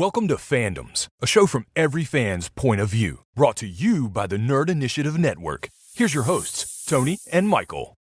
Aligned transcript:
Welcome 0.00 0.28
to 0.28 0.36
Fandoms, 0.36 1.08
a 1.20 1.26
show 1.26 1.44
from 1.44 1.66
every 1.76 2.04
fan's 2.04 2.48
point 2.48 2.80
of 2.80 2.88
view, 2.88 3.24
brought 3.36 3.54
to 3.56 3.66
you 3.66 4.08
by 4.08 4.26
the 4.26 4.38
Nerd 4.38 4.70
Initiative 4.70 5.18
Network. 5.18 5.68
Here's 5.94 6.14
your 6.14 6.22
hosts, 6.22 6.86
Tony 6.86 7.18
and 7.30 7.46
Michael. 7.46 7.98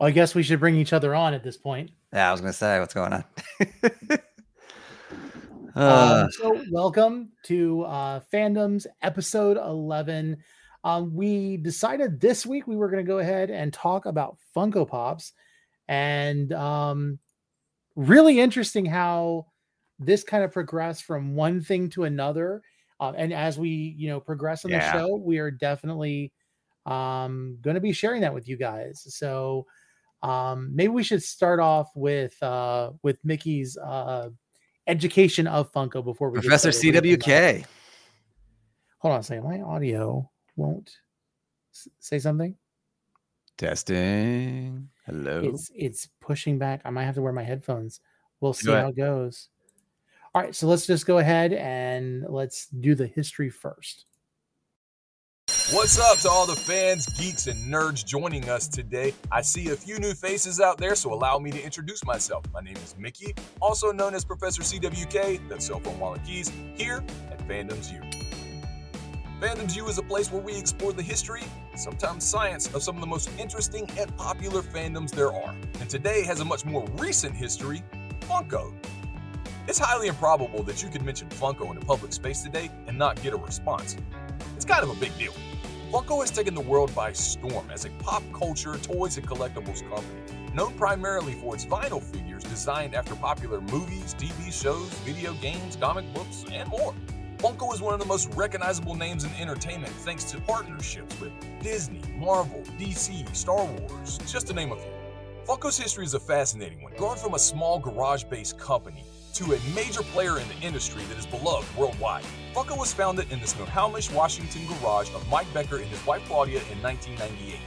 I 0.00 0.10
guess 0.10 0.34
we 0.34 0.42
should 0.42 0.58
bring 0.58 0.76
each 0.76 0.94
other 0.94 1.14
on 1.14 1.34
at 1.34 1.44
this 1.44 1.58
point. 1.58 1.90
Yeah, 2.14 2.30
I 2.30 2.32
was 2.32 2.40
gonna 2.40 2.54
say, 2.54 2.80
what's 2.80 2.94
going 2.94 3.12
on? 3.12 3.24
Um, 5.74 5.84
uh, 5.84 6.28
so, 6.30 6.64
welcome 6.70 7.32
to 7.44 7.82
uh, 7.82 8.20
Fandoms 8.32 8.86
episode 9.02 9.58
11. 9.58 10.38
Um, 10.82 11.14
we 11.14 11.58
decided 11.58 12.18
this 12.18 12.46
week 12.46 12.66
we 12.66 12.76
were 12.76 12.88
going 12.88 13.04
to 13.04 13.06
go 13.06 13.18
ahead 13.18 13.50
and 13.50 13.70
talk 13.74 14.06
about 14.06 14.38
Funko 14.56 14.88
Pops, 14.88 15.34
and 15.88 16.52
um, 16.52 17.18
really 17.94 18.40
interesting 18.40 18.84
how 18.86 19.46
this 19.98 20.24
kind 20.24 20.44
of 20.44 20.52
progressed 20.52 21.04
from 21.04 21.34
one 21.34 21.60
thing 21.60 21.88
to 21.90 22.04
another. 22.04 22.62
Uh, 23.00 23.12
and 23.16 23.32
as 23.32 23.58
we, 23.58 23.94
you 23.98 24.08
know, 24.08 24.20
progress 24.20 24.64
on 24.64 24.70
the 24.70 24.80
show, 24.92 25.16
we 25.16 25.38
are 25.38 25.50
definitely 25.50 26.32
um, 26.86 27.58
going 27.60 27.74
to 27.74 27.80
be 27.80 27.92
sharing 27.92 28.22
that 28.22 28.32
with 28.32 28.48
you 28.48 28.56
guys. 28.56 29.04
So 29.14 29.66
um, 30.22 30.70
maybe 30.74 30.88
we 30.88 31.02
should 31.02 31.22
start 31.22 31.60
off 31.60 31.90
with 31.94 32.40
uh, 32.42 32.90
with 33.02 33.18
Mickey's 33.24 33.76
uh, 33.76 34.30
education 34.86 35.46
of 35.46 35.72
Funko 35.72 36.02
before 36.04 36.30
we 36.30 36.40
Professor 36.40 36.72
started. 36.72 36.94
What 36.94 37.02
do 37.02 37.08
you 37.08 37.16
think 37.16 37.26
about 37.26 37.42
it? 37.42 37.62
CWK. 37.62 37.66
Hold 38.98 39.14
on 39.14 39.20
a 39.20 39.22
second. 39.22 39.44
My 39.44 39.60
audio 39.60 40.30
won't 40.56 40.90
s- 41.72 41.88
say 42.00 42.18
something. 42.18 42.56
Testing. 43.58 44.88
Hello. 45.06 45.40
It's 45.44 45.70
it's 45.74 46.08
pushing 46.20 46.58
back. 46.58 46.80
I 46.84 46.90
might 46.90 47.04
have 47.04 47.14
to 47.14 47.22
wear 47.22 47.32
my 47.32 47.44
headphones. 47.44 48.00
We'll 48.40 48.52
see 48.52 48.66
Do 48.66 48.72
how 48.72 48.88
it 48.88 48.96
goes. 48.96 49.48
All 50.34 50.42
right, 50.42 50.54
so 50.54 50.66
let's 50.66 50.86
just 50.86 51.06
go 51.06 51.18
ahead 51.18 51.52
and 51.54 52.24
let's 52.28 52.66
do 52.66 52.94
the 52.94 53.06
history 53.06 53.48
first. 53.48 54.04
What's 55.72 55.98
up 55.98 56.18
to 56.18 56.28
all 56.28 56.46
the 56.46 56.54
fans, 56.54 57.06
geeks, 57.18 57.46
and 57.46 57.72
nerds 57.72 58.04
joining 58.04 58.48
us 58.48 58.68
today? 58.68 59.14
I 59.32 59.42
see 59.42 59.70
a 59.70 59.76
few 59.76 59.98
new 59.98 60.12
faces 60.12 60.60
out 60.60 60.78
there, 60.78 60.94
so 60.94 61.12
allow 61.12 61.38
me 61.38 61.50
to 61.52 61.60
introduce 61.60 62.04
myself. 62.04 62.44
My 62.52 62.60
name 62.60 62.76
is 62.76 62.94
Mickey, 62.98 63.34
also 63.60 63.90
known 63.90 64.14
as 64.14 64.24
Professor 64.24 64.62
CWK, 64.62 65.48
that's 65.48 65.66
cell 65.66 65.80
phone 65.80 65.98
wallet 65.98 66.22
keys, 66.24 66.52
here 66.76 67.02
at 67.30 67.48
Fandoms 67.48 67.92
U. 67.92 68.25
Fandoms 69.40 69.76
U 69.76 69.86
is 69.86 69.98
a 69.98 70.02
place 70.02 70.32
where 70.32 70.40
we 70.40 70.56
explore 70.56 70.94
the 70.94 71.02
history, 71.02 71.42
sometimes 71.74 72.24
science, 72.24 72.72
of 72.74 72.82
some 72.82 72.94
of 72.94 73.02
the 73.02 73.06
most 73.06 73.28
interesting 73.38 73.86
and 73.98 74.16
popular 74.16 74.62
fandoms 74.62 75.10
there 75.10 75.30
are. 75.30 75.54
And 75.78 75.90
today 75.90 76.24
has 76.24 76.40
a 76.40 76.44
much 76.44 76.64
more 76.64 76.86
recent 76.96 77.36
history 77.36 77.82
Funko. 78.20 78.72
It's 79.68 79.78
highly 79.78 80.08
improbable 80.08 80.62
that 80.62 80.82
you 80.82 80.88
could 80.88 81.02
mention 81.02 81.28
Funko 81.28 81.70
in 81.70 81.76
a 81.76 81.80
public 81.80 82.14
space 82.14 82.40
today 82.40 82.70
and 82.86 82.96
not 82.96 83.20
get 83.22 83.34
a 83.34 83.36
response. 83.36 83.98
It's 84.54 84.64
kind 84.64 84.82
of 84.82 84.88
a 84.88 84.98
big 84.98 85.14
deal. 85.18 85.34
Funko 85.92 86.22
has 86.22 86.30
taken 86.30 86.54
the 86.54 86.62
world 86.62 86.94
by 86.94 87.12
storm 87.12 87.70
as 87.70 87.84
a 87.84 87.90
pop 87.98 88.22
culture 88.32 88.78
toys 88.78 89.18
and 89.18 89.28
collectibles 89.28 89.86
company, 89.90 90.54
known 90.54 90.72
primarily 90.78 91.34
for 91.34 91.54
its 91.54 91.66
vinyl 91.66 92.02
figures 92.02 92.42
designed 92.44 92.94
after 92.94 93.14
popular 93.14 93.60
movies, 93.60 94.14
TV 94.14 94.50
shows, 94.50 94.88
video 95.00 95.34
games, 95.34 95.76
comic 95.76 96.10
books, 96.14 96.46
and 96.50 96.70
more. 96.70 96.94
Funko 97.38 97.74
is 97.74 97.82
one 97.82 97.92
of 97.92 98.00
the 98.00 98.06
most 98.06 98.32
recognizable 98.34 98.94
names 98.94 99.24
in 99.24 99.30
entertainment 99.38 99.92
thanks 99.92 100.24
to 100.24 100.40
partnerships 100.40 101.20
with 101.20 101.32
Disney, 101.60 102.00
Marvel, 102.16 102.62
DC, 102.78 103.34
Star 103.36 103.62
Wars, 103.66 104.18
just 104.26 104.46
to 104.46 104.54
name 104.54 104.72
a 104.72 104.76
few. 104.76 104.90
Funko's 105.46 105.76
history 105.76 106.04
is 106.04 106.14
a 106.14 106.20
fascinating 106.20 106.82
one, 106.82 106.94
growing 106.96 107.18
from 107.18 107.34
a 107.34 107.38
small 107.38 107.78
garage 107.78 108.24
based 108.24 108.58
company 108.58 109.04
to 109.34 109.52
a 109.52 109.60
major 109.74 110.02
player 110.02 110.38
in 110.38 110.48
the 110.48 110.66
industry 110.66 111.02
that 111.10 111.18
is 111.18 111.26
beloved 111.26 111.68
worldwide. 111.76 112.24
Funko 112.54 112.78
was 112.78 112.94
founded 112.94 113.30
in 113.30 113.38
the 113.38 113.46
Snohomish, 113.46 114.10
Washington 114.10 114.62
garage 114.66 115.10
of 115.14 115.28
Mike 115.28 115.52
Becker 115.52 115.76
and 115.76 115.86
his 115.86 116.04
wife 116.06 116.24
Claudia 116.26 116.62
in 116.72 116.82
1998. 116.82 117.60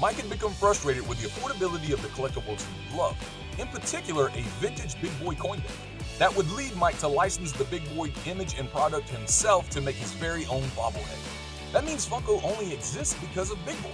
Mike 0.00 0.16
had 0.16 0.28
become 0.28 0.52
frustrated 0.52 1.08
with 1.08 1.22
the 1.22 1.28
affordability 1.28 1.92
of 1.92 2.02
the 2.02 2.08
collectibles 2.08 2.66
he 2.90 2.98
loved, 2.98 3.22
in 3.56 3.68
particular 3.68 4.30
a 4.34 4.42
vintage 4.58 5.00
Big 5.00 5.12
Boy 5.20 5.36
coin 5.36 5.60
deck. 5.60 5.95
That 6.18 6.34
would 6.34 6.50
lead 6.52 6.74
Mike 6.76 6.98
to 7.00 7.08
license 7.08 7.52
the 7.52 7.64
Big 7.64 7.82
Boy 7.94 8.10
image 8.24 8.58
and 8.58 8.70
product 8.70 9.10
himself 9.10 9.68
to 9.70 9.82
make 9.82 9.96
his 9.96 10.12
very 10.12 10.46
own 10.46 10.62
bobblehead. 10.70 11.72
That 11.72 11.84
means 11.84 12.08
Funko 12.08 12.42
only 12.42 12.72
exists 12.72 13.14
because 13.20 13.50
of 13.50 13.62
Big 13.66 13.80
Boy, 13.82 13.90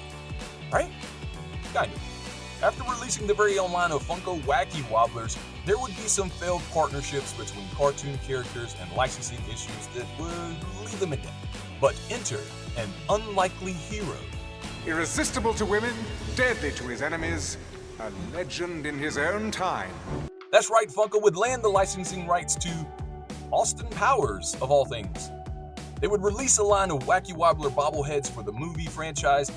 right? 0.72 0.90
Kind 1.74 1.92
of. 1.92 2.00
After 2.62 2.84
releasing 2.84 3.26
the 3.26 3.34
very 3.34 3.58
own 3.58 3.72
line 3.72 3.90
of 3.90 4.06
Funko 4.06 4.40
Wacky 4.42 4.88
Wobblers, 4.88 5.36
there 5.66 5.76
would 5.78 5.96
be 5.96 6.06
some 6.06 6.30
failed 6.30 6.62
partnerships 6.70 7.32
between 7.32 7.66
cartoon 7.74 8.16
characters 8.24 8.76
and 8.80 8.92
licensing 8.92 9.40
issues 9.50 9.88
that 9.96 10.06
would 10.20 10.84
leave 10.84 11.00
them 11.00 11.12
in 11.12 11.20
debt. 11.20 11.34
But 11.80 12.00
enter 12.08 12.38
an 12.76 12.88
unlikely 13.10 13.72
hero. 13.72 14.16
Irresistible 14.86 15.54
to 15.54 15.66
women, 15.66 15.92
deadly 16.36 16.70
to 16.70 16.84
his 16.84 17.02
enemies, 17.02 17.58
a 17.98 18.12
legend 18.32 18.86
in 18.86 18.96
his 18.96 19.18
own 19.18 19.50
time. 19.50 19.90
That's 20.52 20.68
right, 20.68 20.86
Funko 20.86 21.22
would 21.22 21.34
land 21.34 21.64
the 21.64 21.70
licensing 21.70 22.26
rights 22.26 22.54
to 22.56 22.68
Austin 23.50 23.88
Powers, 23.88 24.54
of 24.60 24.70
all 24.70 24.84
things. 24.84 25.30
They 25.98 26.08
would 26.08 26.22
release 26.22 26.58
a 26.58 26.62
line 26.62 26.90
of 26.90 26.98
Wacky 27.04 27.34
Wobbler 27.34 27.70
bobbleheads 27.70 28.30
for 28.30 28.42
the 28.42 28.52
movie 28.52 28.84
franchise, 28.84 29.50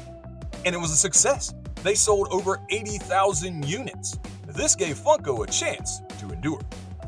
and 0.64 0.74
it 0.74 0.78
was 0.78 0.92
a 0.92 0.96
success. 0.96 1.54
They 1.84 1.96
sold 1.96 2.30
over 2.32 2.62
80,000 2.70 3.68
units. 3.68 4.18
This 4.48 4.74
gave 4.74 4.98
Funko 4.98 5.46
a 5.46 5.52
chance 5.52 6.00
to 6.20 6.30
endure. 6.32 6.62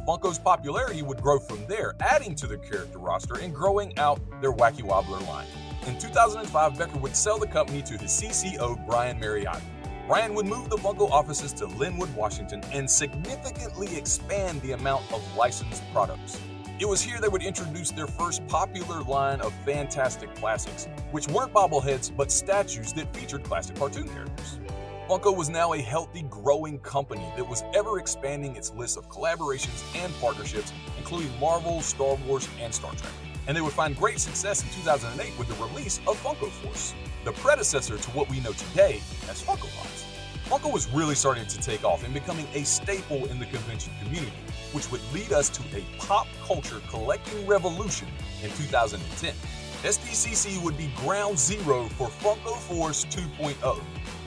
Funko's 0.05 0.37
popularity 0.37 1.01
would 1.01 1.21
grow 1.21 1.39
from 1.39 1.65
there, 1.67 1.95
adding 2.01 2.35
to 2.35 2.47
their 2.47 2.57
character 2.57 2.99
roster 2.99 3.39
and 3.39 3.55
growing 3.55 3.97
out 3.97 4.19
their 4.41 4.51
Wacky 4.51 4.83
Wobbler 4.83 5.25
line. 5.29 5.47
In 5.85 5.97
2005, 5.97 6.77
Becker 6.77 6.97
would 6.97 7.15
sell 7.15 7.39
the 7.39 7.47
company 7.47 7.81
to 7.83 7.97
his 7.97 8.11
CCO, 8.11 8.85
Brian 8.85 9.17
Mariotti. 9.17 9.61
Brian 10.07 10.33
would 10.35 10.45
move 10.45 10.69
the 10.69 10.77
Funko 10.77 11.11
offices 11.11 11.51
to 11.51 11.67
Lynnwood, 11.67 12.13
Washington, 12.15 12.63
and 12.71 12.89
significantly 12.89 13.93
expand 13.97 14.61
the 14.61 14.71
amount 14.71 15.03
of 15.11 15.21
licensed 15.35 15.83
products. 15.91 16.39
It 16.79 16.87
was 16.87 17.01
here 17.01 17.19
they 17.19 17.27
would 17.27 17.43
introduce 17.43 17.91
their 17.91 18.07
first 18.07 18.47
popular 18.47 19.03
line 19.03 19.41
of 19.41 19.53
fantastic 19.65 20.33
classics, 20.35 20.87
which 21.11 21.27
weren't 21.27 21.53
bobbleheads 21.53 22.15
but 22.15 22.31
statues 22.31 22.93
that 22.93 23.13
featured 23.13 23.43
classic 23.43 23.75
cartoon 23.75 24.07
characters. 24.07 24.59
Funko 25.09 25.35
was 25.35 25.49
now 25.49 25.73
a 25.73 25.81
healthy, 25.81 26.21
growing 26.29 26.79
company 26.79 27.29
that 27.35 27.45
was 27.45 27.65
ever 27.73 27.99
expanding 27.99 28.55
its 28.55 28.73
list 28.73 28.97
of 28.97 29.09
collaborations 29.09 29.83
and 30.01 30.13
partnerships, 30.21 30.71
including 30.97 31.37
Marvel, 31.37 31.81
Star 31.81 32.15
Wars, 32.25 32.47
and 32.61 32.73
Star 32.73 32.93
Trek. 32.95 33.11
And 33.47 33.57
they 33.57 33.61
would 33.61 33.73
find 33.73 33.93
great 33.93 34.19
success 34.19 34.63
in 34.63 34.69
2008 34.69 35.37
with 35.37 35.49
the 35.49 35.65
release 35.65 35.97
of 36.07 36.21
Funko 36.23 36.49
Force, 36.49 36.93
the 37.27 37.33
predecessor 37.33 37.97
to 37.97 38.09
what 38.11 38.29
we 38.29 38.39
know 38.39 38.53
today 38.53 39.01
as 39.29 39.43
Funko 39.43 39.67
Pops. 39.75 40.05
Funko 40.45 40.71
was 40.71 40.87
really 40.93 41.13
starting 41.13 41.45
to 41.45 41.59
take 41.59 41.83
off 41.83 42.05
and 42.05 42.13
becoming 42.13 42.47
a 42.53 42.63
staple 42.63 43.25
in 43.25 43.37
the 43.37 43.45
convention 43.47 43.91
community, 44.01 44.31
which 44.71 44.89
would 44.93 45.01
lead 45.13 45.33
us 45.33 45.49
to 45.49 45.61
a 45.77 45.83
pop 45.97 46.25
culture 46.45 46.79
collecting 46.87 47.45
revolution 47.45 48.07
in 48.41 48.49
2010. 48.51 49.33
SDCC 49.83 50.63
would 50.63 50.77
be 50.77 50.89
ground 50.95 51.37
zero 51.37 51.89
for 51.97 52.07
Funko 52.07 52.55
Force 52.59 53.03
2.0, 53.03 53.77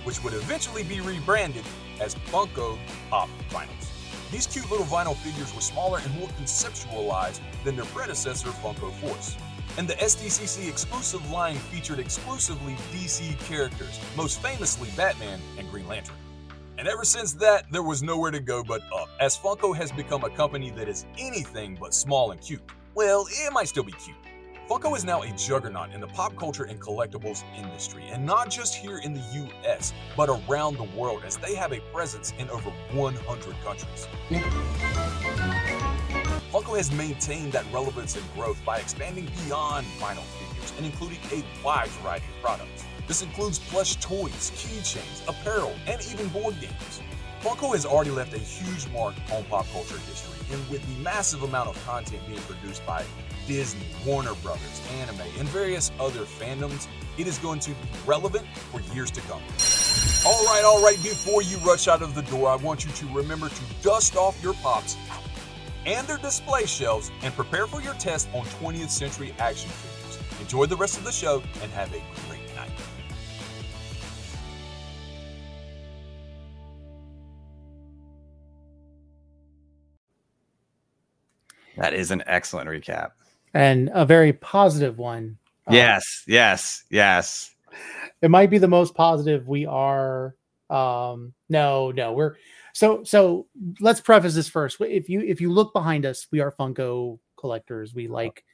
which 0.05 0.23
would 0.23 0.35
eventually 0.35 0.83
be 0.83 1.01
rebranded 1.01 1.65
as 2.01 2.15
Funko 2.15 2.79
Pop 3.09 3.31
Vinyls. 3.49 3.91
These 4.31 4.47
cute 4.47 4.71
little 4.71 4.85
vinyl 4.85 5.17
figures 5.17 5.55
were 5.55 5.63
smaller 5.63 6.01
and 6.05 6.15
more 6.19 6.29
conceptualized 6.29 7.41
than 7.65 7.77
their 7.77 7.87
predecessor, 7.87 8.51
Funko 8.51 8.93
Force. 8.93 9.39
And 9.79 9.89
the 9.89 9.95
SDCC 9.95 10.69
exclusive 10.69 11.31
line 11.31 11.57
featured 11.57 11.99
exclusively 11.99 12.75
DC 12.93 13.39
characters, 13.47 14.01
most 14.17 14.41
famously 14.41 14.89
Batman 14.97 15.41
and 15.59 15.71
Green 15.71 15.87
Lantern. 15.89 16.17
And 16.79 16.89
ever 16.89 17.05
since 17.05 17.35
that, 17.35 17.71
there 17.71 17.83
was 17.83 18.03
nowhere 18.03 18.31
to 18.31 18.41
go 18.41 18.65
but 18.65 18.83
up, 18.95 19.09
as 19.21 19.37
Funko 19.37 19.77
has 19.77 19.93
become 19.93 20.25
a 20.25 20.31
company 20.31 20.71
that 20.71 20.89
is 20.89 21.05
anything 21.19 21.77
but 21.79 21.93
small 21.93 22.31
and 22.31 22.41
cute. 22.41 22.63
Well, 22.95 23.27
it 23.31 23.53
might 23.53 23.69
still 23.69 23.83
be 23.83 23.93
cute. 23.93 24.17
Funko 24.69 24.97
is 24.97 25.05
now 25.05 25.23
a 25.23 25.31
juggernaut 25.33 25.91
in 25.93 26.01
the 26.01 26.07
pop 26.07 26.37
culture 26.37 26.65
and 26.65 26.81
collectibles 26.81 27.43
industry, 27.57 28.05
and 28.11 28.25
not 28.25 28.49
just 28.51 28.75
here 28.75 28.99
in 28.99 29.13
the 29.13 29.51
US, 29.65 29.93
but 30.17 30.29
around 30.29 30.79
the 30.79 30.85
world, 30.97 31.23
as 31.27 31.37
they 31.37 31.55
have 31.55 31.73
a 31.73 31.81
presence 31.93 32.33
in 32.39 32.49
over 32.51 32.71
100 32.93 33.55
countries. 33.65 34.07
Funko 36.53 36.77
has 36.77 36.91
maintained 36.91 37.53
that 37.53 37.65
relevance 37.73 38.17
and 38.17 38.25
growth 38.35 38.61
by 38.65 38.79
expanding 38.79 39.31
beyond 39.45 39.87
vinyl 40.01 40.25
figures 40.35 40.73
and 40.77 40.85
including 40.85 41.19
a 41.31 41.45
wide 41.65 41.89
variety 42.03 42.27
of 42.27 42.43
products. 42.43 42.85
This 43.07 43.23
includes 43.23 43.61
plush 43.61 43.95
toys, 43.97 44.51
keychains, 44.57 45.29
apparel, 45.29 45.73
and 45.87 46.03
even 46.11 46.27
board 46.31 46.61
games. 46.61 47.03
Funko 47.41 47.73
has 47.73 47.87
already 47.87 48.11
left 48.11 48.35
a 48.35 48.39
huge 48.39 48.89
mark 48.93 49.15
on 49.33 49.45
pop 49.45 49.65
culture 49.73 49.97
history, 49.99 50.45
and 50.53 50.71
with 50.71 50.85
the 50.85 51.03
massive 51.03 51.45
amount 51.45 51.69
of 51.69 51.87
content 51.87 52.21
being 52.27 52.41
produced 52.41 52.85
by 52.85 53.05
Disney, 53.47 53.87
Warner 54.05 54.35
Brothers, 54.43 54.83
anime, 55.01 55.21
and 55.39 55.49
various 55.51 55.93
other 56.01 56.25
fandoms, 56.25 56.89
it 57.17 57.29
is 57.29 57.39
going 57.39 57.61
to 57.61 57.71
be 57.71 57.77
relevant 58.07 58.47
for 58.73 58.81
years 58.93 59.13
to 59.13 59.21
come. 59.23 59.43
All 60.27 60.45
right, 60.47 60.63
all 60.65 60.83
right. 60.83 60.97
Before 61.03 61.43
you 61.43 61.57
rush 61.59 61.89
out 61.89 62.03
of 62.03 62.15
the 62.15 62.23
door, 62.23 62.49
I 62.49 62.57
want 62.57 62.85
you 62.85 62.91
to 62.91 63.07
remember 63.15 63.49
to 63.49 63.63
dust 63.83 64.17
off 64.17 64.41
your 64.43 64.55
pops 64.55 64.97
and 65.87 66.07
their 66.07 66.19
display 66.19 66.67
shelves 66.67 67.11
and 67.23 67.35
prepare 67.35 67.67
for 67.67 67.81
your 67.81 67.95
test 67.95 68.29
on 68.35 68.45
20th 68.47 68.91
century 68.91 69.35
action 69.39 69.71
figures. 69.71 70.41
Enjoy 70.41 70.67
the 70.67 70.77
rest 70.77 70.99
of 70.99 71.05
the 71.05 71.13
show 71.13 71.43
and 71.63 71.71
have 71.73 71.89
a 71.93 72.03
great 72.29 72.55
night. 72.57 72.71
That 81.77 81.95
is 81.95 82.11
an 82.11 82.23
excellent 82.27 82.69
recap. 82.69 83.11
and 83.55 83.91
a 83.93 84.05
very 84.05 84.33
positive 84.33 84.99
one. 84.99 85.39
Uh, 85.67 85.73
Yes, 85.75 86.25
yes, 86.27 86.85
yes. 86.91 87.51
it 88.23 88.31
might 88.31 88.51
be 88.51 88.59
the 88.59 88.69
most 88.69 88.95
positive 88.95 89.49
we 89.49 89.67
are. 89.67 90.35
Um, 90.69 91.33
no, 91.49 91.91
no, 91.91 92.13
we're 92.13 92.37
so 92.75 93.03
so. 93.05 93.47
Let's 93.81 94.01
preface 94.01 94.35
this 94.35 94.49
first. 94.49 94.77
If 94.81 95.09
you 95.09 95.21
if 95.21 95.41
you 95.41 95.53
look 95.53 95.73
behind 95.73 96.07
us, 96.07 96.27
we 96.31 96.41
are 96.41 96.53
Funko 96.53 97.19
collectors. 97.37 97.95
We 97.95 98.09
like 98.09 98.45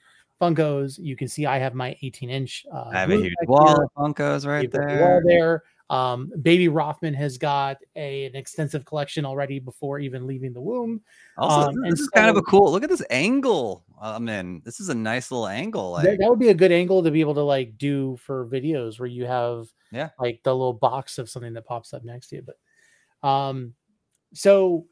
Funkos. 0.41 0.99
You 0.99 1.17
can 1.17 1.29
see 1.29 1.47
I 1.47 1.59
have 1.59 1.75
my 1.75 1.97
18 2.03 2.31
inch. 2.31 2.65
Uh, 2.73 2.91
I 2.93 3.01
have 3.01 3.11
a 3.11 3.17
huge 3.17 3.33
wall 3.47 3.67
here. 3.67 3.85
of 3.85 3.91
Funkos 3.97 4.47
right 4.47 4.63
You've 4.63 4.73
got 4.73 4.83
the 4.89 4.95
there. 4.95 5.01
wall 5.09 5.23
there. 5.25 5.63
Um, 5.89 6.33
Baby 6.43 6.67
Rothman 6.67 7.15
has 7.15 7.39
got 7.39 7.77
a, 7.95 8.25
an 8.27 8.35
extensive 8.35 8.85
collection 8.85 9.25
already 9.25 9.61
before 9.61 10.01
even 10.01 10.27
leaving 10.27 10.53
the 10.53 10.61
womb. 10.61 11.01
Also, 11.39 11.69
Um, 11.69 11.81
this, 11.89 12.01
is 12.01 12.09
kind 12.09 12.29
of 12.29 12.37
a 12.37 12.43
cool. 12.43 12.73
Look 12.73 12.83
at 12.83 12.91
this 12.91 13.05
angle. 13.09 13.85
I'm 14.01 14.29
in. 14.29 14.63
This 14.65 14.81
is 14.81 14.89
a 14.89 14.95
nice 14.97 15.31
little 15.31 15.47
angle. 15.47 15.93
Like, 15.93 16.05
that, 16.05 16.19
that 16.19 16.29
would 16.29 16.41
be 16.41 16.49
a 16.49 16.55
good 16.55 16.73
angle 16.73 17.05
to 17.05 17.11
be 17.13 17.21
able 17.21 17.35
to 17.35 17.43
like 17.43 17.79
do 17.79 18.17
for 18.17 18.47
videos 18.49 18.99
where 18.99 19.07
you 19.09 19.27
have 19.27 19.69
Yeah. 19.93 20.09
like 20.19 20.41
the 20.43 20.53
little 20.53 20.73
box 20.73 21.19
of 21.19 21.31
something 21.31 21.53
that 21.55 21.65
pops 21.67 21.95
up 21.95 22.03
next 22.05 22.29
to 22.29 22.37
you 22.37 22.43
but 22.43 23.27
um 23.27 23.73
so 24.37 24.87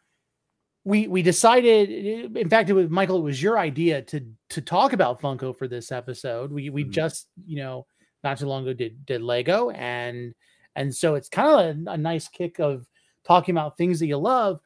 we 0.84 1.06
we 1.08 1.22
decided 1.22 1.90
in 2.36 2.48
fact 2.48 2.68
it 2.68 2.74
was 2.74 2.88
michael 2.90 3.18
it 3.18 3.22
was 3.22 3.42
your 3.42 3.58
idea 3.58 4.02
to 4.02 4.20
to 4.50 4.60
talk 4.60 4.92
about 4.92 5.20
funko 5.20 5.56
for 5.56 5.66
this 5.68 5.90
episode 5.92 6.52
we 6.52 6.70
we 6.70 6.84
Mhm. 6.84 6.90
just 6.90 7.28
you 7.46 7.56
know 7.56 7.86
not 8.22 8.38
too 8.38 8.46
long 8.46 8.62
ago 8.62 8.72
did 8.72 9.04
did 9.06 9.22
lego 9.22 9.70
and 9.70 10.34
and 10.76 10.94
so 10.94 11.14
it's 11.14 11.28
kind 11.28 11.48
of 11.48 11.86
a, 11.88 11.90
a 11.92 11.96
nice 11.96 12.28
kick 12.28 12.58
of 12.58 12.86
talking 13.24 13.54
about 13.54 13.76
things 13.78 13.98
that 14.00 14.06
you 14.06 14.16
love 14.18 14.60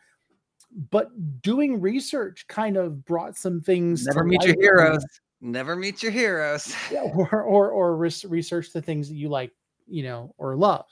but 0.90 1.08
doing 1.42 1.80
research 1.80 2.46
kind 2.48 2.76
of 2.76 3.04
brought 3.04 3.36
some 3.36 3.60
things 3.60 4.04
never 4.06 4.24
meet 4.24 4.42
your 4.44 4.54
heroes. 4.60 5.04
Never 5.40 5.76
meet 5.76 6.02
your 6.02 6.10
heroes. 6.12 6.74
yeah, 6.90 7.02
or 7.02 7.42
or 7.42 7.70
or 7.70 7.96
res- 7.96 8.24
research 8.24 8.72
the 8.72 8.82
things 8.82 9.08
that 9.08 9.14
you 9.14 9.28
like, 9.28 9.52
you 9.86 10.02
know, 10.02 10.34
or 10.36 10.56
love. 10.56 10.84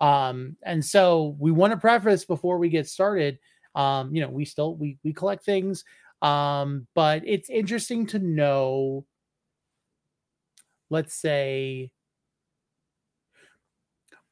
Um, 0.00 0.56
and 0.62 0.84
so 0.84 1.36
we 1.38 1.50
want 1.52 1.72
to 1.72 1.76
preface 1.78 2.24
before 2.24 2.58
we 2.58 2.68
get 2.68 2.88
started. 2.88 3.38
Um, 3.74 4.14
you 4.14 4.20
know, 4.20 4.30
we 4.30 4.44
still 4.44 4.76
we 4.76 4.98
we 5.04 5.12
collect 5.12 5.44
things, 5.44 5.84
um, 6.22 6.86
but 6.94 7.22
it's 7.26 7.50
interesting 7.50 8.06
to 8.08 8.18
know. 8.18 9.06
Let's 10.90 11.14
say 11.14 11.92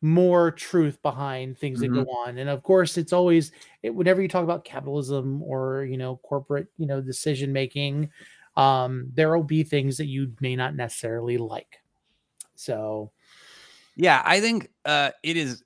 more 0.00 0.50
truth 0.52 1.00
behind 1.02 1.58
things 1.58 1.80
that 1.80 1.88
go 1.88 2.04
on 2.04 2.38
and 2.38 2.48
of 2.48 2.62
course 2.62 2.96
it's 2.96 3.12
always 3.12 3.50
it, 3.82 3.90
whenever 3.90 4.22
you 4.22 4.28
talk 4.28 4.44
about 4.44 4.64
capitalism 4.64 5.42
or 5.42 5.84
you 5.84 5.96
know 5.96 6.16
corporate 6.18 6.68
you 6.76 6.86
know 6.86 7.00
decision 7.00 7.52
making 7.52 8.08
um 8.56 9.10
there 9.12 9.36
will 9.36 9.42
be 9.42 9.64
things 9.64 9.96
that 9.96 10.06
you 10.06 10.32
may 10.40 10.54
not 10.54 10.76
necessarily 10.76 11.36
like 11.36 11.78
so 12.54 13.12
Yeah, 13.98 14.22
I 14.24 14.40
think 14.40 14.70
uh, 14.86 15.10
it 15.24 15.36
is. 15.36 15.64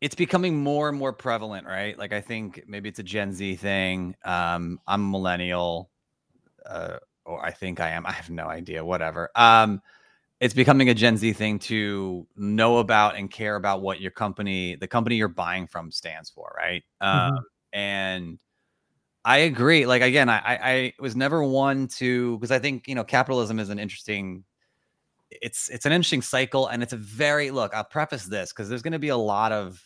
It's 0.00 0.14
becoming 0.14 0.62
more 0.62 0.88
and 0.90 0.98
more 0.98 1.12
prevalent, 1.12 1.66
right? 1.66 1.98
Like 1.98 2.12
I 2.12 2.20
think 2.20 2.64
maybe 2.66 2.88
it's 2.90 2.98
a 2.98 3.02
Gen 3.04 3.32
Z 3.32 3.56
thing. 3.56 4.14
Um, 4.24 4.78
I'm 4.86 5.02
a 5.04 5.08
millennial, 5.08 5.90
uh, 6.66 6.98
or 7.26 7.44
I 7.44 7.52
think 7.52 7.80
I 7.80 7.90
am. 7.90 8.06
I 8.06 8.12
have 8.12 8.30
no 8.30 8.46
idea. 8.46 8.84
Whatever. 8.84 9.30
Um, 9.36 9.82
it's 10.40 10.54
becoming 10.54 10.90
a 10.90 10.94
Gen 10.94 11.16
Z 11.18 11.32
thing 11.34 11.58
to 11.60 12.26
know 12.36 12.78
about 12.78 13.16
and 13.16 13.30
care 13.30 13.56
about 13.56 13.82
what 13.82 14.00
your 14.00 14.12
company, 14.12 14.76
the 14.76 14.88
company 14.88 15.16
you're 15.16 15.28
buying 15.28 15.66
from, 15.68 15.92
stands 15.92 16.30
for, 16.30 16.54
right? 16.58 16.84
Mhm. 17.04 17.28
Um, 17.28 17.44
and 17.72 18.40
I 19.24 19.38
agree. 19.38 19.86
Like 19.86 20.02
again, 20.02 20.28
I 20.28 20.38
I, 20.38 20.58
I 20.72 20.92
was 21.00 21.16
never 21.16 21.42
one 21.44 21.88
to 21.98 22.38
because 22.38 22.50
I 22.52 22.58
think 22.60 22.88
you 22.88 22.94
know 22.94 23.04
capitalism 23.04 23.58
is 23.60 23.70
an 23.70 23.78
interesting 23.78 24.44
it's 25.42 25.68
it's 25.68 25.86
an 25.86 25.92
interesting 25.92 26.22
cycle 26.22 26.68
and 26.68 26.82
it's 26.82 26.92
a 26.92 26.96
very 26.96 27.50
look 27.50 27.74
i'll 27.74 27.84
preface 27.84 28.24
this 28.24 28.52
because 28.52 28.68
there's 28.68 28.82
going 28.82 28.92
to 28.92 28.98
be 28.98 29.08
a 29.08 29.16
lot 29.16 29.52
of 29.52 29.82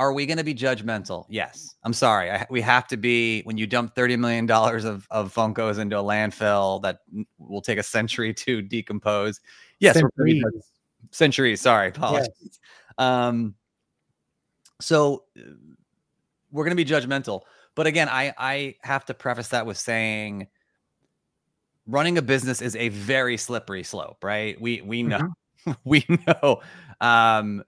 are 0.00 0.14
we 0.14 0.24
going 0.24 0.38
to 0.38 0.44
be 0.44 0.54
judgmental? 0.54 1.26
Yes. 1.28 1.74
I'm 1.84 1.92
sorry. 1.92 2.30
I, 2.30 2.46
we 2.48 2.62
have 2.62 2.86
to 2.88 2.96
be 2.96 3.42
when 3.42 3.58
you 3.58 3.66
dump 3.66 3.94
30 3.94 4.16
million 4.16 4.46
dollars 4.46 4.86
of, 4.86 5.06
of 5.10 5.34
funkos 5.34 5.78
into 5.78 5.98
a 5.98 6.02
landfill 6.02 6.80
that 6.80 7.00
will 7.38 7.60
take 7.60 7.78
a 7.78 7.82
century 7.82 8.32
to 8.32 8.62
decompose. 8.62 9.40
Yes 9.78 9.96
we're 9.96 10.08
gonna 10.16 10.24
be 10.24 10.40
judg- 10.40 10.42
centuries. 10.42 10.64
centuries. 11.10 11.60
Sorry. 11.60 11.88
Apologies. 11.88 12.60
Um 12.96 13.54
so 14.80 15.24
uh, 15.38 15.42
we're 16.50 16.64
going 16.64 16.74
to 16.74 16.82
be 16.82 16.90
judgmental. 16.90 17.42
But 17.74 17.86
again 17.86 18.08
i 18.08 18.32
i 18.38 18.76
have 18.82 19.04
to 19.04 19.12
preface 19.14 19.48
that 19.48 19.66
with 19.66 19.76
saying 19.76 20.46
running 21.90 22.18
a 22.18 22.22
business 22.22 22.62
is 22.62 22.76
a 22.76 22.88
very 22.88 23.36
slippery 23.36 23.82
slope 23.82 24.22
right? 24.22 24.60
We 24.60 24.80
we 24.82 25.02
know 25.02 25.32
we 25.84 26.06
know. 26.26 26.60
Um 27.00 27.64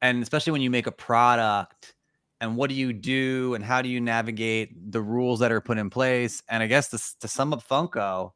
and 0.00 0.22
especially 0.22 0.52
when 0.52 0.62
you 0.62 0.70
make 0.70 0.86
a 0.86 0.92
product 0.92 1.94
and 2.40 2.56
what 2.56 2.68
do 2.68 2.74
you 2.74 2.92
do 2.92 3.54
and 3.54 3.64
how 3.64 3.82
do 3.82 3.88
you 3.88 4.00
navigate 4.00 4.90
the 4.90 5.00
rules 5.00 5.40
that 5.40 5.52
are 5.52 5.60
put 5.60 5.78
in 5.78 5.90
place? 5.90 6.42
And 6.48 6.62
i 6.62 6.66
guess 6.66 6.88
to, 6.88 6.98
to 7.20 7.28
sum 7.28 7.52
up 7.52 7.66
funko 7.66 8.32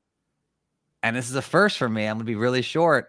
and 1.03 1.15
this 1.15 1.29
is 1.29 1.37
a 1.37 1.43
first 1.43 1.79
for 1.79 1.89
me 1.89 2.07
i'm 2.07 2.17
gonna 2.17 2.25
be 2.25 2.35
really 2.35 2.63
short 2.63 3.09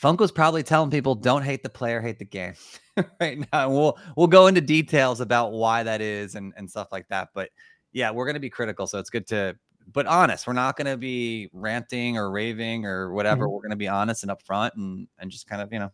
funko's 0.00 0.32
probably 0.32 0.62
telling 0.62 0.90
people 0.90 1.14
don't 1.14 1.42
hate 1.42 1.62
the 1.62 1.68
player 1.68 2.00
hate 2.00 2.18
the 2.18 2.24
game. 2.24 2.54
Right 3.18 3.38
now 3.38 3.64
and 3.68 3.72
we'll 3.72 3.98
we'll 4.18 4.26
go 4.26 4.48
into 4.48 4.60
details 4.60 5.22
about 5.22 5.52
why 5.52 5.82
that 5.82 6.02
is 6.02 6.34
and 6.34 6.52
and 6.58 6.68
stuff 6.68 6.88
like 6.92 7.08
that 7.08 7.30
but 7.32 7.48
yeah 7.92 8.10
we're 8.10 8.26
gonna 8.26 8.38
be 8.38 8.50
critical 8.50 8.86
so 8.86 8.98
it's 8.98 9.08
good 9.08 9.26
to 9.28 9.56
but 9.92 10.06
honest 10.06 10.46
we're 10.46 10.52
not 10.52 10.76
gonna 10.76 10.96
be 10.96 11.48
ranting 11.52 12.16
or 12.16 12.30
raving 12.30 12.84
or 12.84 13.12
whatever 13.12 13.48
we're 13.48 13.62
gonna 13.62 13.76
be 13.76 13.88
honest 13.88 14.22
and 14.22 14.32
upfront 14.32 14.70
and 14.76 15.06
and 15.18 15.30
just 15.30 15.46
kind 15.48 15.62
of 15.62 15.72
you 15.72 15.78
know 15.78 15.90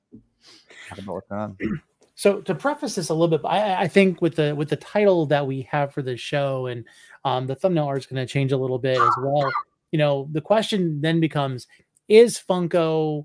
talk 0.88 0.98
about 0.98 1.14
what's 1.14 1.30
on. 1.30 1.56
So 2.14 2.40
to 2.40 2.54
preface 2.56 2.96
this 2.96 3.10
a 3.10 3.14
little 3.14 3.38
bit 3.38 3.46
I, 3.46 3.82
I 3.82 3.86
think 3.86 4.20
with 4.20 4.34
the 4.34 4.52
with 4.52 4.68
the 4.68 4.76
title 4.76 5.24
that 5.26 5.46
we 5.46 5.62
have 5.70 5.94
for 5.94 6.02
this 6.02 6.18
show 6.18 6.66
and 6.66 6.84
um, 7.24 7.46
the 7.46 7.54
thumbnail 7.54 7.84
art 7.84 7.98
is 7.98 8.06
going 8.06 8.16
to 8.16 8.26
change 8.26 8.50
a 8.50 8.56
little 8.56 8.80
bit 8.80 8.98
as 8.98 9.14
well 9.22 9.52
you 9.92 10.00
know 10.00 10.28
the 10.32 10.40
question 10.40 11.00
then 11.00 11.20
becomes 11.20 11.68
is 12.08 12.36
funko 12.36 13.24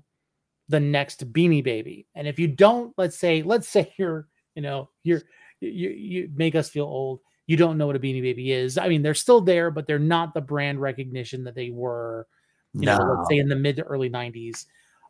the 0.68 0.80
next 0.80 1.32
beanie 1.32 1.62
baby? 1.62 2.06
And 2.14 2.26
if 2.26 2.38
you 2.38 2.48
don't 2.48 2.94
let's 2.96 3.18
say 3.18 3.42
let's 3.42 3.68
say 3.68 3.92
you're 3.98 4.28
you 4.54 4.62
know 4.62 4.90
you're 5.02 5.22
you, 5.60 5.90
you 5.90 6.30
make 6.34 6.54
us 6.54 6.68
feel 6.68 6.84
old 6.84 7.20
you 7.46 7.56
don't 7.56 7.78
know 7.78 7.86
what 7.86 7.96
a 7.96 8.00
beanie 8.00 8.22
baby 8.22 8.52
is. 8.52 8.78
I 8.78 8.88
mean 8.88 9.02
they're 9.02 9.14
still 9.14 9.40
there 9.40 9.70
but 9.70 9.86
they're 9.86 9.98
not 9.98 10.34
the 10.34 10.40
brand 10.40 10.80
recognition 10.80 11.44
that 11.44 11.54
they 11.54 11.70
were 11.70 12.26
you 12.74 12.86
know 12.86 13.16
let's 13.16 13.28
say 13.28 13.38
in 13.38 13.48
the 13.48 13.56
mid 13.56 13.76
to 13.76 13.82
early 13.84 14.10
90s 14.10 14.66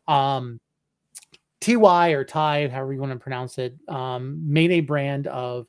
um 0.07 0.59
ty 1.59 2.11
or 2.11 2.23
ty 2.23 2.67
however 2.67 2.93
you 2.93 2.99
want 2.99 3.11
to 3.11 3.19
pronounce 3.19 3.57
it 3.57 3.75
um 3.89 4.39
made 4.45 4.71
a 4.71 4.81
brand 4.81 5.27
of 5.27 5.67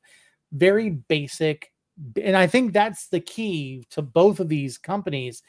very 0.53 0.91
basic 0.91 1.73
and 2.23 2.37
i 2.37 2.47
think 2.47 2.73
that's 2.73 3.09
the 3.09 3.21
key 3.21 3.85
to 3.91 4.03
both 4.03 4.41
of 4.41 4.49
these 4.49 4.77
companies 4.77 5.43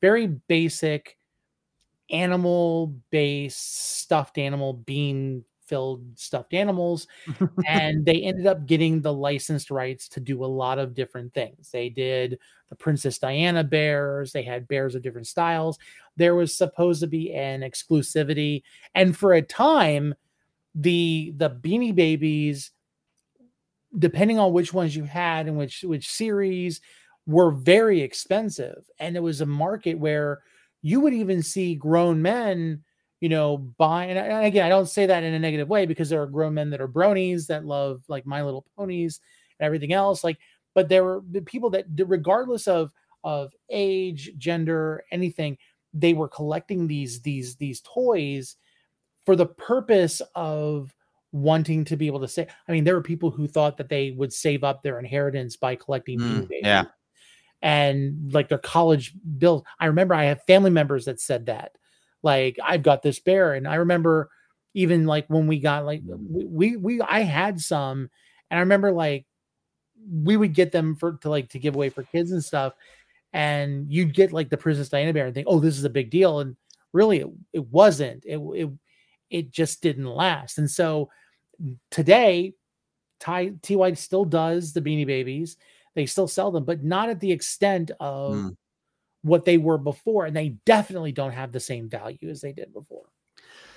very 0.00 0.26
basic 0.26 1.16
animal 2.10 2.94
based 3.10 4.00
stuffed 4.00 4.38
animal 4.38 4.72
bean 4.72 5.44
filled 5.72 6.04
stuffed 6.16 6.52
animals 6.52 7.06
and 7.66 8.04
they 8.04 8.20
ended 8.20 8.46
up 8.46 8.66
getting 8.66 9.00
the 9.00 9.12
licensed 9.12 9.70
rights 9.70 10.06
to 10.06 10.20
do 10.20 10.44
a 10.44 10.46
lot 10.46 10.78
of 10.78 10.92
different 10.92 11.32
things. 11.32 11.70
They 11.70 11.88
did 11.88 12.38
the 12.68 12.76
princess 12.76 13.16
diana 13.16 13.64
bears 13.64 14.32
they 14.32 14.42
had 14.42 14.68
bears 14.68 14.94
of 14.94 15.00
different 15.00 15.26
styles. 15.26 15.78
There 16.16 16.34
was 16.34 16.54
supposed 16.54 17.00
to 17.00 17.06
be 17.06 17.32
an 17.32 17.62
exclusivity 17.62 18.64
and 18.94 19.16
for 19.16 19.32
a 19.32 19.40
time 19.40 20.14
the 20.74 21.32
the 21.38 21.48
beanie 21.48 21.94
babies 21.94 22.70
depending 23.98 24.38
on 24.38 24.52
which 24.52 24.74
ones 24.74 24.94
you 24.94 25.04
had 25.04 25.46
and 25.46 25.56
which 25.56 25.84
which 25.84 26.10
series 26.10 26.82
were 27.24 27.50
very 27.50 28.02
expensive. 28.02 28.84
And 28.98 29.16
it 29.16 29.20
was 29.20 29.40
a 29.40 29.46
market 29.46 29.94
where 29.94 30.42
you 30.82 31.00
would 31.00 31.14
even 31.14 31.42
see 31.42 31.76
grown 31.76 32.20
men 32.20 32.82
you 33.22 33.28
know 33.28 33.56
buy. 33.56 34.04
and 34.06 34.44
again 34.44 34.66
i 34.66 34.68
don't 34.68 34.88
say 34.88 35.06
that 35.06 35.22
in 35.22 35.32
a 35.32 35.38
negative 35.38 35.68
way 35.68 35.86
because 35.86 36.10
there 36.10 36.20
are 36.20 36.26
grown 36.26 36.54
men 36.54 36.68
that 36.68 36.80
are 36.80 36.88
bronies 36.88 37.46
that 37.46 37.64
love 37.64 38.02
like 38.08 38.26
my 38.26 38.42
little 38.42 38.66
ponies 38.76 39.20
and 39.58 39.64
everything 39.64 39.92
else 39.92 40.24
like 40.24 40.38
but 40.74 40.88
there 40.88 41.04
were 41.04 41.22
the 41.30 41.40
people 41.40 41.70
that 41.70 41.86
regardless 42.06 42.66
of 42.66 42.92
of 43.24 43.54
age 43.70 44.32
gender 44.36 45.04
anything 45.12 45.56
they 45.94 46.12
were 46.12 46.28
collecting 46.28 46.86
these 46.86 47.20
these 47.22 47.54
these 47.56 47.80
toys 47.82 48.56
for 49.24 49.36
the 49.36 49.46
purpose 49.46 50.20
of 50.34 50.92
wanting 51.32 51.84
to 51.86 51.96
be 51.96 52.06
able 52.06 52.20
to 52.20 52.28
say. 52.28 52.46
I 52.68 52.72
mean, 52.72 52.84
there 52.84 52.94
were 52.94 53.02
people 53.02 53.30
who 53.30 53.48
thought 53.48 53.76
that 53.78 53.88
they 53.88 54.10
would 54.12 54.32
save 54.32 54.64
up 54.64 54.82
their 54.82 54.98
inheritance 54.98 55.56
by 55.56 55.76
collecting 55.76 56.18
Mm, 56.18 56.48
yeah. 56.50 56.84
And 57.62 58.32
like 58.32 58.48
their 58.48 58.58
college 58.58 59.14
bills. 59.38 59.62
I 59.78 59.86
remember 59.86 60.14
I 60.14 60.24
have 60.24 60.42
family 60.44 60.70
members 60.70 61.04
that 61.04 61.20
said 61.20 61.46
that. 61.46 61.76
Like, 62.22 62.58
I've 62.62 62.82
got 62.82 63.02
this 63.02 63.18
bear. 63.18 63.54
And 63.54 63.66
I 63.66 63.76
remember 63.76 64.30
even 64.74 65.06
like 65.06 65.26
when 65.28 65.46
we 65.46 65.58
got 65.58 65.84
like 65.84 66.02
we 66.06 66.44
we, 66.46 66.76
we 66.76 67.00
I 67.02 67.20
had 67.20 67.60
some 67.60 68.08
and 68.50 68.58
I 68.58 68.60
remember 68.60 68.92
like 68.92 69.26
we 70.10 70.36
would 70.36 70.54
get 70.54 70.72
them 70.72 70.96
for 70.96 71.14
to 71.22 71.30
like 71.30 71.50
to 71.50 71.58
give 71.58 71.74
away 71.74 71.90
for 71.90 72.02
kids 72.02 72.32
and 72.32 72.42
stuff. 72.42 72.74
And 73.32 73.90
you'd 73.90 74.14
get 74.14 74.32
like 74.32 74.50
the 74.50 74.56
Princess 74.56 74.88
Diana 74.88 75.12
bear 75.12 75.26
and 75.26 75.34
think, 75.34 75.46
oh, 75.48 75.58
this 75.58 75.78
is 75.78 75.84
a 75.84 75.90
big 75.90 76.10
deal. 76.10 76.40
And 76.40 76.56
really 76.92 77.20
it, 77.20 77.28
it 77.52 77.66
wasn't. 77.66 78.24
It 78.26 78.38
it 78.54 78.70
it 79.30 79.50
just 79.50 79.82
didn't 79.82 80.06
last. 80.06 80.58
And 80.58 80.70
so 80.70 81.10
today, 81.90 82.54
Ty 83.20 83.54
TY 83.62 83.94
still 83.94 84.24
does 84.24 84.72
the 84.72 84.82
beanie 84.82 85.06
babies. 85.06 85.56
They 85.94 86.06
still 86.06 86.28
sell 86.28 86.50
them, 86.50 86.64
but 86.64 86.82
not 86.82 87.08
at 87.08 87.20
the 87.20 87.32
extent 87.32 87.90
of 88.00 88.34
Mm. 88.34 88.56
What 89.22 89.44
they 89.44 89.58
were 89.58 89.78
before. 89.78 90.26
And 90.26 90.36
they 90.36 90.50
definitely 90.66 91.12
don't 91.12 91.32
have 91.32 91.52
the 91.52 91.60
same 91.60 91.88
value 91.88 92.28
as 92.28 92.40
they 92.40 92.52
did 92.52 92.72
before. 92.72 93.06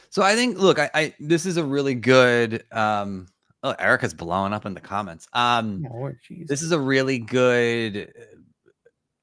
So 0.09 0.21
I 0.21 0.35
think, 0.35 0.57
look, 0.57 0.79
I, 0.79 0.89
I 0.93 1.13
this 1.19 1.45
is 1.45 1.57
a 1.57 1.63
really 1.63 1.95
good. 1.95 2.63
Um, 2.71 3.27
oh, 3.63 3.75
Erica's 3.77 4.13
blowing 4.13 4.53
up 4.53 4.65
in 4.65 4.73
the 4.73 4.81
comments. 4.81 5.27
Um, 5.33 5.85
Oh, 5.91 6.11
this 6.47 6.61
is 6.61 6.71
a 6.71 6.79
really 6.79 7.19
good. 7.19 8.13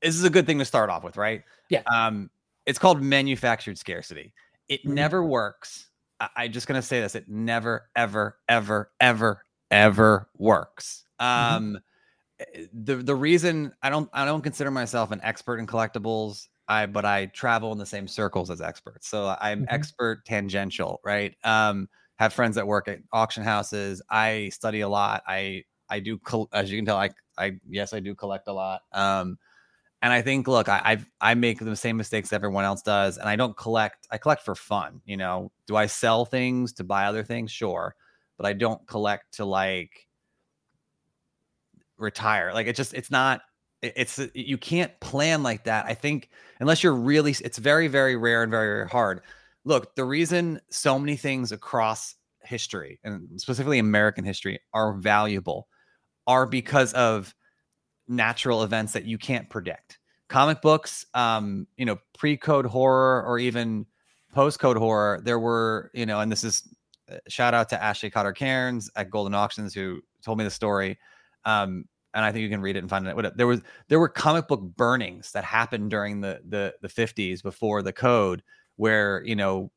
This 0.03 0.17
is 0.17 0.25
a 0.25 0.31
good 0.31 0.47
thing 0.47 0.59
to 0.59 0.65
start 0.65 0.91
off 0.91 1.05
with, 1.05 1.17
right? 1.17 1.43
Yeah. 1.69 1.83
Um, 1.87 2.29
it's 2.67 2.79
called 2.79 3.01
manufactured 3.03 3.79
scarcity. 3.79 4.33
It 4.69 4.85
Mhm. 4.85 4.95
never 4.95 5.25
works. 5.25 5.89
I, 6.21 6.29
I'm 6.37 6.53
just 6.53 6.67
gonna 6.67 6.83
say 6.83 7.01
this: 7.01 7.15
it 7.15 7.29
never, 7.29 7.89
ever, 7.97 8.37
ever, 8.49 8.91
ever, 9.01 9.45
ever 9.71 10.29
works. 10.37 11.05
Mhm. 11.21 11.25
Um, 11.25 11.79
the 12.73 12.97
the 12.97 13.15
reason 13.15 13.75
I 13.83 13.91
don't 13.91 14.09
I 14.13 14.25
don't 14.25 14.43
consider 14.43 14.71
myself 14.71 15.11
an 15.11 15.21
expert 15.23 15.59
in 15.59 15.67
collectibles. 15.67 16.49
I 16.69 16.87
but 16.87 17.05
I 17.05 17.27
travel 17.27 17.73
in 17.73 17.79
the 17.79 17.87
same 17.87 18.07
circles 18.09 18.51
as 18.51 18.61
experts. 18.61 19.09
So 19.09 19.37
I'm 19.41 19.65
Mhm. 19.65 19.69
expert 19.69 20.25
tangential, 20.25 21.01
right? 21.05 21.37
Um, 21.45 21.89
have 22.19 22.33
friends 22.33 22.55
that 22.57 22.67
work 22.67 22.89
at 22.89 23.01
auction 23.13 23.43
houses. 23.43 24.01
I 24.11 24.51
study 24.51 24.81
a 24.81 24.89
lot. 24.89 25.23
I 25.27 25.65
I 25.89 26.01
do 26.01 26.21
as 26.53 26.71
you 26.71 26.79
can 26.79 26.87
tell. 26.87 26.97
I 26.97 27.11
I 27.39 27.59
yes 27.69 27.93
I 27.93 28.01
do 28.01 28.15
collect 28.15 28.49
a 28.49 28.53
lot. 28.53 28.83
Um, 28.93 29.39
and 30.03 30.13
I 30.13 30.23
think 30.23 30.49
look, 30.49 30.69
I 30.69 30.81
I've, 30.85 31.11
I 31.21 31.35
make 31.35 31.59
the 31.61 31.77
same 31.77 31.97
mistakes 31.97 32.33
everyone 32.33 32.65
else 32.65 32.83
does, 32.83 33.19
and 33.19 33.29
I 33.29 33.37
don't 33.37 33.57
collect. 33.57 34.07
I 34.11 34.19
collect 34.19 34.43
for 34.45 34.55
fun. 34.55 35.01
You 35.05 35.17
know, 35.17 35.53
do 35.67 35.77
I 35.77 35.87
sell 35.87 36.25
things 36.25 36.73
to 36.75 36.85
buy 36.85 37.05
other 37.07 37.23
things? 37.25 37.53
Sure, 37.53 37.95
but 38.37 38.47
I 38.47 38.53
don't 38.53 38.87
collect 38.89 39.35
to 39.35 39.45
like 39.45 40.09
retire. 42.03 42.53
Like 42.53 42.67
it 42.67 42.77
just 42.77 42.95
it's 42.95 43.11
not 43.11 43.43
it's 43.83 44.21
you 44.35 44.59
can't 44.59 44.99
plan 45.01 45.43
like 45.43 45.65
that. 45.65 45.87
I 45.87 45.95
think 45.95 46.31
unless 46.61 46.83
you're 46.83 46.95
really 46.95 47.35
it's 47.41 47.59
very 47.59 47.89
very 47.89 48.17
rare 48.17 48.43
and 48.43 48.51
very, 48.51 48.67
very 48.67 48.89
hard. 48.89 49.23
Look, 49.65 49.95
the 49.95 50.05
reason 50.05 50.61
so 50.71 50.99
many 50.99 51.17
things 51.17 51.53
across 51.53 52.15
history 52.45 52.99
and 53.05 53.41
specifically 53.41 53.79
American 53.79 54.25
history 54.25 54.61
are 54.75 54.95
valuable 54.95 55.69
are 56.27 56.47
because 56.47 56.93
of 56.95 57.35
natural 58.09 58.63
events 58.63 58.93
that 58.93 59.05
you 59.05 59.19
can't 59.19 59.49
predict. 59.49 59.99
Comic 60.29 60.63
books, 60.63 61.07
um, 61.15 61.67
you 61.77 61.85
know, 61.85 61.99
pre-code 62.19 62.67
horror 62.67 63.23
or 63.25 63.39
even 63.39 63.87
post-code 64.33 64.77
horror, 64.77 65.21
there 65.25 65.39
were, 65.39 65.91
you 65.95 66.07
know, 66.07 66.21
and 66.21 66.33
this 66.33 66.43
is 66.43 66.63
uh, 67.11 67.17
shout 67.29 67.55
out 67.55 67.69
to 67.69 67.83
Ashley 67.83 68.11
Cotter 68.11 68.33
Cairns 68.33 68.91
at 68.97 69.11
Goldin 69.11 69.35
Auctions 69.35 69.75
who 69.75 70.01
told 70.25 70.39
me 70.39 70.45
the 70.45 70.51
story. 70.51 70.99
Um, 71.45 71.85
and 72.15 72.25
I 72.25 72.33
think 72.33 72.43
you 72.43 72.49
can 72.49 72.61
read 72.61 72.77
it 72.77 72.81
and 72.81 72.91
find 72.91 73.07
it. 73.07 73.17
What 73.17 73.37
there 73.37 73.47
was, 73.47 73.61
there 73.89 73.99
were 74.01 74.09
comic 74.09 74.49
book 74.49 74.61
burnings 74.61 75.33
that 75.33 75.45
happened 75.45 75.91
during 75.91 76.21
the 76.21 76.41
the 76.49 76.75
the 76.83 76.89
fifties 76.89 77.43
before 77.43 77.83
the 77.83 77.93
code, 77.93 78.43
where 78.77 79.23
you 79.25 79.37
know 79.37 79.71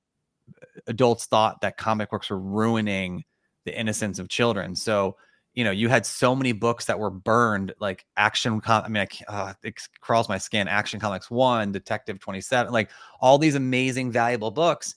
adults 0.87 1.25
thought 1.25 1.61
that 1.61 1.77
comic 1.77 2.09
books 2.09 2.29
were 2.29 2.39
ruining 2.39 3.23
the 3.65 3.77
innocence 3.77 4.19
of 4.19 4.29
children. 4.29 4.75
So 4.75 5.17
you 5.53 5.63
know 5.63 5.71
you 5.71 5.89
had 5.89 6.05
so 6.05 6.35
many 6.35 6.51
books 6.51 6.85
that 6.85 6.99
were 6.99 7.09
burned, 7.09 7.73
like 7.79 8.05
Action. 8.17 8.59
Com- 8.61 8.83
I 8.83 8.89
mean, 8.89 9.07
I, 9.29 9.31
uh, 9.33 9.53
it 9.63 9.75
crawls 10.01 10.29
my 10.29 10.37
skin. 10.37 10.67
Action 10.67 10.99
Comics 10.99 11.31
One, 11.31 11.71
Detective 11.71 12.19
Twenty 12.19 12.41
Seven, 12.41 12.73
like 12.73 12.89
all 13.21 13.37
these 13.37 13.55
amazing, 13.55 14.11
valuable 14.11 14.51
books, 14.51 14.95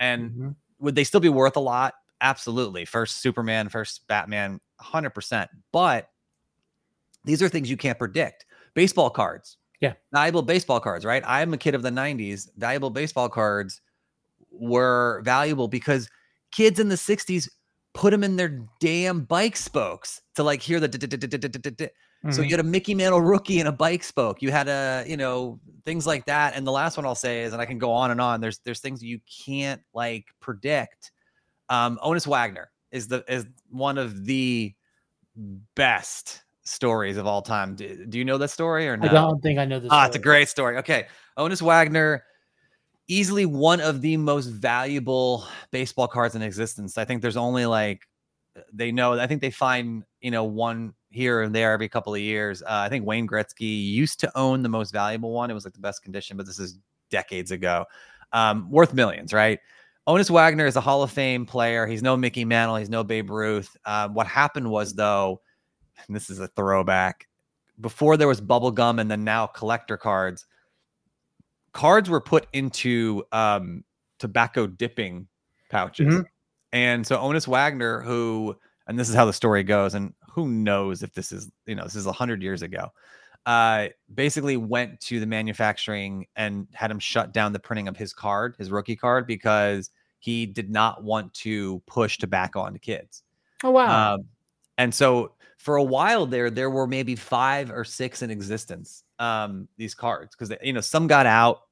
and 0.00 0.30
Mhm. 0.30 0.54
would 0.78 0.94
they 0.94 1.04
still 1.04 1.20
be 1.20 1.28
worth 1.28 1.56
a 1.56 1.60
lot? 1.60 1.94
Absolutely. 2.20 2.84
First 2.84 3.18
Superman, 3.18 3.68
first 3.68 4.06
Batman, 4.06 4.60
100%. 4.80 5.50
But 5.72 6.08
these 7.26 7.42
are 7.42 7.48
things 7.48 7.68
you 7.68 7.76
can't 7.76 7.98
predict. 7.98 8.46
Baseball 8.74 9.10
cards. 9.10 9.58
Yeah. 9.80 9.92
Valuable 10.12 10.42
baseball 10.42 10.80
cards, 10.80 11.04
right? 11.04 11.22
I'm 11.26 11.52
a 11.52 11.58
kid 11.58 11.74
of 11.74 11.82
the 11.82 11.90
90s. 11.90 12.48
Valuable 12.56 12.88
baseball 12.90 13.28
cards 13.28 13.82
were 14.50 15.20
valuable 15.24 15.68
because 15.68 16.08
kids 16.50 16.80
in 16.80 16.88
the 16.88 16.94
60s 16.96 17.48
put 17.92 18.10
them 18.10 18.24
in 18.24 18.36
their 18.36 18.60
damn 18.80 19.20
bike 19.20 19.56
spokes 19.56 20.22
to 20.34 20.42
like 20.42 20.62
hear 20.62 20.80
the 20.80 20.88
so 22.30 22.40
Mhm. 22.40 22.44
you 22.44 22.50
had 22.50 22.60
a 22.60 22.64
Mickey 22.64 22.94
Mantle 22.94 23.20
rookie 23.20 23.60
and 23.60 23.68
a 23.68 23.72
bike 23.72 24.02
spoke. 24.02 24.40
You 24.42 24.50
had 24.50 24.68
a, 24.68 25.04
you 25.06 25.16
know, 25.16 25.60
things 25.84 26.06
like 26.06 26.24
that. 26.26 26.56
And 26.56 26.66
the 26.66 26.72
last 26.72 26.96
one 26.96 27.04
I'll 27.06 27.14
say 27.14 27.42
is, 27.42 27.52
and 27.52 27.60
I 27.62 27.66
can 27.66 27.78
go 27.78 27.92
on 27.92 28.10
and 28.10 28.20
on. 28.20 28.40
There's 28.40 28.58
there's 28.60 28.80
things 28.80 29.02
you 29.02 29.20
can't 29.44 29.80
like 29.94 30.24
predict. 30.40 31.12
Um, 31.68 31.98
Honus 32.02 32.26
Wagner 32.26 32.70
is 32.90 33.06
the 33.08 33.22
is 33.28 33.46
one 33.70 33.98
of 33.98 34.24
the 34.24 34.74
best 35.74 36.42
stories 36.66 37.16
of 37.16 37.26
all 37.26 37.42
time. 37.42 37.74
Do, 37.74 38.06
do 38.06 38.18
you 38.18 38.24
know 38.24 38.38
that 38.38 38.50
story 38.50 38.88
or 38.88 38.96
no? 38.96 39.08
I 39.08 39.12
don't 39.12 39.40
think 39.40 39.58
I 39.58 39.64
know 39.64 39.80
this. 39.80 39.88
Ah, 39.90 40.06
it's 40.06 40.16
a 40.16 40.20
great 40.20 40.48
story. 40.48 40.76
Okay. 40.78 41.06
Honus 41.38 41.62
Wagner, 41.62 42.24
easily 43.08 43.46
one 43.46 43.80
of 43.80 44.00
the 44.00 44.16
most 44.16 44.46
valuable 44.46 45.46
baseball 45.70 46.08
cards 46.08 46.34
in 46.34 46.42
existence. 46.42 46.98
I 46.98 47.04
think 47.04 47.22
there's 47.22 47.36
only 47.36 47.66
like 47.66 48.06
they 48.72 48.90
know, 48.90 49.18
I 49.18 49.26
think 49.26 49.40
they 49.40 49.50
find, 49.50 50.02
you 50.20 50.30
know, 50.30 50.44
one 50.44 50.94
here 51.10 51.42
and 51.42 51.54
there 51.54 51.72
every 51.72 51.88
couple 51.88 52.14
of 52.14 52.20
years. 52.20 52.62
Uh, 52.62 52.66
I 52.68 52.88
think 52.88 53.06
Wayne 53.06 53.26
Gretzky 53.26 53.84
used 53.84 54.20
to 54.20 54.38
own 54.38 54.62
the 54.62 54.68
most 54.68 54.92
valuable 54.92 55.32
one. 55.32 55.50
It 55.50 55.54
was 55.54 55.64
like 55.64 55.74
the 55.74 55.80
best 55.80 56.02
condition, 56.02 56.36
but 56.36 56.46
this 56.46 56.58
is 56.58 56.78
decades 57.10 57.50
ago. 57.50 57.84
Um, 58.32 58.70
worth 58.70 58.92
millions, 58.92 59.32
right? 59.32 59.60
Honus 60.08 60.30
Wagner 60.30 60.66
is 60.66 60.76
a 60.76 60.80
Hall 60.80 61.02
of 61.02 61.10
Fame 61.10 61.46
player. 61.46 61.86
He's 61.86 62.02
no 62.02 62.16
Mickey 62.16 62.44
Mantle. 62.44 62.76
He's 62.76 62.90
no 62.90 63.04
Babe 63.04 63.30
Ruth. 63.30 63.76
Uh, 63.84 64.08
what 64.08 64.26
happened 64.26 64.70
was, 64.70 64.94
though, 64.94 65.40
this 66.08 66.30
is 66.30 66.38
a 66.38 66.48
throwback, 66.48 67.26
before 67.80 68.16
there 68.16 68.28
was 68.28 68.40
bubble 68.40 68.70
gum 68.70 68.98
and 68.98 69.10
then 69.10 69.24
now 69.24 69.46
collector 69.46 69.96
cards, 69.96 70.46
cards 71.72 72.08
were 72.08 72.20
put 72.20 72.46
into 72.52 73.24
um, 73.32 73.84
tobacco 74.18 74.66
dipping 74.66 75.26
pouches. 75.70 76.06
Mhm. 76.06 76.24
And 76.72 77.06
so 77.06 77.16
Honus 77.18 77.46
Wagner, 77.46 78.00
who, 78.00 78.56
and 78.86 78.98
this 78.98 79.08
is 79.08 79.14
how 79.14 79.24
the 79.24 79.32
story 79.32 79.62
goes, 79.62 79.94
and 79.94 80.14
who 80.30 80.48
knows 80.48 81.02
if 81.02 81.12
this 81.12 81.32
is, 81.32 81.50
you 81.66 81.74
know, 81.74 81.84
this 81.84 81.96
is 81.96 82.06
100 82.06 82.42
years 82.42 82.62
ago, 82.62 82.90
uh, 83.46 83.88
basically 84.14 84.56
went 84.56 85.00
to 85.00 85.20
the 85.20 85.26
manufacturing 85.26 86.26
and 86.34 86.66
had 86.72 86.90
him 86.90 86.98
shut 86.98 87.32
down 87.32 87.52
the 87.52 87.58
printing 87.58 87.88
of 87.88 87.96
his 87.96 88.12
card, 88.12 88.56
his 88.58 88.70
rookie 88.70 88.96
card, 88.96 89.26
because 89.26 89.90
he 90.18 90.46
did 90.46 90.70
not 90.70 91.04
want 91.04 91.32
to 91.34 91.80
push 91.86 92.18
tobacco 92.18 92.60
onto 92.60 92.78
kids. 92.78 93.22
Oh 93.62 93.70
wow. 93.70 94.14
Um, 94.14 94.24
and 94.78 94.94
so 94.94 95.32
for 95.66 95.76
a 95.76 95.82
while 95.82 96.26
there, 96.26 96.48
there 96.48 96.70
were 96.70 96.86
maybe 96.86 97.16
five 97.16 97.72
or 97.72 97.82
six 97.84 98.22
in 98.22 98.30
existence. 98.30 99.02
Um, 99.18 99.66
these 99.76 99.96
cards 99.96 100.36
because 100.36 100.56
you 100.62 100.72
know 100.72 100.80
some 100.80 101.08
got 101.08 101.26
out, 101.26 101.62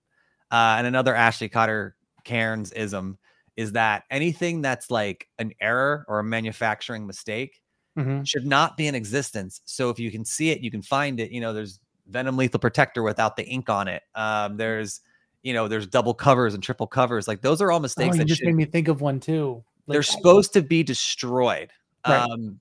uh, 0.50 0.74
and 0.78 0.86
another 0.88 1.14
Ashley 1.14 1.48
Cotter 1.48 1.94
Cairns 2.24 2.72
ism 2.72 3.16
is 3.56 3.70
that 3.72 4.02
anything 4.10 4.62
that's 4.62 4.90
like 4.90 5.28
an 5.38 5.52
error 5.60 6.04
or 6.08 6.18
a 6.18 6.24
manufacturing 6.24 7.06
mistake 7.06 7.62
Mhm. 7.96 8.26
should 8.26 8.44
not 8.44 8.76
be 8.76 8.88
in 8.88 8.96
existence. 8.96 9.60
So 9.64 9.90
if 9.90 10.00
you 10.00 10.10
can 10.10 10.24
see 10.24 10.50
it, 10.50 10.60
you 10.60 10.72
can 10.72 10.82
find 10.82 11.20
it. 11.20 11.30
You 11.30 11.40
know, 11.40 11.52
there's 11.52 11.78
Venom 12.08 12.36
Lethal 12.36 12.58
Protector 12.58 13.04
without 13.04 13.36
the 13.36 13.44
ink 13.46 13.70
on 13.70 13.86
it. 13.86 14.02
Um, 14.16 14.56
there's 14.56 15.00
you 15.44 15.52
know, 15.52 15.68
there's 15.68 15.86
double 15.86 16.14
covers 16.14 16.54
and 16.54 16.62
triple 16.64 16.86
covers. 16.88 17.28
Like 17.28 17.42
those 17.42 17.60
are 17.62 17.70
all 17.70 17.78
Oh, 17.78 17.82
mistakes 17.82 18.16
you 18.16 18.22
that 18.22 18.24
just 18.24 18.40
should 18.40 18.46
made 18.46 18.56
me 18.56 18.64
think 18.64 18.88
of 18.88 19.00
one 19.02 19.20
too. 19.20 19.62
they're 19.86 20.02
supposed 20.02 20.52
to 20.54 20.62
be 20.62 20.82
destroyed. 20.82 21.70
Right. 22.08 22.22
Um, 22.28 22.58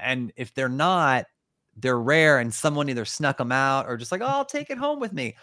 and 0.00 0.32
if 0.36 0.54
they're 0.54 0.68
not, 0.68 1.26
they're 1.76 2.00
rare, 2.00 2.38
and 2.38 2.52
someone 2.52 2.88
either 2.88 3.04
snuck 3.04 3.38
them 3.38 3.52
out 3.52 3.86
or 3.86 3.96
just 3.96 4.10
like, 4.12 4.20
oh, 4.20 4.26
I'll 4.26 4.44
take 4.44 4.70
it 4.70 4.78
home 4.78 5.00
with 5.00 5.12
me. 5.12 5.36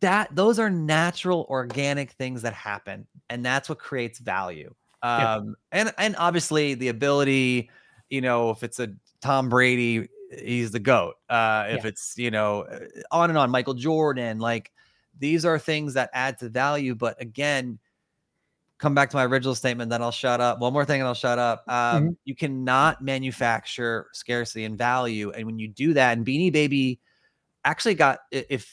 That 0.00 0.34
those 0.34 0.58
are 0.58 0.70
natural, 0.70 1.46
organic 1.50 2.12
things 2.12 2.42
that 2.42 2.54
happen, 2.54 3.06
and 3.28 3.44
that's 3.44 3.68
what 3.68 3.78
creates 3.78 4.18
value. 4.18 4.74
Yeah. 5.02 5.34
Um, 5.34 5.56
and 5.72 5.92
and 5.98 6.16
obviously 6.16 6.74
the 6.74 6.88
ability, 6.88 7.70
you 8.08 8.20
know, 8.20 8.50
if 8.50 8.62
it's 8.62 8.78
a 8.80 8.90
Tom 9.20 9.48
Brady, 9.48 10.08
he's 10.30 10.70
the 10.70 10.78
goat. 10.78 11.16
Uh, 11.28 11.66
if 11.68 11.82
Yeah. 11.84 11.88
it's 11.88 12.16
you 12.16 12.30
know, 12.30 12.66
on 13.10 13.30
and 13.30 13.38
on, 13.38 13.50
Michael 13.50 13.74
Jordan, 13.74 14.38
like 14.38 14.72
these 15.18 15.44
are 15.44 15.58
things 15.58 15.94
that 15.94 16.10
add 16.12 16.38
to 16.38 16.48
value. 16.48 16.94
But 16.94 17.20
again, 17.20 17.78
come 18.78 18.94
back 18.94 19.10
to 19.10 19.16
my 19.16 19.24
original 19.24 19.54
statement, 19.54 19.90
then 19.90 20.02
I'll 20.02 20.10
shut 20.10 20.40
up. 20.40 20.60
One 20.60 20.72
more 20.72 20.84
thing, 20.84 21.00
and 21.00 21.08
I'll 21.08 21.14
shut 21.14 21.38
up. 21.38 21.64
Um, 21.68 22.04
Mhm. 22.04 22.16
You 22.24 22.34
cannot 22.34 23.02
manufacture 23.02 24.08
scarcity 24.12 24.64
and 24.64 24.78
value, 24.78 25.30
and 25.30 25.46
when 25.46 25.58
you 25.58 25.68
do 25.68 25.92
that, 25.94 26.16
and 26.16 26.26
Beanie 26.26 26.52
Baby 26.52 27.00
actually 27.64 27.94
got 27.94 28.20
if 28.30 28.72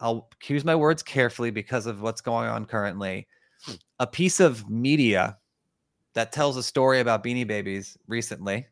I'll 0.00 0.28
use 0.46 0.64
my 0.64 0.74
words 0.74 1.02
carefully 1.02 1.50
because 1.50 1.86
of 1.86 2.02
what's 2.02 2.20
going 2.20 2.48
on 2.48 2.64
currently. 2.66 3.26
A 3.98 4.06
piece 4.06 4.40
of 4.40 4.68
media 4.68 5.38
that 6.12 6.32
tells 6.32 6.56
a 6.56 6.62
story 6.62 7.00
about 7.00 7.24
Beanie 7.24 7.46
Babies 7.46 7.96
recently 8.06 8.66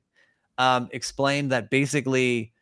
um, 0.58 0.88
explained 0.92 1.50
that 1.52 1.70
basically 1.70 2.52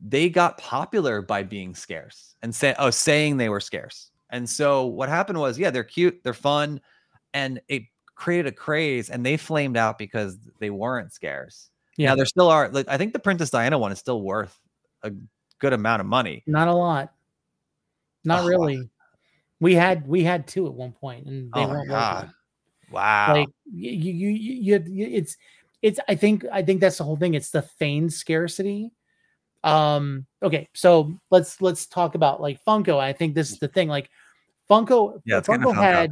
they 0.00 0.28
got 0.28 0.58
popular 0.58 1.22
by 1.22 1.42
being 1.42 1.74
scarce 1.74 2.34
and 2.42 2.54
say, 2.54 2.74
oh, 2.78 2.90
saying 2.90 3.36
they 3.36 3.48
were 3.48 3.60
scarce. 3.60 4.10
And 4.30 4.48
so 4.48 4.86
what 4.86 5.08
happened 5.08 5.38
was, 5.38 5.58
yeah, 5.58 5.70
they're 5.70 5.84
cute, 5.84 6.20
they're 6.24 6.34
fun, 6.34 6.80
and 7.34 7.60
it 7.68 7.82
created 8.14 8.46
a 8.46 8.52
craze, 8.52 9.10
and 9.10 9.26
they 9.26 9.36
flamed 9.36 9.76
out 9.76 9.98
because 9.98 10.38
they 10.60 10.70
weren't 10.70 11.12
scarce. 11.12 11.68
Yeah. 11.98 12.10
Now 12.10 12.16
there 12.16 12.26
still 12.26 12.48
are. 12.48 12.68
Like, 12.70 12.88
I 12.88 12.96
think 12.96 13.12
the 13.12 13.18
Princess 13.18 13.50
Diana 13.50 13.78
one 13.78 13.92
is 13.92 13.98
still 13.98 14.22
worth 14.22 14.58
a 15.02 15.12
good 15.58 15.72
amount 15.72 16.00
of 16.00 16.06
money. 16.06 16.42
Not 16.46 16.68
a 16.68 16.72
lot. 16.72 17.12
Not 18.24 18.44
Oh, 18.44 18.46
really. 18.46 18.88
We 19.60 19.74
had 19.74 20.06
we 20.08 20.24
had 20.24 20.46
two 20.46 20.66
at 20.66 20.72
one 20.72 20.92
point, 20.92 21.26
and 21.26 21.52
they 21.52 21.60
Oh 21.60 21.68
weren't 21.68 21.90
worth 21.90 22.24
it. 22.24 22.30
Wow. 22.90 23.34
Like 23.34 23.48
you, 23.72 23.90
you, 23.90 24.28
you, 24.28 24.84
you, 24.86 25.08
it's, 25.10 25.36
it's. 25.82 26.00
I 26.08 26.14
think, 26.14 26.44
I 26.52 26.62
think 26.62 26.80
that's 26.80 26.98
the 26.98 27.04
whole 27.04 27.16
thing. 27.16 27.34
It's 27.34 27.50
the 27.50 27.62
feigned 27.62 28.12
scarcity. 28.12 28.92
Um. 29.62 30.26
Okay, 30.42 30.68
so 30.74 31.14
let's 31.30 31.62
let's 31.62 31.86
talk 31.86 32.14
about 32.14 32.40
like 32.40 32.62
Funko. 32.64 32.98
I 32.98 33.12
think 33.12 33.34
this 33.34 33.50
is 33.50 33.58
the 33.58 33.68
thing. 33.68 33.88
Like 33.88 34.10
Funko, 34.70 35.20
Yeah, 35.24 35.40
Funko 35.40 35.72
Funko. 35.72 35.74
had 35.74 36.10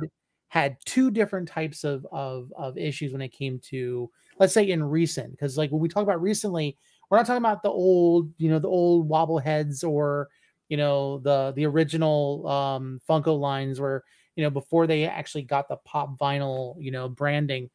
had 0.52 0.76
two 0.84 1.10
different 1.10 1.48
types 1.48 1.82
of 1.82 2.06
of 2.12 2.52
of 2.58 2.76
issues 2.76 3.10
when 3.10 3.22
it 3.22 3.32
came 3.32 3.58
to 3.58 4.10
let's 4.38 4.52
say 4.52 4.68
in 4.68 4.84
recent 4.84 5.30
because 5.30 5.56
like 5.56 5.72
when 5.72 5.80
we 5.80 5.88
talk 5.88 6.02
about 6.02 6.20
recently, 6.20 6.76
we're 7.08 7.16
not 7.16 7.24
talking 7.26 7.42
about 7.42 7.62
the 7.62 7.70
old, 7.70 8.30
you 8.36 8.50
know, 8.50 8.58
the 8.58 8.68
old 8.68 9.08
wobble 9.08 9.38
heads 9.38 9.82
or 9.82 10.28
you 10.68 10.76
know 10.76 11.20
the 11.20 11.54
the 11.56 11.64
original 11.64 12.46
um 12.46 13.00
Funko 13.08 13.40
lines 13.40 13.80
where 13.80 14.04
you 14.36 14.44
know 14.44 14.50
before 14.50 14.86
they 14.86 15.06
actually 15.06 15.40
got 15.40 15.68
the 15.68 15.76
pop 15.86 16.18
vinyl 16.18 16.74
you 16.78 16.90
know 16.90 17.08
branding. 17.08 17.70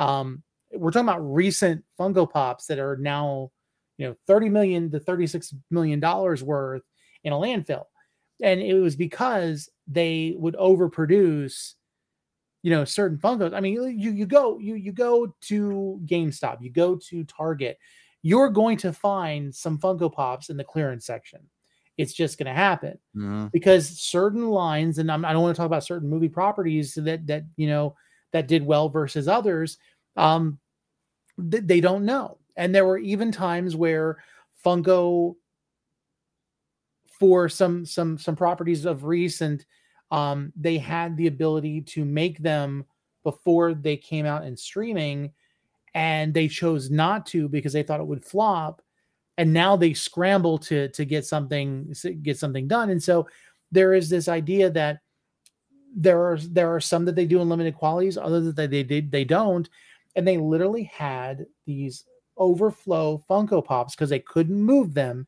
Um 0.00 0.42
we're 0.72 0.90
talking 0.90 1.08
about 1.08 1.20
recent 1.20 1.84
funko 1.96 2.28
pops 2.28 2.66
that 2.66 2.80
are 2.80 2.96
now 2.96 3.52
you 3.98 4.08
know 4.08 4.16
30 4.26 4.48
million 4.48 4.90
to 4.90 4.98
36 4.98 5.54
million 5.70 6.00
dollars 6.00 6.42
worth 6.42 6.82
in 7.22 7.32
a 7.32 7.36
landfill. 7.36 7.84
And 8.42 8.60
it 8.60 8.74
was 8.74 8.96
because 8.96 9.70
they 9.86 10.34
would 10.36 10.56
overproduce 10.56 11.74
you 12.66 12.72
know 12.72 12.84
certain 12.84 13.16
funkos 13.16 13.54
i 13.54 13.60
mean 13.60 13.74
you 13.74 14.10
you 14.10 14.26
go 14.26 14.58
you 14.58 14.74
you 14.74 14.90
go 14.90 15.32
to 15.40 16.00
gamestop 16.04 16.60
you 16.60 16.68
go 16.68 16.96
to 16.96 17.22
target 17.22 17.78
you're 18.22 18.50
going 18.50 18.76
to 18.76 18.92
find 18.92 19.54
some 19.54 19.78
funko 19.78 20.12
pops 20.12 20.50
in 20.50 20.56
the 20.56 20.64
clearance 20.64 21.06
section 21.06 21.38
it's 21.96 22.12
just 22.12 22.38
going 22.38 22.48
to 22.52 22.52
happen 22.52 22.98
Mhm. 23.14 23.52
because 23.52 23.88
certain 24.00 24.48
lines 24.50 24.98
and 24.98 25.12
I'm, 25.12 25.24
i 25.24 25.32
don't 25.32 25.42
want 25.42 25.54
to 25.54 25.60
talk 25.60 25.66
about 25.66 25.84
certain 25.84 26.10
movie 26.10 26.28
properties 26.28 26.94
that 26.94 27.24
that 27.28 27.44
you 27.54 27.68
know 27.68 27.94
that 28.32 28.48
did 28.48 28.66
well 28.66 28.88
versus 28.88 29.28
others 29.28 29.78
um 30.16 30.58
th- 31.52 31.62
they 31.66 31.80
don't 31.80 32.04
know 32.04 32.38
and 32.56 32.74
there 32.74 32.84
were 32.84 32.98
even 32.98 33.30
times 33.30 33.76
where 33.76 34.18
funko 34.64 35.36
for 37.06 37.48
some 37.48 37.86
some 37.86 38.18
some 38.18 38.34
properties 38.34 38.84
of 38.84 39.04
recent 39.04 39.64
um 40.10 40.52
they 40.56 40.78
had 40.78 41.16
the 41.16 41.26
ability 41.26 41.80
to 41.80 42.04
make 42.04 42.38
them 42.38 42.84
before 43.24 43.74
they 43.74 43.96
came 43.96 44.24
out 44.24 44.44
in 44.44 44.56
streaming 44.56 45.32
and 45.96 46.34
they 46.34 46.46
chose 46.46 46.90
not 46.90 47.24
to 47.24 47.48
because 47.48 47.72
they 47.72 47.82
thought 47.82 48.00
it 48.00 48.06
would 48.06 48.24
flop. 48.24 48.82
And 49.38 49.52
now 49.52 49.76
they 49.76 49.94
scramble 49.94 50.58
to 50.58 50.88
to 50.90 51.04
get 51.04 51.24
something 51.24 51.92
get 52.22 52.38
something 52.38 52.68
done. 52.68 52.90
And 52.90 53.02
so 53.02 53.26
there 53.72 53.94
is 53.94 54.08
this 54.08 54.28
idea 54.28 54.70
that 54.70 55.00
there 55.94 56.22
are 56.22 56.38
there 56.38 56.72
are 56.74 56.80
some 56.80 57.04
that 57.06 57.14
they 57.16 57.26
do 57.26 57.40
in 57.40 57.48
limited 57.48 57.74
qualities 57.74 58.18
other 58.18 58.40
that 58.40 58.56
they 58.56 58.66
they, 58.66 58.82
they, 58.82 59.00
they 59.00 59.24
don't. 59.24 59.68
And 60.14 60.28
they 60.28 60.38
literally 60.38 60.84
had 60.84 61.46
these 61.66 62.04
overflow 62.36 63.22
funko 63.28 63.64
pops 63.64 63.94
because 63.94 64.10
they 64.10 64.20
couldn't 64.20 64.60
move 64.60 64.92
them 64.92 65.26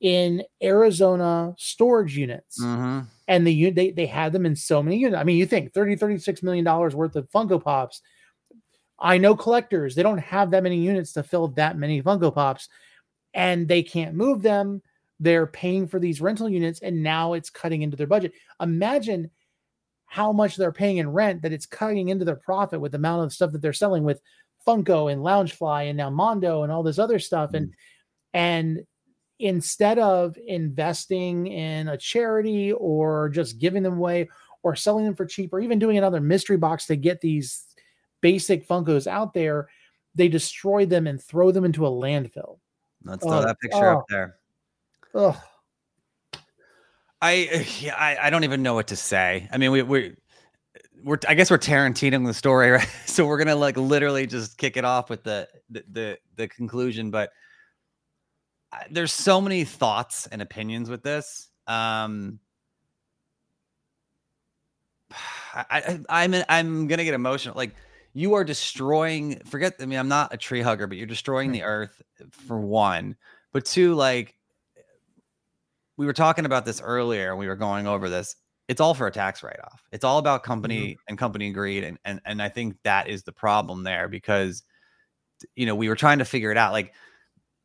in 0.00 0.42
arizona 0.62 1.54
storage 1.56 2.16
units 2.16 2.60
Mhm. 2.62 3.06
and 3.28 3.46
the 3.46 3.70
they, 3.70 3.90
they 3.92 4.06
had 4.06 4.32
them 4.32 4.44
in 4.44 4.54
so 4.54 4.82
many 4.82 4.98
units. 4.98 5.18
I 5.18 5.24
mean, 5.24 5.36
you 5.38 5.46
think 5.46 5.72
30, 5.72 5.96
36 5.96 6.42
million 6.42 6.64
dollars 6.64 6.94
worth 6.94 7.16
of 7.16 7.30
Funko 7.30 7.62
Pops. 7.62 8.02
I 8.98 9.18
know 9.18 9.34
collectors, 9.36 9.94
they 9.94 10.02
don't 10.02 10.18
have 10.18 10.50
that 10.50 10.62
many 10.62 10.78
units 10.78 11.12
to 11.14 11.22
fill 11.22 11.48
that 11.48 11.76
many 11.78 12.02
Funko 12.02 12.34
Pops, 12.34 12.68
and 13.34 13.66
they 13.68 13.82
can't 13.82 14.14
move 14.14 14.42
them. 14.42 14.82
They're 15.18 15.46
paying 15.46 15.86
for 15.86 15.98
these 15.98 16.20
rental 16.20 16.48
units, 16.48 16.80
and 16.80 17.02
now 17.02 17.32
it's 17.32 17.48
cutting 17.50 17.82
into 17.82 17.96
their 17.96 18.06
budget. 18.06 18.32
Imagine 18.60 19.30
how 20.06 20.30
much 20.32 20.56
they're 20.56 20.72
paying 20.72 20.98
in 20.98 21.10
rent 21.10 21.42
that 21.42 21.52
it's 21.52 21.66
cutting 21.66 22.08
into 22.10 22.24
their 22.24 22.36
profit 22.36 22.80
with 22.80 22.92
the 22.92 22.98
amount 22.98 23.24
of 23.24 23.32
stuff 23.32 23.52
that 23.52 23.60
they're 23.62 23.72
selling 23.72 24.04
with 24.04 24.20
Funko 24.66 25.10
and 25.10 25.22
Loungefly 25.22 25.88
and 25.88 25.96
now 25.96 26.10
Mondo 26.10 26.62
and 26.62 26.70
all 26.72 26.82
this 26.82 26.98
other 26.98 27.18
stuff. 27.18 27.54
And 27.54 27.72
and 28.34 28.84
instead 29.38 29.98
of 29.98 30.36
investing 30.46 31.46
in 31.46 31.88
a 31.88 31.96
charity 31.96 32.72
or 32.72 33.28
just 33.28 33.58
giving 33.58 33.82
them 33.82 33.94
away 33.94 34.28
or 34.62 34.74
selling 34.74 35.04
them 35.04 35.14
for 35.14 35.26
cheap 35.26 35.52
or 35.52 35.60
even 35.60 35.78
doing 35.78 35.98
another 35.98 36.20
mystery 36.20 36.56
box 36.56 36.86
to 36.86 36.96
get 36.96 37.20
these 37.20 37.64
basic 38.20 38.66
Funkos 38.66 39.06
out 39.06 39.34
there, 39.34 39.68
they 40.14 40.28
destroy 40.28 40.86
them 40.86 41.06
and 41.06 41.22
throw 41.22 41.50
them 41.50 41.64
into 41.64 41.86
a 41.86 41.90
landfill. 41.90 42.58
Let's 43.04 43.22
throw 43.24 43.38
Oh, 43.38 43.42
that 43.42 43.60
picture 43.60 43.90
oh. 43.90 43.98
up 43.98 44.04
there. 44.08 44.36
Ugh. 45.14 45.36
I 47.22 47.66
yeah, 47.80 47.94
I, 47.96 48.26
I 48.26 48.30
don't 48.30 48.44
even 48.44 48.62
know 48.62 48.74
what 48.74 48.88
to 48.88 48.96
say. 48.96 49.48
I 49.52 49.58
mean, 49.58 49.70
we 49.70 49.82
we 49.82 50.16
we're 51.04 51.18
I 51.28 51.34
guess 51.34 51.50
we're 51.50 51.58
Tarantinoing 51.58 52.26
the 52.26 52.34
story, 52.34 52.70
right? 52.72 52.88
So 53.06 53.26
we're 53.26 53.38
gonna 53.38 53.56
like 53.56 53.76
literally 53.76 54.26
just 54.26 54.58
kick 54.58 54.76
it 54.76 54.84
off 54.84 55.10
with 55.10 55.22
the 55.22 55.48
the 55.70 55.84
the, 55.90 56.18
the 56.36 56.48
conclusion. 56.48 57.10
But 57.10 57.30
there's 58.90 59.12
so 59.12 59.40
many 59.40 59.64
thoughts 59.64 60.26
and 60.26 60.42
opinions 60.42 60.90
with 60.90 61.02
this. 61.02 61.48
Um, 61.66 62.38
I, 65.54 66.00
I 66.08 66.24
I'm 66.24 66.34
I'm 66.48 66.86
gonna 66.86 67.04
get 67.04 67.14
emotional. 67.14 67.56
Like 67.56 67.74
you 68.12 68.34
are 68.34 68.44
destroying. 68.44 69.40
Forget. 69.40 69.74
I 69.80 69.86
mean, 69.86 69.98
I'm 69.98 70.08
not 70.08 70.34
a 70.34 70.36
tree 70.36 70.60
hugger, 70.60 70.86
but 70.86 70.98
you're 70.98 71.06
destroying 71.06 71.52
the 71.52 71.62
earth 71.62 72.02
for 72.30 72.60
one. 72.60 73.16
But 73.52 73.64
two, 73.64 73.94
like 73.94 74.36
we 75.96 76.06
were 76.06 76.12
talking 76.12 76.44
about 76.44 76.64
this 76.64 76.80
earlier 76.80 77.30
and 77.30 77.38
we 77.38 77.46
were 77.46 77.56
going 77.56 77.86
over 77.86 78.08
this 78.08 78.36
it's 78.68 78.80
all 78.80 78.94
for 78.94 79.06
a 79.06 79.12
tax 79.12 79.42
write-off 79.42 79.82
it's 79.92 80.04
all 80.04 80.18
about 80.18 80.42
company 80.42 80.96
and 81.08 81.18
company 81.18 81.50
greed 81.50 81.84
and, 81.84 81.98
and 82.04 82.20
and 82.24 82.42
i 82.42 82.48
think 82.48 82.76
that 82.84 83.08
is 83.08 83.22
the 83.22 83.32
problem 83.32 83.82
there 83.82 84.08
because 84.08 84.62
you 85.54 85.66
know 85.66 85.74
we 85.74 85.88
were 85.88 85.96
trying 85.96 86.18
to 86.18 86.24
figure 86.24 86.50
it 86.50 86.56
out 86.56 86.72
like 86.72 86.92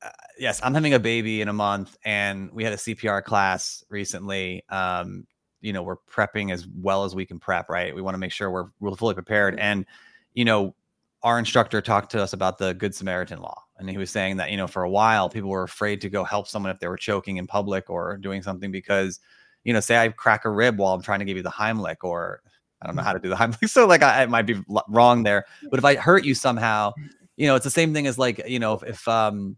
uh, 0.03 0.09
yes 0.37 0.59
i'm 0.63 0.73
having 0.73 0.93
a 0.93 0.99
baby 0.99 1.41
in 1.41 1.47
a 1.47 1.53
month 1.53 1.97
and 2.05 2.51
we 2.51 2.63
had 2.63 2.73
a 2.73 2.77
cpr 2.77 3.23
class 3.23 3.83
recently 3.89 4.63
um 4.69 5.25
you 5.61 5.71
know 5.71 5.83
we're 5.83 5.97
prepping 6.11 6.51
as 6.51 6.67
well 6.67 7.05
as 7.05 7.15
we 7.15 7.25
can 7.25 7.39
prep 7.39 7.69
right? 7.69 7.95
We 7.95 8.01
want 8.01 8.15
to 8.15 8.19
make 8.19 8.31
sure 8.31 8.51
we're, 8.51 8.69
we're 8.79 8.95
fully 8.95 9.13
prepared 9.13 9.57
and 9.59 9.85
you 10.33 10.43
know 10.43 10.75
our 11.23 11.37
instructor 11.37 11.81
talked 11.81 12.11
to 12.11 12.21
us 12.21 12.33
about 12.33 12.57
the 12.57 12.73
good 12.73 12.93
samaritan 12.93 13.39
law 13.39 13.63
and 13.77 13.89
he 13.89 13.97
was 13.97 14.09
saying 14.09 14.37
that 14.37 14.51
you 14.51 14.57
know 14.57 14.67
for 14.67 14.83
a 14.83 14.89
while 14.89 15.29
people 15.29 15.49
were 15.49 15.63
afraid 15.63 16.01
to 16.01 16.09
go 16.09 16.23
help 16.23 16.47
someone 16.47 16.71
if 16.71 16.79
they 16.79 16.87
were 16.87 16.97
choking 16.97 17.37
in 17.37 17.47
public 17.47 17.89
or 17.89 18.17
doing 18.17 18.41
something 18.41 18.71
because 18.71 19.19
you 19.63 19.71
know 19.71 19.79
say 19.79 19.97
i 19.97 20.09
crack 20.09 20.45
a 20.45 20.49
rib 20.49 20.77
while 20.77 20.93
i'm 20.93 21.01
trying 21.01 21.19
to 21.19 21.25
give 21.25 21.37
you 21.37 21.43
the 21.43 21.49
heimlich 21.49 21.97
or 22.01 22.41
i 22.81 22.87
don't 22.87 22.95
know 22.95 23.03
how 23.03 23.13
to 23.13 23.19
do 23.19 23.29
the 23.29 23.35
heimlich 23.35 23.69
so 23.69 23.85
like 23.85 24.01
i, 24.01 24.23
I 24.23 24.25
might 24.25 24.47
be 24.47 24.61
wrong 24.89 25.23
there 25.23 25.45
but 25.69 25.77
if 25.77 25.85
i 25.85 25.95
hurt 25.95 26.25
you 26.25 26.33
somehow 26.33 26.93
you 27.37 27.47
know 27.47 27.55
it's 27.55 27.65
the 27.65 27.69
same 27.69 27.93
thing 27.93 28.07
as 28.07 28.17
like 28.17 28.41
you 28.47 28.59
know 28.59 28.73
if, 28.73 28.83
if 28.83 29.07
um 29.07 29.55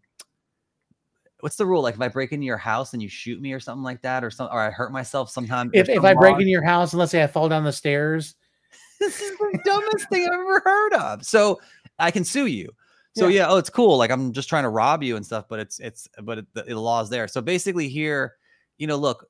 what's 1.43 1.57
the 1.57 1.65
rule 1.65 1.81
like 1.81 1.93
if 1.93 1.99
i 2.01 2.07
break 2.07 2.31
into 2.31 2.45
your 2.45 2.57
house 2.57 2.93
and 2.93 3.01
you 3.01 3.09
shoot 3.09 3.41
me 3.41 3.51
or 3.51 3.59
something 3.59 3.83
like 3.83 4.01
that 4.01 4.23
or 4.23 4.31
something 4.31 4.55
or 4.55 4.61
i 4.61 4.69
hurt 4.69 4.93
myself 4.93 5.29
sometime 5.29 5.69
If, 5.73 5.89
if 5.89 6.01
I 6.03 6.13
break 6.13 6.35
into 6.35 6.45
your 6.47 6.63
house 6.63 6.93
and 6.93 6.99
let's 7.01 7.11
say 7.11 7.21
I 7.21 7.27
fall 7.27 7.49
down 7.49 7.65
the 7.65 7.71
stairs, 7.73 8.35
this 9.01 9.19
is 9.19 9.37
the 9.37 9.59
dumbest 9.65 10.07
thing 10.09 10.25
I've 10.25 10.39
ever 10.39 10.61
heard 10.63 10.93
of. 10.93 11.25
So 11.25 11.59
I 11.99 12.11
can 12.11 12.23
sue 12.23 12.45
you. 12.45 12.69
So 13.17 13.27
Yeah. 13.27 13.41
yeah. 13.41 13.47
oh, 13.49 13.57
it's 13.57 13.69
cool. 13.69 13.97
Like 13.97 14.09
I'm 14.09 14.31
just 14.31 14.47
trying 14.47 14.63
to 14.63 14.69
rob 14.69 15.03
you 15.03 15.17
and 15.17 15.25
stuff, 15.25 15.45
but 15.49 15.59
it's 15.59 15.79
it's 15.81 16.07
but 16.23 16.37
it, 16.39 16.45
the, 16.53 16.63
the 16.63 16.79
law 16.79 17.01
is 17.01 17.09
there. 17.09 17.27
So 17.27 17.41
basically, 17.41 17.89
here, 17.89 18.35
you 18.77 18.87
know, 18.87 18.95
look, 18.95 19.27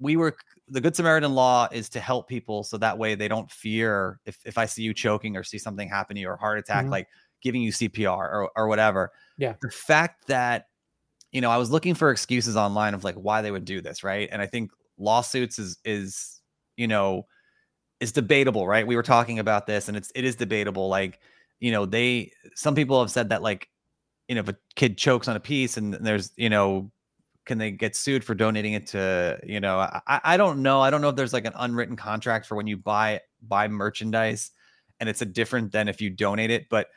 we 0.00 0.16
were 0.16 0.34
the 0.68 0.80
Good 0.80 0.96
Samaritan 0.96 1.34
law 1.34 1.68
is 1.70 1.90
to 1.90 2.00
help 2.00 2.28
people 2.28 2.64
so 2.64 2.78
that 2.78 2.96
way 2.96 3.14
they 3.14 3.28
don't 3.28 3.50
fear 3.50 4.18
if 4.24 4.38
if 4.46 4.56
I 4.56 4.64
see 4.64 4.82
you 4.82 4.94
choking 4.94 5.36
or 5.36 5.44
see 5.44 5.58
something 5.58 5.88
happen 5.88 6.16
to 6.16 6.20
you 6.22 6.28
or 6.28 6.36
heart 6.36 6.58
attack, 6.58 6.86
Mhm. 6.86 6.90
like 6.90 7.08
giving 7.42 7.60
you 7.60 7.72
CPR 7.72 8.08
or 8.32 8.50
or 8.56 8.68
whatever. 8.68 9.12
Yeah. 9.36 9.54
The 9.60 9.70
fact 9.70 10.26
that 10.28 10.68
you 11.32 11.40
know, 11.40 11.50
I 11.50 11.56
was 11.56 11.70
looking 11.70 11.94
for 11.94 12.10
excuses 12.10 12.56
online 12.56 12.94
of 12.94 13.04
like 13.04 13.14
why 13.16 13.42
they 13.42 13.50
would 13.50 13.64
do 13.64 13.80
this, 13.80 14.04
right? 14.04 14.28
And 14.30 14.40
I 14.42 14.46
think 14.46 14.70
lawsuits 14.98 15.58
is 15.58 15.78
is 15.84 16.40
you 16.76 16.86
know 16.86 17.26
is 18.00 18.12
debatable, 18.12 18.66
right? 18.66 18.86
We 18.86 18.96
were 18.96 19.02
talking 19.02 19.38
about 19.38 19.66
this, 19.66 19.88
and 19.88 19.96
it's 19.96 20.12
it 20.14 20.24
is 20.24 20.36
debatable. 20.36 20.88
Like, 20.88 21.20
you 21.60 21.70
know, 21.72 21.86
they 21.86 22.32
some 22.54 22.74
people 22.74 23.00
have 23.00 23.10
said 23.10 23.30
that 23.30 23.42
like, 23.42 23.68
you 24.28 24.34
know, 24.34 24.40
if 24.42 24.48
a 24.48 24.56
kid 24.76 24.98
chokes 24.98 25.28
on 25.28 25.36
a 25.36 25.40
piece 25.40 25.76
and 25.76 25.94
there's, 25.94 26.32
you 26.36 26.50
know, 26.50 26.90
can 27.46 27.58
they 27.58 27.70
get 27.70 27.96
sued 27.96 28.24
for 28.24 28.34
donating 28.34 28.74
it 28.74 28.86
to, 28.88 29.38
you 29.44 29.60
know, 29.60 29.78
I, 29.78 30.20
I 30.24 30.36
don't 30.36 30.62
know. 30.62 30.80
I 30.80 30.90
don't 30.90 31.00
know 31.00 31.08
if 31.10 31.16
there's 31.16 31.32
like 31.32 31.44
an 31.46 31.54
unwritten 31.56 31.96
contract 31.96 32.46
for 32.46 32.56
when 32.56 32.66
you 32.66 32.76
buy 32.76 33.20
buy 33.46 33.68
merchandise 33.68 34.50
and 35.00 35.08
it's 35.08 35.22
a 35.22 35.26
different 35.26 35.72
than 35.72 35.88
if 35.88 36.00
you 36.00 36.10
donate 36.10 36.50
it, 36.50 36.68
but 36.68 36.88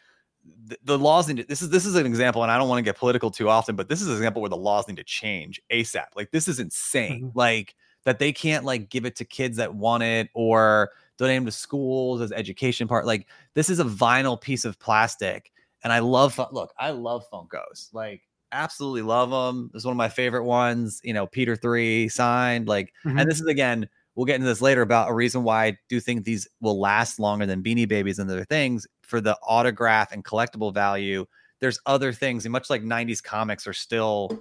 the, 0.68 0.78
the 0.84 0.98
laws 0.98 1.28
need 1.28 1.38
to, 1.38 1.44
this 1.44 1.62
is 1.62 1.70
this 1.70 1.86
is 1.86 1.96
an 1.96 2.06
example, 2.06 2.44
and 2.44 2.52
I 2.52 2.58
don't 2.58 2.70
want 2.70 2.80
to 2.80 2.84
get 2.84 2.98
political 2.98 3.32
too 3.32 3.50
often, 3.50 3.76
but 3.76 3.90
this 3.90 4.02
is 4.02 4.08
an 4.08 4.16
example 4.16 4.42
where 4.42 4.50
the 4.50 4.58
laws 4.58 4.88
need 4.88 4.98
to 4.98 5.04
change 5.04 5.62
ASAP. 5.72 6.08
Like 6.16 6.32
this 6.32 6.48
is 6.48 6.60
insane. 6.60 7.26
Mm-hmm. 7.26 7.38
Like 7.38 7.76
that 8.04 8.20
they 8.20 8.32
can't 8.32 8.66
like 8.66 8.90
give 8.90 9.06
it 9.06 9.16
to 9.18 9.26
kids 9.26 9.58
that 9.58 9.74
want 9.74 10.04
it 10.04 10.30
or 10.34 10.92
donate 11.18 11.38
them 11.38 11.46
to 11.46 11.52
schools 11.52 12.22
as 12.22 12.32
education 12.32 12.88
part. 12.88 13.06
Like 13.06 13.28
this 13.54 13.70
is 13.70 13.80
a 13.80 13.86
vinyl 13.86 14.40
piece 14.40 14.66
of 14.66 14.80
plastic, 14.80 15.52
and 15.84 15.94
I 15.94 16.00
love 16.00 16.40
look, 16.52 16.74
I 16.80 16.92
love 16.92 17.30
Funkos. 17.32 17.94
Like 17.94 18.22
absolutely 18.52 19.02
love 19.02 19.30
them. 19.30 19.70
It's 19.74 19.86
one 19.86 19.92
of 19.92 19.98
my 19.98 20.10
favorite 20.10 20.46
ones. 20.46 21.02
You 21.04 21.14
know, 21.14 21.28
Peter 21.28 21.56
three 21.56 22.10
signed. 22.10 22.68
Like, 22.68 22.94
mm-hmm. 23.06 23.20
and 23.20 23.30
this 23.30 23.40
is 23.40 23.48
again 23.48 23.88
we'll 24.16 24.26
get 24.26 24.36
into 24.36 24.48
this 24.48 24.62
later 24.62 24.82
about 24.82 25.10
a 25.10 25.14
reason 25.14 25.44
why 25.44 25.66
I 25.66 25.78
do 25.90 26.00
think 26.00 26.24
these 26.24 26.48
will 26.62 26.80
last 26.80 27.20
longer 27.20 27.46
than 27.46 27.62
Beanie 27.62 27.88
Babies 27.88 28.20
and 28.20 28.30
other 28.30 28.46
things 28.46 28.88
for 29.02 29.22
the 29.22 29.38
autograph 29.44 30.12
and 30.12 30.24
collectible 30.24 30.74
value. 30.74 31.26
There's 31.60 31.80
other 31.86 32.12
things, 32.12 32.46
and 32.46 32.52
much 32.52 32.70
like 32.70 32.82
90s 32.82 33.22
comics 33.22 33.68
are 33.68 33.74
still, 33.74 34.40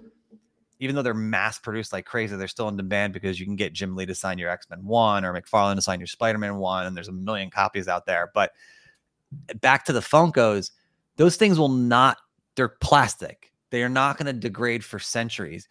even 0.78 0.94
though 0.94 1.02
they're 1.02 1.14
mass 1.14 1.58
produced 1.58 1.92
like 1.92 2.06
crazy, 2.06 2.36
they're 2.36 2.48
still 2.48 2.68
in 2.68 2.76
demand 2.76 3.12
because 3.12 3.38
you 3.38 3.46
can 3.46 3.56
get 3.56 3.72
Jim 3.72 3.96
Lee 3.96 4.06
to 4.06 4.14
sign 4.14 4.38
your 4.38 4.50
X 4.50 4.68
Men 4.70 4.84
1 4.84 5.24
or 5.24 5.32
McFarlane 5.34 5.76
to 5.76 5.82
sign 5.82 6.00
your 6.00 6.06
Spider 6.06 6.38
Man 6.38 6.56
1, 6.56 6.86
and 6.86 6.96
there's 6.96 7.08
a 7.08 7.12
million 7.12 7.50
copies 7.50 7.88
out 7.88 8.06
there. 8.06 8.30
But 8.32 8.52
eh, 9.48 9.54
back 9.54 9.84
to 9.86 9.92
the 9.92 10.00
Funkos, 10.00 10.70
those 11.16 11.36
things 11.36 11.58
will 11.58 11.68
not, 11.68 12.18
they're 12.56 12.68
plastic. 12.68 13.52
They 13.70 13.82
are 13.82 13.88
not 13.88 14.18
going 14.18 14.26
to 14.26 14.32
degrade 14.32 14.84
for 14.84 15.00
centuries 15.00 15.68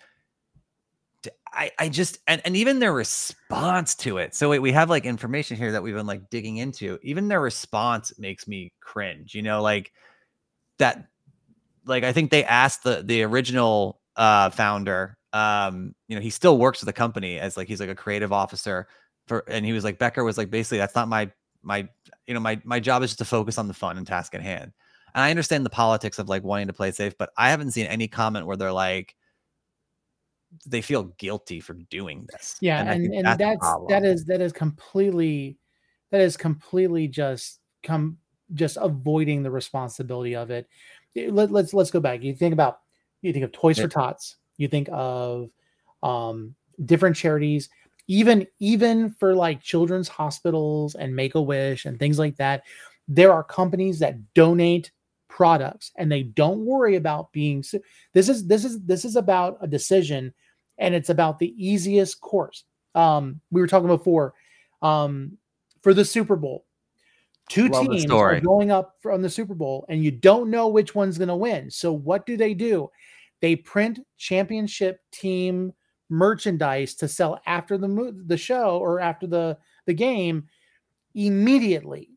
I, 1.51 1.71
I 1.77 1.89
just 1.89 2.17
and, 2.27 2.41
and 2.45 2.55
even 2.55 2.79
their 2.79 2.93
response 2.93 3.95
to 3.95 4.17
it. 4.17 4.35
So 4.35 4.49
wait, 4.49 4.59
we 4.59 4.71
have 4.71 4.89
like 4.89 5.05
information 5.05 5.57
here 5.57 5.71
that 5.71 5.83
we've 5.83 5.95
been 5.95 6.07
like 6.07 6.29
digging 6.29 6.57
into. 6.57 6.99
Even 7.03 7.27
their 7.27 7.41
response 7.41 8.13
makes 8.17 8.47
me 8.47 8.73
cringe. 8.79 9.35
You 9.35 9.41
know, 9.41 9.61
like 9.61 9.91
that. 10.79 11.07
Like 11.85 12.03
I 12.03 12.13
think 12.13 12.31
they 12.31 12.43
asked 12.45 12.83
the 12.83 13.03
the 13.03 13.23
original 13.23 13.99
uh 14.15 14.49
founder. 14.49 15.17
Um, 15.33 15.95
you 16.07 16.15
know, 16.15 16.21
he 16.21 16.29
still 16.29 16.57
works 16.57 16.79
with 16.81 16.87
the 16.87 16.93
company 16.93 17.39
as 17.39 17.57
like 17.57 17.67
he's 17.67 17.79
like 17.79 17.89
a 17.89 17.95
creative 17.95 18.31
officer 18.31 18.87
for, 19.27 19.43
and 19.47 19.65
he 19.65 19.73
was 19.73 19.83
like 19.83 19.97
Becker 19.99 20.23
was 20.23 20.37
like 20.37 20.49
basically 20.49 20.77
that's 20.77 20.95
not 20.95 21.07
my 21.07 21.31
my 21.61 21.87
you 22.27 22.33
know 22.33 22.39
my 22.39 22.61
my 22.63 22.79
job 22.79 23.03
is 23.03 23.11
just 23.11 23.19
to 23.19 23.25
focus 23.25 23.57
on 23.57 23.67
the 23.67 23.73
fun 23.73 23.97
and 23.97 24.05
task 24.07 24.35
at 24.35 24.41
hand. 24.41 24.71
And 25.15 25.23
I 25.23 25.29
understand 25.29 25.65
the 25.65 25.69
politics 25.69 26.19
of 26.19 26.29
like 26.29 26.43
wanting 26.43 26.67
to 26.67 26.73
play 26.73 26.91
safe, 26.91 27.17
but 27.17 27.31
I 27.37 27.49
haven't 27.49 27.71
seen 27.71 27.85
any 27.85 28.07
comment 28.07 28.47
where 28.47 28.57
they're 28.57 28.71
like 28.71 29.15
they 30.65 30.81
feel 30.81 31.03
guilty 31.17 31.59
for 31.59 31.73
doing 31.73 32.27
this. 32.31 32.57
Yeah, 32.61 32.81
and 32.81 33.05
and, 33.05 33.13
and 33.13 33.25
that's, 33.25 33.39
that's 33.39 33.77
that 33.89 34.05
is 34.05 34.25
that 34.25 34.41
is 34.41 34.53
completely 34.53 35.57
that 36.11 36.21
is 36.21 36.37
completely 36.37 37.07
just 37.07 37.59
come 37.81 38.17
just 38.53 38.77
avoiding 38.79 39.43
the 39.43 39.51
responsibility 39.51 40.35
of 40.35 40.51
it. 40.51 40.67
Let, 41.15 41.51
let's 41.51 41.73
let's 41.73 41.91
go 41.91 41.99
back. 41.99 42.23
You 42.23 42.35
think 42.35 42.53
about 42.53 42.79
you 43.21 43.33
think 43.33 43.45
of 43.45 43.51
Toys 43.51 43.77
yeah. 43.77 43.85
for 43.85 43.89
Tots. 43.89 44.37
You 44.57 44.67
think 44.67 44.89
of 44.91 45.49
um, 46.01 46.55
different 46.85 47.15
charities, 47.15 47.69
even 48.07 48.47
even 48.59 49.11
for 49.11 49.35
like 49.35 49.61
children's 49.61 50.07
hospitals 50.07 50.95
and 50.95 51.15
Make 51.15 51.35
a 51.35 51.41
Wish 51.41 51.85
and 51.85 51.97
things 51.97 52.19
like 52.19 52.37
that. 52.37 52.63
There 53.07 53.33
are 53.33 53.43
companies 53.43 53.99
that 53.99 54.33
donate 54.33 54.91
products 55.27 55.91
and 55.97 56.11
they 56.11 56.21
don't 56.21 56.63
worry 56.63 56.95
about 56.95 57.31
being 57.31 57.63
this 58.13 58.29
is 58.29 58.45
this 58.45 58.63
is 58.63 58.79
this 58.83 59.03
is 59.03 59.15
about 59.15 59.57
a 59.61 59.67
decision 59.67 60.31
and 60.77 60.95
it's 60.95 61.09
about 61.09 61.39
the 61.39 61.53
easiest 61.57 62.21
course. 62.21 62.63
Um, 62.95 63.41
we 63.51 63.61
were 63.61 63.67
talking 63.67 63.87
before 63.87 64.33
um, 64.81 65.37
for 65.81 65.93
the 65.93 66.05
Super 66.05 66.35
Bowl. 66.35 66.65
Two 67.49 67.67
Love 67.67 67.87
teams 67.87 68.09
are 68.09 68.39
going 68.39 68.71
up 68.71 68.95
from 69.01 69.21
the 69.21 69.29
Super 69.29 69.53
Bowl, 69.53 69.85
and 69.89 70.03
you 70.03 70.11
don't 70.11 70.49
know 70.49 70.67
which 70.67 70.95
one's 70.95 71.17
going 71.17 71.27
to 71.27 71.35
win. 71.35 71.69
So 71.69 71.91
what 71.91 72.25
do 72.25 72.37
they 72.37 72.53
do? 72.53 72.89
They 73.41 73.55
print 73.55 73.99
championship 74.17 74.99
team 75.11 75.73
merchandise 76.09 76.93
to 76.95 77.07
sell 77.07 77.41
after 77.45 77.77
the 77.77 78.23
the 78.27 78.37
show 78.37 78.77
or 78.77 78.99
after 78.99 79.27
the 79.27 79.57
the 79.85 79.93
game 79.93 80.47
immediately 81.15 82.09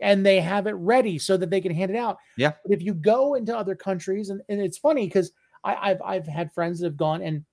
and 0.00 0.24
they 0.24 0.40
have 0.40 0.66
it 0.66 0.72
ready 0.72 1.18
so 1.18 1.36
that 1.36 1.50
they 1.50 1.60
can 1.60 1.74
hand 1.74 1.90
it 1.90 1.96
out. 1.96 2.16
Yeah. 2.36 2.52
But 2.62 2.72
if 2.72 2.82
you 2.82 2.94
go 2.94 3.34
into 3.34 3.56
other 3.56 3.74
countries, 3.74 4.30
and, 4.30 4.40
and 4.48 4.60
it's 4.60 4.78
funny 4.78 5.06
because 5.06 5.32
I've 5.62 6.00
I've 6.02 6.26
had 6.26 6.52
friends 6.52 6.80
that 6.80 6.86
have 6.86 6.96
gone 6.96 7.22
and 7.22 7.44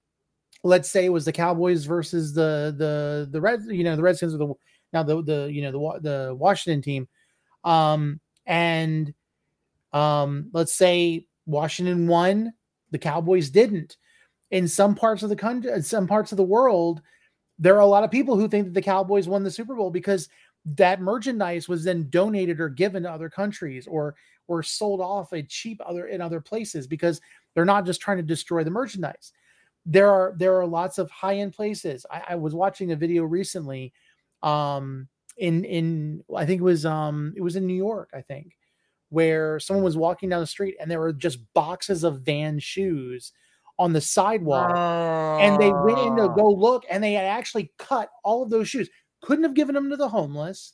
let's 0.63 0.89
say 0.89 1.05
it 1.05 1.13
was 1.13 1.25
the 1.25 1.31
Cowboys 1.31 1.85
versus 1.85 2.33
the 2.33 2.73
the 2.77 3.27
the 3.31 3.41
Red, 3.41 3.63
you 3.67 3.83
know, 3.83 3.95
the 3.95 4.01
Redskins 4.01 4.33
or 4.33 4.37
the 4.37 4.53
now 4.93 5.03
the 5.03 5.21
the 5.21 5.51
you 5.51 5.61
know 5.61 5.71
the 5.71 5.99
the 6.09 6.35
Washington 6.35 6.81
team, 6.81 7.07
um, 7.63 8.19
and 8.45 9.13
um, 9.93 10.49
let's 10.53 10.73
say 10.73 11.25
Washington 11.45 12.07
won, 12.07 12.53
the 12.91 12.97
Cowboys 12.97 13.49
didn't. 13.49 13.97
In 14.51 14.67
some 14.67 14.95
parts 14.95 15.23
of 15.23 15.29
the 15.29 15.35
country, 15.35 15.71
in 15.71 15.83
some 15.83 16.07
parts 16.07 16.31
of 16.31 16.37
the 16.37 16.43
world, 16.43 17.01
there 17.59 17.75
are 17.75 17.81
a 17.81 17.85
lot 17.85 18.05
of 18.05 18.11
people 18.11 18.37
who 18.37 18.47
think 18.47 18.65
that 18.65 18.73
the 18.73 18.81
Cowboys 18.81 19.27
won 19.27 19.43
the 19.43 19.51
Super 19.51 19.75
Bowl 19.75 19.91
because 19.91 20.29
that 20.65 21.01
merchandise 21.01 21.67
was 21.67 21.83
then 21.83 22.09
donated 22.09 22.59
or 22.59 22.69
given 22.69 23.03
to 23.03 23.11
other 23.11 23.29
countries 23.29 23.87
or 23.87 24.15
or 24.47 24.63
sold 24.63 25.01
off 25.01 25.33
a 25.33 25.43
cheap 25.43 25.81
other 25.85 26.07
in 26.07 26.21
other 26.21 26.39
places 26.39 26.87
because 26.87 27.19
they're 27.53 27.65
not 27.65 27.85
just 27.85 28.01
trying 28.01 28.17
to 28.17 28.23
destroy 28.23 28.63
the 28.63 28.71
merchandise 28.71 29.33
there 29.87 30.11
are 30.11 30.35
there 30.37 30.59
are 30.59 30.67
lots 30.67 30.97
of 30.97 31.09
high 31.09 31.37
end 31.37 31.53
places. 31.53 32.05
I, 32.11 32.23
I, 32.29 32.35
was 32.35 32.53
watching 32.53 32.91
a 32.91 32.95
video 32.95 33.23
recently, 33.23 33.93
um, 34.43 35.07
in 35.37 35.63
in 35.63 36.23
I 36.35 36.45
think 36.45 36.59
it 36.59 36.65
was 36.65 36.85
um 36.85 37.33
it 37.37 37.41
was 37.41 37.55
in 37.55 37.65
New 37.65 37.73
York, 37.73 38.09
I 38.13 38.21
think, 38.21 38.57
where 39.09 39.59
someone 39.61 39.85
was 39.85 39.95
walking 39.95 40.27
down 40.27 40.41
the 40.41 40.47
street 40.47 40.75
and 40.79 40.91
there 40.91 40.99
were 40.99 41.13
just 41.13 41.39
boxes 41.53 42.03
of 42.03 42.21
Van 42.21 42.59
shoes 42.59 43.31
on 43.79 43.93
the 43.93 44.01
sidewalk, 44.01 44.73
oh. 44.75 45.37
and 45.39 45.61
they 45.61 45.71
went 45.71 45.99
in 45.99 46.17
to 46.17 46.33
go 46.35 46.49
look, 46.51 46.83
and 46.89 47.01
they 47.01 47.13
had 47.13 47.25
actually 47.25 47.71
cut 47.77 48.09
all 48.23 48.43
of 48.43 48.49
those 48.49 48.67
shoes. 48.67 48.89
Couldn't 49.21 49.45
have 49.45 49.53
given 49.53 49.73
them 49.73 49.89
to 49.89 49.95
the 49.95 50.09
homeless. 50.09 50.73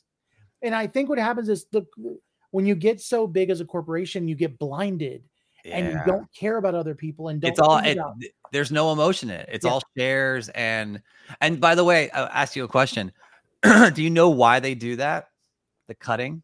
And 0.62 0.74
I 0.74 0.86
think 0.88 1.08
what 1.08 1.18
happens 1.18 1.48
is 1.48 1.66
the 1.70 1.84
when 2.50 2.66
you 2.66 2.74
get 2.74 3.00
so 3.00 3.28
big 3.28 3.50
as 3.50 3.60
a 3.60 3.64
corporation, 3.64 4.26
you 4.26 4.34
get 4.34 4.58
blinded 4.58 5.22
yeah. 5.64 5.76
and 5.76 5.92
you 5.92 6.00
don't 6.06 6.30
care 6.32 6.56
about 6.56 6.74
other 6.74 6.94
people 6.94 7.28
and 7.28 7.40
don't 7.40 7.50
it's 7.50 7.60
all 7.60 7.78
it, 7.78 7.98
there's 8.52 8.70
no 8.70 8.92
emotion 8.92 9.30
in 9.30 9.40
it. 9.40 9.48
It's 9.50 9.64
yeah. 9.64 9.70
all 9.72 9.82
shares 9.96 10.48
and 10.50 11.00
and 11.40 11.60
by 11.60 11.74
the 11.74 11.84
way 11.84 12.10
i'll 12.10 12.28
ask 12.32 12.56
you 12.56 12.64
a 12.64 12.68
question. 12.68 13.12
Do 13.62 14.02
you 14.02 14.10
know 14.10 14.30
why 14.30 14.60
they 14.60 14.74
do 14.74 14.96
that? 14.96 15.30
The 15.88 15.94
cutting? 15.94 16.42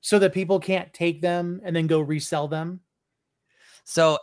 So 0.00 0.18
that 0.18 0.32
people 0.32 0.60
can't 0.60 0.92
take 0.92 1.20
them 1.20 1.60
and 1.64 1.74
then 1.74 1.86
go 1.86 2.00
resell 2.00 2.46
them? 2.46 2.80
So 3.84 4.18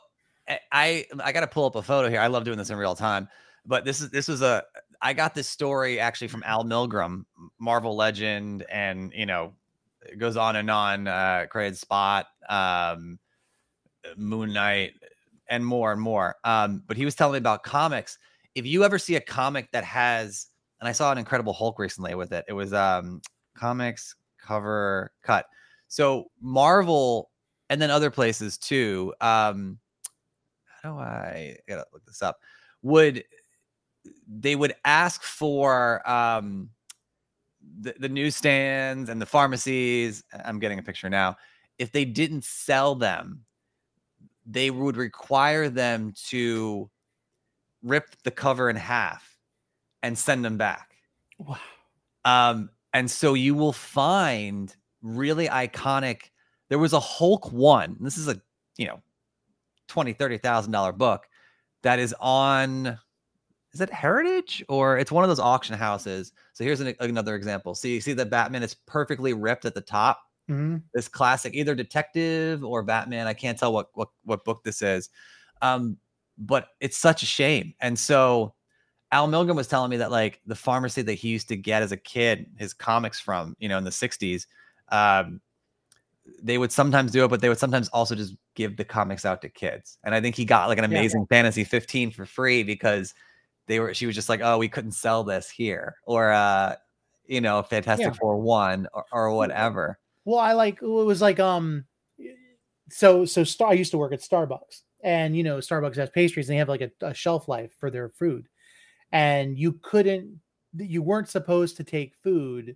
eh, 0.48 0.58
i 0.72 1.06
i 1.24 1.32
gotta 1.32 1.48
pull 1.48 1.66
up 1.66 1.76
a 1.76 1.82
photo 1.82 2.10
here. 2.10 2.20
I 2.20 2.28
love 2.28 2.44
doing 2.44 2.58
this 2.58 2.70
in 2.70 2.78
real 2.78 2.96
time 2.96 3.28
but 3.66 3.86
this 3.86 4.02
is 4.02 4.10
this 4.10 4.28
was 4.28 4.42
a 4.42 4.64
i 5.02 5.14
got 5.14 5.34
this 5.34 5.48
story 5.48 6.00
actually 6.00 6.28
from 6.28 6.44
al 6.46 6.64
milgrom 6.64 7.26
marvel 7.60 7.96
legend 7.96 8.66
and 8.70 9.12
you 9.16 9.26
know 9.26 9.54
it 10.06 10.18
goes 10.18 10.38
on 10.38 10.56
and 10.56 10.70
on 10.70 11.08
uh 11.08 11.46
created 11.50 11.78
spot 11.78 12.28
um 12.50 13.18
Moon 14.18 14.54
Knight, 14.54 14.94
and 15.48 15.66
more 15.66 15.92
and 15.92 16.02
more. 16.02 16.36
Um, 16.44 16.84
but 16.88 16.98
he 16.98 17.06
was 17.06 17.16
telling 17.16 17.34
me 17.34 17.38
about 17.38 17.64
comics. 17.64 18.18
If 18.56 18.66
you 18.66 18.84
ever 18.84 19.00
see 19.00 19.16
a 19.16 19.22
comic 19.22 19.72
that 19.72 19.84
has, 19.84 20.48
and 20.80 20.88
I 20.88 20.92
saw 20.92 21.12
an 21.12 21.18
Incredible 21.18 21.54
Hulk 21.54 21.80
recently 21.80 22.16
with 22.16 22.32
it, 22.32 22.46
it 22.48 22.54
was 22.54 22.74
um, 22.74 23.22
comics 23.56 24.16
cover 24.40 25.12
cut. 25.24 25.46
So 25.88 26.32
Marvel, 26.42 27.30
and 27.70 27.82
then 27.82 27.90
other 27.90 28.12
places 28.12 28.58
too. 28.58 29.14
Um, 29.22 29.80
how 30.66 30.94
do 30.94 31.00
I, 31.00 31.56
I 31.58 31.58
gotta 31.68 31.86
look 31.94 32.06
this 32.06 32.22
up? 32.22 32.40
Would 32.82 33.24
they 34.28 34.56
would 34.56 34.76
ask 34.86 35.24
for 35.24 36.08
um, 36.10 36.70
the, 37.80 37.96
the 38.00 38.10
newsstands 38.10 39.10
and 39.10 39.22
the 39.22 39.26
pharmacies? 39.26 40.24
I'm 40.46 40.60
getting 40.60 40.80
a 40.80 40.84
picture 40.84 41.10
now. 41.10 41.38
If 41.80 41.92
they 41.92 42.06
didn't 42.06 42.44
sell 42.44 42.96
them 42.96 43.46
they 44.46 44.72
would 44.72 44.98
require 44.98 45.70
them 45.70 46.14
to 46.28 46.90
rip 47.82 48.16
the 48.24 48.32
cover 48.32 48.70
in 48.70 48.76
half 48.76 49.38
and 50.02 50.18
send 50.18 50.44
them 50.44 50.58
back. 50.58 50.96
Wow. 51.38 51.58
Um, 52.26 52.70
and 52.94 53.10
so 53.10 53.34
you 53.34 53.56
will 53.56 53.74
find 53.74 54.76
really 55.02 55.48
iconic. 55.48 56.30
There 56.70 56.80
was 56.80 56.94
a 56.94 57.00
Hulk 57.00 57.52
one. 57.52 57.98
This 58.00 58.18
is 58.18 58.28
a 58.28 58.42
you 58.78 58.88
know, 58.88 59.02
twenty, 59.88 60.14
thirty 60.14 60.38
thousand 60.38 60.72
dollar 60.72 60.92
book 60.92 61.28
that 61.84 62.00
is 62.00 62.16
on 62.20 62.98
is 63.74 63.82
it 63.82 63.90
Heritage 63.90 64.64
or 64.70 64.98
it's 64.98 65.12
one 65.12 65.24
of 65.24 65.30
those 65.30 65.40
auction 65.40 65.76
houses. 65.76 66.32
So 66.54 66.64
here's 66.64 66.80
an, 66.80 66.94
another 67.00 67.36
example. 67.36 67.74
See, 67.76 67.94
you 67.96 68.02
see 68.02 68.14
the 68.14 68.26
Batman 68.26 68.64
is 68.64 68.76
perfectly 68.86 69.34
ripped 69.34 69.66
at 69.66 69.74
the 69.74 69.82
top. 69.82 70.22
Mhm. 70.50 70.84
This 70.94 71.08
classic, 71.08 71.54
either 71.56 71.74
detective 71.76 72.64
or 72.64 72.84
Batman. 72.84 73.28
I 73.28 73.34
can't 73.34 73.58
tell 73.58 73.74
what 73.74 73.90
what 73.96 74.10
what 74.26 74.46
book 74.46 74.64
this 74.64 74.82
is, 74.84 75.10
um, 75.62 75.98
but 76.38 76.70
it's 76.82 76.98
such 76.98 77.24
a 77.24 77.26
shame. 77.26 77.74
And 77.82 77.98
so 77.98 78.54
Al 79.12 79.28
Milgrom 79.30 79.56
was 79.56 79.68
telling 79.68 79.92
me 79.92 79.98
that 79.98 80.12
like 80.12 80.42
the 80.46 80.56
pharmacy 80.56 81.04
that 81.04 81.16
he 81.16 81.30
used 81.30 81.50
to 81.50 81.58
get 81.58 81.84
as 81.84 81.92
a 81.94 81.98
kid, 81.98 82.48
his 82.58 82.74
comics 82.74 83.20
from, 83.20 83.56
you 83.60 83.70
know, 83.70 83.78
in 83.80 83.86
the 83.86 83.92
'60s, 83.92 84.48
um, 84.90 85.42
they 86.42 86.58
would 86.58 86.72
sometimes 86.72 87.12
do 87.12 87.26
it, 87.26 87.30
but 87.30 87.42
they 87.42 87.50
would 87.50 87.60
sometimes 87.60 87.90
also 87.90 88.16
just 88.16 88.36
give 88.56 88.78
the 88.78 88.86
comics 88.86 89.26
out 89.26 89.42
to 89.42 89.50
kids. 89.50 89.98
And 90.04 90.16
I 90.16 90.22
think 90.22 90.36
he 90.36 90.46
got 90.46 90.70
like 90.70 90.78
an 90.78 90.84
Yeah. 90.90 91.04
amazing 91.04 91.28
fantasy 91.28 91.64
15 91.64 92.12
for 92.12 92.26
free 92.26 92.64
because 92.64 93.14
they 93.68 93.80
were 93.80 93.94
she 93.94 94.06
was 94.08 94.16
just 94.16 94.30
like, 94.30 94.42
oh, 94.44 94.58
we 94.60 94.70
couldn't 94.70 94.94
sell 94.94 95.24
this 95.24 95.50
here. 95.50 95.98
Or 96.06 96.32
uh, 96.34 96.76
you 97.28 97.42
know, 97.42 97.64
Fantastic 97.64 98.14
Yeah. 98.14 98.16
Four 98.16 98.38
one 98.42 98.88
or, 98.94 99.06
or 99.14 99.32
whatever. 99.36 100.00
Well, 100.26 100.40
I 100.40 100.54
like 100.54 100.82
it 100.82 100.88
was 100.88 101.22
like 101.22 101.40
um 101.40 101.86
so 102.90 103.26
so 103.26 103.44
Star 103.44 103.70
I 103.70 103.74
used 103.74 103.92
to 103.92 103.98
work 103.98 104.14
at 104.14 104.22
Starbucks 104.22 104.82
and 105.04 105.36
you 105.36 105.44
know 105.44 105.58
Starbucks 105.58 105.96
has 105.98 106.10
pastries 106.10 106.50
and 106.50 106.56
they 106.56 106.60
have 106.60 106.70
like 106.70 106.82
a, 106.82 106.92
a 107.02 107.14
shelf 107.14 107.48
life 107.48 107.74
for 107.80 107.90
their 107.92 108.10
food. 108.10 108.48
And 109.12 109.58
you 109.60 109.74
couldn't 109.82 110.40
you 110.76 111.02
weren't 111.02 111.30
supposed 111.30 111.78
to 111.78 111.84
take 111.84 112.16
food. 112.24 112.76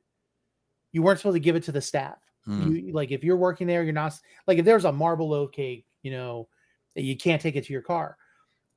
You 0.91 1.01
weren't 1.01 1.19
supposed 1.19 1.36
to 1.36 1.39
give 1.39 1.55
it 1.55 1.63
to 1.63 1.71
the 1.71 1.81
staff. 1.81 2.17
Hmm. 2.45 2.71
You 2.71 2.93
like 2.93 3.12
if 3.12 3.23
you're 3.23 3.38
working 3.38 3.67
there, 3.67 3.83
you're 3.83 3.93
not 3.93 4.13
like 4.45 4.57
if 4.57 4.65
there's 4.65 4.86
a 4.86 4.91
marble 4.91 5.29
loaf 5.29 5.51
cake, 5.51 5.86
you 6.03 6.12
know, 6.12 6.47
you 6.95 7.17
can't 7.17 7.41
take 7.41 7.55
it 7.55 7.65
to 7.65 7.73
your 7.73 7.81
car. 7.81 8.17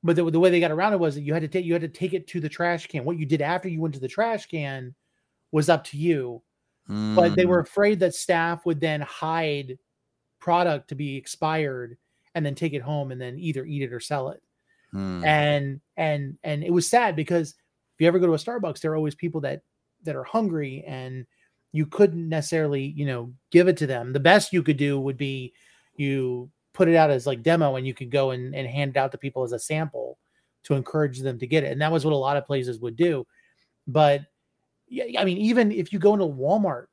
But 0.02 0.16
the, 0.16 0.30
the 0.30 0.40
way 0.40 0.50
they 0.50 0.61
got 0.61 0.70
around 0.70 0.94
it 0.94 1.00
was 1.00 1.14
that 1.14 1.22
you 1.22 1.35
had 1.35 1.42
to 1.42 1.48
take 1.48 1.64
you 1.64 1.72
had 1.72 1.83
to 1.83 1.88
take 1.88 2.14
it 2.14 2.26
to 2.28 2.40
the 2.40 2.48
trash 2.48 2.87
can. 2.87 3.04
What 3.04 3.18
you 3.18 3.26
did 3.26 3.42
after 3.42 3.68
you 3.68 3.80
went 3.80 3.94
to 3.94 4.00
the 4.00 4.09
trash 4.09 4.46
can 4.46 4.94
was 5.52 5.68
up 5.68 5.85
to 5.85 5.98
you 5.98 6.42
but 6.88 7.37
they 7.37 7.45
Mm. 7.45 7.49
were 7.49 7.61
afraid 7.61 8.01
that 8.01 8.14
staff 8.14 8.66
would 8.66 8.81
then 8.81 9.01
hide 9.03 9.79
product 10.40 10.88
to 10.88 10.95
be 10.95 11.16
expired 11.16 11.97
and 12.35 12.45
then 12.45 12.55
take 12.55 12.73
it 12.73 12.83
home 12.83 13.11
and 13.12 13.21
then 13.21 13.38
either 13.38 13.64
eat 13.64 13.83
it 13.83 13.93
or 13.93 14.01
sell 14.01 14.31
it 14.31 14.43
Hmm. 14.93 15.25
and 15.25 15.81
and 15.97 16.37
and 16.43 16.64
it 16.64 16.73
was 16.73 16.88
sad 16.88 17.14
because 17.14 17.51
if 17.51 18.01
you 18.01 18.09
ever 18.09 18.19
go 18.19 18.27
to 18.27 18.35
a 18.35 18.37
starbucks 18.38 18.81
there 18.81 18.90
are 18.93 18.97
always 18.97 19.14
people 19.14 19.40
that 19.43 19.62
that 20.03 20.16
are 20.16 20.25
hungry 20.25 20.83
and 20.87 21.27
you 21.73 21.87
couldn't 21.87 22.29
necessarily 22.29 22.83
you 22.97 23.07
know 23.07 23.33
give 23.53 23.69
it 23.69 23.77
to 23.77 23.87
them 23.87 24.12
the 24.12 24.19
best 24.21 24.53
you 24.53 24.62
could 24.62 24.77
do 24.79 24.99
would 24.99 25.16
be 25.16 25.53
you 25.97 26.51
put 26.73 26.88
it 26.88 26.97
out 26.97 27.11
as 27.11 27.27
like 27.27 27.43
demo 27.43 27.77
and 27.77 27.87
you 27.87 27.95
could 27.95 28.11
go 28.11 28.31
and, 28.31 28.55
and 28.55 28.66
hand 28.66 28.93
it 28.93 28.97
out 28.97 29.12
to 29.12 29.19
people 29.19 29.43
as 29.45 29.53
a 29.53 29.59
sample 29.59 30.19
to 30.64 30.75
encourage 30.75 31.21
them 31.21 31.38
to 31.38 31.47
get 31.47 31.62
it 31.62 31.71
and 31.73 31.81
that 31.81 31.93
was 31.93 32.05
what 32.05 32.14
a 32.14 32.16
lot 32.16 32.37
of 32.37 32.47
places 32.47 32.81
would 32.81 32.97
do 32.97 33.25
but 33.87 34.23
yeah 34.90 35.20
i 35.20 35.24
mean 35.24 35.38
even 35.38 35.72
if 35.72 35.92
you 35.92 35.98
go 35.98 36.12
into 36.12 36.26
walmart 36.26 36.85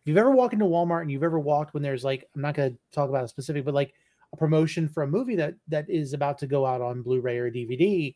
if 0.00 0.06
you've 0.08 0.16
ever 0.16 0.30
walked 0.30 0.54
into 0.54 0.64
walmart 0.64 1.02
and 1.02 1.10
you've 1.10 1.22
ever 1.22 1.38
walked 1.38 1.74
when 1.74 1.82
there's 1.82 2.04
like 2.04 2.26
i'm 2.34 2.40
not 2.40 2.54
going 2.54 2.72
to 2.72 2.78
talk 2.90 3.10
about 3.10 3.24
a 3.24 3.28
specific 3.28 3.64
but 3.64 3.74
like 3.74 3.92
a 4.32 4.36
promotion 4.36 4.88
for 4.88 5.02
a 5.02 5.06
movie 5.06 5.36
that 5.36 5.54
that 5.68 5.88
is 5.90 6.14
about 6.14 6.38
to 6.38 6.46
go 6.46 6.64
out 6.64 6.80
on 6.80 7.02
blu-ray 7.02 7.36
or 7.36 7.50
dvd 7.50 8.14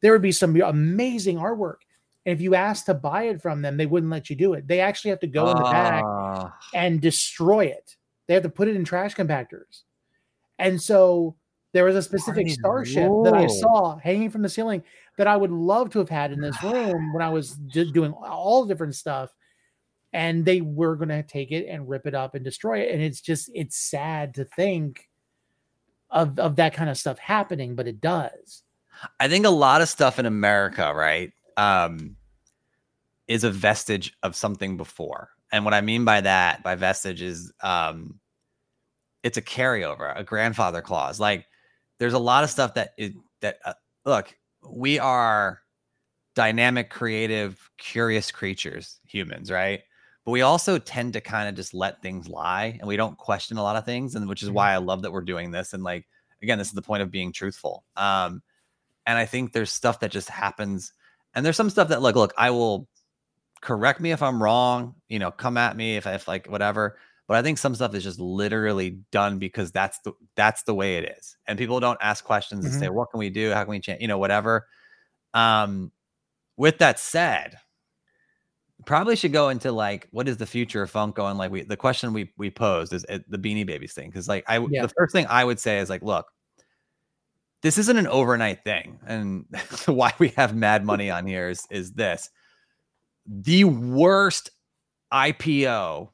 there 0.00 0.12
would 0.12 0.22
be 0.22 0.32
some 0.32 0.58
amazing 0.62 1.36
artwork 1.36 1.80
and 2.24 2.32
if 2.32 2.40
you 2.40 2.54
asked 2.54 2.86
to 2.86 2.94
buy 2.94 3.24
it 3.24 3.42
from 3.42 3.60
them 3.60 3.76
they 3.76 3.86
wouldn't 3.86 4.10
let 4.10 4.30
you 4.30 4.36
do 4.36 4.54
it 4.54 4.66
they 4.66 4.80
actually 4.80 5.10
have 5.10 5.20
to 5.20 5.26
go 5.26 5.50
in 5.50 5.56
the 5.56 5.62
back 5.64 6.02
Ah, 6.40 6.56
and 6.74 7.00
destroy 7.00 7.66
it. 7.66 7.96
They 8.26 8.34
have 8.34 8.44
to 8.44 8.48
put 8.48 8.68
it 8.68 8.76
in 8.76 8.84
trash 8.84 9.14
compactors. 9.14 9.82
And 10.58 10.80
so 10.80 11.36
there 11.72 11.84
was 11.84 11.96
a 11.96 12.02
specific 12.02 12.46
Marty 12.46 12.54
starship 12.54 13.10
that 13.24 13.34
I 13.34 13.46
saw 13.46 13.96
hanging 13.96 14.30
from 14.30 14.42
the 14.42 14.48
ceiling 14.48 14.82
that 15.18 15.26
I 15.26 15.36
would 15.36 15.52
love 15.52 15.90
to 15.90 15.98
have 16.00 16.08
had 16.08 16.32
in 16.32 16.40
this 16.40 16.60
room 16.62 17.12
when 17.12 17.22
I 17.22 17.30
was 17.30 17.52
doing 17.52 18.12
all 18.12 18.64
the 18.64 18.74
different 18.74 18.96
stuff. 18.96 19.30
And 20.12 20.44
they 20.44 20.60
were 20.60 20.96
going 20.96 21.10
to 21.10 21.22
take 21.22 21.52
it 21.52 21.68
and 21.68 21.88
rip 21.88 22.04
it 22.06 22.14
up 22.16 22.34
and 22.34 22.44
destroy 22.44 22.80
it. 22.80 22.92
And 22.92 23.00
it's 23.00 23.20
just, 23.20 23.48
it's 23.54 23.76
sad 23.76 24.34
to 24.34 24.44
think 24.44 25.08
of, 26.10 26.36
of 26.40 26.56
that 26.56 26.74
kind 26.74 26.90
of 26.90 26.98
stuff 26.98 27.18
happening, 27.18 27.76
but 27.76 27.86
it 27.86 28.00
does. 28.00 28.64
I 29.20 29.28
think 29.28 29.46
a 29.46 29.50
lot 29.50 29.82
of 29.82 29.88
stuff 29.88 30.18
in 30.18 30.26
America, 30.26 30.92
right, 30.92 31.32
um, 31.56 32.16
is 33.28 33.44
a 33.44 33.50
vestige 33.52 34.12
of 34.24 34.34
something 34.34 34.76
before. 34.76 35.28
And 35.52 35.64
what 35.64 35.74
I 35.74 35.80
mean 35.80 36.04
by 36.04 36.20
that, 36.22 36.64
by 36.64 36.74
vestige, 36.74 37.22
is 37.22 37.52
um, 37.62 38.18
it's 39.22 39.38
a 39.38 39.42
carryover, 39.42 40.12
a 40.18 40.24
grandfather 40.24 40.82
clause. 40.82 41.20
Like 41.20 41.46
there's 42.00 42.14
a 42.14 42.18
lot 42.18 42.42
of 42.42 42.50
stuff 42.50 42.74
that 42.74 42.94
is 42.96 43.12
that 43.42 43.58
uh, 43.64 43.74
look, 44.04 44.34
we 44.68 44.98
are 44.98 45.60
dynamic, 46.34 46.90
creative, 46.90 47.70
curious 47.76 48.32
creatures, 48.32 48.98
humans, 49.06 49.50
right? 49.50 49.80
But 50.24 50.32
we 50.32 50.42
also 50.42 50.78
tend 50.78 51.12
to 51.12 51.20
kind 51.20 51.48
of 51.48 51.54
just 51.54 51.74
let 51.74 52.02
things 52.02 52.28
lie 52.28 52.76
and 52.80 52.88
we 52.88 52.96
don't 52.96 53.18
question 53.18 53.58
a 53.58 53.62
lot 53.62 53.76
of 53.76 53.84
things. 53.84 54.14
And 54.14 54.28
which 54.28 54.42
is 54.42 54.50
why 54.50 54.72
I 54.72 54.78
love 54.78 55.02
that 55.02 55.12
we're 55.12 55.20
doing 55.20 55.50
this. 55.50 55.74
And 55.74 55.82
like, 55.82 56.06
again, 56.42 56.58
this 56.58 56.68
is 56.68 56.74
the 56.74 56.82
point 56.82 57.02
of 57.02 57.10
being 57.10 57.32
truthful. 57.32 57.84
Um, 57.96 58.42
and 59.06 59.18
I 59.18 59.26
think 59.26 59.52
there's 59.52 59.70
stuff 59.70 60.00
that 60.00 60.10
just 60.10 60.30
happens. 60.30 60.92
And 61.34 61.44
there's 61.44 61.56
some 61.56 61.70
stuff 61.70 61.88
that 61.88 62.00
look, 62.00 62.16
look, 62.16 62.32
I 62.38 62.50
will 62.50 62.88
correct 63.60 64.00
me 64.00 64.12
if 64.12 64.22
I'm 64.22 64.42
wrong, 64.42 64.94
you 65.08 65.18
know, 65.18 65.30
come 65.30 65.58
at 65.58 65.76
me 65.76 65.96
if 65.96 66.06
I 66.06 66.14
if 66.14 66.26
like 66.26 66.46
whatever. 66.46 66.96
But 67.30 67.36
I 67.38 67.42
think 67.42 67.58
some 67.58 67.76
stuff 67.76 67.94
is 67.94 68.02
just 68.02 68.18
literally 68.18 68.98
done 69.12 69.38
because 69.38 69.70
that's 69.70 70.00
the 70.00 70.14
that's 70.34 70.64
the 70.64 70.74
way 70.74 70.96
it 70.96 71.14
is. 71.16 71.36
And 71.46 71.56
people 71.56 71.78
don't 71.78 71.96
ask 72.02 72.24
questions 72.24 72.64
and 72.64 72.74
say, 72.74 72.88
what 72.88 73.12
can 73.12 73.20
we 73.20 73.30
do? 73.30 73.52
How 73.52 73.62
can 73.62 73.70
we 73.70 73.78
change? 73.78 74.00
You 74.02 74.08
know, 74.08 74.18
whatever. 74.18 74.66
Um, 75.32 75.92
with 76.56 76.78
that 76.78 76.98
said, 76.98 77.56
probably 78.84 79.14
should 79.14 79.32
go 79.32 79.48
into 79.48 79.70
like 79.70 80.08
what 80.10 80.26
is 80.26 80.38
the 80.38 80.44
future 80.44 80.82
of 80.82 80.92
Funko 80.92 81.30
and 81.30 81.38
like 81.38 81.52
we 81.52 81.62
the 81.62 81.76
question 81.76 82.12
we 82.12 82.32
we 82.36 82.50
posed 82.50 82.92
is 82.92 83.06
uh, 83.08 83.20
the 83.28 83.38
Beanie 83.38 83.64
Babies 83.64 83.92
thing 83.92 84.08
because 84.08 84.26
like 84.26 84.42
i 84.48 84.58
Yeah. 84.68 84.82
the 84.82 84.88
first 84.88 85.12
thing 85.12 85.26
I 85.30 85.44
would 85.44 85.60
say 85.60 85.78
is 85.78 85.88
like 85.88 86.02
look 86.02 86.26
this 87.62 87.78
isn't 87.78 87.96
an 87.96 88.08
overnight 88.08 88.64
thing 88.64 88.98
and 89.06 89.44
why 89.86 90.12
we 90.18 90.30
have 90.30 90.56
mad 90.56 90.84
money 90.84 91.10
on 91.12 91.28
here 91.28 91.48
is 91.48 91.62
is 91.70 91.92
this 91.92 92.28
the 93.24 93.62
worst 93.62 94.50
IPO 95.12 96.08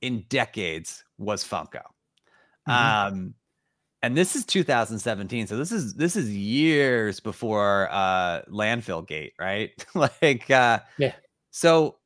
in 0.00 0.24
decades 0.28 1.04
was 1.18 1.44
Funko. 1.44 1.82
Mhm. 2.68 2.72
um 3.12 3.34
and 4.02 4.16
this 4.16 4.36
is 4.36 4.44
2017 4.46 5.46
so 5.48 5.56
this 5.56 5.72
is 5.72 5.94
this 5.94 6.14
is 6.16 6.30
years 6.30 7.18
before 7.20 7.88
uh 7.90 8.42
landfill 8.50 9.06
gate 9.06 9.32
right? 9.40 9.70
Like 9.94 10.50
uh 10.50 10.80
Yeah. 10.98 11.14
so 11.50 11.96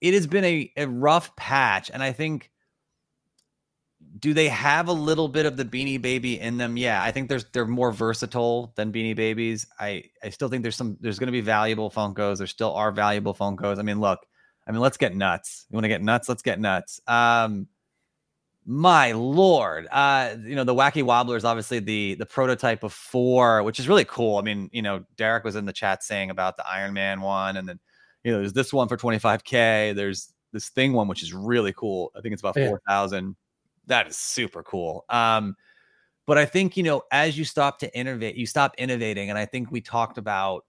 it 0.00 0.14
has 0.14 0.26
been 0.26 0.44
a, 0.44 0.72
a 0.76 0.86
rough 0.86 1.34
patch 1.36 1.90
and 1.92 2.02
i 2.02 2.12
think 2.12 2.50
do 4.18 4.34
they 4.34 4.48
have 4.48 4.88
a 4.88 4.92
little 4.92 5.28
bit 5.28 5.46
of 5.46 5.56
the 5.56 5.64
beanie 5.64 6.00
baby 6.00 6.38
in 6.38 6.58
them? 6.58 6.76
Yeah 6.76 7.02
i 7.02 7.10
think 7.10 7.28
there's 7.28 7.44
they're 7.52 7.66
more 7.66 7.90
versatile 7.92 8.72
than 8.76 8.92
beanie 8.92 9.16
babies. 9.16 9.66
I 9.80 10.04
i 10.22 10.28
still 10.30 10.48
think 10.48 10.62
there's 10.62 10.76
some 10.76 10.96
there's 11.00 11.18
going 11.18 11.28
to 11.28 11.32
be 11.32 11.40
valuable 11.40 11.90
funkos. 11.90 12.38
There 12.38 12.46
still 12.46 12.74
are 12.74 12.92
valuable 12.92 13.34
funkos. 13.34 13.78
I 13.78 13.82
mean 13.82 14.00
look 14.00 14.18
i 14.66 14.72
mean 14.72 14.80
let's 14.80 14.96
get 14.96 15.14
nuts. 15.14 15.66
You 15.70 15.74
want 15.76 15.84
to 15.84 15.88
get 15.88 16.02
nuts? 16.02 16.28
Let's 16.28 16.42
get 16.42 16.60
nuts. 16.60 17.00
Um 17.06 17.68
my 18.64 19.10
lord 19.10 19.88
uh 19.90 20.36
you 20.44 20.54
know 20.54 20.62
the 20.62 20.74
wacky 20.74 21.02
wobbler 21.02 21.36
is 21.36 21.44
obviously 21.44 21.80
the 21.80 22.14
the 22.14 22.26
prototype 22.26 22.84
of 22.84 22.92
four 22.92 23.62
which 23.64 23.80
is 23.80 23.88
really 23.88 24.04
cool. 24.04 24.38
I 24.38 24.42
mean 24.42 24.70
you 24.72 24.82
know 24.82 25.04
derek 25.16 25.42
was 25.44 25.56
in 25.56 25.64
the 25.66 25.72
chat 25.72 26.02
saying 26.04 26.30
about 26.30 26.56
the 26.56 26.64
iron 26.68 26.92
man 26.92 27.20
one 27.20 27.56
and 27.56 27.68
then 27.68 27.80
you 28.22 28.30
know 28.30 28.38
there's 28.38 28.52
this 28.52 28.72
one 28.72 28.86
for 28.88 28.96
25k 28.96 29.94
there's 29.96 30.32
this 30.52 30.68
thing 30.68 30.92
one 30.92 31.08
which 31.08 31.22
is 31.22 31.32
really 31.32 31.72
cool. 31.72 32.12
I 32.16 32.20
think 32.20 32.32
it's 32.34 32.42
about 32.42 32.56
Yeah. 32.56 32.68
4000 32.68 33.34
that 33.86 34.06
is 34.06 34.16
super 34.16 34.62
cool. 34.62 35.04
Um 35.08 35.56
but 36.24 36.38
i 36.38 36.44
think 36.44 36.76
you 36.76 36.84
know 36.84 37.02
as 37.10 37.36
you 37.36 37.44
stop 37.44 37.80
to 37.80 37.92
innovate 37.98 38.36
you 38.36 38.46
stop 38.46 38.74
innovating 38.78 39.28
and 39.28 39.36
i 39.38 39.44
think 39.44 39.72
we 39.72 39.80
talked 39.80 40.18
about 40.18 40.64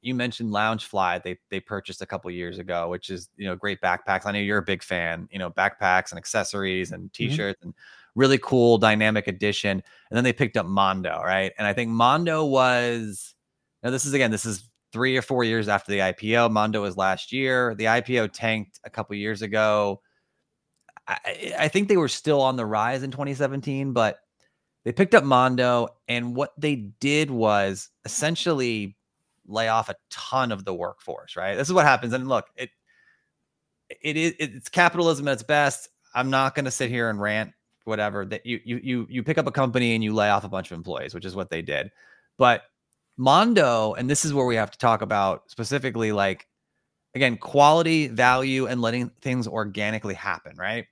you 0.00 0.14
mentioned 0.14 0.50
Loungefly. 0.50 1.22
They 1.22 1.38
they 1.50 1.60
purchased 1.60 2.02
a 2.02 2.06
couple 2.06 2.30
years 2.30 2.58
ago, 2.58 2.88
which 2.88 3.10
is 3.10 3.28
you 3.36 3.46
know 3.46 3.56
great 3.56 3.80
backpacks. 3.80 4.26
I 4.26 4.32
know 4.32 4.38
you're 4.38 4.58
a 4.58 4.62
big 4.62 4.82
fan. 4.82 5.28
You 5.30 5.38
know 5.38 5.50
backpacks 5.50 6.10
and 6.10 6.18
accessories 6.18 6.92
and 6.92 7.04
mm-hmm. 7.04 7.30
t-shirts 7.30 7.62
and 7.62 7.74
really 8.14 8.38
cool 8.38 8.78
dynamic 8.78 9.26
addition. 9.26 9.70
And 9.70 10.16
then 10.16 10.24
they 10.24 10.32
picked 10.32 10.56
up 10.56 10.66
Mondo, 10.66 11.20
right? 11.22 11.52
And 11.58 11.66
I 11.66 11.72
think 11.72 11.90
Mondo 11.90 12.44
was 12.44 13.34
now 13.82 13.90
this 13.90 14.04
is 14.04 14.12
again 14.12 14.30
this 14.30 14.44
is 14.44 14.68
three 14.92 15.16
or 15.16 15.22
four 15.22 15.44
years 15.44 15.68
after 15.68 15.92
the 15.92 15.98
IPO. 15.98 16.50
Mondo 16.50 16.82
was 16.82 16.96
last 16.96 17.32
year. 17.32 17.74
The 17.74 17.84
IPO 17.84 18.30
tanked 18.32 18.80
a 18.84 18.90
couple 18.90 19.14
years 19.16 19.42
ago. 19.42 20.00
I, 21.06 21.54
I 21.58 21.68
think 21.68 21.88
they 21.88 21.96
were 21.96 22.08
still 22.08 22.40
on 22.40 22.56
the 22.56 22.66
rise 22.66 23.02
in 23.02 23.10
2017, 23.10 23.92
but 23.92 24.18
they 24.84 24.92
picked 24.92 25.14
up 25.14 25.24
Mondo, 25.24 25.88
and 26.06 26.34
what 26.34 26.52
they 26.58 26.76
did 26.76 27.30
was 27.30 27.90
essentially 28.04 28.96
lay 29.48 29.68
off 29.68 29.88
a 29.88 29.96
ton 30.10 30.52
of 30.52 30.64
the 30.64 30.74
workforce. 30.74 31.36
Right? 31.36 31.56
This 31.56 31.68
is 31.68 31.74
what 31.74 31.86
happens. 31.86 32.12
And 32.12 32.28
look, 32.28 32.46
it 32.56 32.70
it 34.00 34.16
is 34.16 34.34
it's 34.38 34.68
capitalism 34.68 35.28
at 35.28 35.32
its 35.32 35.42
best. 35.42 35.88
I'm 36.14 36.30
not 36.30 36.54
going 36.54 36.64
to 36.64 36.70
sit 36.70 36.90
here 36.90 37.10
and 37.10 37.20
rant 37.20 37.52
whatever 37.84 38.24
that 38.26 38.44
you 38.44 38.60
you 38.64 38.80
you 38.82 39.06
you 39.10 39.22
pick 39.22 39.38
up 39.38 39.46
a 39.46 39.52
company 39.52 39.94
and 39.94 40.04
you 40.04 40.14
lay 40.14 40.30
off 40.30 40.44
a 40.44 40.48
bunch 40.48 40.70
of 40.70 40.76
employees, 40.76 41.14
which 41.14 41.24
is 41.24 41.34
what 41.34 41.50
they 41.50 41.62
did. 41.62 41.90
But 42.36 42.62
Mondo, 43.16 43.94
and 43.94 44.08
this 44.08 44.24
is 44.24 44.32
where 44.32 44.46
we 44.46 44.56
have 44.56 44.70
to 44.70 44.78
talk 44.78 45.02
about 45.02 45.50
specifically 45.50 46.12
like 46.12 46.46
again, 47.14 47.36
quality, 47.36 48.08
value, 48.08 48.66
and 48.66 48.80
letting 48.80 49.10
things 49.22 49.48
organically 49.48 50.14
happen, 50.14 50.56
right? 50.56 50.86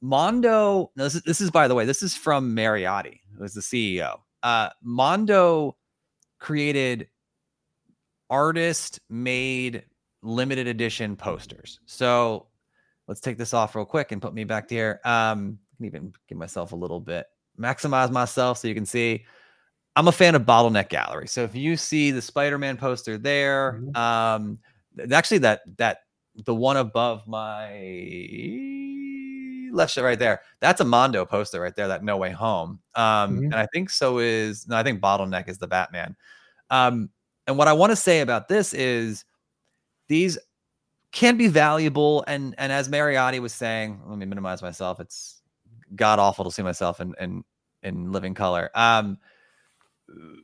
Mondo, 0.00 0.90
this 0.94 1.14
is 1.14 1.22
this 1.22 1.40
is 1.40 1.50
by 1.50 1.68
the 1.68 1.74
way, 1.74 1.84
this 1.84 2.02
is 2.02 2.14
from 2.14 2.54
Mariotti, 2.54 3.20
who 3.36 3.44
is 3.44 3.54
the 3.54 3.60
CEO. 3.60 4.18
Uh, 4.42 4.68
Mondo 4.82 5.76
created 6.38 7.08
artist 8.30 9.00
made 9.08 9.84
limited 10.22 10.66
edition 10.66 11.16
posters. 11.16 11.80
So 11.86 12.46
let's 13.06 13.20
take 13.20 13.38
this 13.38 13.54
off 13.54 13.74
real 13.74 13.84
quick 13.84 14.12
and 14.12 14.20
put 14.20 14.34
me 14.34 14.44
back 14.44 14.68
here. 14.70 15.00
Um, 15.04 15.58
I 15.72 15.76
can 15.76 15.86
even 15.86 16.12
give 16.28 16.38
myself 16.38 16.72
a 16.72 16.76
little 16.76 17.00
bit, 17.00 17.26
maximize 17.58 18.10
myself 18.10 18.58
so 18.58 18.68
you 18.68 18.74
can 18.74 18.86
see. 18.86 19.24
I'm 19.96 20.06
a 20.06 20.12
fan 20.12 20.34
of 20.36 20.42
Bottleneck 20.42 20.90
Gallery. 20.90 21.26
So 21.26 21.42
if 21.42 21.56
you 21.56 21.76
see 21.76 22.12
the 22.12 22.22
Spider-Man 22.22 22.76
poster 22.76 23.18
there, 23.18 23.80
mm-hmm. 23.82 23.96
um, 23.96 24.58
actually 25.10 25.38
that 25.38 25.62
that 25.78 26.02
the 26.44 26.54
one 26.54 26.76
above 26.76 27.26
my 27.26 27.68
left 29.72 29.92
shot 29.92 30.04
right 30.04 30.18
there, 30.18 30.40
that's 30.60 30.80
a 30.80 30.84
Mondo 30.84 31.24
poster 31.24 31.60
right 31.60 31.74
there. 31.74 31.88
That 31.88 32.04
No 32.04 32.16
Way 32.16 32.30
Home. 32.30 32.78
Um, 32.94 33.04
mm-hmm. 33.04 33.44
and 33.44 33.54
I 33.54 33.66
think 33.72 33.90
so 33.90 34.18
is 34.18 34.68
no, 34.68 34.76
I 34.76 34.84
think 34.84 35.00
Bottleneck 35.00 35.48
is 35.48 35.58
the 35.58 35.66
Batman. 35.66 36.14
Um, 36.70 37.10
and 37.48 37.56
what 37.56 37.66
I 37.66 37.72
want 37.72 37.90
to 37.90 37.96
say 37.96 38.20
about 38.20 38.46
this 38.46 38.74
is 38.74 39.24
these 40.06 40.38
can 41.12 41.36
be 41.38 41.48
valuable. 41.48 42.22
And 42.28 42.54
and 42.58 42.70
as 42.70 42.88
Mariotti 42.88 43.40
was 43.40 43.54
saying, 43.54 44.00
let 44.06 44.18
me 44.18 44.26
minimize 44.26 44.62
myself. 44.62 45.00
It's 45.00 45.42
god 45.96 46.18
awful 46.18 46.44
to 46.44 46.52
see 46.52 46.62
myself 46.62 47.00
in 47.00 47.14
in 47.18 47.42
in 47.82 48.12
living 48.12 48.34
color. 48.34 48.70
Um, 48.74 49.18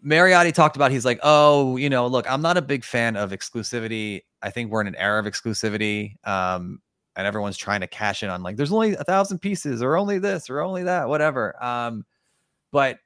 Mariotti 0.04 0.52
talked 0.52 0.76
about 0.76 0.90
he's 0.90 1.04
like, 1.04 1.20
oh, 1.22 1.76
you 1.76 1.90
know, 1.90 2.06
look, 2.06 2.28
I'm 2.30 2.42
not 2.42 2.56
a 2.56 2.62
big 2.62 2.84
fan 2.84 3.16
of 3.16 3.30
exclusivity. 3.30 4.22
I 4.42 4.50
think 4.50 4.70
we're 4.70 4.80
in 4.80 4.86
an 4.86 4.96
era 4.96 5.20
of 5.20 5.26
exclusivity. 5.26 6.16
Um, 6.26 6.80
and 7.16 7.26
everyone's 7.26 7.56
trying 7.56 7.80
to 7.80 7.86
cash 7.86 8.22
in 8.22 8.30
on 8.30 8.42
like 8.42 8.56
there's 8.56 8.72
only 8.72 8.94
a 8.94 9.04
thousand 9.04 9.40
pieces 9.40 9.82
or 9.82 9.96
only 9.96 10.18
this 10.18 10.48
or 10.48 10.60
only 10.62 10.84
that, 10.84 11.08
whatever. 11.08 11.62
Um, 11.62 12.06
but 12.72 12.98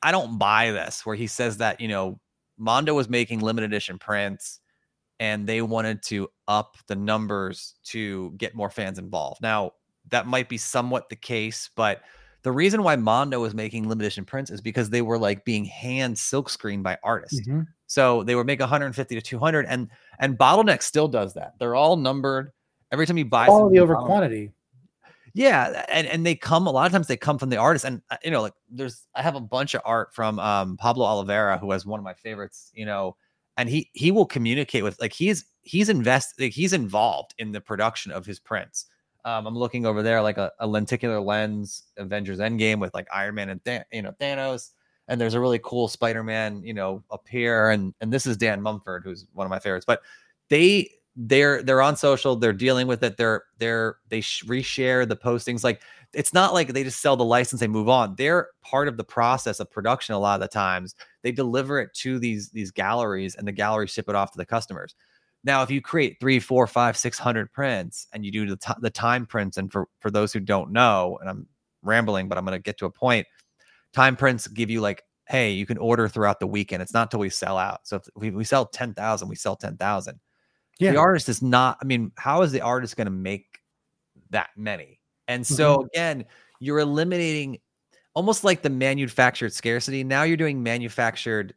I 0.00 0.12
don't 0.12 0.38
buy 0.38 0.70
this 0.70 1.04
where 1.04 1.16
he 1.16 1.26
says 1.26 1.58
that, 1.58 1.80
you 1.80 1.88
know, 1.88 2.20
Mondo 2.58 2.94
was 2.94 3.08
making 3.08 3.40
limited 3.40 3.66
edition 3.66 3.98
prints 3.98 4.60
and 5.20 5.46
they 5.46 5.62
wanted 5.62 6.02
to 6.02 6.28
up 6.48 6.76
the 6.88 6.96
numbers 6.96 7.74
to 7.84 8.32
get 8.32 8.54
more 8.54 8.70
fans 8.70 8.98
involved. 8.98 9.40
Now, 9.40 9.72
that 10.10 10.26
might 10.26 10.48
be 10.48 10.58
somewhat 10.58 11.08
the 11.08 11.16
case, 11.16 11.70
but 11.76 12.02
the 12.42 12.50
reason 12.50 12.82
why 12.82 12.96
Mondo 12.96 13.40
was 13.40 13.54
making 13.54 13.84
limited 13.88 14.06
edition 14.06 14.24
prints 14.24 14.50
is 14.50 14.60
because 14.60 14.90
they 14.90 15.02
were 15.02 15.18
like 15.18 15.44
being 15.44 15.64
hand 15.64 16.16
silkscreened 16.16 16.82
by 16.82 16.98
artists. 17.04 17.40
Mm-hmm. 17.40 17.62
So 17.86 18.24
they 18.24 18.34
would 18.34 18.46
make 18.46 18.58
150 18.58 19.14
to 19.14 19.20
200 19.20 19.66
and 19.66 19.88
and 20.18 20.36
Bottleneck 20.36 20.82
still 20.82 21.08
does 21.08 21.34
that. 21.34 21.54
They're 21.58 21.74
all 21.74 21.96
numbered. 21.96 22.50
Every 22.90 23.06
time 23.06 23.16
you 23.16 23.24
buy 23.24 23.46
quality 23.46 23.78
over 23.78 23.94
quantity. 23.94 24.50
Yeah, 25.34 25.84
and 25.88 26.06
and 26.06 26.26
they 26.26 26.34
come 26.34 26.66
a 26.66 26.70
lot 26.70 26.86
of 26.86 26.92
times 26.92 27.06
they 27.06 27.16
come 27.16 27.38
from 27.38 27.48
the 27.48 27.56
artist 27.56 27.84
and 27.86 28.02
uh, 28.10 28.18
you 28.22 28.30
know 28.30 28.42
like 28.42 28.52
there's 28.68 29.06
I 29.14 29.22
have 29.22 29.34
a 29.34 29.40
bunch 29.40 29.74
of 29.74 29.80
art 29.84 30.14
from 30.14 30.38
um 30.38 30.76
Pablo 30.76 31.06
Olivera 31.06 31.58
who 31.58 31.70
has 31.72 31.86
one 31.86 31.98
of 31.98 32.04
my 32.04 32.14
favorites, 32.14 32.70
you 32.74 32.84
know, 32.84 33.16
and 33.56 33.68
he 33.68 33.90
he 33.94 34.10
will 34.10 34.26
communicate 34.26 34.82
with 34.82 35.00
like 35.00 35.12
he's 35.12 35.46
he's 35.62 35.88
invested 35.88 36.42
like 36.42 36.52
he's 36.52 36.74
involved 36.74 37.34
in 37.38 37.52
the 37.52 37.60
production 37.60 38.12
of 38.12 38.26
his 38.26 38.38
prints. 38.38 38.86
Um, 39.24 39.46
I'm 39.46 39.56
looking 39.56 39.86
over 39.86 40.02
there 40.02 40.20
like 40.20 40.36
a, 40.36 40.50
a, 40.58 40.66
lenticular 40.66 41.20
lens 41.20 41.84
Avengers 41.96 42.40
Endgame 42.40 42.80
with 42.80 42.92
like 42.92 43.06
Iron 43.12 43.36
Man 43.36 43.50
and 43.50 43.84
you 43.92 44.02
know 44.02 44.12
Thanos, 44.20 44.70
and 45.08 45.20
there's 45.20 45.34
a 45.34 45.40
really 45.40 45.60
cool 45.62 45.88
Spider-Man 45.88 46.62
you 46.62 46.74
know 46.74 47.02
up 47.10 47.26
here, 47.28 47.70
and 47.70 47.94
and 48.00 48.12
this 48.12 48.26
is 48.26 48.36
Dan 48.36 48.60
Mumford 48.60 49.02
who's 49.04 49.26
one 49.32 49.46
of 49.46 49.50
my 49.50 49.60
favorites. 49.60 49.86
But 49.86 50.02
they 50.50 50.90
they're 51.16 51.62
they're 51.62 51.82
on 51.82 51.96
social, 51.96 52.36
they're 52.36 52.52
dealing 52.52 52.86
with 52.86 53.02
it, 53.02 53.16
they're 53.16 53.44
they're 53.58 53.96
they 54.08 54.20
sh- 54.20 54.44
reshare 54.46 55.06
the 55.06 55.16
postings 55.16 55.62
like 55.62 55.82
it's 56.14 56.34
not 56.34 56.52
like 56.52 56.72
they 56.72 56.84
just 56.84 57.00
sell 57.00 57.16
the 57.16 57.24
license 57.24 57.60
they 57.60 57.68
move 57.68 57.88
on. 57.88 58.14
They're 58.16 58.48
part 58.62 58.88
of 58.88 58.96
the 58.96 59.04
process 59.04 59.60
of 59.60 59.70
production 59.70 60.14
a 60.14 60.18
lot 60.18 60.34
of 60.34 60.40
the 60.40 60.48
times. 60.48 60.94
They 61.22 61.32
deliver 61.32 61.80
it 61.80 61.94
to 61.94 62.18
these 62.18 62.50
these 62.50 62.70
galleries 62.70 63.34
and 63.34 63.46
the 63.46 63.52
galleries 63.52 63.90
ship 63.90 64.08
it 64.08 64.14
off 64.14 64.32
to 64.32 64.38
the 64.38 64.46
customers. 64.46 64.94
Now 65.44 65.62
if 65.62 65.70
you 65.70 65.80
create 65.82 66.18
three 66.20 66.38
four 66.40 66.66
five 66.66 66.96
six 66.96 67.18
hundred 67.18 67.52
prints 67.52 68.06
and 68.12 68.24
you 68.24 68.32
do 68.32 68.46
the, 68.46 68.56
t- 68.56 68.72
the 68.80 68.90
time 68.90 69.26
prints 69.26 69.56
and 69.56 69.70
for 69.72 69.88
for 70.00 70.10
those 70.10 70.32
who 70.32 70.40
don't 70.40 70.72
know 70.72 71.18
and 71.20 71.28
i'm 71.28 71.46
rambling 71.82 72.28
but 72.28 72.38
i'm 72.38 72.44
going 72.44 72.56
to 72.56 72.62
get 72.62 72.78
to 72.78 72.86
a 72.86 72.90
point 72.90 73.26
time 73.92 74.14
prints 74.14 74.46
give 74.46 74.70
you 74.70 74.80
like 74.80 75.02
hey 75.26 75.50
you 75.50 75.66
can 75.66 75.78
order 75.78 76.08
throughout 76.08 76.40
the 76.40 76.46
weekend. 76.46 76.82
It's 76.82 76.94
not 76.94 77.10
till 77.10 77.20
we 77.20 77.30
sell 77.30 77.58
out. 77.58 77.80
So 77.84 77.96
if 77.96 78.02
we, 78.14 78.30
we 78.30 78.44
sell 78.44 78.66
10000 78.66 79.28
we 79.28 79.36
sell 79.36 79.56
10000 79.56 80.20
yeah. 80.82 80.92
the 80.92 80.98
artist 80.98 81.28
is 81.28 81.42
not 81.42 81.78
i 81.80 81.84
mean 81.84 82.12
how 82.16 82.42
is 82.42 82.52
the 82.52 82.60
artist 82.60 82.96
going 82.96 83.06
to 83.06 83.10
make 83.10 83.58
that 84.30 84.50
many 84.56 85.00
and 85.28 85.46
so 85.46 85.78
mm-hmm. 85.78 85.86
again, 85.86 86.24
you're 86.60 86.78
eliminating 86.78 87.58
almost 88.14 88.44
like 88.44 88.62
the 88.62 88.70
manufactured 88.70 89.52
scarcity. 89.52 90.04
Now 90.04 90.22
you're 90.24 90.36
doing 90.36 90.62
manufactured 90.62 91.54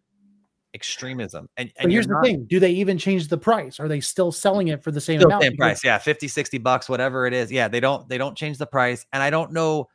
extremism. 0.73 1.49
And, 1.57 1.71
and 1.77 1.91
here's 1.91 2.07
not, 2.07 2.23
the 2.23 2.29
thing 2.29 2.45
do 2.45 2.59
they 2.59 2.71
even 2.71 2.97
change 2.97 3.27
the 3.27 3.37
price? 3.37 3.79
Are 3.79 3.87
they 3.87 3.99
still 3.99 4.31
selling 4.31 4.69
it 4.69 4.83
for 4.83 4.91
the 4.91 5.01
same 5.01 5.21
amount? 5.21 5.43
Same 5.43 5.57
price, 5.57 5.83
yeah, 5.83 5.97
50, 5.97 6.27
60 6.27 6.57
bucks, 6.59 6.89
whatever 6.89 7.25
it 7.25 7.33
is. 7.33 7.51
Yeah, 7.51 7.67
they 7.67 7.79
don't 7.79 8.07
they 8.07 8.17
don't 8.17 8.37
change 8.37 8.57
the 8.57 8.65
price. 8.65 9.05
And 9.13 9.21
I 9.21 9.29
don't 9.29 9.51
know. 9.51 9.89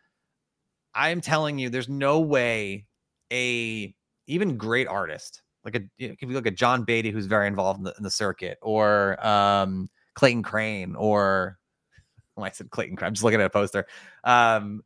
I'm 0.95 1.21
telling 1.21 1.59
you, 1.59 1.71
there's 1.71 1.89
no 1.89 2.21
way 2.21 2.87
a 3.33 3.95
even 4.27 4.57
great 4.57 4.89
artist 4.89 5.43
like 5.65 5.77
a 5.77 5.83
if 5.99 6.23
you 6.23 6.29
look 6.29 6.47
at 6.47 6.55
John 6.55 6.85
Beatty, 6.85 7.11
who's 7.11 7.27
very 7.27 7.47
involved 7.47 7.79
in 7.79 7.85
the, 7.85 7.95
in 7.97 8.03
the 8.03 8.11
circuit, 8.11 8.59
or 8.63 9.25
um, 9.27 9.91
Clayton 10.15 10.43
Crain, 10.43 10.95
or 10.95 11.59
I 12.39 12.51
said 12.51 12.71
Clayton 12.71 12.97
Crain. 12.97 13.09
I'm 13.09 13.15
just 13.15 13.25
looking 13.25 13.41
at 13.41 13.47
a 13.47 13.51
poster. 13.51 13.87
Um, 14.25 14.83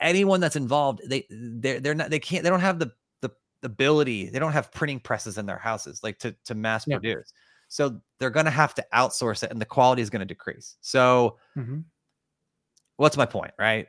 anyone 0.00 0.40
that's 0.40 0.56
involved, 0.56 1.02
they 1.06 1.26
they're 1.30 1.80
they're 1.80 1.94
not 1.94 2.10
they 2.10 2.18
can't 2.18 2.42
they 2.42 2.50
don't 2.50 2.60
have 2.60 2.78
the 2.78 2.92
the 3.20 3.30
ability, 3.62 4.30
they 4.30 4.38
don't 4.38 4.52
have 4.52 4.72
printing 4.72 5.00
presses 5.00 5.38
in 5.38 5.46
their 5.46 5.58
houses 5.58 6.02
like 6.02 6.18
to 6.20 6.34
to 6.44 6.54
mass 6.54 6.86
yeah. 6.86 6.96
produce. 6.96 7.32
So 7.68 8.00
they're 8.18 8.30
gonna 8.30 8.50
have 8.50 8.74
to 8.74 8.86
outsource 8.94 9.42
it 9.42 9.50
and 9.50 9.60
the 9.60 9.66
quality 9.66 10.02
is 10.02 10.10
gonna 10.10 10.24
decrease. 10.24 10.76
So 10.80 11.36
mm-hmm. 11.56 11.80
what's 12.96 13.16
my 13.16 13.26
point, 13.26 13.52
right? 13.58 13.88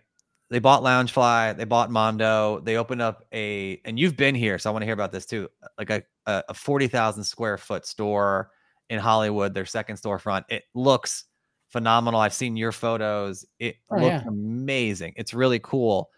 They 0.49 0.60
bought 0.60 0.81
Loungefly, 0.81 1.57
they 1.57 1.65
bought 1.65 1.91
Mondo, 1.91 2.62
they 2.62 2.77
opened 2.77 3.01
up 3.01 3.25
a 3.33 3.81
and 3.83 3.99
you've 3.99 4.15
been 4.15 4.33
here, 4.33 4.57
so 4.57 4.69
I 4.69 4.73
want 4.73 4.81
to 4.83 4.86
hear 4.86 4.93
about 4.93 5.12
this 5.12 5.25
too. 5.25 5.49
Like 5.77 5.89
a 5.89 6.03
a 6.27 6.53
40,000 6.53 7.23
square 7.23 7.57
foot 7.57 7.86
store 7.86 8.51
in 8.89 8.99
Hollywood, 8.99 9.53
their 9.53 9.65
second 9.65 9.95
storefront. 9.95 10.43
It 10.49 10.63
looks 10.73 11.25
phenomenal. 11.69 12.19
I've 12.19 12.33
seen 12.33 12.57
your 12.57 12.71
photos. 12.71 13.45
It 13.60 13.77
oh, 13.91 13.95
looks 13.95 14.23
yeah. 14.23 14.27
amazing. 14.27 15.13
It's 15.15 15.33
really 15.33 15.60
cool. 15.60 16.10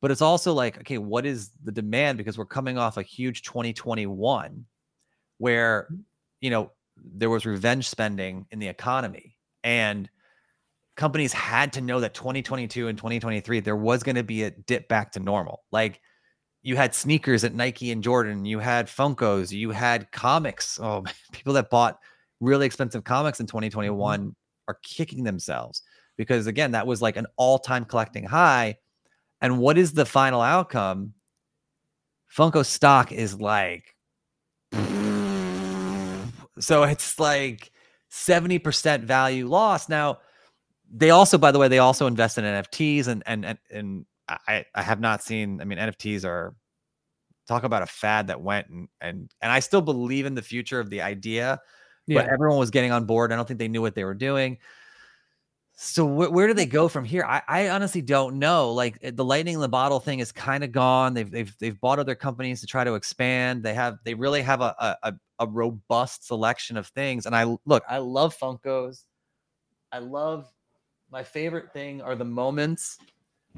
But 0.00 0.10
it's 0.10 0.22
also 0.22 0.52
like, 0.52 0.78
okay, 0.78 0.98
what 0.98 1.24
is 1.24 1.52
the 1.62 1.70
demand? 1.70 2.18
Because 2.18 2.36
we're 2.36 2.44
coming 2.44 2.76
off 2.76 2.96
a 2.96 3.02
huge 3.02 3.42
2021 3.42 4.64
where, 5.38 5.88
mm. 5.92 6.00
you 6.40 6.50
know, 6.50 6.72
there 6.96 7.30
was 7.30 7.46
revenge 7.46 7.88
spending 7.88 8.46
in 8.50 8.58
the 8.58 8.68
economy. 8.68 9.36
And 9.62 10.10
companies 10.96 11.32
had 11.32 11.72
to 11.74 11.80
know 11.80 12.00
that 12.00 12.14
2022 12.14 12.88
and 12.88 12.98
2023, 12.98 13.60
there 13.60 13.76
was 13.76 14.02
going 14.02 14.16
to 14.16 14.22
be 14.22 14.44
a 14.44 14.50
dip 14.50 14.88
back 14.88 15.12
to 15.12 15.20
normal. 15.20 15.62
Like, 15.72 16.00
you 16.62 16.76
had 16.76 16.94
sneakers 16.94 17.44
at 17.44 17.54
Nike 17.54 17.90
and 17.90 18.02
Jordan, 18.02 18.44
you 18.44 18.58
had 18.58 18.86
Funkos, 18.86 19.50
you 19.50 19.70
had 19.70 20.10
comics. 20.12 20.78
Oh, 20.80 21.04
people 21.32 21.54
that 21.54 21.70
bought 21.70 21.98
really 22.40 22.66
expensive 22.66 23.04
comics 23.04 23.40
in 23.40 23.46
2021 23.46 24.20
mm-hmm 24.20 24.30
are 24.68 24.78
kicking 24.82 25.24
themselves 25.24 25.82
because 26.16 26.46
again, 26.46 26.72
that 26.72 26.86
was 26.86 27.02
like 27.02 27.16
an 27.16 27.26
all-time 27.36 27.84
collecting 27.84 28.24
high. 28.24 28.76
And 29.40 29.58
what 29.58 29.78
is 29.78 29.92
the 29.92 30.06
final 30.06 30.40
outcome? 30.40 31.14
Funko 32.34 32.64
stock 32.64 33.12
is 33.12 33.40
like 33.40 33.96
so 36.58 36.84
it's 36.84 37.18
like 37.18 37.72
70% 38.10 39.02
value 39.04 39.48
loss. 39.48 39.88
Now, 39.88 40.20
they 40.92 41.10
also, 41.10 41.38
by 41.38 41.50
the 41.50 41.58
way, 41.58 41.68
they 41.68 41.78
also 41.78 42.06
invest 42.06 42.38
in 42.38 42.44
NFTs 42.44 43.08
and 43.08 43.22
and 43.26 43.44
and, 43.44 43.58
and 43.70 44.06
I, 44.28 44.64
I 44.74 44.82
have 44.82 45.00
not 45.00 45.22
seen, 45.22 45.60
I 45.60 45.64
mean, 45.64 45.78
NFTs 45.78 46.24
are 46.24 46.54
talk 47.48 47.64
about 47.64 47.82
a 47.82 47.86
fad 47.86 48.28
that 48.28 48.40
went 48.40 48.68
and 48.68 48.88
and 49.00 49.30
and 49.40 49.50
I 49.50 49.60
still 49.60 49.82
believe 49.82 50.26
in 50.26 50.34
the 50.34 50.42
future 50.42 50.78
of 50.78 50.90
the 50.90 51.02
idea 51.02 51.60
yeah. 52.06 52.22
but 52.22 52.30
everyone 52.30 52.58
was 52.58 52.70
getting 52.70 52.92
on 52.92 53.04
board. 53.04 53.32
I 53.32 53.36
don't 53.36 53.46
think 53.46 53.58
they 53.58 53.68
knew 53.68 53.80
what 53.80 53.94
they 53.94 54.04
were 54.04 54.14
doing. 54.14 54.58
So 55.74 56.06
wh- 56.06 56.32
where 56.32 56.46
do 56.46 56.54
they 56.54 56.66
go 56.66 56.88
from 56.88 57.04
here? 57.04 57.24
I, 57.24 57.42
I 57.48 57.68
honestly 57.70 58.02
don't 58.02 58.38
know. 58.38 58.72
Like 58.72 58.98
eh, 59.02 59.10
the 59.14 59.24
lightning 59.24 59.54
in 59.54 59.60
the 59.60 59.68
bottle 59.68 60.00
thing 60.00 60.20
is 60.20 60.30
kind 60.30 60.62
of 60.64 60.72
gone. 60.72 61.14
They've 61.14 61.30
they've 61.30 61.56
they've 61.58 61.80
bought 61.80 61.98
other 61.98 62.14
companies 62.14 62.60
to 62.60 62.66
try 62.66 62.84
to 62.84 62.94
expand. 62.94 63.62
They 63.62 63.74
have 63.74 63.98
they 64.04 64.14
really 64.14 64.42
have 64.42 64.60
a 64.60 64.96
a, 65.02 65.14
a 65.38 65.46
robust 65.46 66.26
selection 66.26 66.76
of 66.76 66.86
things. 66.88 67.26
And 67.26 67.34
I 67.34 67.56
look, 67.64 67.84
I 67.88 67.98
love 67.98 68.36
Funkos. 68.36 69.04
I 69.90 69.98
love 69.98 70.50
my 71.12 71.22
favorite 71.22 71.72
thing 71.72 72.00
are 72.00 72.16
the 72.16 72.24
moments 72.24 72.98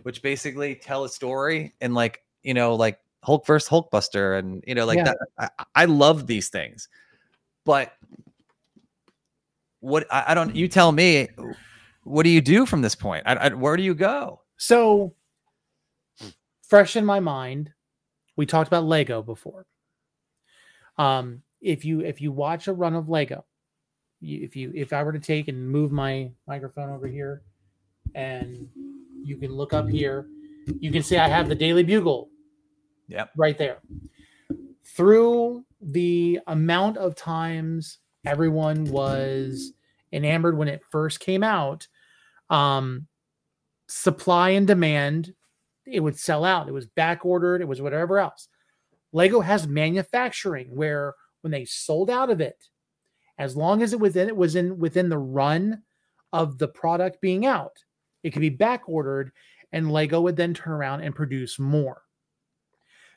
which 0.02 0.20
basically 0.20 0.74
tell 0.74 1.04
a 1.04 1.08
story 1.08 1.72
and 1.80 1.94
like 1.94 2.20
you 2.42 2.52
know 2.52 2.74
like 2.74 2.98
Hulk 3.24 3.46
versus 3.46 3.68
Hulkbuster, 3.68 4.38
and 4.38 4.62
you 4.66 4.74
know, 4.74 4.84
like 4.84 4.98
Yeah. 4.98 5.14
that. 5.38 5.50
I, 5.58 5.64
I 5.74 5.84
love 5.86 6.26
these 6.26 6.50
things, 6.50 6.88
but 7.64 7.92
what 9.80 10.06
I, 10.12 10.24
I 10.28 10.34
don't. 10.34 10.54
You 10.54 10.68
tell 10.68 10.92
me. 10.92 11.28
What 12.02 12.24
do 12.24 12.28
you 12.28 12.42
do 12.42 12.66
from 12.66 12.82
this 12.82 12.94
point? 12.94 13.22
I, 13.24 13.48
where 13.54 13.78
do 13.78 13.82
you 13.82 13.94
go? 13.94 14.42
So, 14.58 15.14
fresh 16.68 16.96
in 16.96 17.06
my 17.06 17.18
mind, 17.18 17.72
we 18.36 18.44
talked 18.44 18.68
about 18.68 18.84
Lego 18.84 19.22
before. 19.22 19.64
Um, 20.98 21.42
if 21.62 21.82
you 21.86 22.00
if 22.00 22.20
you 22.20 22.30
watch 22.30 22.68
a 22.68 22.74
run 22.74 22.94
of 22.94 23.08
Lego, 23.08 23.46
if 24.24 24.56
you 24.56 24.72
if 24.74 24.92
I 24.92 25.02
were 25.02 25.12
to 25.12 25.18
take 25.18 25.48
and 25.48 25.68
move 25.68 25.92
my 25.92 26.30
microphone 26.46 26.90
over 26.90 27.06
here, 27.06 27.42
and 28.14 28.68
you 29.22 29.36
can 29.36 29.52
look 29.52 29.72
up 29.72 29.88
here, 29.88 30.26
you 30.80 30.90
can 30.90 31.02
see 31.02 31.16
I 31.16 31.28
have 31.28 31.48
the 31.48 31.54
Daily 31.54 31.82
Bugle 31.82 32.28
Yep. 33.08 33.30
right 33.36 33.58
there. 33.58 33.78
Through 34.84 35.64
the 35.80 36.40
amount 36.46 36.96
of 36.96 37.14
times 37.14 37.98
everyone 38.24 38.84
was 38.84 39.72
enamored 40.12 40.56
when 40.56 40.68
it 40.68 40.82
first 40.90 41.20
came 41.20 41.42
out, 41.42 41.86
um, 42.48 43.06
supply 43.88 44.50
and 44.50 44.66
demand, 44.66 45.34
it 45.86 46.00
would 46.00 46.18
sell 46.18 46.44
out. 46.44 46.68
It 46.68 46.72
was 46.72 46.86
back 46.86 47.24
ordered, 47.26 47.60
it 47.60 47.68
was 47.68 47.82
whatever 47.82 48.18
else. 48.18 48.48
Lego 49.12 49.40
has 49.40 49.66
manufacturing 49.68 50.68
where 50.74 51.14
when 51.42 51.50
they 51.50 51.64
sold 51.64 52.10
out 52.10 52.30
of 52.30 52.40
it, 52.40 52.68
as 53.38 53.56
long 53.56 53.82
as 53.82 53.92
it 53.92 54.00
was 54.00 54.16
in 54.16 54.28
it 54.28 54.36
was 54.36 54.56
in 54.56 54.78
within 54.78 55.08
the 55.08 55.18
run 55.18 55.82
of 56.32 56.58
the 56.58 56.68
product 56.68 57.20
being 57.20 57.46
out, 57.46 57.76
it 58.22 58.30
could 58.30 58.40
be 58.40 58.48
back 58.48 58.82
ordered, 58.88 59.32
and 59.72 59.90
Lego 59.90 60.20
would 60.20 60.36
then 60.36 60.54
turn 60.54 60.72
around 60.72 61.02
and 61.02 61.14
produce 61.14 61.58
more. 61.58 62.02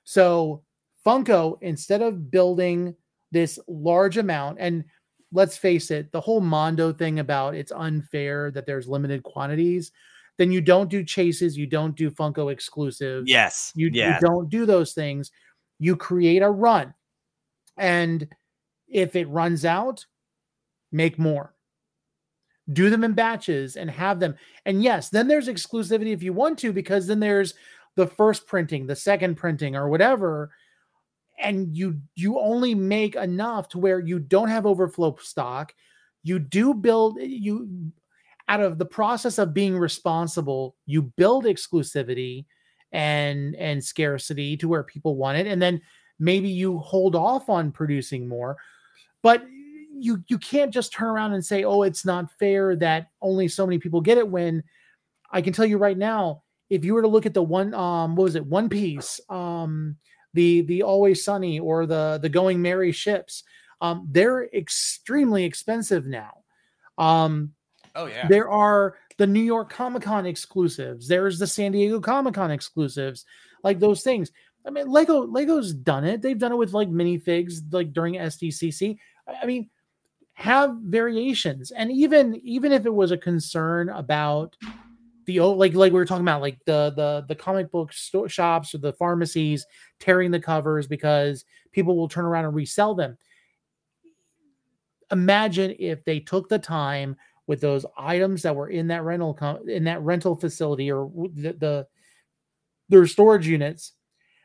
So 0.04 0.64
Funko, 1.06 1.58
instead 1.62 2.02
of 2.02 2.32
building 2.32 2.96
this 3.32 3.60
large 3.68 4.18
amount, 4.18 4.58
and 4.60 4.84
let's 5.32 5.58
face 5.58 5.92
it, 5.92 6.12
the 6.12 6.22
whole 6.22 6.42
Mondo 6.42 6.94
thing 6.94 7.20
about 7.20 7.56
it's 7.56 7.72
unfair 7.72 8.52
that 8.52 8.66
there's 8.66 8.88
limited 8.88 9.24
quantities, 9.24 9.92
then 10.38 10.52
you 10.52 10.62
don't 10.62 10.90
do 10.90 11.04
chases, 11.04 11.58
you 11.58 11.66
don't 11.66 11.96
do 11.96 12.12
Funko 12.12 12.52
exclusives. 12.52 13.30
Yes. 13.30 13.72
You, 13.76 13.90
you 13.92 14.16
don't 14.22 14.50
do 14.50 14.66
those 14.66 14.94
things. 14.94 15.32
You 15.80 15.96
create 15.96 16.42
a 16.42 16.50
run. 16.50 16.94
And 17.78 18.28
if 18.88 19.16
it 19.16 19.28
runs 19.30 19.66
out, 19.66 20.06
make 20.92 21.20
more. 21.20 21.54
Do 22.72 22.90
them 22.90 23.04
in 23.04 23.14
batches 23.14 23.76
and 23.76 23.90
have 23.90 24.20
them. 24.20 24.36
And 24.66 24.84
yes, 24.84 25.10
then 25.10 25.28
there's 25.28 25.48
exclusivity 25.48 26.14
if 26.14 26.24
you 26.24 26.34
want 26.34 26.60
to, 26.60 26.74
because 26.74 27.08
then 27.08 27.20
there's 27.20 27.54
the 27.96 28.08
first 28.08 28.46
printing, 28.46 28.88
the 28.88 28.96
second 28.96 29.36
printing, 29.36 29.76
or 29.76 29.90
whatever. 29.90 30.52
And 31.40 31.76
you 31.76 32.02
you 32.16 32.40
only 32.40 32.76
make 32.76 33.16
enough 33.16 33.70
to 33.70 33.78
where 33.78 34.00
you 34.00 34.20
don't 34.20 34.50
have 34.50 34.66
overflow 34.66 35.16
stock. 35.22 35.74
You 36.24 36.40
do 36.40 36.74
build 36.74 37.20
you 37.22 37.92
out 38.50 38.62
of 38.62 38.78
the 38.78 38.86
process 38.86 39.38
of 39.38 39.54
being 39.54 39.78
responsible, 39.78 40.76
you 40.86 41.02
build 41.02 41.46
exclusivity 41.46 42.46
and 42.92 43.56
and 43.56 43.84
scarcity 43.84 44.56
to 44.58 44.68
where 44.68 44.84
people 44.84 45.18
want 45.18 45.38
it 45.38 45.46
and 45.46 45.62
then 45.62 45.82
maybe 46.20 46.48
you 46.48 46.80
hold 46.80 47.16
off 47.16 47.50
on 47.50 47.72
producing 47.72 48.28
more 48.28 48.58
but 49.28 49.44
you 50.00 50.24
you 50.30 50.38
can't 50.38 50.74
just 50.74 50.94
turn 50.94 51.10
around 51.10 51.34
and 51.34 51.46
say 51.46 51.66
oh 51.66 51.82
it's 51.82 52.06
not 52.06 52.32
fair 52.40 52.78
that 52.78 53.08
only 53.22 53.50
so 53.50 53.66
many 53.68 53.78
people 53.78 54.00
get 54.00 54.18
it 54.18 54.26
when 54.26 54.64
i 55.34 55.42
can 55.42 55.52
tell 55.52 55.66
you 55.66 55.78
right 55.78 55.98
now 55.98 56.42
if 56.70 56.86
you 56.86 56.94
were 56.94 57.02
to 57.02 57.10
look 57.10 57.26
at 57.26 57.34
the 57.34 57.44
one 57.44 57.74
um 57.74 58.16
what 58.16 58.24
was 58.24 58.36
it 58.36 58.46
one 58.46 58.70
piece 58.70 59.20
um 59.28 59.98
the 60.34 60.62
the 60.62 60.82
always 60.82 61.26
sunny 61.26 61.60
or 61.60 61.86
the 61.86 62.20
the 62.22 62.30
going 62.30 62.62
merry 62.62 62.94
ships 62.94 63.44
um 63.82 64.08
they're 64.12 64.46
extremely 64.54 65.44
expensive 65.44 66.06
now 66.06 66.32
um 66.98 67.52
Oh 67.96 68.06
yeah. 68.06 68.28
there 68.28 68.48
are 68.48 68.96
the 69.18 69.26
New 69.26 69.42
York 69.42 69.72
Comic 69.72 70.04
Con 70.04 70.28
exclusives. 70.28 71.08
There's 71.08 71.40
the 71.40 71.48
San 71.48 71.72
Diego 71.72 72.00
Comic 72.00 72.36
Con 72.36 72.52
exclusives, 72.52 73.26
like 73.64 73.80
those 73.80 74.04
things. 74.04 74.32
I 74.68 74.70
mean, 74.70 74.88
Lego 74.88 75.26
Lego's 75.26 75.74
done 75.74 76.04
it. 76.04 76.22
They've 76.22 76.38
done 76.38 76.52
it 76.52 76.58
with 76.58 76.74
like 76.74 76.90
minifigs, 76.90 77.62
like 77.72 77.94
during 77.94 78.16
SDCC. 78.16 78.98
I 79.28 79.46
mean, 79.46 79.70
have 80.34 80.76
variations, 80.84 81.72
and 81.72 81.92
even 81.92 82.36
even 82.44 82.72
if 82.72 82.86
it 82.86 82.94
was 82.94 83.12
a 83.12 83.18
concern 83.18 83.90
about 83.90 84.56
the 85.26 85.40
old, 85.40 85.58
like 85.58 85.74
like 85.74 85.92
we 85.92 86.00
were 86.00 86.06
talking 86.06 86.24
about, 86.24 86.42
like 86.42 86.60
the 86.66 86.94
the 86.96 87.26
the 87.28 87.36
comic 87.36 87.72
book 87.72 87.92
store, 87.92 88.30
shops 88.30 88.74
or 88.74 88.78
the 88.78 88.94
pharmacies 88.94 89.66
tearing 90.00 90.32
the 90.32 90.40
covers 90.40 90.88
because 90.88 91.44
people 91.72 91.98
will 91.98 92.08
turn 92.08 92.26
around 92.26 92.46
and 92.46 92.56
resell 92.56 92.96
them. 92.96 93.18
Imagine 95.12 95.76
if 95.80 96.04
they 96.06 96.20
took 96.20 96.50
the 96.50 96.60
time 96.60 97.16
with 97.48 97.62
those 97.62 97.86
items 97.98 98.42
that 98.44 98.56
were 98.56 98.70
in 98.70 98.88
that 98.88 99.04
rental 99.04 99.34
com- 99.34 99.68
in 99.68 99.86
that 99.86 100.02
rental 100.02 100.36
facility 100.36 100.92
or 100.92 101.10
the, 101.34 101.54
the 101.54 101.88
their 102.90 103.08
storage 103.08 103.48
units 103.48 103.94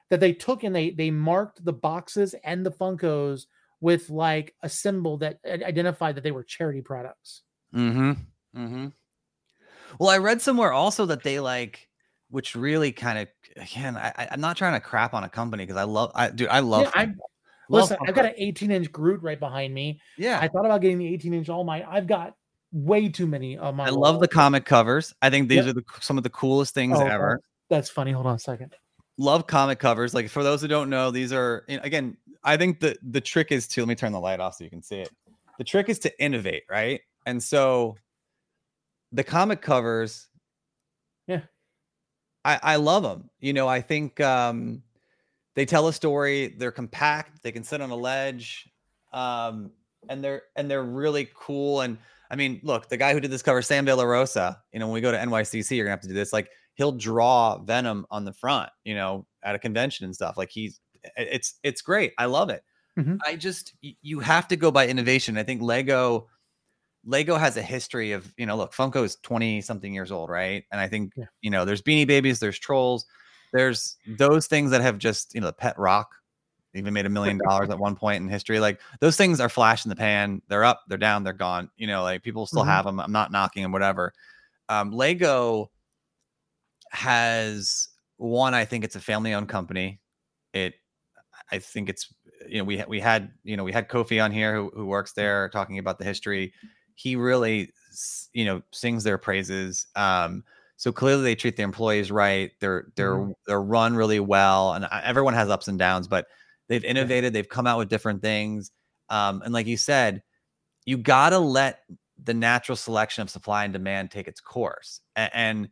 that 0.09 0.20
they 0.20 0.33
took 0.33 0.64
and 0.64 0.74
they 0.74 0.91
they 0.91 1.11
marked 1.11 1.64
the 1.64 1.72
boxes 1.72 2.35
and 2.45 2.64
the 2.64 2.70
Funkos 2.70 3.47
with 3.83 4.09
like 4.09 4.55
a 4.62 4.68
symbol 4.70 5.18
that 5.18 5.41
identified 5.45 6.14
that 6.14 6.22
they 6.24 6.30
were 6.30 6.45
charity 6.45 6.80
products. 6.80 7.43
Mm-hmm. 7.74 8.12
Mm-hmm. 8.57 8.87
Well, 9.99 10.09
I 10.09 10.18
read 10.18 10.41
somewhere 10.41 10.72
also 10.72 11.05
that 11.07 11.22
they 11.22 11.41
like, 11.41 11.89
which 12.30 12.55
really 12.55 12.93
kind 12.93 13.18
of 13.18 13.28
again, 13.57 13.97
I, 13.97 14.28
I'm 14.30 14.41
not 14.41 14.57
trying 14.57 14.74
to 14.74 14.80
crap 14.80 15.12
on 15.14 15.24
a 15.24 15.28
company 15.28 15.64
because 15.66 15.76
I 15.76 15.83
love, 15.83 16.12
I 16.14 16.30
dude, 16.30 16.49
I 16.49 16.61
love. 16.61 16.85
Yeah, 16.95 17.03
I- 17.03 17.14
Listen, 17.68 17.97
I've 18.07 18.14
got 18.14 18.26
an 18.26 18.35
18 18.37 18.70
inch 18.70 18.93
Groot 18.93 19.22
right 19.22 19.39
behind 19.41 19.72
me. 19.72 19.99
yeah. 20.18 20.39
I 20.43 20.49
thought 20.49 20.66
about 20.66 20.83
getting 20.83 20.99
the 20.99 21.07
18 21.14 21.33
inch 21.33 21.49
All 21.49 21.64
Might. 21.64 21.87
I've 21.89 22.07
got 22.07 22.35
way 22.70 23.09
too 23.09 23.26
many 23.26 23.57
of 23.57 23.74
my. 23.74 23.87
I 23.87 23.91
love 23.91 24.20
the 24.20 24.28
comic 24.28 24.66
covers. 24.66 25.14
I 25.22 25.30
think 25.30 25.49
these 25.49 25.64
Yep. 25.64 25.66
are 25.68 25.72
the 25.74 25.83
some 26.01 26.18
of 26.18 26.22
the 26.24 26.28
coolest 26.30 26.74
things 26.74 26.99
Oh, 26.99 27.07
ever. 27.07 27.41
That's 27.70 27.89
funny. 27.89 28.12
Hold 28.12 28.26
on 28.26 28.35
a 28.35 28.39
second. 28.39 28.74
Love 29.18 29.46
comic 29.46 29.78
covers. 29.78 30.14
Like 30.14 30.28
for 30.28 30.42
those 30.42 30.62
who 30.62 30.68
don't 30.68 30.90
know, 30.90 31.10
these 31.10 31.32
are 31.32 31.64
again. 31.68 32.16
I 32.44 32.56
think 32.56 32.80
the 32.80 32.96
the 33.02 33.20
trick 33.20 33.52
is 33.52 33.68
to 33.68 33.82
let 33.82 33.88
me 33.88 33.94
turn 33.94 34.12
the 34.12 34.20
light 34.20 34.40
off 34.40 34.54
so 34.54 34.64
you 34.64 34.70
can 34.70 34.82
see 34.82 35.00
it. 35.00 35.10
The 35.58 35.64
trick 35.64 35.88
is 35.88 35.98
to 36.00 36.22
innovate, 36.22 36.64
right? 36.70 37.00
And 37.26 37.40
so 37.42 37.96
the 39.12 39.22
comic 39.22 39.60
covers, 39.60 40.28
Yeah. 41.26 41.42
I 42.44 42.58
I 42.62 42.76
love 42.76 43.02
them. 43.02 43.30
You 43.38 43.52
know, 43.52 43.68
I 43.68 43.80
think 43.80 44.20
um 44.20 44.82
they 45.54 45.66
tell 45.66 45.86
a 45.88 45.92
story. 45.92 46.48
They're 46.48 46.72
compact. 46.72 47.42
They 47.42 47.52
can 47.52 47.62
sit 47.62 47.80
on 47.80 47.90
a 47.90 47.96
ledge, 47.96 48.68
um, 49.12 49.70
and 50.08 50.24
they're 50.24 50.42
and 50.56 50.70
they're 50.70 50.82
really 50.82 51.28
cool. 51.34 51.82
And 51.82 51.98
I 52.30 52.36
mean, 52.36 52.60
look, 52.62 52.88
the 52.88 52.96
guy 52.96 53.12
who 53.12 53.20
did 53.20 53.30
this 53.30 53.42
cover, 53.42 53.60
Sam 53.60 53.84
De 53.84 53.94
La 53.94 54.04
Rosa. 54.04 54.62
You 54.72 54.80
know, 54.80 54.86
when 54.86 54.94
we 54.94 55.00
go 55.02 55.12
to 55.12 55.18
NYCC, 55.18 55.76
you're 55.76 55.84
gonna 55.84 55.92
have 55.92 56.00
to 56.00 56.08
do 56.08 56.14
this. 56.14 56.32
Like, 56.32 56.48
he'll 56.74 56.92
draw 56.92 57.58
Venom 57.58 58.06
on 58.10 58.24
the 58.24 58.32
front. 58.32 58.70
You 58.84 58.94
know, 58.94 59.26
at 59.42 59.54
a 59.54 59.58
convention 59.58 60.04
and 60.04 60.14
stuff. 60.14 60.36
Like, 60.36 60.50
he's 60.50 60.80
it's 61.16 61.54
it's 61.62 61.82
great. 61.82 62.12
I 62.18 62.26
love 62.26 62.50
it. 62.50 62.62
Mhm. 62.98 63.18
I 63.26 63.36
just 63.36 63.74
you 63.80 64.20
have 64.20 64.46
to 64.48 64.56
go 64.56 64.70
by 64.70 64.86
innovation. 64.86 65.36
I 65.38 65.42
think 65.42 65.62
Lego. 65.62 66.28
Lego 67.04 67.34
has 67.36 67.56
a 67.56 67.62
history 67.62 68.12
of, 68.12 68.32
you 68.36 68.46
know, 68.46 68.56
look, 68.56 68.72
Funko 68.72 69.02
is 69.04 69.16
20 69.16 69.60
something 69.60 69.92
years 69.92 70.12
old, 70.12 70.30
right? 70.30 70.62
And 70.70 70.80
I 70.80 70.86
think, 70.86 71.12
Yeah. 71.16 71.24
you 71.40 71.50
know, 71.50 71.64
there's 71.64 71.82
Beanie 71.82 72.06
Babies, 72.06 72.38
there's 72.38 72.60
Trolls, 72.60 73.06
there's 73.52 73.96
those 74.06 74.46
things 74.46 74.70
that 74.70 74.82
have 74.82 74.98
just, 74.98 75.34
you 75.34 75.40
know, 75.40 75.48
the 75.48 75.52
Pet 75.52 75.76
Rock 75.80 76.14
even 76.74 76.94
made 76.94 77.04
a 77.04 77.08
million 77.08 77.38
dollars 77.44 77.70
at 77.70 77.78
one 77.80 77.96
point 77.96 78.22
in 78.22 78.28
history. 78.28 78.60
Like 78.60 78.80
those 79.00 79.16
things 79.16 79.40
are 79.40 79.48
flash 79.48 79.84
in 79.84 79.88
the 79.88 79.96
pan. 79.96 80.42
They're 80.46 80.62
up, 80.62 80.82
they're 80.86 80.96
down, 80.96 81.24
they're 81.24 81.32
gone. 81.32 81.70
You 81.76 81.88
know, 81.88 82.04
like 82.04 82.22
people 82.22 82.46
still 82.46 82.62
Mhm. 82.62 82.66
have 82.68 82.84
them. 82.84 83.00
I'm 83.00 83.10
not 83.10 83.32
knocking 83.32 83.64
them, 83.64 83.72
whatever. 83.72 84.12
Um, 84.68 84.92
Lego 84.92 85.71
has 86.93 87.88
one, 88.16 88.55
I 88.55 88.64
think 88.64 88.84
it's 88.84 88.97
a 88.97 89.01
family 89.01 89.34
owned 89.34 89.49
company. 89.49 90.01
It, 90.53 90.74
I 91.51 91.59
think 91.59 91.88
it's, 91.88 92.12
you 92.49 92.59
know, 92.59 92.64
we, 92.64 92.82
we 92.86 93.01
had, 93.01 93.32
you 93.43 93.57
know, 93.57 93.64
we 93.64 93.72
had 93.72 93.88
Kofi 93.88 94.22
on 94.22 94.30
here 94.30 94.55
who, 94.55 94.70
who 94.74 94.86
works 94.86 95.12
there 95.12 95.49
talking 95.49 95.78
about 95.78 95.99
the 95.99 96.05
history. 96.05 96.53
He 96.95 97.16
really, 97.16 97.72
you 98.32 98.45
know, 98.45 98.62
sings 98.70 99.05
their 99.05 99.18
praises. 99.18 99.86
Um, 99.97 100.45
so 100.76 100.93
clearly 100.93 101.22
they 101.22 101.34
treat 101.34 101.57
their 101.57 101.64
employees 101.64 102.11
right. 102.11 102.51
They're 102.61 102.93
they're 102.97 103.32
they're 103.47 103.62
run 103.62 103.95
really 103.95 104.18
well, 104.18 104.72
and 104.72 104.86
everyone 105.05 105.34
has 105.34 105.49
ups 105.49 105.68
and 105.68 105.78
downs, 105.78 106.09
but 106.09 106.26
they've 106.68 106.82
innovated. 106.84 107.32
They've 107.32 107.49
come 107.49 107.68
out 107.68 107.78
with 107.78 107.88
different 107.88 108.20
things, 108.20 108.72
um, 109.09 109.43
and 109.43 109.55
like 109.55 109.68
you 109.68 109.76
said, 109.76 110.22
you 110.84 110.97
gotta 110.97 111.38
let 111.38 111.80
the 112.20 112.34
natural 112.34 112.74
selection 112.74 113.22
of 113.22 113.30
supply 113.30 113.62
and 113.62 113.72
demand 113.72 114.11
take 114.11 114.26
its 114.26 114.40
course. 114.40 115.01
And 115.14 115.68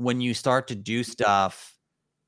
when 0.00 0.20
you 0.20 0.34
start 0.34 0.68
to 0.68 0.74
do 0.74 1.02
stuff 1.04 1.76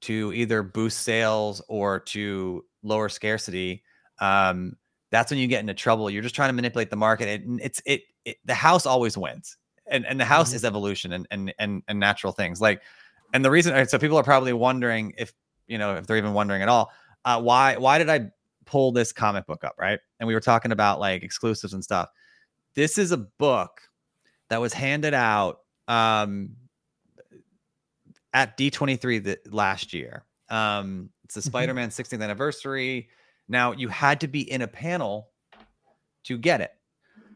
to 0.03 0.33
either 0.35 0.63
boost 0.63 1.01
sales 1.01 1.63
or 1.69 2.01
to 2.01 2.65
lower 2.83 3.09
scarcity, 3.09 3.83
um, 4.21 4.77
that's 5.11 5.31
when 5.31 5.39
you 5.41 5.47
get 5.47 5.61
into 5.61 5.75
trouble. 5.75 6.11
You're 6.11 6.23
just 6.23 6.35
trying 6.35 6.49
to 6.49 6.55
manipulate 6.55 6.91
the 6.91 6.97
market. 6.97 7.29
It, 7.29 7.43
it's 7.61 7.83
it, 7.87 8.03
it 8.25 8.37
the 8.45 8.55
house 8.55 8.87
always 8.87 9.17
wins, 9.17 9.57
and 9.87 10.07
and 10.07 10.19
the 10.21 10.25
house 10.25 10.53
Mhm. 10.53 10.57
is 10.57 10.65
evolution 10.65 11.13
and 11.13 11.27
and 11.31 11.55
and 11.59 11.83
and 11.89 11.99
natural 12.01 12.33
things. 12.33 12.61
Like, 12.61 12.83
and 13.33 13.45
the 13.45 13.51
reason 13.51 13.87
so 13.89 13.99
people 13.99 14.17
are 14.19 14.23
probably 14.25 14.53
wondering 14.53 15.13
if 15.19 15.33
you 15.67 15.79
know 15.79 15.95
if 15.97 16.07
they're 16.07 16.17
even 16.19 16.35
wondering 16.35 16.63
at 16.63 16.69
all 16.69 16.91
uh, 17.25 17.41
why 17.41 17.77
why 17.77 17.99
did 17.99 18.09
I 18.11 18.31
pull 18.67 18.93
this 18.93 19.13
comic 19.13 19.47
book 19.47 19.65
up, 19.65 19.75
right? 19.79 19.99
And 20.21 20.27
we 20.27 20.35
were 20.35 20.41
talking 20.41 20.73
about 20.73 21.01
like 21.01 21.23
exclusives 21.23 21.73
and 21.75 21.83
stuff. 21.85 22.09
This 22.75 22.99
is 22.99 23.13
a 23.13 23.19
book 23.19 23.81
that 24.49 24.61
was 24.61 24.73
handed 24.73 25.15
out 25.15 25.59
um, 25.89 26.51
at 28.33 28.57
D23 28.57 29.23
the, 29.23 29.39
last 29.51 29.93
year. 29.93 30.25
Um, 30.49 31.11
it's 31.25 31.35
the 31.35 31.41
Mhm. 31.41 31.47
Spider-Man 31.47 31.91
16th 31.91 32.23
anniversary. 32.23 33.09
Now 33.49 33.73
you 33.73 33.89
had 33.89 34.21
to 34.21 34.29
be 34.29 34.51
in 34.51 34.63
a 34.63 34.69
panel 34.69 35.31
to 36.25 36.39
get 36.39 36.61
it. 36.61 36.73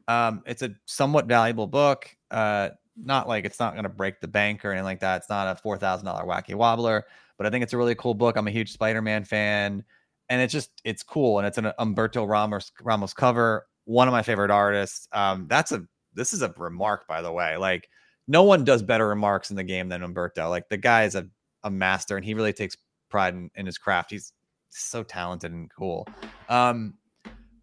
Um, 0.08 0.42
it's 0.46 0.62
a 0.62 0.74
somewhat 0.86 1.26
valuable 1.26 1.66
book. 1.66 2.14
Uh, 2.30 2.70
not 2.96 3.28
like 3.28 3.44
it's 3.44 3.58
not 3.60 3.72
going 3.72 3.82
to 3.82 3.88
break 3.90 4.20
the 4.20 4.28
bank 4.28 4.64
or 4.64 4.70
anything 4.70 4.84
like 4.84 5.00
that. 5.00 5.16
It's 5.18 5.28
not 5.28 5.48
a 5.48 5.60
four 5.60 5.76
thousand 5.76 6.06
dollar 6.06 6.24
wacky 6.24 6.54
wobbler, 6.54 7.04
but 7.36 7.46
I 7.46 7.50
think 7.50 7.62
it's 7.62 7.72
a 7.72 7.76
really 7.78 7.94
cool 7.94 8.14
book. 8.14 8.36
I'm 8.36 8.46
a 8.48 8.52
huge 8.52 8.72
Spider-Man 8.72 9.24
fan, 9.24 9.84
and 10.28 10.40
it's 10.40 10.52
just 10.52 10.70
it's 10.84 11.02
cool, 11.02 11.38
and 11.38 11.46
it's 11.46 11.58
an 11.58 11.72
Humberto 11.78 12.26
Ramos 12.26 12.72
Ramos 12.80 13.12
cover. 13.12 13.66
One 13.84 14.08
of 14.08 14.12
my 14.12 14.22
favorite 14.22 14.50
artists. 14.50 15.08
Um, 15.12 15.46
that's 15.48 15.72
a 15.72 15.84
this 16.14 16.32
is 16.32 16.40
a 16.42 16.54
remark, 16.56 17.06
by 17.06 17.20
the 17.20 17.32
way. 17.32 17.56
Like 17.58 17.88
no 18.28 18.42
one 18.42 18.64
does 18.64 18.82
better 18.82 19.08
remarks 19.08 19.50
in 19.50 19.56
the 19.56 19.64
game 19.64 19.88
than 19.88 20.00
Humberto. 20.02 20.48
Like 20.50 20.68
the 20.68 20.76
guy 20.76 21.04
is 21.04 21.14
a, 21.14 21.26
a 21.62 21.70
master, 21.70 22.16
and 22.16 22.24
he 22.24 22.34
really 22.34 22.52
takes 22.52 22.76
pride 23.08 23.34
in, 23.34 23.50
in 23.54 23.66
his 23.66 23.78
craft. 23.78 24.10
He's 24.10 24.32
so 24.68 25.02
talented 25.02 25.52
and 25.52 25.70
cool. 25.70 26.06
Um, 26.48 26.94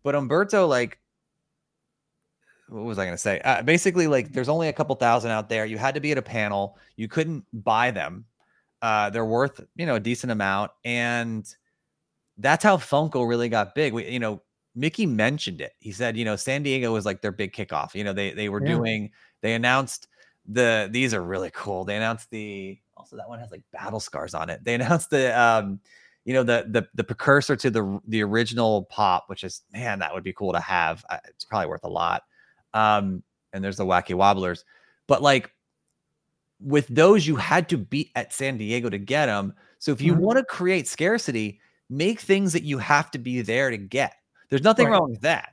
but 0.03 0.15
Humberto, 0.15 0.67
like 0.67 0.99
what 2.69 2.85
was 2.85 2.97
I 2.97 3.05
going 3.05 3.13
to 3.13 3.21
say? 3.21 3.39
Uh, 3.41 3.61
basically, 3.61 4.07
like 4.07 4.31
there's 4.31 4.49
only 4.49 4.67
a 4.67 4.73
couple 4.73 4.95
thousand 4.95 5.31
out 5.31 5.49
there. 5.49 5.65
You 5.65 5.77
had 5.77 5.95
to 5.95 6.01
be 6.01 6.11
at 6.11 6.17
a 6.17 6.21
panel. 6.23 6.77
You 6.95 7.07
couldn't 7.07 7.45
buy 7.53 7.91
them. 7.91 8.25
Uh, 8.81 9.09
they're 9.09 9.25
worth 9.25 9.61
you 9.75 9.85
know 9.85 9.95
a 9.95 9.99
decent 9.99 10.31
amount, 10.31 10.71
and 10.83 11.47
that's 12.37 12.63
how 12.63 12.77
Funko 12.77 13.27
really 13.27 13.49
got 13.49 13.75
big. 13.75 13.93
We, 13.93 14.09
you 14.09 14.19
know, 14.19 14.41
Mickey 14.75 15.05
mentioned 15.05 15.61
it. 15.61 15.73
He 15.79 15.91
said, 15.91 16.17
you 16.17 16.25
know, 16.25 16.35
San 16.35 16.63
Diego 16.63 16.91
was 16.91 17.05
like 17.05 17.21
their 17.21 17.31
big 17.31 17.53
kickoff. 17.53 17.93
You 17.95 18.03
know, 18.03 18.13
they 18.13 18.31
they 18.31 18.49
were 18.49 18.61
Yeah. 18.61 18.75
doing. 18.75 19.11
They 19.41 19.53
announced 19.53 20.07
the. 20.47 20.89
These 20.91 21.13
are 21.13 21.21
really 21.23 21.51
cool. 21.53 21.85
They 21.85 21.95
announced 21.97 22.29
the. 22.31 22.77
Also, 22.97 23.17
that 23.17 23.27
one 23.27 23.39
has 23.39 23.51
like 23.51 23.63
battle 23.71 23.99
scars 23.99 24.33
on 24.33 24.49
it. 24.49 24.63
They 24.63 24.73
announced 24.75 25.09
the. 25.09 25.37
um 25.39 25.79
you 26.25 26.33
know 26.33 26.43
the 26.43 26.65
the 26.69 26.87
the 26.93 27.03
precursor 27.03 27.55
to 27.57 27.69
the 27.69 27.99
the 28.07 28.21
original 28.23 28.85
pop, 28.85 29.25
which 29.27 29.43
is 29.43 29.61
man, 29.73 29.99
that 29.99 30.13
would 30.13 30.23
be 30.23 30.31
cool 30.33 30.53
to 30.53 30.59
have. 30.61 31.03
It's 31.27 31.43
probably 31.43 31.67
worth 31.67 31.83
a 31.83 31.89
lot. 31.89 32.23
Um, 32.73 33.23
and 33.51 33.63
there's 33.63 33.75
the 33.77 33.85
wacky 33.85 34.15
wobblers, 34.15 34.63
but 35.07 35.21
like 35.21 35.51
with 36.59 36.87
those, 36.87 37.27
you 37.27 37.35
had 37.35 37.67
to 37.69 37.77
beat 37.77 38.11
at 38.15 38.33
San 38.33 38.57
Diego 38.57 38.89
to 38.89 38.97
get 38.97 39.25
them. 39.25 39.53
So 39.79 39.91
if 39.91 40.01
you 40.01 40.15
Mhm. 40.15 40.19
want 40.19 40.37
to 40.37 40.45
create 40.45 40.87
scarcity, 40.87 41.59
make 41.89 42.19
things 42.21 42.53
that 42.53 42.63
you 42.63 42.77
have 42.77 43.11
to 43.11 43.19
be 43.19 43.41
there 43.41 43.69
to 43.69 43.77
get. 43.77 44.15
There's 44.49 44.63
nothing 44.63 44.87
Right. 44.87 44.91
wrong 44.91 45.11
with 45.11 45.21
that 45.21 45.49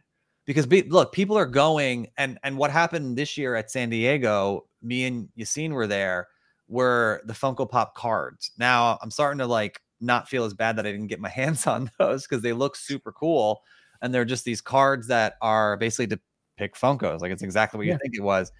because 0.46 0.66
be, 0.66 0.82
look, 0.82 1.12
people 1.12 1.36
are 1.36 1.46
going 1.46 2.08
and 2.16 2.38
and 2.44 2.56
what 2.56 2.70
happened 2.70 3.16
this 3.18 3.36
year 3.36 3.54
at 3.56 3.70
San 3.70 3.90
Diego, 3.90 4.66
me 4.82 5.04
and 5.06 5.28
Yassine 5.38 5.70
were 5.72 5.86
there, 5.86 6.28
were 6.68 7.20
the 7.24 7.32
Funko 7.32 7.68
Pop 7.68 7.94
cards. 7.94 8.52
Now 8.58 8.98
I'm 9.02 9.10
starting 9.10 9.38
to 9.38 9.46
like 9.46 9.80
not 10.00 10.28
feel 10.28 10.44
as 10.44 10.54
bad 10.54 10.76
that 10.76 10.86
I 10.86 10.92
didn't 10.92 11.08
get 11.08 11.20
my 11.20 11.28
hands 11.40 11.66
on 11.66 11.90
those 11.98 12.26
because 12.26 12.42
they 12.42 12.52
look 12.52 12.76
super 12.76 13.12
cool. 13.12 13.62
And 14.02 14.14
they're 14.14 14.24
just 14.24 14.44
these 14.44 14.60
cards 14.62 15.08
that 15.08 15.34
are 15.42 15.76
basically 15.76 16.06
to 16.08 16.20
pick 16.56 16.74
Funkos. 16.74 17.20
Like 17.20 17.32
it's 17.32 17.42
exactly 17.42 17.76
what 17.78 17.86
Yeah. 17.86 17.94
you 17.94 17.98
think 18.00 18.14
it 18.16 18.22
was. 18.22 18.50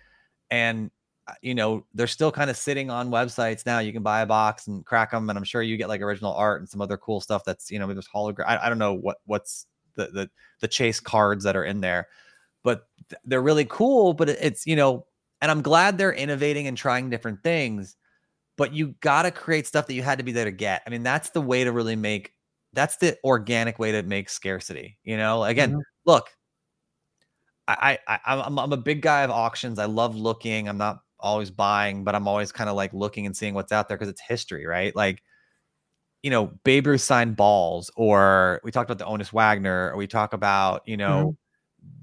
And 0.51 0.91
uh, 1.27 1.35
you 1.43 1.55
know, 1.55 1.87
they're 1.95 2.07
still 2.07 2.33
kind 2.33 2.51
of 2.51 2.57
sitting 2.57 2.91
on 2.91 3.11
websites 3.11 3.65
now. 3.65 3.79
You 3.79 3.93
can 3.93 4.03
buy 4.03 4.21
a 4.23 4.27
box 4.27 4.67
and 4.67 4.85
crack 4.85 5.11
them, 5.13 5.31
and 5.31 5.39
I'm 5.39 5.45
sure 5.45 5.63
you 5.63 5.77
get 5.77 5.89
like 5.89 6.01
original 6.01 6.35
art 6.35 6.61
and 6.61 6.69
some 6.69 6.81
other 6.81 6.97
cool 6.97 7.21
stuff. 7.21 7.43
That's 7.45 7.71
you 7.71 7.79
know, 7.79 7.87
maybe 7.87 7.95
there's 7.95 8.09
hologram. 8.09 8.45
I, 8.47 8.67
I 8.67 8.69
don't 8.69 8.79
know 8.79 8.95
what 8.95 9.19
what's 9.27 9.67
the 9.95 10.07
the 10.07 10.31
the 10.61 10.69
chase 10.69 10.99
cards 10.99 11.45
that 11.45 11.57
are 11.57 11.65
in 11.65 11.81
there, 11.83 12.09
but 12.65 12.89
they're 13.25 13.43
really 13.43 13.67
cool. 13.67 14.13
But 14.15 14.31
it's 14.31 14.67
you 14.67 14.77
know, 14.77 15.07
and 15.41 15.51
I'm 15.51 15.63
glad 15.63 15.99
they're 15.99 16.13
innovating 16.13 16.67
and 16.67 16.77
trying 16.77 17.11
different 17.11 17.43
things. 17.43 17.97
But 18.59 18.75
you 18.75 18.95
got 19.01 19.23
to 19.23 19.31
create 19.33 19.67
stuff 19.67 19.87
that 19.89 19.95
you 19.95 20.03
had 20.03 20.19
to 20.19 20.25
be 20.25 20.33
there 20.33 20.45
to 20.47 20.53
get. 20.53 20.83
I 20.87 20.91
mean, 20.91 21.03
that's 21.03 21.31
the 21.31 21.41
way 21.41 21.65
to 21.65 21.73
really 21.73 21.97
make. 21.97 22.33
That's 22.75 22.97
the 22.99 23.19
organic 23.25 23.79
way 23.79 23.93
to 23.93 24.03
make 24.03 24.31
scarcity. 24.31 24.99
You 25.05 25.17
know, 25.17 25.45
again, 25.45 25.73
Mhm. 25.73 25.83
look, 26.07 26.31
I, 27.69 27.99
I 28.07 28.19
I- 28.27 28.41
I'm 28.43 28.59
I'm 28.59 28.73
a 28.73 28.77
big 28.77 29.03
guy 29.03 29.23
of 29.23 29.31
auctions. 29.31 29.79
I 29.79 29.85
love 29.87 30.17
looking. 30.17 30.69
I'm 30.69 30.79
not 30.79 31.01
always 31.21 31.51
buying, 31.51 32.05
but 32.05 32.15
I'm 32.15 32.27
always 32.29 32.53
kind 32.53 32.71
of 32.71 32.77
like 32.77 32.93
looking 32.95 33.27
and 33.27 33.37
seeing 33.37 33.55
what's 33.55 33.73
out 33.73 33.89
there 33.89 33.97
because 33.97 34.09
it's 34.11 34.21
history, 34.23 34.67
right? 34.67 34.95
Like, 34.97 35.23
you 36.23 36.31
know, 36.31 36.49
Babe 36.65 36.87
Ruth 36.87 37.01
signed 37.01 37.37
balls, 37.37 37.91
or 37.97 38.61
we 38.65 38.71
talked 38.71 38.91
about 38.91 38.99
the 39.05 39.11
Honus 39.11 39.33
Wagner, 39.33 39.91
or 39.93 39.97
we 39.97 40.07
talk 40.07 40.33
about, 40.35 40.83
you 40.87 40.97
know, 40.97 41.37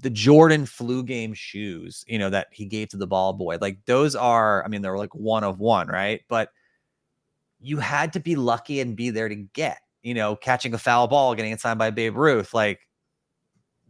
the 0.00 0.10
Jordan 0.10 0.66
flu 0.66 1.02
game 1.02 1.34
shoes, 1.34 2.04
you 2.06 2.18
know, 2.18 2.30
that 2.30 2.48
he 2.52 2.64
gave 2.64 2.88
to 2.90 2.96
the 2.96 3.06
ball 3.06 3.32
boy. 3.32 3.58
Like 3.60 3.84
those 3.86 4.14
are, 4.14 4.64
I 4.64 4.68
mean, 4.68 4.82
they're 4.82 4.96
like 4.96 5.14
one 5.14 5.44
of 5.44 5.58
one, 5.58 5.88
right? 5.88 6.20
But 6.28 6.50
you 7.60 7.78
had 7.78 8.12
to 8.12 8.20
be 8.20 8.36
lucky 8.36 8.80
and 8.80 8.96
be 8.96 9.10
there 9.10 9.28
to 9.28 9.34
get, 9.34 9.78
you 10.02 10.14
know, 10.14 10.36
catching 10.36 10.74
a 10.74 10.78
foul 10.78 11.08
ball, 11.08 11.34
getting 11.34 11.52
it 11.52 11.60
signed 11.60 11.78
by 11.78 11.90
Babe 11.90 12.16
Ruth. 12.16 12.54
Like, 12.54 12.80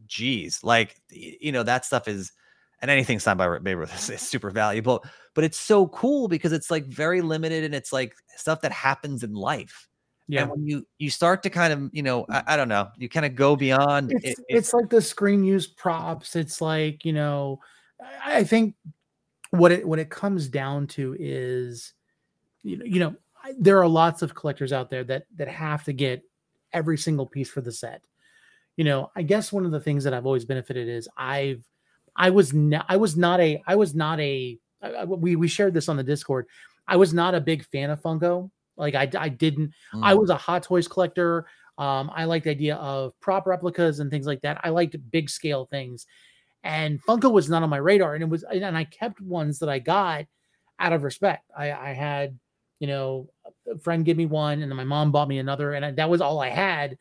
geez, 0.07 0.61
like, 0.63 0.97
you 1.11 1.53
know, 1.53 1.63
that 1.63 1.85
stuff 1.85 2.09
is, 2.09 2.33
and 2.81 2.91
anything 2.91 3.19
signed 3.19 3.39
by 3.39 3.59
Babe 3.59 3.79
Ruth 3.79 3.95
is, 3.99 4.09
is 4.09 4.23
super 4.23 4.51
valuable, 4.51 5.05
but 5.35 5.45
it's 5.45 5.59
so 5.59 5.89
cool 5.89 6.29
because 6.29 6.53
it's 6.53 6.71
like 6.71 6.87
very 6.87 7.21
limited 7.21 7.65
and 7.65 7.75
it's 7.75 7.93
like 7.93 8.15
stuff 8.37 8.63
that 8.63 8.73
happens 8.73 9.23
in 9.23 9.35
life. 9.35 9.89
Yeah. 10.29 10.43
And 10.43 10.51
when 10.51 10.67
you 10.67 10.87
you 10.99 11.09
start 11.11 11.43
to 11.45 11.51
kind 11.51 11.73
of, 11.73 11.91
you 11.93 12.03
know, 12.03 12.27
I, 12.29 12.43
I 12.49 12.57
don't 12.57 12.69
know, 12.69 12.89
you 12.99 13.09
kind 13.09 13.25
of 13.27 13.35
go 13.35 13.57
beyond 13.57 14.13
it's, 14.13 14.25
it- 14.25 14.45
it- 14.49 14.57
it's 14.59 14.75
like 14.75 14.91
the 14.91 15.01
screen 15.03 15.43
use 15.45 15.67
props 15.67 16.37
it's 16.37 16.61
like 16.61 17.05
you 17.05 17.13
know 17.15 17.61
i 18.25 18.37
I 18.39 18.45
think 18.45 18.75
what 19.51 19.73
it 19.73 19.89
what 19.89 19.99
it 19.99 20.11
comes 20.11 20.49
down 20.49 20.87
to 20.89 21.17
is 21.19 21.95
you 22.63 22.77
know 22.77 22.85
you 22.85 23.01
know 23.01 23.15
I- 23.43 23.55
there 23.59 23.79
are 23.79 23.89
lots 23.89 24.21
of 24.23 24.35
collectors 24.35 24.73
out 24.73 24.91
there 24.91 25.05
that 25.05 25.25
that 25.37 25.49
have 25.49 25.85
to 25.85 25.93
get 25.95 26.23
every 26.75 26.99
single 26.99 27.27
piece 27.27 27.49
for 27.49 27.63
the 27.63 27.73
set. 27.73 28.03
You 28.77 28.85
know 28.85 29.11
i 29.17 29.23
guess 29.23 29.51
one 29.53 29.65
of 29.65 29.73
the 29.73 29.81
things 29.81 30.05
that 30.05 30.13
i've 30.15 30.27
always 30.27 30.45
benefited 30.45 30.87
is 30.89 31.09
i've 31.17 31.65
i 32.15 32.29
was 32.31 32.53
not 32.53 32.85
i 32.89 32.97
was 32.97 33.17
not 33.17 33.41
a 33.41 33.61
i 33.67 33.75
was 33.75 33.95
not 33.95 34.21
a 34.21 34.59
I- 34.83 35.05
we 35.05 35.35
we 35.37 35.49
shared 35.49 35.75
this 35.75 35.89
on 35.89 35.97
the 35.97 36.05
discord. 36.05 36.47
I 36.87 36.97
was 36.97 37.13
not 37.13 37.35
a 37.35 37.41
big 37.41 37.65
fan 37.65 37.91
of 37.91 38.01
funko 38.01 38.51
like 38.79 38.95
i 38.95 39.09
i 39.19 39.29
didn't 39.29 39.73
I 40.03 40.15
Mm. 40.15 40.21
was 40.21 40.31
a 40.31 40.37
Hot 40.37 40.63
Toys 40.63 40.89
collector. 40.89 41.47
Um, 41.77 42.11
I 42.15 42.25
liked 42.25 42.45
the 42.45 42.51
idea 42.51 42.77
of 42.77 43.13
prop 43.21 43.47
replicas 43.47 44.01
and 44.01 44.11
things 44.11 44.27
like 44.27 44.41
that. 44.43 44.61
I 44.65 44.71
liked 44.71 44.97
big 45.11 45.29
scale 45.31 45.67
things, 45.67 46.07
and 46.65 47.01
Funko 47.05 47.31
was 47.31 47.49
not 47.51 47.63
on 47.63 47.71
my 47.71 47.77
radar. 47.77 48.15
And 48.15 48.23
it 48.23 48.29
was, 48.29 48.43
and 48.45 48.77
I 48.77 48.85
kept 48.85 49.21
ones 49.21 49.59
that 49.61 49.69
I 49.69 49.79
got 49.79 50.25
out 50.81 50.93
of 50.93 51.03
respect. 51.05 51.45
I, 51.57 51.73
I 51.73 51.93
had, 51.93 52.39
you 52.81 52.87
know, 52.89 53.29
a 53.73 53.79
friend 53.79 54.05
give 54.05 54.17
me 54.17 54.27
one, 54.27 54.63
and 54.63 54.71
then 54.71 54.77
my 54.77 54.85
mom 54.85 55.13
bought 55.13 55.29
me 55.29 55.39
another, 55.39 55.75
and 55.75 55.85
I- 55.85 55.93
that 55.93 56.11
was 56.11 56.21
all 56.21 56.41
I 56.41 56.49
had. 56.49 56.99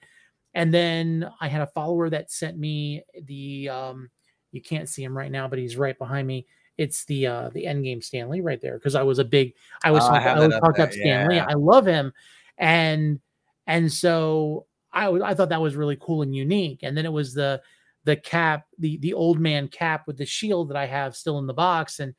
And 0.54 0.74
then 0.74 1.30
I 1.42 1.48
had 1.48 1.62
a 1.62 1.68
follower 1.68 2.10
that 2.10 2.32
sent 2.32 2.58
me 2.58 3.04
the, 3.26 3.70
um, 3.70 4.10
you 4.52 4.62
can't 4.62 4.90
see 4.90 5.04
him 5.04 5.16
right 5.18 5.32
now, 5.32 5.48
but 5.48 5.60
he's 5.60 5.76
right 5.78 5.98
behind 5.98 6.28
me. 6.28 6.48
It's 6.78 7.06
the 7.06 7.28
uh 7.28 7.50
the 7.54 7.66
Endgame 7.66 8.04
Stan 8.04 8.30
Lee 8.30 8.42
right 8.42 8.62
there 8.62 8.78
because 8.78 8.96
I 8.96 9.04
was 9.04 9.20
a 9.20 9.26
big 9.26 9.54
I 9.84 9.92
was 9.92 10.04
Oh, 10.06 10.10
I 10.12 10.18
I 10.20 10.24
that 10.36 10.38
was 10.48 10.54
up 10.56 10.62
talked 10.62 10.78
there, 10.78 10.86
up 10.88 10.94
Stan 10.94 11.28
Lee. 11.30 11.36
yeah. 11.38 11.46
I 11.50 11.54
love 11.54 11.86
him, 11.86 12.14
and 12.58 13.20
and 13.66 13.92
so 13.92 14.66
I 14.94 15.10
was 15.10 15.22
I 15.22 15.34
thought 15.34 15.50
that 15.50 15.62
was 15.62 15.76
really 15.76 15.98
cool 16.00 16.22
and 16.22 16.36
unique. 16.36 16.80
And 16.84 16.96
then 16.96 17.06
it 17.06 17.12
was 17.12 17.34
the 17.34 17.62
the 18.04 18.16
cap, 18.16 18.66
the 18.80 18.98
the 18.98 19.14
old 19.14 19.40
man 19.40 19.68
cap 19.68 20.08
with 20.08 20.18
the 20.18 20.26
shield 20.26 20.70
that 20.70 20.78
I 20.78 20.86
have 20.86 21.16
still 21.16 21.40
in 21.40 21.48
the 21.48 21.54
box, 21.54 22.00
and 22.00 22.14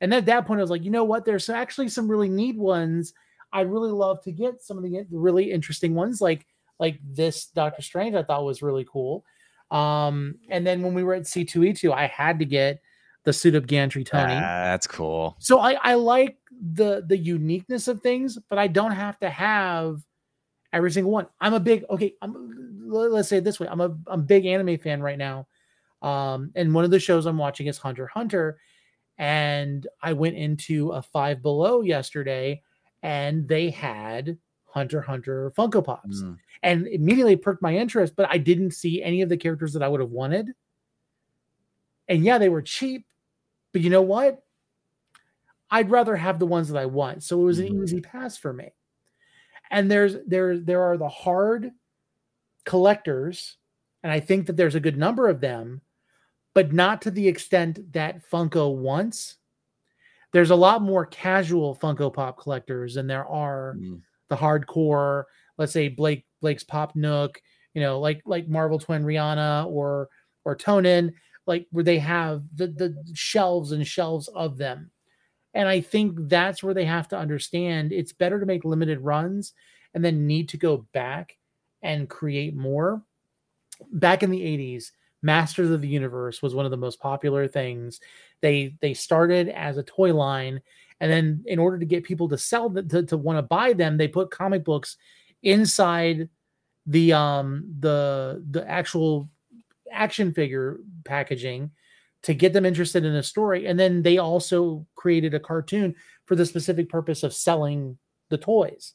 and 0.00 0.12
at 0.12 0.26
that 0.26 0.46
point 0.46 0.60
I 0.60 0.62
was 0.62 0.70
like, 0.70 0.84
you 0.84 0.90
know 0.90 1.04
what? 1.04 1.24
There's 1.24 1.48
actually 1.48 1.88
some 1.88 2.08
really 2.10 2.28
neat 2.28 2.56
ones. 2.56 3.12
I'd 3.52 3.70
really 3.70 3.90
love 3.90 4.22
to 4.22 4.32
get 4.32 4.62
some 4.62 4.76
of 4.76 4.84
the 4.84 5.04
really 5.10 5.50
interesting 5.50 5.94
ones, 5.94 6.20
like 6.20 6.46
like 6.78 6.98
this 7.02 7.46
Doctor 7.46 7.82
Strange. 7.82 8.14
I 8.14 8.22
thought 8.22 8.44
was 8.44 8.62
really 8.62 8.86
cool. 8.90 9.24
Um, 9.70 10.36
and 10.48 10.66
then 10.66 10.82
when 10.82 10.94
we 10.94 11.02
were 11.04 11.14
at 11.14 11.22
C2E2, 11.22 11.92
I 11.92 12.06
had 12.06 12.38
to 12.40 12.44
get 12.44 12.80
the 13.24 13.32
suit 13.32 13.54
of 13.54 13.66
Gantry 13.66 14.04
Tony. 14.04 14.34
that's 14.34 14.86
cool. 14.86 15.36
So 15.38 15.58
I, 15.60 15.72
I 15.82 15.94
like 15.94 16.38
the 16.74 17.02
the 17.06 17.16
uniqueness 17.16 17.88
of 17.88 18.00
things, 18.00 18.38
but 18.48 18.58
I 18.58 18.66
don't 18.66 18.92
have 18.92 19.18
to 19.20 19.30
have 19.30 20.00
every 20.72 20.90
single 20.90 21.12
one. 21.12 21.26
I'm 21.40 21.54
a 21.54 21.60
big 21.60 21.84
okay. 21.90 22.14
I'm 22.22 22.88
let- 22.88 23.12
let's 23.12 23.28
say 23.28 23.38
it 23.38 23.44
this 23.44 23.60
way. 23.60 23.66
I'm 23.70 23.80
a 23.80 23.96
I'm 24.06 24.20
a 24.20 24.22
big 24.22 24.46
anime 24.46 24.78
fan 24.78 25.00
right 25.02 25.18
now, 25.18 25.46
um, 26.02 26.50
and 26.54 26.74
one 26.74 26.84
of 26.84 26.90
the 26.90 26.98
shows 26.98 27.26
I'm 27.26 27.38
watching 27.38 27.66
is 27.66 27.78
Hunter 27.78 28.06
Hunter, 28.06 28.58
and 29.18 29.86
I 30.02 30.12
went 30.12 30.36
into 30.36 30.90
a 30.90 31.02
Five 31.02 31.42
Below 31.42 31.82
yesterday, 31.82 32.62
and 33.02 33.46
they 33.48 33.70
had 33.70 34.36
Hunter 34.66 35.00
Hunter 35.00 35.52
Funko 35.56 35.84
Pops, 35.84 36.22
Mm. 36.22 36.38
and 36.62 36.86
immediately 36.88 37.36
perked 37.36 37.62
my 37.62 37.76
interest. 37.76 38.14
But 38.16 38.28
I 38.30 38.38
didn't 38.38 38.72
see 38.72 39.02
any 39.02 39.22
of 39.22 39.28
the 39.28 39.36
characters 39.36 39.72
that 39.74 39.82
I 39.82 39.88
would 39.88 40.00
have 40.00 40.10
wanted, 40.10 40.48
and 42.08 42.24
yeah, 42.24 42.38
they 42.38 42.48
were 42.48 42.62
cheap, 42.62 43.06
but 43.72 43.80
you 43.82 43.90
know 43.90 44.02
what? 44.02 44.42
I'd 45.70 45.90
rather 45.90 46.16
have 46.16 46.38
the 46.38 46.46
ones 46.46 46.68
that 46.68 46.78
I 46.78 46.86
want. 46.86 47.22
So 47.22 47.40
it 47.40 47.44
was 47.44 47.58
an 47.60 47.68
Mhm. 47.68 47.84
easy 47.84 48.00
pass 48.00 48.36
for 48.36 48.52
me. 48.52 48.72
And 49.70 49.90
there's 49.90 50.16
there 50.26 50.58
there 50.58 50.82
are 50.82 50.96
the 50.96 51.08
hard 51.08 51.70
collectors, 52.64 53.56
and 54.02 54.12
I 54.12 54.20
think 54.20 54.46
that 54.46 54.56
there's 54.56 54.74
a 54.74 54.80
good 54.80 54.96
number 54.98 55.28
of 55.28 55.40
them, 55.40 55.80
but 56.54 56.72
not 56.72 57.02
to 57.02 57.10
the 57.10 57.26
extent 57.28 57.92
that 57.92 58.22
Funko 58.28 58.74
wants. 58.74 59.36
There's 60.32 60.50
a 60.50 60.56
lot 60.56 60.82
more 60.82 61.06
casual 61.06 61.76
Funko 61.76 62.12
Pop 62.12 62.38
collectors 62.38 62.94
than 62.94 63.06
there 63.06 63.26
are 63.26 63.74
Mm. 63.78 64.02
the 64.28 64.36
hardcore, 64.36 65.24
let's 65.58 65.72
say 65.72 65.88
Blake 65.88 66.26
Blake's 66.40 66.64
Pop 66.64 66.96
Nook, 66.96 67.40
you 67.74 67.80
know, 67.80 68.00
like 68.00 68.22
like 68.26 68.48
Marvel 68.48 68.78
Twin 68.78 69.04
Rihanna 69.04 69.66
or 69.66 70.08
or 70.44 70.56
Tonin, 70.56 71.12
like 71.46 71.66
where 71.70 71.84
they 71.84 71.98
have 71.98 72.42
the 72.54 72.68
the 72.68 72.96
shelves 73.14 73.72
and 73.72 73.86
shelves 73.86 74.28
of 74.28 74.56
them. 74.58 74.90
And 75.54 75.68
I 75.68 75.80
think 75.80 76.16
that's 76.28 76.62
where 76.62 76.74
they 76.74 76.84
have 76.84 77.08
to 77.08 77.18
understand 77.18 77.92
it's 77.92 78.12
better 78.12 78.38
to 78.38 78.46
make 78.46 78.64
limited 78.64 79.00
runs 79.00 79.52
and 79.94 80.04
then 80.04 80.26
need 80.26 80.48
to 80.50 80.56
go 80.56 80.86
back 80.92 81.36
and 81.82 82.08
create 82.08 82.54
more. 82.54 83.02
Back 83.92 84.22
in 84.22 84.30
the 84.30 84.40
80s, 84.40 84.92
Masters 85.22 85.70
of 85.70 85.80
the 85.80 85.88
Universe 85.88 86.40
was 86.40 86.54
one 86.54 86.66
of 86.66 86.70
the 86.70 86.76
most 86.76 87.00
popular 87.00 87.48
things. 87.48 88.00
They 88.40 88.76
they 88.80 88.94
started 88.94 89.48
as 89.48 89.76
a 89.76 89.82
toy 89.82 90.14
line 90.14 90.60
and 91.00 91.10
then 91.10 91.42
in 91.46 91.58
order 91.58 91.78
to 91.78 91.86
get 91.86 92.04
people 92.04 92.28
to 92.28 92.38
sell 92.38 92.68
the, 92.68 92.82
to, 92.82 93.02
to 93.04 93.16
want 93.16 93.38
to 93.38 93.42
buy 93.42 93.72
them, 93.72 93.96
they 93.96 94.08
put 94.08 94.30
comic 94.30 94.64
books 94.64 94.96
inside 95.42 96.28
the 96.86 97.12
um 97.12 97.64
the 97.80 98.44
the 98.50 98.68
actual 98.68 99.28
action 99.90 100.32
figure 100.32 100.78
packaging 101.04 101.70
to 102.22 102.34
get 102.34 102.52
them 102.52 102.66
interested 102.66 103.04
in 103.04 103.14
a 103.14 103.22
story. 103.22 103.66
And 103.66 103.78
then 103.78 104.02
they 104.02 104.18
also 104.18 104.86
created 104.94 105.34
a 105.34 105.40
cartoon 105.40 105.94
for 106.26 106.34
the 106.34 106.46
specific 106.46 106.88
purpose 106.88 107.22
of 107.22 107.32
selling 107.32 107.98
the 108.28 108.38
toys. 108.38 108.94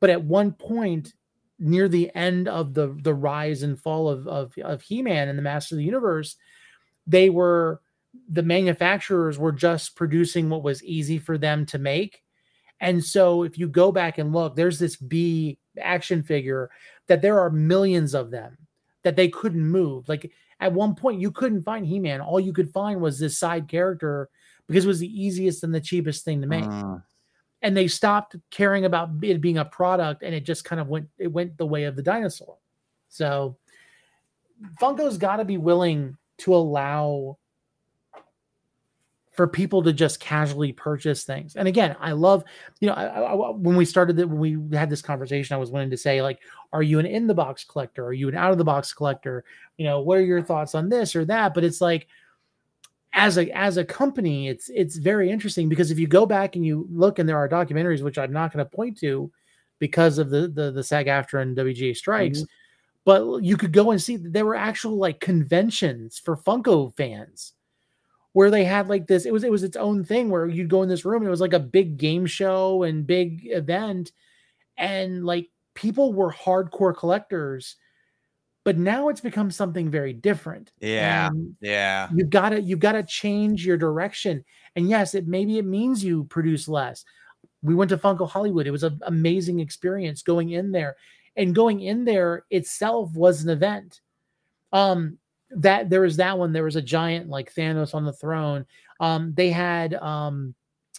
But 0.00 0.10
at 0.10 0.24
one 0.24 0.52
point 0.52 1.14
near 1.58 1.88
the 1.88 2.10
end 2.14 2.48
of 2.48 2.74
the 2.74 2.98
the 3.02 3.14
rise 3.14 3.62
and 3.62 3.78
fall 3.78 4.08
of 4.08 4.26
of, 4.26 4.52
of 4.64 4.82
he-man 4.82 5.28
and 5.28 5.38
the 5.38 5.42
master 5.42 5.76
of 5.76 5.78
the 5.78 5.84
universe 5.84 6.36
they 7.06 7.30
were 7.30 7.80
the 8.28 8.42
manufacturers 8.42 9.38
were 9.38 9.52
just 9.52 9.94
producing 9.94 10.50
what 10.50 10.62
was 10.62 10.84
easy 10.84 11.18
for 11.18 11.38
them 11.38 11.64
to 11.64 11.78
make. 11.78 12.22
And 12.80 13.02
so 13.02 13.42
if 13.42 13.56
you 13.56 13.68
go 13.68 13.92
back 13.92 14.18
and 14.18 14.32
look 14.32 14.56
there's 14.56 14.78
this 14.78 14.96
b 14.96 15.58
action 15.80 16.22
figure 16.22 16.70
that 17.06 17.22
there 17.22 17.38
are 17.38 17.50
millions 17.50 18.14
of 18.14 18.30
them 18.30 18.58
that 19.04 19.16
they 19.16 19.28
couldn't 19.28 19.66
move. 19.66 20.08
Like 20.08 20.30
at 20.60 20.72
one 20.72 20.94
point 20.94 21.20
you 21.20 21.30
couldn't 21.30 21.62
find 21.62 21.86
he-man. 21.86 22.20
All 22.20 22.40
you 22.40 22.52
could 22.52 22.72
find 22.72 23.00
was 23.00 23.18
this 23.18 23.38
side 23.38 23.68
character 23.68 24.28
because 24.66 24.84
it 24.84 24.88
was 24.88 25.00
the 25.00 25.22
easiest 25.22 25.64
and 25.64 25.74
the 25.74 25.80
cheapest 25.80 26.24
thing 26.24 26.40
to 26.40 26.46
make. 26.46 26.64
Mm. 26.64 27.02
and 27.62 27.76
they 27.76 27.88
stopped 27.88 28.36
caring 28.50 28.84
about 28.84 29.10
it 29.22 29.40
being 29.40 29.58
a 29.58 29.64
product 29.64 30.22
and 30.22 30.34
it 30.34 30.44
just 30.44 30.64
kind 30.64 30.80
of 30.80 30.88
went 30.88 31.08
it 31.18 31.28
went 31.28 31.56
the 31.56 31.66
way 31.66 31.84
of 31.84 31.96
the 31.96 32.02
dinosaur. 32.02 32.56
So 33.08 33.56
funko's 34.80 35.18
got 35.18 35.36
to 35.36 35.44
be 35.44 35.58
willing 35.58 36.16
to 36.38 36.54
allow 36.54 37.38
for 39.32 39.46
people 39.46 39.82
to 39.82 39.92
just 39.92 40.20
casually 40.20 40.72
purchase 40.72 41.24
things. 41.24 41.56
And 41.56 41.66
again 41.66 41.96
i 42.00 42.12
love 42.12 42.44
you 42.80 42.88
know 42.88 42.94
I, 42.94 43.06
I, 43.06 43.50
when 43.50 43.76
we 43.76 43.84
started 43.84 44.16
that 44.16 44.28
when 44.28 44.38
we 44.38 44.76
had 44.76 44.90
this 44.90 45.02
conversation 45.02 45.54
i 45.54 45.58
was 45.58 45.70
wanting 45.70 45.90
to 45.90 45.96
say 45.96 46.22
like 46.22 46.40
are 46.72 46.82
you 46.82 46.98
an 46.98 47.06
in 47.06 47.26
the 47.26 47.34
box 47.34 47.64
collector? 47.64 48.06
Are 48.06 48.12
you 48.12 48.28
an 48.28 48.34
out 48.34 48.50
of 48.52 48.58
the 48.58 48.64
box 48.64 48.92
collector? 48.92 49.44
You 49.76 49.84
know 49.84 50.00
what 50.00 50.18
are 50.18 50.24
your 50.24 50.42
thoughts 50.42 50.74
on 50.74 50.88
this 50.88 51.14
or 51.14 51.24
that? 51.26 51.54
But 51.54 51.64
it's 51.64 51.80
like 51.80 52.06
as 53.14 53.36
a 53.36 53.50
as 53.50 53.76
a 53.76 53.84
company 53.84 54.48
it's 54.48 54.70
it's 54.70 54.96
very 54.96 55.30
interesting 55.30 55.68
because 55.68 55.90
if 55.90 55.98
you 55.98 56.06
go 56.06 56.24
back 56.24 56.56
and 56.56 56.64
you 56.64 56.86
look 56.90 57.18
and 57.18 57.28
there 57.28 57.36
are 57.36 57.46
documentaries 57.46 58.02
which 58.02 58.16
i'm 58.16 58.32
not 58.32 58.50
going 58.50 58.64
to 58.64 58.76
point 58.76 58.98
to 58.98 59.30
because 59.78 60.16
of 60.16 60.30
the 60.30 60.48
the, 60.48 60.70
the 60.70 60.82
SAG-AFTRA 60.82 61.42
and 61.42 61.54
wga 61.54 61.94
strikes 61.94 62.38
mm-hmm. 62.38 62.46
but 63.04 63.44
you 63.44 63.58
could 63.58 63.70
go 63.70 63.90
and 63.90 64.00
see 64.00 64.16
that 64.16 64.32
there 64.32 64.46
were 64.46 64.54
actual 64.54 64.96
like 64.96 65.20
conventions 65.20 66.18
for 66.18 66.38
funko 66.38 66.94
fans 66.96 67.52
where 68.34 68.50
they 68.50 68.64
had 68.64 68.88
like 68.88 69.06
this 69.06 69.26
it 69.26 69.32
was 69.32 69.44
it 69.44 69.50
was 69.50 69.62
its 69.62 69.76
own 69.76 70.04
thing 70.04 70.30
where 70.30 70.46
you'd 70.46 70.70
go 70.70 70.82
in 70.82 70.88
this 70.88 71.04
room 71.04 71.22
and 71.22 71.26
it 71.28 71.30
was 71.30 71.40
like 71.40 71.52
a 71.52 71.58
big 71.60 71.96
game 71.98 72.26
show 72.26 72.82
and 72.82 73.06
big 73.06 73.42
event. 73.46 74.12
And 74.78 75.24
like 75.24 75.50
people 75.74 76.12
were 76.12 76.32
hardcore 76.32 76.96
collectors 76.96 77.76
but 78.64 78.78
now 78.78 79.08
it's 79.08 79.20
become 79.20 79.50
something 79.50 79.90
very 79.90 80.12
different. 80.12 80.72
Yeah. 80.80 81.28
And 81.28 81.56
Yeah. 81.60 82.08
you've 82.14 82.30
got 82.30 82.50
to 82.50 82.60
you've 82.62 82.78
got 82.78 82.92
to 82.92 83.02
change 83.02 83.66
your 83.66 83.76
direction. 83.76 84.44
And 84.76 84.88
yes 84.88 85.14
it 85.14 85.26
maybe 85.26 85.58
it 85.58 85.64
means 85.66 86.04
you 86.04 86.24
produce 86.24 86.68
less. 86.68 87.04
We 87.62 87.74
went 87.74 87.88
to 87.90 87.96
funko 87.98 88.28
hollywood. 88.28 88.66
It 88.66 88.70
was 88.72 88.84
an 88.84 89.00
amazing 89.06 89.60
experience 89.60 90.22
going 90.22 90.50
in 90.50 90.72
there. 90.72 90.96
And 91.36 91.54
going 91.54 91.80
in 91.80 92.04
there 92.04 92.44
itself 92.50 93.12
was 93.14 93.42
an 93.42 93.50
event. 93.50 94.00
Um 94.72 95.18
that 95.56 95.90
there 95.90 96.00
was 96.00 96.16
that 96.16 96.38
one 96.38 96.52
there 96.52 96.64
was 96.64 96.76
a 96.76 96.82
giant 96.82 97.28
like 97.28 97.54
thanos 97.54 97.94
on 97.94 98.04
the 98.04 98.12
throne. 98.12 98.66
Um 99.00 99.32
they 99.34 99.50
had 99.50 99.94
um 99.94 100.54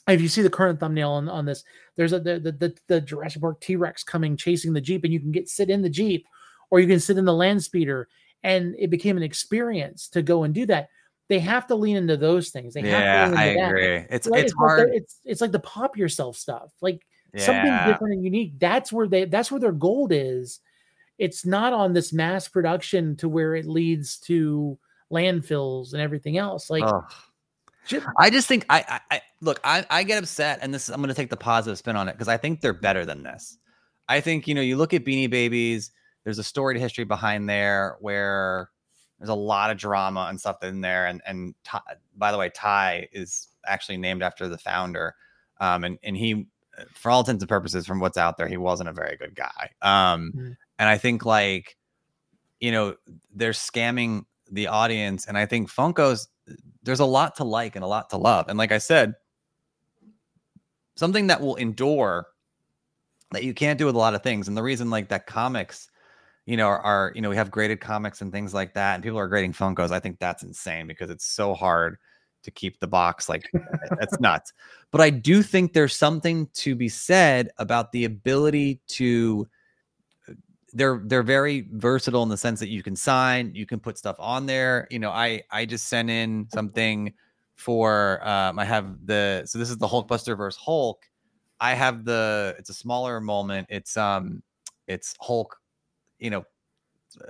if 0.08 0.22
you 0.22 0.28
see 0.28 0.42
the 0.42 0.50
current 0.50 0.80
thumbnail 0.80 1.12
on, 1.12 1.30
on 1.30 1.46
this 1.46 1.64
there's 1.96 2.14
a 2.14 2.20
the, 2.20 2.40
the 2.40 2.52
the 2.52 2.78
the 2.88 3.02
jurassic 3.02 3.42
park 3.42 3.62
t-rex 3.62 4.04
coming 4.04 4.36
chasing 4.36 4.74
the 4.74 4.82
jeep 4.82 5.04
and 5.04 5.14
you 5.14 5.20
can 5.20 5.32
get 5.32 5.50
sit 5.50 5.70
in 5.70 5.82
the 5.82 5.90
jeep 5.90 6.26
or 6.70 6.80
you 6.80 6.88
can 6.88 7.00
sit 7.00 7.18
in 7.18 7.26
the 7.26 7.34
land 7.34 7.64
speeder 7.64 8.08
and 8.44 8.76
it 8.78 8.90
became 8.90 9.18
an 9.18 9.24
experience 9.24 10.10
to 10.10 10.22
go 10.22 10.44
and 10.44 10.54
do 10.54 10.66
that. 10.66 10.90
They 11.30 11.40
have 11.40 11.68
to 11.68 11.76
lean 11.76 11.96
into 11.96 12.18
those 12.18 12.50
things. 12.50 12.74
They 12.74 12.82
Yeah, 12.82 13.00
have 13.00 13.32
to 13.32 13.38
I 13.38 13.46
that. 13.46 13.70
agree. 13.70 14.06
It's 14.10 14.28
Like, 14.28 14.44
it's 14.44 14.54
like 14.54 14.70
hard. 14.70 14.90
it's 14.94 15.20
it's 15.24 15.42
like 15.42 15.52
the 15.52 15.60
pop 15.60 15.98
yourself 15.98 16.36
stuff. 16.36 16.72
Like 16.82 17.06
something 17.38 17.84
different 17.86 18.16
and 18.16 18.24
unique. 18.24 18.60
That's 18.60 18.92
where 18.92 19.08
they 19.08 19.26
that's 19.26 19.52
where 19.52 19.60
their 19.60 19.72
gold 19.72 20.12
is 20.12 20.60
it's 21.18 21.46
not 21.46 21.74
on 21.74 21.94
this 21.94 22.12
mass 22.12 22.48
production 22.48 23.16
to 23.18 23.30
where 23.30 23.56
it 23.56 23.66
leads 23.66 24.18
to 24.20 24.78
landfills 25.12 25.94
and 25.94 26.02
everything 26.02 26.38
else 26.38 26.70
like 26.70 26.84
Ugh. 26.84 27.14
ju- 27.86 28.02
I 28.18 28.30
just 28.30 28.48
think 28.48 28.66
I, 28.70 28.84
I, 28.88 29.16
I 29.16 29.22
look. 29.42 29.60
I, 29.64 29.86
I 29.90 30.04
get 30.04 30.22
upset, 30.22 30.60
and 30.62 30.74
this 30.74 30.88
is, 30.88 30.90
I'm 30.90 31.02
going 31.02 31.10
to 31.10 31.14
take 31.14 31.30
the 31.30 31.38
positive 31.38 31.78
spin 31.78 31.96
on 31.96 32.10
it 32.10 32.14
because 32.14 32.28
I 32.28 32.38
think 32.38 32.62
they're 32.62 32.74
better 32.74 33.06
than 33.06 33.24
this. 33.24 33.58
I 34.10 34.22
think 34.22 34.48
you 34.48 34.56
know 34.56 34.62
you 34.62 34.78
look 34.78 34.94
at 34.94 35.06
Beanie 35.06 35.30
Babies. 35.30 35.92
There's 36.24 36.40
a 36.40 36.44
storied 36.44 36.80
history 36.80 37.04
behind 37.04 37.50
there 37.50 37.98
where 38.00 38.70
there's 39.20 39.30
a 39.30 39.36
lot 39.36 39.72
of 39.72 39.78
drama 39.78 40.28
and 40.30 40.40
stuff 40.40 40.64
in 40.64 40.82
there. 40.82 41.08
And 41.08 41.22
and 41.26 41.56
Ty, 41.64 41.80
by 42.18 42.32
the 42.32 42.38
way, 42.38 42.50
Ty 42.50 43.08
is 43.12 43.48
actually 43.66 43.98
named 43.98 44.22
after 44.22 44.50
the 44.50 44.58
founder, 44.58 45.16
um, 45.62 45.84
and 45.84 45.98
and 46.04 46.18
he, 46.18 46.48
for 46.94 47.12
all 47.12 47.20
intents 47.22 47.42
and 47.42 47.50
purposes, 47.50 47.86
from 47.86 48.00
what's 48.00 48.18
out 48.18 48.38
there, 48.38 48.48
he 48.48 48.58
wasn't 48.58 48.90
a 48.90 48.94
very 48.94 49.18
good 49.18 49.36
guy. 49.36 49.70
Um, 49.82 50.34
Mhm. 50.36 50.58
and 50.80 50.90
I 50.90 50.98
think 50.98 51.26
like, 51.26 51.78
you 52.60 52.72
know, 52.72 52.96
they're 53.34 53.52
scamming 53.52 54.26
the 54.52 54.68
audience, 54.68 55.28
and 55.28 55.38
I 55.38 55.46
think 55.46 55.70
Funko's 55.70 56.28
there's 56.84 57.00
a 57.00 57.06
lot 57.06 57.36
to 57.38 57.44
like 57.44 57.76
and 57.76 57.84
a 57.84 57.88
lot 57.88 58.10
to 58.10 58.18
love. 58.18 58.50
And 58.50 58.58
like 58.58 58.72
I 58.72 58.78
said, 58.78 59.16
something 60.96 61.28
that 61.28 61.42
will 61.42 61.56
endure 61.56 62.28
that 63.32 63.44
you 63.44 63.54
can't 63.54 63.80
do 63.80 63.86
with 63.86 63.96
a 63.96 63.98
lot 63.98 64.14
of 64.14 64.22
things. 64.22 64.48
And 64.48 64.56
the 64.56 64.64
reason 64.64 64.90
like 64.90 65.10
that 65.10 65.26
comics, 65.26 65.90
you 66.46 66.58
know, 66.58 66.68
are, 66.68 66.80
are 66.80 67.12
you 67.16 67.22
know, 67.22 67.30
we 67.30 67.36
have 67.36 67.50
graded 67.50 67.80
comics 67.80 68.22
and 68.22 68.32
things 68.32 68.54
like 68.54 68.74
that, 68.74 68.96
and 68.96 69.04
people 69.04 69.18
are 69.18 69.28
grading 69.28 69.54
Funkos. 69.54 69.92
I 69.92 70.00
think 70.00 70.20
that's 70.20 70.44
insane 70.44 70.88
because 70.88 71.10
it's 71.10 71.26
so 71.26 71.54
hard 71.54 71.98
to 72.44 72.52
keep 72.52 72.80
the 72.80 72.88
box 72.88 73.30
like 73.30 73.50
that's 74.00 74.20
nuts. 74.20 74.54
But 74.92 75.02
I 75.02 75.10
do 75.10 75.42
think 75.42 75.74
there's 75.74 75.96
something 75.96 76.48
to 76.54 76.76
be 76.76 76.90
said 76.90 77.50
about 77.58 77.92
the 77.92 78.06
ability 78.06 78.82
to 78.90 79.48
they're 80.74 81.02
they're 81.06 81.24
very 81.24 81.68
versatile 81.72 82.24
in 82.24 82.30
the 82.30 82.38
sense 82.38 82.60
that 82.60 82.70
you 82.70 82.84
can 82.84 82.96
sign, 82.96 83.52
you 83.54 83.66
can 83.66 83.80
put 83.80 83.98
stuff 83.98 84.16
on 84.20 84.46
there. 84.46 84.88
You 84.90 85.00
know, 85.00 85.12
I 85.12 85.44
I 85.52 85.66
just 85.66 85.88
sent 85.88 86.10
in 86.10 86.48
something 86.54 87.14
for 87.56 88.26
um 88.28 88.60
I 88.60 88.66
have 88.66 89.06
the 89.06 89.44
so 89.46 89.60
this 89.60 89.70
is 89.70 89.78
the 89.78 89.88
Hulkbuster 89.88 90.36
versus 90.36 90.60
Hulk. 90.62 91.04
I 91.60 91.76
have 91.76 92.06
the 92.06 92.56
it's 92.58 92.70
a 92.70 92.74
smaller 92.74 93.22
moment. 93.22 93.68
It's 93.70 93.96
um 93.98 94.42
it's 94.88 95.16
Hulk, 95.20 95.58
you 96.20 96.30
know, 96.30 96.44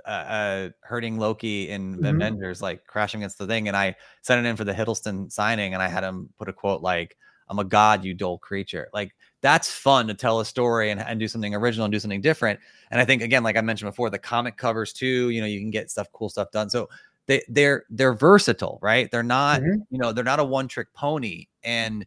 uh, 0.06 0.08
uh 0.08 0.68
hurting 0.82 1.18
Loki 1.18 1.70
in 1.70 2.00
Mhm. 2.00 2.14
Avengers, 2.16 2.62
like 2.62 2.86
crashing 2.86 3.20
against 3.22 3.38
the 3.38 3.46
thing. 3.46 3.68
And 3.68 3.76
I 3.76 3.96
sent 4.22 4.44
it 4.44 4.48
in 4.48 4.56
for 4.56 4.64
the 4.64 4.72
Hiddleston 4.72 5.30
signing, 5.30 5.74
and 5.74 5.82
I 5.82 5.88
had 5.88 6.04
him 6.04 6.28
put 6.38 6.48
a 6.48 6.52
quote 6.52 6.82
like, 6.82 7.16
I'm 7.48 7.58
a 7.58 7.64
god, 7.64 8.04
you 8.04 8.14
dull 8.14 8.38
creature. 8.38 8.88
Like 8.92 9.14
that's 9.40 9.70
fun 9.70 10.06
to 10.08 10.14
tell 10.14 10.40
a 10.40 10.44
story 10.44 10.90
and, 10.90 11.00
and 11.00 11.20
do 11.20 11.28
something 11.28 11.54
original 11.54 11.84
and 11.84 11.92
do 11.92 11.98
something 11.98 12.22
different. 12.22 12.58
And 12.90 13.00
I 13.00 13.04
think 13.04 13.22
again, 13.22 13.42
like 13.42 13.56
I 13.56 13.60
mentioned 13.60 13.90
before, 13.90 14.10
the 14.10 14.18
comic 14.18 14.56
covers 14.56 14.92
too, 14.92 15.30
you 15.30 15.40
know, 15.40 15.46
you 15.46 15.60
can 15.60 15.70
get 15.70 15.90
stuff, 15.90 16.08
cool 16.12 16.28
stuff 16.28 16.50
done. 16.50 16.70
So 16.70 16.88
they 17.26 17.42
they're 17.48 17.84
they're 17.90 18.14
versatile, 18.14 18.78
right? 18.82 19.10
They're 19.10 19.22
not, 19.22 19.60
Mhm. 19.60 19.86
you 19.90 19.98
know, 19.98 20.12
they're 20.12 20.24
not 20.24 20.40
a 20.40 20.44
one-trick 20.44 20.92
pony. 20.94 21.46
And 21.62 22.06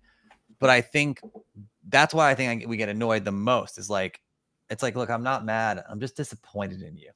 but 0.59 0.69
I 0.69 0.81
think 0.81 1.21
that's 1.89 2.13
why 2.13 2.29
I 2.31 2.35
think 2.35 2.63
I, 2.63 2.67
we 2.67 2.77
get 2.77 2.89
annoyed 2.89 3.25
the 3.25 3.31
most 3.31 3.77
is 3.77 3.89
like 3.89 4.21
it's 4.69 4.83
like, 4.83 4.95
look, 4.95 5.09
I'm 5.09 5.23
not 5.23 5.45
mad. 5.45 5.83
I'm 5.89 5.99
just 5.99 6.15
disappointed 6.17 6.81
in 6.81 6.97
you. 6.97 7.09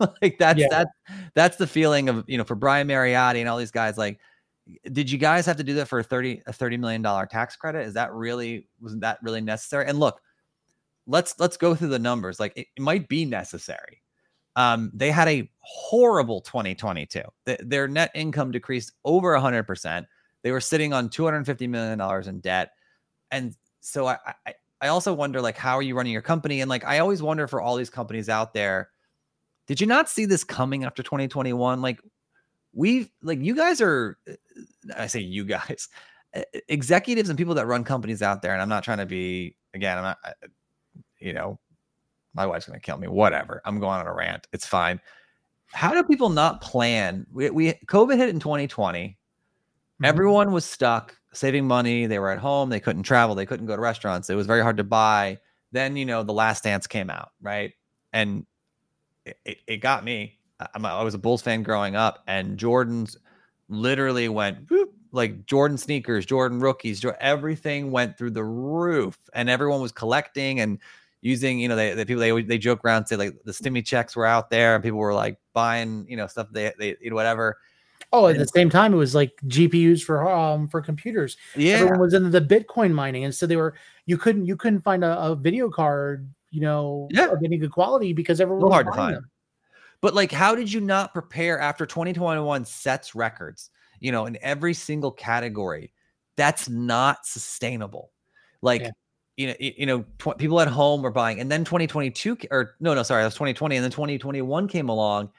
like 0.22 0.38
that's 0.38 0.58
Yeah. 0.58 0.68
that 0.70 0.88
that's 1.34 1.56
the 1.56 1.66
feeling 1.66 2.08
of 2.08 2.24
you 2.26 2.38
know 2.38 2.44
for 2.44 2.54
Brian 2.54 2.88
Mariotti 2.88 3.40
and 3.40 3.48
all 3.48 3.58
these 3.58 3.70
guys 3.70 3.96
like 3.98 4.18
did 4.92 5.10
you 5.10 5.18
guys 5.18 5.46
have 5.46 5.56
to 5.58 5.62
do 5.64 5.74
that 5.74 5.86
for 5.86 5.98
a 6.00 6.04
30 6.04 6.42
a 6.46 6.52
30 6.52 6.76
million 6.78 7.02
dollar 7.02 7.26
tax 7.26 7.54
credit 7.56 7.86
is 7.86 7.94
that 7.94 8.12
really 8.12 8.66
was 8.80 8.96
that 8.98 9.18
really 9.22 9.40
necessary 9.40 9.86
and 9.86 9.98
look 10.00 10.20
let's 11.06 11.38
let's 11.38 11.56
go 11.56 11.74
through 11.74 11.88
the 11.88 11.98
numbers 11.98 12.40
like 12.40 12.52
it, 12.56 12.66
it 12.76 12.82
might 12.82 13.08
be 13.08 13.24
necessary 13.24 14.02
Um, 14.56 14.90
they 14.94 15.10
had 15.10 15.28
a 15.28 15.48
horrible 15.60 16.40
2022. 16.40 17.22
Th- 17.46 17.60
their 17.62 17.86
net 17.88 18.10
income 18.14 18.50
decreased 18.50 18.92
over 19.04 19.34
100%. 19.34 20.04
They 20.42 20.50
were 20.50 20.60
sitting 20.60 20.92
on 20.92 21.08
$250 21.10 21.68
million 21.68 22.00
in 22.28 22.40
debt. 22.40 22.72
And 23.30 23.54
so 23.80 24.06
I, 24.08 24.18
I, 24.46 24.54
I 24.80 24.88
also 24.88 25.12
wonder, 25.12 25.40
like, 25.40 25.56
how 25.56 25.76
are 25.76 25.82
you 25.82 25.96
running 25.96 26.12
your 26.12 26.22
company? 26.22 26.60
And 26.60 26.68
like, 26.68 26.84
I 26.84 27.00
always 27.00 27.22
wonder 27.22 27.48
for 27.48 27.60
all 27.60 27.76
these 27.76 27.90
companies 27.90 28.28
out 28.28 28.54
there, 28.54 28.90
did 29.66 29.80
you 29.80 29.86
not 29.86 30.08
see 30.08 30.24
this 30.24 30.44
coming 30.44 30.84
after 30.84 31.02
2021? 31.02 31.82
Like, 31.82 32.00
we've, 32.72 33.10
like, 33.22 33.40
you 33.40 33.54
guys 33.54 33.80
are, 33.80 34.16
eh, 34.26 34.32
eh, 34.32 34.92
I 34.96 35.06
say 35.06 35.20
you 35.20 35.44
guys, 35.44 35.88
eh, 36.34 36.44
executives 36.68 37.28
and 37.28 37.36
people 37.36 37.54
that 37.54 37.66
run 37.66 37.84
companies 37.84 38.22
out 38.22 38.40
there. 38.40 38.52
And 38.52 38.62
I'm 38.62 38.68
not 38.68 38.84
trying 38.84 38.98
to 38.98 39.06
be, 39.06 39.56
again, 39.74 39.98
I'm 39.98 40.04
not, 40.04 40.18
you 41.18 41.32
know, 41.32 41.58
my 42.34 42.46
wife's 42.46 42.66
going 42.66 42.78
to 42.78 42.84
kill 42.84 42.98
me. 42.98 43.08
Whatever. 43.08 43.60
I'm 43.64 43.80
going 43.80 43.98
on 43.98 44.06
a 44.06 44.14
rant. 44.14 44.46
It's 44.52 44.66
fine. 44.66 45.00
How 45.66 45.92
do 45.92 46.02
people 46.04 46.28
not 46.28 46.60
plan? 46.60 47.26
We, 47.32 47.50
we 47.50 47.72
COVID 47.86 48.16
hit 48.16 48.28
in 48.28 48.38
2020. 48.38 49.08
Mm-hmm. 49.08 50.04
Everyone 50.04 50.52
was 50.52 50.64
stuck 50.64 51.17
saving 51.32 51.66
money. 51.66 52.06
They 52.06 52.18
were 52.18 52.30
at 52.30 52.38
home. 52.38 52.70
They 52.70 52.80
couldn't 52.80 53.02
travel. 53.02 53.34
They 53.34 53.46
couldn't 53.46 53.66
go 53.66 53.76
to 53.76 53.82
restaurants. 53.82 54.30
It 54.30 54.34
was 54.34 54.46
very 54.46 54.62
hard 54.62 54.76
to 54.78 54.84
buy. 54.84 55.38
Then, 55.72 55.96
you 55.96 56.06
know, 56.06 56.22
The 56.22 56.32
Last 56.32 56.64
Dance 56.64 56.86
came 56.86 57.10
out, 57.10 57.30
right? 57.42 57.72
And 58.12 58.46
it, 59.24 59.38
it, 59.44 59.58
it 59.66 59.76
got 59.78 60.04
me. 60.04 60.38
I'm, 60.74 60.84
I 60.84 61.02
was 61.02 61.14
a 61.14 61.18
Bulls 61.18 61.42
fan 61.42 61.62
growing 61.62 61.94
up, 61.94 62.24
and 62.26 62.58
Jordan's 62.58 63.16
literally 63.68 64.28
went 64.28 64.70
whoop, 64.70 64.92
like 65.12 65.46
Jordan 65.46 65.78
sneakers, 65.78 66.26
Jordan 66.26 66.60
rookies, 66.60 67.04
everything 67.20 67.90
went 67.90 68.18
through 68.18 68.32
the 68.32 68.44
roof, 68.44 69.18
and 69.34 69.48
everyone 69.48 69.80
was 69.80 69.92
collecting 69.92 70.60
and 70.60 70.78
using, 71.20 71.58
you 71.58 71.68
know, 71.68 71.76
they, 71.76 71.94
the 71.94 72.06
people 72.06 72.20
they 72.20 72.42
they 72.42 72.58
joke 72.58 72.84
around 72.84 73.06
say 73.06 73.16
like 73.16 73.36
the 73.44 73.52
stimmy 73.52 73.84
checks 73.84 74.16
were 74.16 74.26
out 74.26 74.50
there, 74.50 74.74
and 74.74 74.82
people 74.82 74.98
were 74.98 75.14
like 75.14 75.38
buying, 75.52 76.06
you 76.08 76.16
know, 76.16 76.26
stuff 76.26 76.48
they 76.50 76.72
they 76.78 76.96
you 77.00 77.10
know, 77.10 77.16
whatever. 77.16 77.58
Oh, 78.12 78.26
at 78.26 78.38
the 78.38 78.46
same 78.46 78.70
time, 78.70 78.94
it 78.94 78.96
was 78.96 79.14
like 79.14 79.38
GPUs 79.46 80.02
for 80.02 80.26
um 80.26 80.68
for 80.68 80.80
computers. 80.80 81.36
Yeah, 81.54 81.74
everyone 81.74 82.00
was 82.00 82.14
into 82.14 82.30
the 82.30 82.40
Bitcoin 82.40 82.92
mining, 82.92 83.24
and 83.24 83.34
so 83.34 83.46
they 83.46 83.56
were 83.56 83.74
you 84.06 84.16
couldn't 84.16 84.46
you 84.46 84.56
couldn't 84.56 84.80
find 84.80 85.04
a, 85.04 85.20
a 85.20 85.36
video 85.36 85.68
card, 85.68 86.28
you 86.50 86.62
know, 86.62 87.08
yeah, 87.10 87.26
of 87.26 87.42
any 87.44 87.58
good 87.58 87.72
quality 87.72 88.14
because 88.14 88.40
everyone 88.40 88.64
was 88.64 88.72
hard 88.72 88.86
to 88.86 88.92
find. 88.92 89.16
Them. 89.16 89.30
But 90.00 90.14
like, 90.14 90.32
how 90.32 90.54
did 90.54 90.72
you 90.72 90.80
not 90.80 91.12
prepare 91.12 91.58
after 91.58 91.84
2021 91.84 92.64
sets 92.64 93.14
records? 93.14 93.70
You 94.00 94.12
know, 94.12 94.26
in 94.26 94.38
every 94.40 94.74
single 94.74 95.10
category, 95.10 95.92
that's 96.36 96.68
not 96.68 97.26
sustainable. 97.26 98.10
Like. 98.62 98.82
Yeah 98.82 98.90
you 99.38 99.46
know, 99.46 99.54
you 99.60 99.86
know, 99.86 100.04
tw- 100.18 100.36
people 100.36 100.60
at 100.60 100.66
home 100.66 101.00
were 101.00 101.12
buying, 101.12 101.38
and 101.38 101.48
then 101.48 101.64
2022 101.64 102.36
or 102.50 102.74
no, 102.80 102.92
no, 102.92 103.04
sorry, 103.04 103.22
that 103.22 103.28
was 103.28 103.34
2020, 103.34 103.76
and 103.76 103.84
then 103.84 103.92
2021 103.92 104.66
came 104.66 104.88
along, 104.88 105.30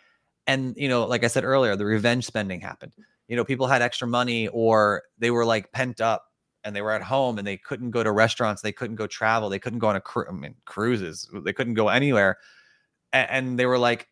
and 0.49 0.73
you 0.75 0.89
know, 0.89 1.05
like 1.05 1.23
I 1.23 1.27
said 1.27 1.43
earlier, 1.43 1.75
the 1.75 1.85
revenge 1.85 2.25
spending 2.25 2.59
happened. 2.59 2.93
You 3.27 3.35
know, 3.35 3.45
people 3.45 3.67
had 3.67 3.83
extra 3.83 4.07
money, 4.07 4.47
or 4.47 5.03
they 5.19 5.29
were 5.29 5.45
like 5.45 5.71
pent 5.71 6.01
up, 6.01 6.25
and 6.63 6.75
they 6.75 6.81
were 6.81 6.91
at 6.91 7.03
home, 7.03 7.37
and 7.37 7.45
they 7.45 7.55
couldn't 7.55 7.91
go 7.91 8.03
to 8.03 8.11
restaurants, 8.11 8.63
they 8.63 8.71
couldn't 8.71 8.95
go 8.95 9.05
travel, 9.05 9.49
they 9.49 9.59
couldn't 9.59 9.79
go 9.79 9.87
on 9.87 9.95
a 9.95 10.01
I 10.27 10.31
mean, 10.31 10.55
cruises, 10.65 11.29
they 11.45 11.53
couldn't 11.53 11.75
go 11.75 11.89
anywhere, 11.89 12.39
and, 13.13 13.29
and 13.29 13.59
they 13.59 13.67
were 13.67 13.77
like, 13.77 14.07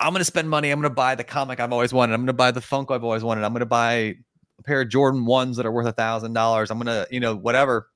I'm 0.00 0.12
gonna 0.12 0.24
spend 0.24 0.50
money, 0.50 0.70
I'm 0.70 0.80
gonna 0.80 0.92
buy 0.92 1.14
the 1.14 1.24
comic 1.24 1.60
I've 1.60 1.72
always 1.72 1.92
wanted, 1.92 2.14
I'm 2.14 2.22
gonna 2.22 2.32
buy 2.32 2.50
the 2.50 2.60
Funko 2.60 2.90
I've 2.90 3.04
always 3.04 3.22
wanted, 3.22 3.44
I'm 3.44 3.52
gonna 3.52 3.64
buy 3.66 3.92
a 3.94 4.62
pair 4.64 4.80
of 4.80 4.88
Jordan 4.88 5.24
ones 5.24 5.56
that 5.56 5.66
are 5.66 5.72
worth 5.72 5.86
a 5.86 5.92
thousand 5.92 6.32
dollars, 6.32 6.72
I'm 6.72 6.78
gonna, 6.78 7.06
you 7.12 7.20
know, 7.20 7.36
whatever 7.36 7.88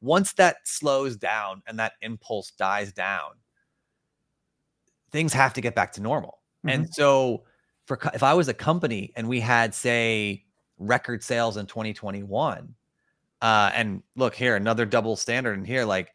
once 0.00 0.32
that 0.34 0.56
slows 0.64 1.16
down 1.16 1.62
and 1.66 1.78
that 1.78 1.94
impulse 2.02 2.52
dies 2.52 2.92
down, 2.92 3.32
things 5.10 5.32
have 5.32 5.54
to 5.54 5.60
get 5.60 5.74
back 5.74 5.92
to 5.92 6.02
normal. 6.02 6.37
Mm-hmm. 6.68 6.82
And 6.82 6.94
so, 6.94 7.44
for 7.86 7.98
if 8.14 8.22
I 8.22 8.34
was 8.34 8.48
a 8.48 8.54
company 8.54 9.12
and 9.16 9.28
we 9.28 9.40
had, 9.40 9.74
say, 9.74 10.44
record 10.78 11.22
sales 11.22 11.56
in 11.56 11.66
2021, 11.66 12.74
uh, 13.40 13.70
and 13.74 14.02
look 14.16 14.34
here, 14.34 14.56
another 14.56 14.84
double 14.84 15.16
standard 15.16 15.58
in 15.58 15.64
here, 15.64 15.84
like 15.84 16.12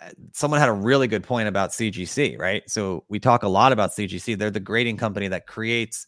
uh, 0.00 0.10
someone 0.32 0.60
had 0.60 0.68
a 0.68 0.72
really 0.72 1.06
good 1.06 1.22
point 1.22 1.48
about 1.48 1.70
CGC, 1.70 2.38
right? 2.38 2.68
So 2.68 3.04
we 3.08 3.20
talk 3.20 3.42
a 3.42 3.48
lot 3.48 3.72
about 3.72 3.90
CGC. 3.90 4.36
They're 4.38 4.50
the 4.50 4.60
grading 4.60 4.96
company 4.96 5.28
that 5.28 5.46
creates 5.46 6.06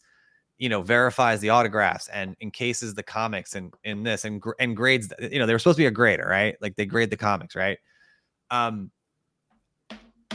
you 0.61 0.69
know 0.69 0.83
verifies 0.83 1.41
the 1.41 1.49
autographs 1.49 2.07
and 2.09 2.37
encases 2.39 2.93
the 2.93 3.01
comics 3.01 3.55
and 3.55 3.73
in 3.83 4.03
this 4.03 4.25
and 4.25 4.41
and 4.59 4.77
grades 4.77 5.11
you 5.19 5.39
know 5.39 5.47
they 5.47 5.53
were 5.53 5.59
supposed 5.59 5.75
to 5.75 5.81
be 5.81 5.87
a 5.87 5.91
grader 5.91 6.27
right 6.29 6.55
like 6.61 6.75
they 6.75 6.85
grade 6.85 7.09
the 7.09 7.17
comics 7.17 7.55
right 7.55 7.79
um 8.51 8.91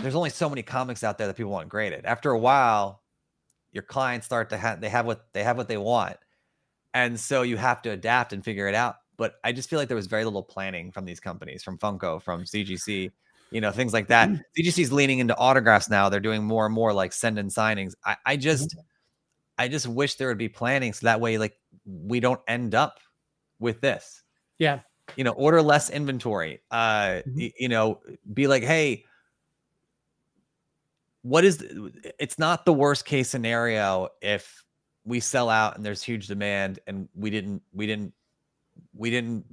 there's 0.03 0.17
only 0.17 0.29
so 0.29 0.49
many 0.49 0.63
comics 0.63 1.05
out 1.05 1.17
there 1.17 1.29
that 1.29 1.37
people 1.37 1.53
want 1.53 1.69
graded 1.69 2.05
after 2.05 2.33
a 2.33 2.39
while 2.39 3.03
your 3.77 3.85
clients 3.85 4.27
start 4.27 4.51
to 4.51 4.57
have 4.57 4.81
they 4.81 4.89
have 4.89 5.07
what 5.07 5.27
they 5.33 5.45
have 5.45 5.57
what 5.57 5.69
they 5.69 5.77
want 5.77 6.17
and 6.95 7.19
so 7.21 7.43
you 7.43 7.57
have 7.57 7.83
to 7.83 7.91
adapt 7.91 8.33
and 8.33 8.45
figure 8.45 8.67
it 8.69 8.75
out 8.75 8.97
but 9.17 9.35
i 9.45 9.53
just 9.53 9.71
feel 9.71 9.79
like 9.79 9.89
there 9.89 9.97
was 9.97 10.07
very 10.07 10.25
little 10.25 10.43
planning 10.43 10.91
from 10.91 11.05
these 11.05 11.21
companies 11.21 11.63
from 11.63 11.79
funko 11.79 12.21
from 12.21 12.43
cgc 12.45 13.11
you 13.51 13.61
know 13.61 13.71
things 13.71 13.93
like 13.93 14.09
that 14.09 14.29
mm. 14.29 14.41
cgc 14.59 14.79
is 14.79 14.93
leaning 14.93 15.21
into 15.21 15.37
autographs 15.37 15.89
now 15.89 16.09
they're 16.09 16.21
doing 16.21 16.43
more 16.43 16.67
and 16.67 16.75
more 16.75 16.93
like 16.93 17.13
send 17.13 17.39
in 17.39 17.49
signings 17.49 17.93
i, 18.05 18.17
I 18.27 18.37
just 18.37 18.71
mm-hmm 18.71 18.81
I 19.59 19.69
just 19.69 19.87
wish 19.87 20.17
there 20.17 20.29
would 20.29 20.39
be 20.39 20.49
planning 20.49 20.93
so 20.93 21.07
that 21.07 21.21
way, 21.21 21.39
like, 21.39 21.59
we 21.85 22.21
don't 22.21 22.41
end 22.47 22.75
up 22.75 22.99
with 23.59 23.81
this. 23.81 24.23
Yeah. 24.59 24.81
You 25.17 25.25
know, 25.25 25.33
order 25.33 25.63
less 25.63 25.89
inventory. 25.89 26.61
Uh, 26.71 27.23
mm-hmm. 27.27 27.39
y- 27.39 27.53
you 27.59 27.69
know, 27.69 28.01
be 28.33 28.47
like, 28.47 28.63
hey, 28.63 29.05
what 31.27 31.45
is 31.45 31.65
it's 32.21 32.39
not 32.39 32.65
the 32.65 32.73
worst 32.73 33.05
case 33.05 33.29
scenario 33.29 34.09
if 34.23 34.63
we 35.05 35.19
sell 35.19 35.51
out 35.51 35.75
and 35.75 35.85
there's 35.85 36.01
huge 36.01 36.29
demand 36.29 36.79
and 36.87 37.09
we 37.17 37.31
didn't 37.31 37.63
we 37.73 37.85
didn't 37.85 38.13
we 38.95 39.11
didn't 39.11 39.45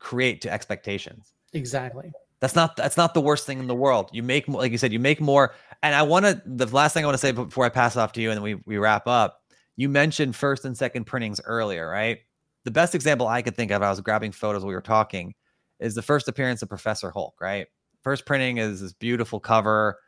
create 0.00 0.40
to 0.40 0.52
expectations. 0.52 1.32
Exactly. 1.52 2.10
That's 2.40 2.56
not 2.56 2.76
that's 2.76 2.96
not 2.96 3.14
the 3.14 3.20
worst 3.20 3.46
thing 3.46 3.60
in 3.60 3.68
the 3.68 3.74
world. 3.74 4.10
You 4.12 4.24
make 4.24 4.48
more, 4.48 4.60
like 4.60 4.72
you 4.72 4.78
said, 4.78 4.92
you 4.92 4.98
make 4.98 5.20
more. 5.20 5.54
And 5.84 5.94
I 5.94 6.02
want 6.02 6.26
to 6.26 6.42
the 6.44 6.66
last 6.66 6.92
thing 6.92 7.04
I 7.04 7.06
want 7.06 7.14
to 7.14 7.24
say 7.24 7.30
before 7.30 7.64
I 7.64 7.68
pass 7.68 7.96
off 7.96 8.10
to 8.12 8.20
you 8.20 8.30
and 8.30 8.38
then 8.38 8.42
we 8.42 8.56
we 8.66 8.76
wrap 8.76 9.06
up. 9.06 9.42
You 9.76 9.88
mentioned 9.88 10.34
first 10.34 10.64
and 10.64 10.76
second 10.76 11.04
printings 11.04 11.40
earlier, 11.44 11.88
right? 11.88 12.18
The 12.64 12.72
best 12.72 12.96
example 12.96 13.28
I 13.28 13.42
could 13.42 13.54
think 13.54 13.70
of, 13.70 13.80
I 13.80 13.90
was 13.90 14.00
grabbing 14.00 14.32
photos 14.32 14.64
we 14.64 14.74
were 14.74 14.80
talking, 14.80 15.34
is 15.78 15.94
the 15.94 16.02
first 16.02 16.26
appearance 16.26 16.62
of 16.62 16.68
Professor 16.68 17.12
Hulk, 17.12 17.40
right? 17.40 17.68
First 18.02 18.26
printing 18.26 18.58
is 18.58 18.80
this 18.80 18.92
beautiful 18.92 19.38
cover, 19.38 19.98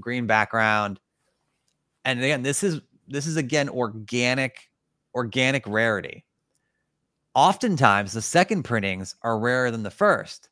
green 0.00 0.26
background. 0.26 1.00
And 2.04 2.22
again, 2.22 2.42
this 2.42 2.62
is 2.62 2.80
this 3.06 3.26
is 3.26 3.36
again 3.36 3.68
organic, 3.68 4.70
organic 5.14 5.66
rarity. 5.66 6.24
Oftentimes 7.34 8.12
the 8.12 8.22
second 8.22 8.64
printings 8.64 9.14
are 9.22 9.38
rarer 9.38 9.70
than 9.70 9.82
the 9.82 9.90
first 9.90 10.48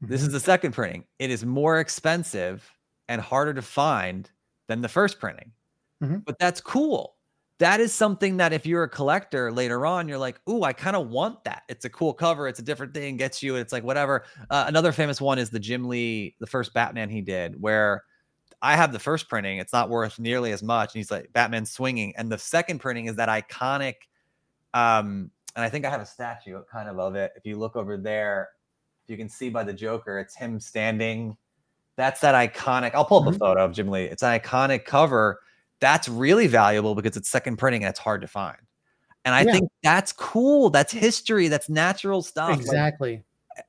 this 0.00 0.20
is 0.20 0.28
mm-hmm. 0.28 0.34
the 0.34 0.40
second 0.40 0.72
printing. 0.72 1.04
It 1.18 1.30
is 1.30 1.44
more 1.44 1.80
expensive 1.80 2.70
and 3.08 3.20
harder 3.20 3.54
to 3.54 3.62
find 3.62 4.30
than 4.68 4.80
the 4.80 4.88
first 4.88 5.18
printing. 5.18 5.52
Mm-hmm. 6.02 6.18
But 6.18 6.38
that's 6.38 6.60
cool. 6.60 7.16
That 7.58 7.80
is 7.80 7.92
something 7.92 8.36
that 8.36 8.52
if 8.52 8.64
you're 8.64 8.84
a 8.84 8.88
collector 8.88 9.50
later 9.50 9.84
on, 9.84 10.06
you're 10.06 10.18
like, 10.18 10.40
ooh, 10.48 10.62
I 10.62 10.72
kind 10.72 10.94
of 10.94 11.08
want 11.08 11.42
that. 11.42 11.62
It's 11.68 11.84
a 11.84 11.90
cool 11.90 12.12
cover. 12.12 12.46
It's 12.46 12.60
a 12.60 12.62
different 12.62 12.94
thing. 12.94 13.16
Gets 13.16 13.42
you. 13.42 13.56
It's 13.56 13.72
like 13.72 13.82
whatever. 13.82 14.24
Uh, 14.48 14.66
another 14.68 14.92
famous 14.92 15.20
one 15.20 15.40
is 15.40 15.50
the 15.50 15.58
Jim 15.58 15.88
Lee, 15.88 16.36
the 16.38 16.46
first 16.46 16.72
Batman 16.72 17.08
he 17.08 17.20
did, 17.20 17.60
where 17.60 18.04
I 18.60 18.76
have 18.76 18.92
the 18.92 18.98
first 18.98 19.28
printing. 19.28 19.58
It's 19.58 19.72
not 19.72 19.88
worth 19.88 20.18
nearly 20.18 20.52
as 20.52 20.62
much. 20.62 20.94
And 20.94 20.98
he's 20.98 21.10
like 21.10 21.32
Batman 21.32 21.64
swinging. 21.64 22.14
And 22.16 22.30
the 22.30 22.38
second 22.38 22.80
printing 22.80 23.06
is 23.06 23.16
that 23.16 23.28
iconic. 23.28 23.94
Um, 24.74 25.30
and 25.54 25.64
I 25.64 25.68
think 25.68 25.84
I 25.84 25.90
have 25.90 26.00
a 26.00 26.06
statue 26.06 26.60
kind 26.70 26.88
of 26.88 26.98
of 26.98 27.14
it. 27.14 27.32
If 27.36 27.46
you 27.46 27.56
look 27.56 27.76
over 27.76 27.96
there, 27.96 28.50
if 29.04 29.10
you 29.10 29.16
can 29.16 29.28
see 29.28 29.48
by 29.48 29.64
the 29.64 29.72
Joker, 29.72 30.18
it's 30.18 30.36
him 30.36 30.60
standing. 30.60 31.36
That's 31.96 32.20
that 32.20 32.34
iconic. 32.34 32.94
I'll 32.94 33.04
pull 33.04 33.18
up 33.18 33.24
mm-hmm. 33.26 33.36
a 33.36 33.38
photo 33.38 33.64
of 33.64 33.72
Jim 33.72 33.88
Lee. 33.88 34.04
It's 34.04 34.22
an 34.22 34.38
iconic 34.38 34.84
cover. 34.84 35.40
That's 35.80 36.08
really 36.08 36.46
valuable 36.46 36.94
because 36.94 37.16
it's 37.16 37.28
second 37.28 37.56
printing 37.56 37.84
and 37.84 37.90
it's 37.90 37.98
hard 37.98 38.20
to 38.20 38.28
find. 38.28 38.58
And 39.24 39.34
I 39.34 39.42
yeah. 39.42 39.52
think 39.52 39.70
that's 39.82 40.12
cool. 40.12 40.70
That's 40.70 40.92
history. 40.92 41.48
That's 41.48 41.68
natural 41.68 42.22
stuff. 42.22 42.58
Exactly. 42.58 43.22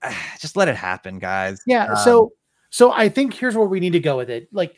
Like, 0.04 0.16
just 0.40 0.56
let 0.56 0.68
it 0.68 0.76
happen, 0.76 1.20
guys. 1.20 1.62
Yeah. 1.66 1.86
Um, 1.86 1.98
so, 1.98 2.32
so 2.70 2.92
I 2.92 3.10
think 3.10 3.34
here's 3.34 3.56
where 3.56 3.68
we 3.68 3.80
need 3.80 3.94
to 3.94 4.00
go 4.00 4.18
with 4.18 4.30
it. 4.30 4.48
Like, 4.52 4.76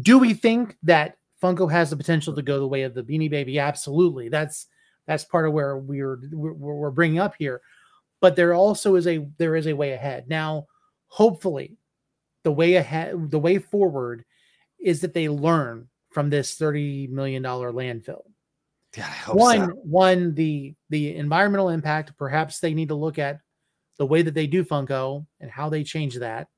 do 0.00 0.18
we 0.18 0.34
think 0.34 0.76
that 0.82 1.16
Funko 1.42 1.70
has 1.70 1.90
the 1.90 1.96
potential 1.96 2.34
to 2.34 2.42
go 2.42 2.58
the 2.58 2.66
way 2.66 2.82
of 2.82 2.94
the 2.94 3.02
Beanie 3.02 3.30
Baby? 3.30 3.58
Absolutely. 3.58 4.28
That's 4.28 4.66
that's 5.06 5.24
part 5.24 5.46
of 5.46 5.52
where 5.52 5.76
we're 5.78 6.18
we're, 6.32 6.90
bringing 6.90 7.18
up 7.18 7.34
here 7.38 7.60
but 8.24 8.36
there 8.36 8.54
also 8.54 8.94
is 8.94 9.06
a 9.06 9.28
there 9.36 9.54
is 9.54 9.66
a 9.66 9.74
way 9.74 9.92
ahead. 9.92 10.30
Now, 10.30 10.64
hopefully, 11.08 11.76
the 12.42 12.52
way 12.52 12.76
ahead, 12.76 13.30
the 13.30 13.38
way 13.38 13.58
forward 13.58 14.24
is 14.80 15.02
that 15.02 15.12
they 15.12 15.28
learn 15.28 15.88
from 16.08 16.30
this 16.30 16.56
$30 16.56 17.10
million 17.10 17.42
landfill. 17.42 18.22
Yeah, 18.96 19.12
one, 19.26 19.66
so. 19.66 19.72
one, 19.82 20.34
the 20.34 20.74
the 20.88 21.16
environmental 21.16 21.68
impact, 21.68 22.16
perhaps 22.16 22.60
they 22.60 22.72
need 22.72 22.88
to 22.88 22.94
look 22.94 23.18
at 23.18 23.40
the 23.98 24.06
way 24.06 24.22
that 24.22 24.32
they 24.32 24.46
do 24.46 24.64
Funko 24.64 25.26
and 25.38 25.50
how 25.50 25.68
they 25.68 25.84
change 25.84 26.16
that. 26.16 26.48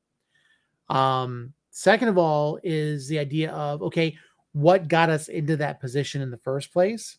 Um, 0.89 1.55
Second 1.77 2.09
of 2.09 2.17
all, 2.17 2.59
is 2.65 3.07
the 3.07 3.19
idea 3.19 3.51
of 3.53 3.83
okay, 3.83 4.17
what 4.53 4.89
got 4.89 5.11
us 5.11 5.29
into 5.29 5.59
that 5.59 5.79
position 5.79 6.23
in 6.23 6.31
the 6.31 6.39
first 6.39 6.73
place? 6.73 7.19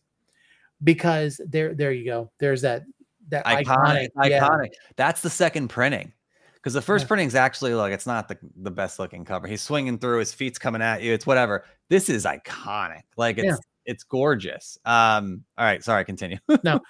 Because 0.84 1.39
there, 1.47 1.76
there 1.76 1.91
you 1.91 2.05
go. 2.05 2.32
There's 2.39 2.63
that 2.63 2.82
that 3.28 3.45
iconic, 3.45 4.09
iconic. 4.18 4.70
Yeah. 4.70 4.80
That's 4.95 5.22
the 5.22 5.30
second 5.30 5.68
printing. 5.68 6.11
Because 6.55 6.74
the 6.74 6.82
first 6.82 7.03
yeah. 7.03 7.07
printing 7.09 7.28
is 7.28 7.36
actually 7.36 7.76
like 7.76 7.93
it's 7.93 8.07
not 8.07 8.28
the, 8.28 8.39
the 8.55 8.72
best 8.72 8.97
looking 8.97 9.24
cover. 9.24 9.45
He's 9.47 9.61
swinging 9.61 9.99
through, 9.99 10.18
his 10.18 10.34
feet's 10.34 10.57
coming 10.57 10.82
at 10.82 11.03
you. 11.03 11.13
It's 11.13 11.28
whatever. 11.28 11.63
This 11.88 12.09
is 12.09 12.26
iconic. 12.26 13.03
Like 13.15 13.38
it's 13.38 13.45
yeah. 13.45 13.55
it's 13.86 14.03
gorgeous. 14.03 14.80
Um, 14.86 15.43
all 15.59 15.65
right, 15.65 15.84
sorry, 15.84 16.03
continue. 16.03 16.39
no, 16.63 16.82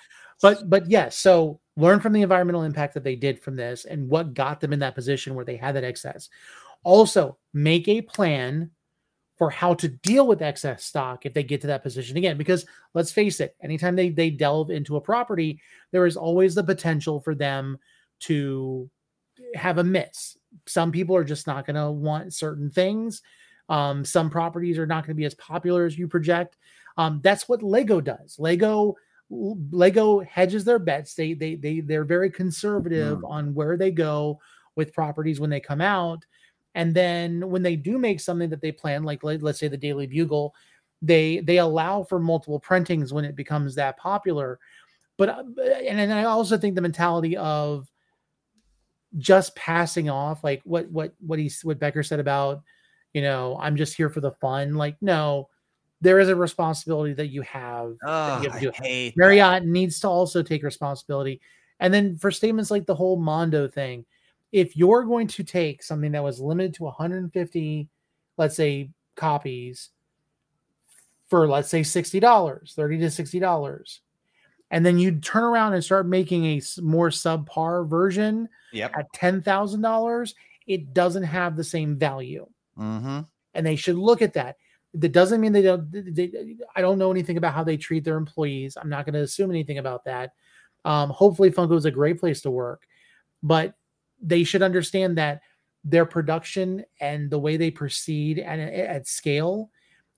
but 0.42 0.70
but 0.70 0.90
yes, 0.90 1.18
so 1.18 1.60
learn 1.76 2.00
from 2.00 2.14
the 2.14 2.22
environmental 2.22 2.64
impact 2.64 2.94
that 2.94 3.04
they 3.04 3.18
did 3.18 3.42
from 3.42 3.58
this 3.58 3.84
and 3.84 4.08
what 4.08 4.34
got 4.34 4.62
them 4.62 4.72
in 4.72 4.80
that 4.80 4.96
position 4.96 5.36
where 5.36 5.44
they 5.44 5.58
had 5.58 5.76
that 5.76 5.84
excess. 5.84 6.30
Also, 6.88 7.38
make 7.54 7.90
a 7.90 8.02
plan 8.02 8.72
for 9.38 9.50
how 9.50 9.74
to 9.74 9.90
deal 9.90 10.26
with 10.26 10.42
excess 10.42 10.86
stock 10.86 11.26
if 11.26 11.34
they 11.34 11.44
get 11.44 11.60
to 11.60 11.68
that 11.68 11.84
position 11.84 12.16
again. 12.16 12.38
Because 12.38 12.66
let's 12.94 13.12
face 13.12 13.42
it, 13.42 13.58
anytime 13.62 13.94
they 13.94 14.08
they 14.08 14.30
delve 14.30 14.72
into 14.72 14.96
a 14.96 15.02
property, 15.02 15.60
there 15.92 16.06
is 16.06 16.16
always 16.16 16.56
the 16.56 16.64
potential 16.64 17.20
for 17.20 17.36
them 17.36 17.78
to 18.22 18.90
have 19.54 19.80
a 19.80 19.84
miss. 19.84 20.38
Some 20.66 20.94
people 20.94 21.14
are 21.14 21.26
just 21.26 21.46
not 21.46 21.66
going 21.66 21.76
to 21.76 21.92
want 21.92 22.34
certain 22.34 22.72
things. 22.72 23.22
Um, 23.68 24.06
some 24.06 24.30
properties 24.30 24.78
are 24.78 24.88
not 24.88 25.04
going 25.04 25.14
to 25.14 25.20
be 25.20 25.26
as 25.26 25.36
popular 25.36 25.84
as 25.84 25.98
you 25.98 26.08
project. 26.08 26.56
Um, 26.96 27.20
that's 27.22 27.50
what 27.50 27.62
Lego 27.62 28.00
does. 28.00 28.40
Lego 28.40 28.96
Lego 29.30 30.22
hedges 30.22 30.64
their 30.64 30.80
bets. 30.80 31.16
They 31.16 31.34
they 31.34 31.56
they 31.56 31.82
they're 31.82 32.06
very 32.06 32.32
conservative 32.32 33.18
mm. 33.18 33.30
on 33.30 33.54
where 33.54 33.76
they 33.76 33.92
go 33.92 34.40
with 34.78 34.94
properties 34.94 35.42
when 35.42 35.50
they 35.50 35.60
come 35.60 35.82
out. 35.82 36.26
And 36.78 36.94
then 36.94 37.50
when 37.50 37.64
they 37.64 37.76
do 37.76 37.98
make 37.98 38.20
something 38.20 38.52
that 38.52 38.62
they 38.62 38.72
plan, 38.72 39.04
like 39.04 39.24
let's 39.24 39.58
say 39.60 39.68
the 39.68 39.76
Daily 39.76 40.06
Bugle, 40.06 40.54
they 41.02 41.40
they 41.40 41.58
allow 41.58 42.04
for 42.04 42.20
multiple 42.20 42.60
printings 42.60 43.12
when 43.12 43.26
it 43.26 43.36
becomes 43.36 43.74
that 43.76 43.98
popular. 43.98 44.60
But 45.18 45.30
uh, 45.30 45.44
and, 45.58 46.00
and 46.00 46.14
I 46.14 46.26
also 46.26 46.56
think 46.56 46.76
the 46.76 46.82
mentality 46.82 47.36
of 47.36 47.92
just 49.18 49.56
passing 49.56 50.08
off, 50.08 50.44
like 50.44 50.62
what 50.66 50.88
what 50.92 51.16
what 51.20 51.40
he 51.40 51.52
what 51.64 51.80
Becker 51.80 52.04
said 52.04 52.20
about, 52.20 52.62
you 53.12 53.24
know, 53.24 53.58
I'm 53.60 53.76
just 53.76 53.98
here 53.98 54.12
for 54.12 54.22
the 54.22 54.34
fun. 54.34 54.76
Like 54.76 54.98
no, 55.02 55.50
there 56.00 56.20
is 56.20 56.30
a 56.30 56.36
responsibility 56.36 57.16
that 57.16 57.30
you 57.30 57.42
have. 57.42 57.96
Oh, 58.06 58.40
you 58.44 58.52
have 58.52 58.60
to 58.60 58.72
do. 58.72 58.72
Mariotti 59.20 59.62
that. 59.62 59.66
needs 59.66 60.00
to 60.02 60.10
also 60.10 60.44
take 60.44 60.62
responsibility. 60.62 61.42
And 61.80 61.92
then 61.92 62.18
for 62.18 62.30
statements 62.30 62.70
like 62.70 62.86
the 62.86 62.94
whole 62.94 63.18
Mondo 63.18 63.68
thing, 63.68 64.06
if 64.58 64.76
you're 64.76 65.03
going 65.03 65.28
to 65.28 65.43
take 65.43 65.84
something 65.84 66.12
that 66.12 66.24
was 66.24 66.39
limited 66.39 66.74
to 66.76 66.84
150, 66.84 67.89
let's 68.38 68.55
say, 68.55 68.89
copies 69.16 69.89
for 71.28 71.47
let's 71.47 71.70
say 71.70 71.82
$60, 71.82 72.74
30 72.74 72.97
to 72.99 73.05
$60, 73.05 73.99
and 74.72 74.86
then 74.86 74.97
you 74.97 75.20
turn 75.20 75.43
around 75.43 75.74
and 75.74 75.84
start 75.84 76.08
making 76.08 76.45
a 76.45 76.62
more 76.82 77.10
subpar 77.10 77.88
version 77.88 78.47
yep. 78.72 78.91
at 78.97 79.12
$10,000, 79.14 80.34
it 80.68 80.93
doesn't 80.93 81.24
have 81.24 81.55
the 81.55 81.64
same 81.64 81.97
value. 81.97 82.47
Mm-hmm. 82.78 83.22
And 83.53 83.66
they 83.66 83.76
should 83.76 83.95
look 83.95 84.22
at 84.22 84.34
that 84.34 84.58
that 84.93 85.12
doesn't 85.12 85.41
mean 85.41 85.51
they 85.51 85.62
don't. 85.62 85.91
They, 85.91 86.55
I 86.76 86.82
don't 86.82 86.97
know 86.97 87.12
anything 87.12 87.38
about 87.38 87.53
how 87.53 87.64
they 87.64 87.78
treat 87.78 88.03
their 88.03 88.18
employees. 88.18 88.78
I'm 88.80 88.89
not 88.89 89.05
going 89.05 89.14
to 89.14 89.22
assume 89.22 89.51
anything 89.51 89.78
about 89.78 90.05
that. 90.05 90.34
Um, 90.86 91.10
hopefully, 91.10 91.51
Funko 91.51 91.78
is 91.78 91.86
a 91.86 91.91
great 91.91 92.20
place 92.20 92.41
to 92.41 92.51
work, 92.51 92.88
but 93.43 93.76
they 94.22 94.43
should 94.43 94.61
understand 94.61 95.18
that 95.18 95.41
their 95.84 96.05
production 96.05 96.84
and 96.99 97.30
the 97.30 97.39
way 97.39 97.57
they 97.57 97.72
proceed 97.72 98.39
and 98.39 98.61
at 98.61 99.07
scale 99.07 99.70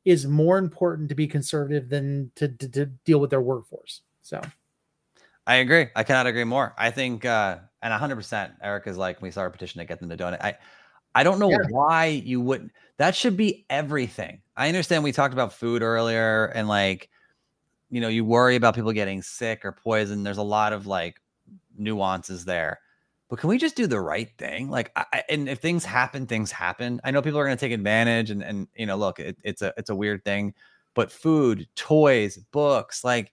is 0.05 0.25
more 0.25 0.57
important 0.57 1.09
to 1.09 1.15
be 1.15 1.27
conservative 1.27 1.89
than 1.89 2.31
to, 2.35 2.47
to, 2.47 2.69
to 2.69 2.85
deal 3.05 3.19
with 3.19 3.29
their 3.29 3.41
workforce. 3.41 4.01
So, 4.21 4.41
I 5.45 5.55
agree. 5.55 5.87
I 5.95 6.03
cannot 6.03 6.27
agree 6.27 6.43
more. 6.43 6.73
I 6.77 6.91
think, 6.91 7.25
uh, 7.25 7.57
and 7.81 7.93
100%, 7.93 8.51
Eric 8.61 8.87
is 8.87 8.97
like, 8.97 9.21
we 9.21 9.31
saw 9.31 9.45
a 9.45 9.49
petition 9.49 9.79
to 9.79 9.85
get 9.85 9.99
them 9.99 10.09
to 10.09 10.15
donate. 10.15 10.41
I, 10.41 10.57
I 11.15 11.23
don't 11.23 11.39
know 11.39 11.49
yeah. 11.49 11.57
why 11.69 12.05
you 12.05 12.41
wouldn't. 12.41 12.71
That 12.97 13.15
should 13.15 13.35
be 13.35 13.65
everything. 13.69 14.41
I 14.55 14.67
understand 14.67 15.03
we 15.03 15.11
talked 15.11 15.33
about 15.33 15.53
food 15.53 15.81
earlier 15.81 16.47
and 16.47 16.67
like, 16.67 17.09
you 17.89 18.01
know, 18.01 18.07
you 18.07 18.23
worry 18.23 18.55
about 18.55 18.75
people 18.75 18.91
getting 18.91 19.21
sick 19.21 19.65
or 19.65 19.71
poison. 19.71 20.23
There's 20.23 20.37
a 20.37 20.43
lot 20.43 20.73
of 20.73 20.85
like 20.85 21.19
nuances 21.77 22.45
there. 22.45 22.79
But 23.30 23.38
can 23.38 23.49
we 23.49 23.59
just 23.59 23.75
do 23.75 23.86
the 23.86 24.01
right 24.01 24.30
thing? 24.39 24.69
Like, 24.71 24.91
I, 24.95 25.23
and 25.30 25.47
if 25.47 25.59
things 25.59 25.86
happen, 25.86 26.25
things 26.25 26.51
happen. 26.51 26.99
I 27.03 27.11
know 27.11 27.21
people 27.21 27.39
are 27.39 27.45
going 27.45 27.55
to 27.55 27.61
take 27.65 27.71
advantage, 27.71 28.32
and 28.32 28.43
and 28.43 28.67
you 28.75 28.88
know, 28.88 28.97
look, 28.97 29.19
it, 29.19 29.38
it's 29.43 29.61
a 29.61 29.71
it's 29.77 29.91
a 29.91 29.95
weird 29.95 30.25
thing, 30.25 30.55
but 30.95 31.11
food, 31.11 31.67
toys, 31.75 32.38
books, 32.38 33.03
like 33.03 33.32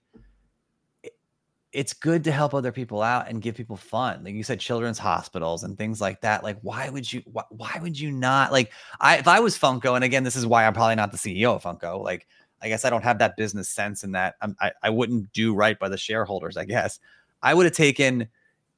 it's 1.73 1.93
good 1.93 2.23
to 2.23 2.31
help 2.31 2.53
other 2.53 2.71
people 2.71 3.01
out 3.01 3.27
and 3.27 3.41
give 3.41 3.55
people 3.55 3.75
fun. 3.75 4.23
Like 4.23 4.33
you 4.33 4.43
said, 4.43 4.59
children's 4.59 4.97
hospitals 4.97 5.63
and 5.63 5.77
things 5.77 5.99
like 5.99 6.21
that. 6.21 6.43
Like, 6.43 6.57
why 6.61 6.89
would 6.89 7.11
you? 7.11 7.21
Why, 7.25 7.43
why 7.49 7.77
would 7.81 7.99
you 7.99 8.11
not? 8.11 8.51
Like, 8.51 8.71
I 9.01 9.17
if 9.17 9.27
I 9.27 9.39
was 9.39 9.57
Funko, 9.57 9.95
and 9.95 10.03
again, 10.03 10.23
this 10.23 10.35
is 10.35 10.45
why 10.45 10.65
I'm 10.65 10.73
probably 10.73 10.95
not 10.95 11.11
the 11.11 11.17
CEO 11.17 11.55
of 11.55 11.63
Funko. 11.63 12.03
Like, 12.03 12.27
I 12.61 12.69
guess 12.69 12.85
I 12.85 12.89
don't 12.89 13.03
have 13.03 13.19
that 13.19 13.35
business 13.35 13.69
sense 13.69 14.03
in 14.03 14.11
that 14.13 14.35
I'm, 14.41 14.55
I 14.61 14.71
I 14.83 14.89
wouldn't 14.91 15.33
do 15.33 15.53
right 15.53 15.77
by 15.77 15.89
the 15.89 15.97
shareholders. 15.97 16.55
I 16.55 16.65
guess 16.65 16.99
I 17.41 17.53
would 17.53 17.65
have 17.65 17.75
taken. 17.75 18.27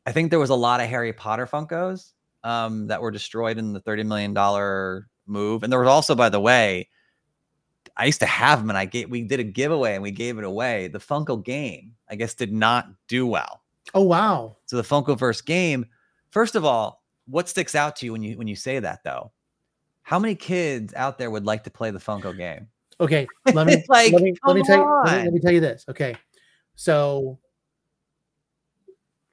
I 0.10 0.12
think 0.12 0.32
there 0.32 0.40
was 0.40 0.50
a 0.50 0.56
lot 0.56 0.82
of 0.82 0.90
Harry 0.90 1.14
Potter 1.14 1.46
Funkos 1.46 2.14
um, 2.44 2.88
that 2.88 3.00
were 3.00 3.12
destroyed 3.12 3.60
in 3.60 3.74
the 3.74 3.80
thirty 3.80 4.02
million 4.02 4.34
dollar 4.34 5.08
move, 5.28 5.62
and 5.62 5.72
there 5.72 5.80
was 5.80 5.88
also, 5.88 6.16
by 6.16 6.30
the 6.30 6.40
way, 6.40 6.90
I 7.96 8.06
used 8.06 8.20
to 8.22 8.26
have 8.26 8.58
them 8.58 8.72
and 8.72 8.78
I 8.78 8.86
gave 8.86 9.12
we 9.12 9.24
did 9.24 9.40
a 9.40 9.44
giveaway 9.44 9.94
and 9.94 10.02
we 10.02 10.10
gave 10.10 10.40
it 10.40 10.44
away. 10.44 10.88
The 10.88 10.98
Funko 10.98 11.46
game, 11.46 11.94
I 12.10 12.16
guess, 12.16 12.34
did 12.34 12.52
not 12.52 12.88
do 13.08 13.28
well. 13.28 13.62
Oh 13.94 14.02
wow. 14.02 14.58
So 14.66 14.78
the 14.78 14.82
Funkoverse 14.82 15.46
game, 15.46 15.86
first 16.32 16.56
of 16.56 16.66
all, 16.66 17.04
what 17.28 17.48
sticks 17.48 17.76
out 17.76 17.96
to 17.98 18.08
you 18.08 18.14
when 18.14 18.24
you 18.24 18.36
when 18.36 18.48
you 18.48 18.56
say 18.56 18.80
that 18.80 19.04
though? 19.04 19.32
How 20.02 20.18
many 20.18 20.34
kids 20.34 20.92
out 20.96 21.20
there 21.20 21.30
would 21.30 21.46
like 21.46 21.64
to 21.66 21.70
play 21.70 21.92
the 21.92 22.00
Funko 22.00 22.36
game? 22.36 22.68
Okay, 23.00 23.28
let 23.54 23.68
me 23.68 23.84
like 23.88 24.12
let 24.12 24.24
me, 24.24 24.34
let 24.44 24.56
me 24.56 24.64
tell 24.64 24.78
you 24.80 25.02
let 25.06 25.18
me, 25.18 25.24
let 25.26 25.34
me 25.34 25.40
tell 25.40 25.54
you 25.54 25.62
this. 25.62 25.86
Okay. 25.88 26.16
So 26.74 27.38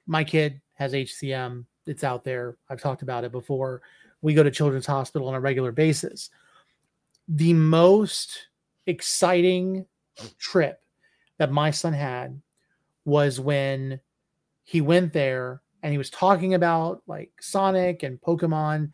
my 0.05 0.23
kid 0.23 0.61
has 0.77 0.93
HCM. 0.93 1.65
It's 1.85 2.03
out 2.03 2.23
there. 2.23 2.57
I've 2.69 2.81
talked 2.81 3.01
about 3.01 3.23
it 3.23 3.31
before. 3.31 3.81
We 4.21 4.33
go 4.33 4.43
to 4.43 4.51
Children's 4.51 4.85
Hospital 4.85 5.27
on 5.27 5.33
a 5.33 5.39
regular 5.39 5.71
basis. 5.71 6.29
The 7.27 7.53
most 7.53 8.47
exciting 8.85 9.85
trip 10.39 10.81
that 11.37 11.51
my 11.51 11.71
son 11.71 11.93
had 11.93 12.41
was 13.05 13.39
when 13.39 13.99
he 14.63 14.81
went 14.81 15.13
there 15.13 15.61
and 15.81 15.91
he 15.91 15.97
was 15.97 16.09
talking 16.09 16.53
about 16.53 17.01
like 17.07 17.31
Sonic 17.39 18.03
and 18.03 18.19
Pokemon. 18.21 18.91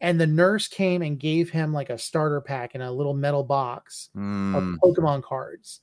And 0.00 0.20
the 0.20 0.26
nurse 0.26 0.68
came 0.68 1.02
and 1.02 1.18
gave 1.18 1.50
him 1.50 1.72
like 1.72 1.90
a 1.90 1.98
starter 1.98 2.40
pack 2.40 2.74
in 2.74 2.82
a 2.82 2.92
little 2.92 3.14
metal 3.14 3.42
box 3.42 4.10
mm. 4.16 4.56
of 4.56 4.78
Pokemon 4.80 5.22
cards. 5.22 5.80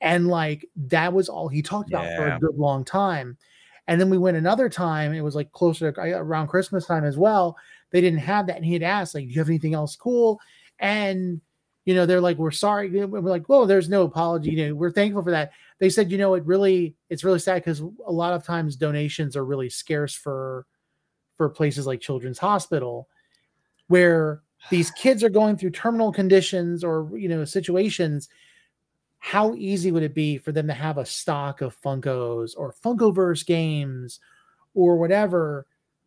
And 0.00 0.26
like 0.28 0.68
that 0.76 1.12
was 1.12 1.28
all 1.28 1.48
he 1.48 1.62
talked 1.62 1.90
about 1.90 2.04
yeah. 2.04 2.16
for 2.16 2.28
a 2.28 2.40
good 2.40 2.58
long 2.58 2.84
time. 2.84 3.38
And 3.86 4.00
then 4.00 4.08
we 4.08 4.18
went 4.18 4.36
another 4.36 4.68
time, 4.68 5.12
it 5.12 5.20
was 5.20 5.34
like 5.34 5.52
closer 5.52 5.92
to, 5.92 6.00
uh, 6.00 6.18
around 6.18 6.48
Christmas 6.48 6.86
time 6.86 7.04
as 7.04 7.18
well. 7.18 7.56
They 7.90 8.00
didn't 8.00 8.20
have 8.20 8.46
that. 8.46 8.56
And 8.56 8.64
he 8.64 8.72
had 8.72 8.82
asked, 8.82 9.14
like, 9.14 9.26
do 9.26 9.30
you 9.30 9.40
have 9.40 9.48
anything 9.48 9.74
else 9.74 9.94
cool? 9.94 10.40
And 10.78 11.40
you 11.84 11.94
know, 11.94 12.06
they're 12.06 12.20
like, 12.20 12.38
we're 12.38 12.50
sorry. 12.50 12.88
We're 12.88 13.20
like, 13.20 13.48
well, 13.48 13.66
there's 13.66 13.90
no 13.90 14.04
apology. 14.04 14.52
You 14.52 14.68
know, 14.68 14.74
we're 14.74 14.90
thankful 14.90 15.22
for 15.22 15.30
that. 15.30 15.52
They 15.80 15.90
said, 15.90 16.10
you 16.10 16.16
know, 16.16 16.32
it 16.32 16.44
really, 16.46 16.94
it's 17.10 17.24
really 17.24 17.38
sad 17.38 17.56
because 17.56 17.80
a 17.80 18.10
lot 18.12 18.32
of 18.32 18.42
times 18.42 18.74
donations 18.74 19.36
are 19.36 19.44
really 19.44 19.68
scarce 19.68 20.14
for, 20.14 20.64
for 21.36 21.50
places 21.50 21.86
like 21.86 22.00
Children's 22.00 22.38
Hospital, 22.38 23.08
where 23.88 24.40
these 24.70 24.90
kids 24.92 25.22
are 25.22 25.28
going 25.28 25.56
through 25.56 25.70
terminal 25.70 26.12
conditions 26.12 26.82
or 26.82 27.10
you 27.14 27.28
know 27.28 27.44
situations. 27.44 28.28
How 29.24 29.54
easy 29.54 29.90
would 29.90 30.02
it 30.02 30.12
be 30.12 30.36
for 30.36 30.52
them 30.52 30.66
to 30.66 30.74
have 30.74 30.98
a 30.98 31.06
stock 31.06 31.62
of 31.62 31.80
Funkos 31.80 32.50
or 32.58 32.74
Funkoverse 32.84 33.46
games 33.46 34.20
or 34.74 34.98
whatever 34.98 35.66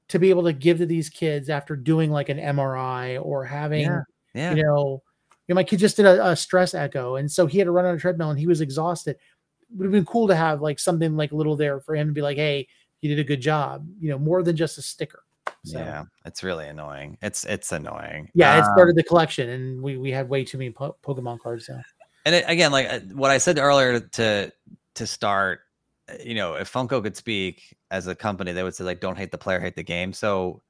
to 0.09 0.19
be 0.19 0.29
able 0.29 0.43
to 0.43 0.53
give 0.53 0.77
to 0.77 0.85
these 0.85 1.09
kids 1.09 1.49
after 1.49 1.75
doing 1.75 2.11
like 2.11 2.29
an 2.29 2.37
MRI 2.37 3.19
or 3.19 3.43
having, 3.43 3.85
yeah, 3.85 4.01
yeah. 4.35 4.53
you 4.53 4.61
know, 4.61 5.01
you 5.47 5.53
know, 5.53 5.55
my 5.55 5.63
kid 5.63 5.79
just 5.79 5.97
did 5.97 6.05
a, 6.05 6.27
a, 6.27 6.35
stress 6.35 6.75
echo, 6.75 7.15
and 7.15 7.29
so 7.29 7.47
he 7.47 7.57
had 7.57 7.65
to 7.65 7.71
run 7.71 7.85
on 7.85 7.95
a 7.95 7.99
treadmill, 7.99 8.29
and 8.29 8.37
he 8.37 8.45
was 8.45 8.61
exhausted. 8.61 9.15
It 9.15 9.77
would 9.77 9.85
have 9.85 9.91
been 9.91 10.05
cool 10.05 10.27
to 10.27 10.35
have 10.35 10.61
like 10.61 10.77
something 10.77 11.17
like 11.17 11.31
little 11.31 11.55
there 11.55 11.79
for 11.79 11.95
him 11.95 12.09
to 12.09 12.13
be 12.13 12.21
like, 12.21 12.37
"Hey, 12.37 12.67
you 13.01 13.09
did 13.09 13.17
a 13.19 13.27
good 13.27 13.41
job," 13.41 13.87
you 13.99 14.11
know, 14.11 14.19
more 14.19 14.43
than 14.43 14.55
just 14.55 14.77
a 14.77 14.83
sticker. 14.83 15.23
So, 15.65 15.79
yeah, 15.79 16.03
it's 16.23 16.43
really 16.43 16.67
annoying. 16.67 17.17
It's 17.23 17.45
it's 17.45 17.71
annoying. 17.71 18.29
Yeah, 18.35 18.59
um, 18.59 18.75
part 18.75 18.89
of 18.89 18.95
the 18.95 19.03
collection, 19.03 19.49
and 19.49 19.81
we 19.81 19.97
we 19.97 20.11
had 20.11 20.29
way 20.29 20.43
too 20.43 20.59
many 20.59 20.69
po- 20.69 20.97
Pokemon 21.03 21.39
cards 21.39 21.67
now. 21.67 21.81
And 22.27 22.35
it, 22.35 22.45
again, 22.47 22.73
like 22.73 22.87
uh, 22.91 22.99
what 23.13 23.31
I 23.31 23.37
said 23.37 23.57
earlier 23.57 24.01
to 24.01 24.51
to 24.95 25.07
start, 25.07 25.61
uh, 26.09 26.15
you 26.21 26.35
know, 26.35 26.55
if 26.55 26.71
Funko 26.71 27.01
could 27.01 27.15
speak 27.15 27.77
as 27.89 28.07
a 28.07 28.15
company, 28.15 28.51
they 28.51 28.63
would 28.63 28.75
say 28.75 28.83
like, 28.83 28.99
"Don't 28.99 29.17
hate 29.17 29.31
the 29.31 29.37
player, 29.37 29.61
hate 29.61 29.77
the 29.77 29.83
game." 29.83 30.11
So, 30.11 30.61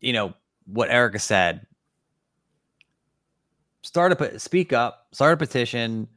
you 0.00 0.12
know, 0.12 0.32
what 0.66 0.88
Erica 0.88 1.18
said 1.18 1.66
start 3.82 4.12
a 4.12 4.16
pe- 4.16 4.38
speak 4.38 4.72
up, 4.72 5.06
start 5.12 5.34
a 5.34 5.36
petition, 5.36 6.08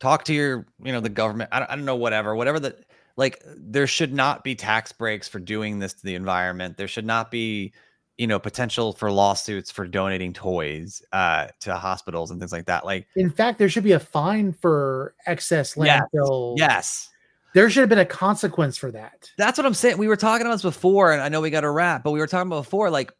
talk 0.00 0.24
to 0.24 0.34
your, 0.34 0.66
you 0.82 0.92
know, 0.92 1.00
the 1.00 1.08
government. 1.08 1.50
I 1.52 1.60
don't, 1.60 1.70
I 1.70 1.76
don't 1.76 1.84
know, 1.84 1.96
whatever, 1.96 2.34
whatever 2.34 2.60
that. 2.60 2.84
Like, 3.16 3.40
there 3.56 3.86
should 3.86 4.12
not 4.12 4.42
be 4.42 4.56
tax 4.56 4.90
breaks 4.90 5.28
for 5.28 5.38
doing 5.38 5.78
this 5.78 5.94
to 5.94 6.04
the 6.04 6.16
environment. 6.16 6.76
There 6.76 6.88
should 6.88 7.06
not 7.06 7.30
be, 7.30 7.72
you 8.18 8.26
know, 8.26 8.38
potential 8.38 8.92
for 8.92 9.10
lawsuits 9.10 9.70
for 9.70 9.86
donating 9.86 10.32
toys 10.32 11.02
uh, 11.12 11.48
to 11.60 11.74
hospitals 11.74 12.30
and 12.30 12.40
things 12.40 12.52
like 12.52 12.66
that. 12.66 12.84
Like, 12.84 13.06
In 13.16 13.28
fact, 13.30 13.58
there 13.58 13.68
should 13.68 13.82
be 13.84 13.92
a 13.92 13.98
fine 14.00 14.52
for 14.52 15.14
excess 15.26 15.76
Yes. 15.76 16.02
landfill. 16.14 16.54
yes, 16.56 17.08
There 17.54 17.68
should 17.70 17.80
have 17.80 17.88
been 17.88 17.98
a 17.98 18.04
consequence 18.06 18.76
for 18.76 18.90
that. 18.92 19.30
That's 19.36 19.58
what 19.58 19.66
I'm 19.66 19.74
saying. 19.74 19.98
We 19.98 20.08
were 20.08 20.16
talking 20.16 20.46
about 20.46 20.54
this 20.54 20.62
before, 20.62 21.12
and 21.12 21.20
I 21.22 21.28
know 21.28 21.40
we 21.40 21.50
got 21.50 21.64
a 21.64 21.70
wrap, 21.70 22.04
but 22.04 22.12
we 22.12 22.20
were 22.20 22.26
talking 22.26 22.48
about 22.48 22.64
before, 22.64 22.88
like 22.90 23.12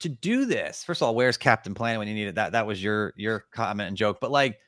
to 0.00 0.08
do 0.08 0.44
this. 0.44 0.84
First 0.84 1.02
of 1.02 1.06
all, 1.08 1.14
where's 1.14 1.36
Captain 1.36 1.74
Planet 1.74 1.98
when 1.98 2.06
you 2.08 2.14
need 2.14 2.28
it? 2.28 2.34
That 2.36 2.52
that 2.52 2.66
was 2.66 2.82
your 2.82 3.14
your 3.16 3.46
comment 3.52 3.88
and 3.88 3.96
joke. 3.96 4.18
But 4.20 4.30
like, 4.30 4.58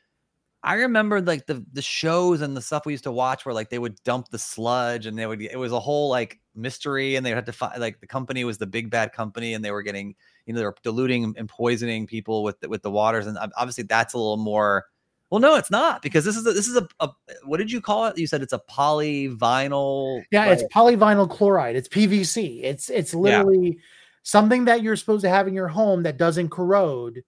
I 0.63 0.75
remember 0.75 1.21
like 1.21 1.47
the 1.47 1.65
the 1.73 1.83
shows 1.83 2.41
and 2.41 2.57
the 2.57 2.63
stuff 2.63 2.87
we 2.87 2.95
used 2.95 3.05
to 3.05 3.13
watch 3.13 3.45
where 3.45 3.55
like 3.55 3.69
they 3.71 3.79
would 3.79 4.03
dump 4.05 4.29
the 4.31 4.39
sludge 4.39 5.07
and 5.07 5.17
they 5.19 5.27
would. 5.27 5.41
It 5.43 5.59
was 5.59 5.71
a 5.73 5.79
whole 5.81 6.09
like 6.09 6.41
mystery, 6.59 7.17
and 7.17 7.25
they 7.25 7.31
had 7.31 7.47
to 7.47 7.53
find 7.53 7.81
like 7.81 8.01
the 8.01 8.07
company 8.07 8.45
was 8.45 8.59
the 8.59 8.67
big 8.67 8.91
bad 8.91 9.13
company, 9.13 9.55
and 9.55 9.65
they 9.65 9.71
were 9.71 9.83
getting 9.83 10.15
you 10.47 10.53
know 10.53 10.61
they 10.61 10.67
were 10.67 10.75
diluting 10.83 11.35
and 11.37 11.49
poisoning 11.49 12.07
people 12.07 12.43
with 12.43 12.61
the, 12.61 12.69
with 12.69 12.83
the 12.83 12.91
waters, 12.91 13.27
and 13.27 13.39
obviously 13.57 13.85
that's 13.85 14.15
a 14.15 14.19
little 14.19 14.37
more. 14.37 14.85
Well, 15.31 15.41
no, 15.41 15.57
it's 15.57 15.71
not 15.71 16.01
because 16.01 16.25
this 16.25 16.37
is 16.37 16.47
a, 16.47 16.53
this 16.53 16.69
is 16.69 16.77
a, 16.77 16.89
a 17.01 17.11
what 17.45 17.59
did 17.59 17.71
you 17.71 17.81
call 17.81 18.07
it? 18.07 18.19
You 18.19 18.27
said 18.27 18.43
it's 18.43 18.53
a 18.55 18.63
polyvinyl. 18.71 20.23
Yeah, 20.31 20.47
like- 20.47 20.59
it's 20.59 20.75
polyvinyl 20.75 21.31
chloride. 21.31 21.77
It's 21.77 21.89
PVC. 21.89 22.63
It's 22.65 22.89
it's 22.91 23.15
literally 23.15 23.79
something 24.23 24.65
that 24.67 24.83
you're 24.83 24.97
supposed 24.97 25.23
to 25.23 25.31
have 25.31 25.49
in 25.49 25.55
your 25.55 25.69
home 25.69 26.03
that 26.03 26.17
doesn't 26.19 26.51
corrode. 26.51 27.23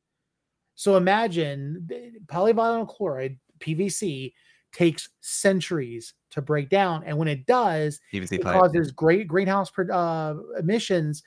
So 0.74 0.96
imagine 0.96 1.88
polyvinyl 2.26 2.88
chloride, 2.88 3.38
PVC, 3.58 4.32
takes 4.72 5.08
centuries 5.20 6.14
to 6.30 6.42
break 6.42 6.68
down, 6.68 7.02
and 7.04 7.16
when 7.16 7.28
it 7.28 7.46
does, 7.46 8.00
PVC 8.12 8.32
it 8.32 8.42
pipe. 8.42 8.60
causes 8.60 8.90
great 8.90 9.28
greenhouse 9.28 9.70
uh, 9.78 10.34
emissions 10.58 11.22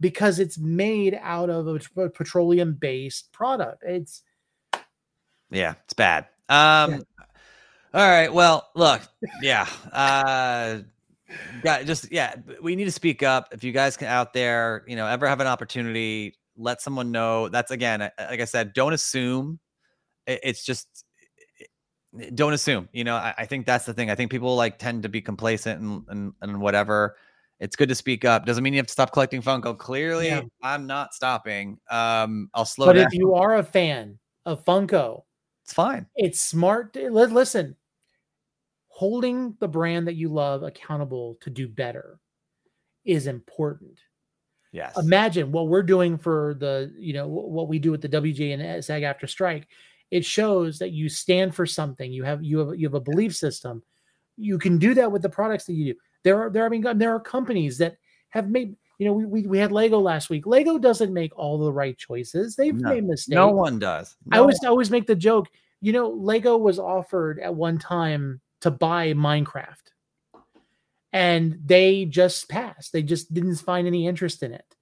because 0.00 0.38
it's 0.38 0.58
made 0.58 1.18
out 1.22 1.50
of 1.50 1.66
a 1.66 2.08
petroleum 2.10 2.74
based 2.74 3.32
product. 3.32 3.82
It's 3.84 4.22
Yeah, 5.50 5.74
it's 5.84 5.94
bad. 5.94 6.26
Um 6.48 7.02
all 7.94 8.06
right. 8.06 8.32
Well, 8.32 8.68
look, 8.74 9.02
yeah. 9.42 9.66
Uh 9.92 10.80
got 11.62 11.84
just 11.84 12.10
yeah, 12.12 12.34
we 12.62 12.76
need 12.76 12.84
to 12.84 12.92
speak 12.92 13.22
up. 13.22 13.48
If 13.52 13.64
you 13.64 13.72
guys 13.72 13.96
can 13.96 14.08
out 14.08 14.32
there, 14.32 14.84
you 14.86 14.96
know, 14.96 15.06
ever 15.06 15.26
have 15.26 15.40
an 15.40 15.46
opportunity, 15.46 16.36
let 16.56 16.80
someone 16.80 17.10
know. 17.12 17.48
That's 17.48 17.70
again, 17.70 18.00
like 18.00 18.40
I 18.40 18.44
said, 18.44 18.72
don't 18.72 18.92
assume. 18.92 19.58
It's 20.26 20.64
just 20.64 21.04
don't 22.34 22.52
assume. 22.52 22.88
You 22.92 23.04
know, 23.04 23.16
I, 23.16 23.34
I 23.38 23.44
think 23.46 23.66
that's 23.66 23.84
the 23.84 23.94
thing. 23.94 24.10
I 24.10 24.14
think 24.14 24.30
people 24.30 24.54
like 24.56 24.78
tend 24.78 25.02
to 25.02 25.08
be 25.08 25.20
complacent 25.20 25.80
and 25.80 26.02
and, 26.08 26.32
and 26.42 26.60
whatever. 26.60 27.16
It's 27.60 27.74
good 27.74 27.88
to 27.88 27.94
speak 27.94 28.24
up. 28.24 28.46
Doesn't 28.46 28.62
mean 28.62 28.72
you 28.72 28.78
have 28.78 28.86
to 28.86 28.92
stop 28.92 29.12
collecting 29.12 29.42
Funko. 29.42 29.76
Clearly, 29.76 30.28
Yeah. 30.28 30.42
I'm 30.62 30.86
not 30.86 31.12
stopping. 31.12 31.78
Um, 31.90 32.48
I'll 32.54 32.64
slow 32.64 32.86
but 32.86 32.92
down. 32.92 33.06
if 33.06 33.12
you 33.14 33.34
are 33.34 33.56
a 33.56 33.64
fan 33.64 34.16
of 34.46 34.64
Funko, 34.64 35.22
it's 35.64 35.72
fine. 35.72 36.06
it's 36.14 36.40
smart. 36.40 36.92
to- 36.92 37.10
Listen, 37.10 37.74
holding 38.86 39.56
the 39.58 39.68
brand 39.68 40.06
that 40.06 40.14
you 40.14 40.28
love 40.28 40.62
accountable 40.62 41.36
to 41.40 41.50
do 41.50 41.66
better 41.68 42.20
is 43.04 43.26
important. 43.26 43.98
Yes. 44.72 44.96
Imagine 44.98 45.50
what 45.50 45.68
we're 45.68 45.82
doing 45.82 46.16
for 46.18 46.54
the, 46.58 46.92
you 46.96 47.12
know, 47.12 47.26
what 47.26 47.68
we 47.68 47.78
do 47.78 47.90
with 47.90 48.02
the 48.02 48.08
WJ 48.08 48.52
and 48.54 48.84
SAG-AFTRA 48.84 49.28
strike. 49.28 49.66
It 50.10 50.24
shows 50.24 50.78
that 50.78 50.92
you 50.92 51.08
stand 51.08 51.54
for 51.54 51.66
something. 51.66 52.12
You 52.12 52.24
have 52.24 52.42
you 52.42 52.58
have 52.58 52.78
you 52.78 52.86
have 52.86 52.94
a 52.94 53.00
belief 53.00 53.36
system. 53.36 53.82
You 54.36 54.58
can 54.58 54.78
do 54.78 54.94
that 54.94 55.10
with 55.10 55.22
the 55.22 55.28
products 55.28 55.64
that 55.64 55.74
you 55.74 55.92
do. 55.94 56.00
There 56.22 56.40
are 56.40 56.50
there 56.50 56.64
I 56.64 56.68
mean 56.68 56.84
there 56.98 57.14
are 57.14 57.20
companies 57.20 57.78
that 57.78 57.96
have 58.30 58.48
made 58.48 58.74
you 58.98 59.06
know 59.06 59.12
we 59.12 59.24
we, 59.26 59.42
we 59.46 59.58
had 59.58 59.70
Lego 59.72 59.98
last 59.98 60.30
week. 60.30 60.46
Lego 60.46 60.78
doesn't 60.78 61.12
make 61.12 61.36
all 61.36 61.58
the 61.58 61.72
right 61.72 61.96
choices. 61.96 62.56
They've 62.56 62.74
No. 62.74 62.88
made 62.94 63.04
mistakes. 63.04 63.34
No 63.34 63.48
one 63.48 63.78
does. 63.78 64.16
I 64.32 64.38
always 64.38 64.58
I 64.64 64.68
always 64.68 64.90
make 64.90 65.06
the 65.06 65.14
joke, 65.14 65.48
you 65.80 65.92
know, 65.92 66.08
Lego 66.08 66.56
was 66.56 66.78
offered 66.78 67.38
at 67.40 67.54
one 67.54 67.78
time 67.78 68.40
to 68.62 68.70
buy 68.70 69.12
Minecraft. 69.12 69.92
And 71.12 71.58
they 71.64 72.04
just 72.04 72.48
passed. 72.48 72.92
They 72.92 73.02
just 73.02 73.32
didn't 73.32 73.56
find 73.56 73.86
any 73.86 74.06
interest 74.06 74.42
in 74.42 74.52
it. 74.52 74.76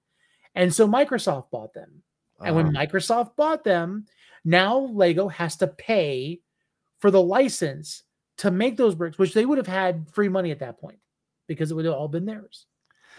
And 0.55 0.75
so 0.75 0.89
Microsoft 0.89 1.51
bought 1.51 1.73
them. 1.75 2.03
And 2.45 2.57
when 2.57 2.67
Uh-huh. 2.75 2.85
Microsoft 2.87 3.37
bought 3.37 3.63
them, 3.65 4.07
now 4.47 4.79
Lego 4.79 5.29
has 5.29 5.57
to 5.57 5.67
pay 5.67 6.41
for 7.01 7.11
the 7.11 7.21
license 7.23 8.03
to 8.39 8.51
make 8.51 8.77
those 8.79 8.95
bricks, 8.95 9.19
which 9.19 9.35
they 9.35 9.45
would 9.45 9.59
have 9.59 9.67
had 9.67 10.07
free 10.13 10.29
money 10.31 10.51
at 10.51 10.61
that 10.61 10.79
point 10.81 10.99
because 11.49 11.71
it 11.71 11.75
would 11.75 11.85
have 11.85 11.95
all 11.95 12.09
been 12.09 12.25
theirs. 12.25 12.67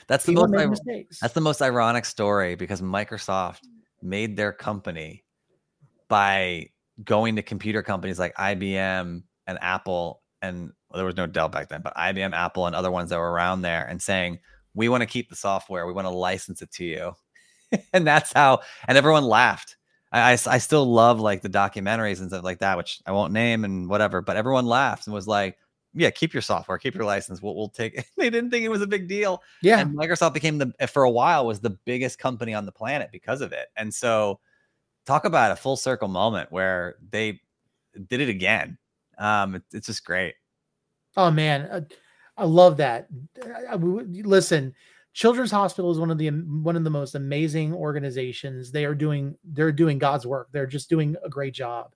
that's 0.07 0.25
the 0.25 0.32
People 0.32 0.43
most 0.47 0.51
made 0.57 0.63
ir- 0.63 0.69
mistakes. 0.69 1.19
that's 1.19 1.34
the 1.34 1.41
most 1.41 1.61
ironic 1.61 2.05
story 2.05 2.55
because 2.55 2.82
Microsoft 2.82 3.59
made 4.01 4.36
their 4.38 4.51
company 4.53 5.23
by 6.07 6.69
going 7.03 7.36
to 7.36 7.41
computer 7.43 7.84
companies 7.84 8.17
like 8.19 8.34
IBM 8.36 9.21
and 9.47 9.57
Apple 9.61 10.21
and 10.41 10.71
well, 10.89 10.97
there 10.97 11.05
was 11.05 11.17
no 11.17 11.28
Dell 11.28 11.49
back 11.49 11.67
then, 11.69 11.82
but 11.82 11.95
IBM, 11.95 12.34
Apple, 12.34 12.65
and 12.67 12.75
other 12.75 12.91
ones 12.91 13.09
that 13.09 13.17
were 13.17 13.32
around 13.32 13.61
there 13.61 13.86
and 13.88 14.01
saying, 14.01 14.39
"We 14.75 14.88
want 14.88 15.01
to 15.01 15.07
keep 15.07 15.30
the 15.30 15.36
software. 15.36 15.86
We 15.88 15.93
want 15.93 16.05
to 16.05 16.11
license 16.11 16.61
it 16.61 16.71
to 16.73 16.86
you," 16.86 17.13
and 17.93 18.05
that's 18.05 18.32
how. 18.34 18.61
And 18.88 18.97
everyone 18.97 19.23
laughed. 19.23 19.76
I, 20.12 20.32
I 20.34 20.38
I 20.47 20.58
still 20.58 20.86
love 20.86 21.20
like 21.20 21.41
the 21.41 21.49
documentaries 21.49 22.20
and 22.20 22.30
stuff 22.30 22.43
like 22.43 22.60
that, 22.60 22.78
which 22.78 23.01
I 23.05 23.12
won't 23.12 23.34
name 23.34 23.66
and 23.66 23.89
whatever, 23.89 24.22
but 24.22 24.38
everyone 24.38 24.66
laughed 24.66 25.08
and 25.08 25.14
was 25.14 25.28
like, 25.28 25.58
"Yeah, 25.93 26.10
keep 26.12 26.34
your 26.34 26.41
software, 26.41 26.78
keep 26.78 26.95
your 26.95 27.05
license. 27.05 27.41
We'll, 27.41 27.55
we'll 27.55 27.70
take." 27.70 27.95
it." 27.95 28.05
they 28.18 28.30
didn't 28.30 28.49
think 28.51 28.64
it 28.64 28.70
was 28.70 28.82
a 28.82 28.88
big 28.88 29.08
deal 29.08 29.41
yeah. 29.62 29.80
and 29.80 29.97
Microsoft 29.97 30.34
became 30.34 30.58
the 30.58 30.74
for 30.88 31.03
a 31.03 31.10
while 31.12 31.45
was 31.45 31.60
the 31.60 31.78
biggest 31.86 32.20
company 32.20 32.53
on 32.53 32.66
the 32.66 32.72
planet 32.72 33.10
because 33.12 33.41
of 33.41 33.51
it. 33.51 33.68
And 33.76 33.93
so 33.93 34.39
talk 35.05 35.26
about 35.26 35.51
a 35.51 35.55
full 35.55 35.78
circle 35.78 36.08
moment 36.08 36.51
where 36.51 36.95
they 37.12 37.41
did 38.08 38.22
it 38.22 38.30
again. 38.30 38.78
Um 39.18 39.55
it- 39.55 39.64
it's 39.74 39.88
just 39.88 40.05
great. 40.05 40.36
Oh 41.16 41.32
man, 41.32 41.62
uh, 41.64 41.82
I 42.38 42.45
love 42.45 42.78
that. 42.78 43.08
I- 43.43 43.74
I- 43.74 43.76
listen, 43.76 44.74
Children's 45.18 45.49
Hospital 45.49 45.89
is 45.89 45.97
one 45.97 46.11
of 46.11 46.20
the 46.20 46.30
one 46.30 46.76
of 46.76 46.84
the 46.84 46.91
most 46.91 47.15
amazing 47.15 47.74
organizations. 47.74 48.72
They 48.72 48.86
are 48.86 48.93
doing 48.93 49.36
they're 49.43 49.72
doing 49.72 49.97
God's 49.97 50.28
work. 50.28 50.49
They're 50.51 50.68
just 50.68 50.91
doing 50.91 51.15
a 51.26 51.28
great 51.28 51.55
job. 51.55 51.95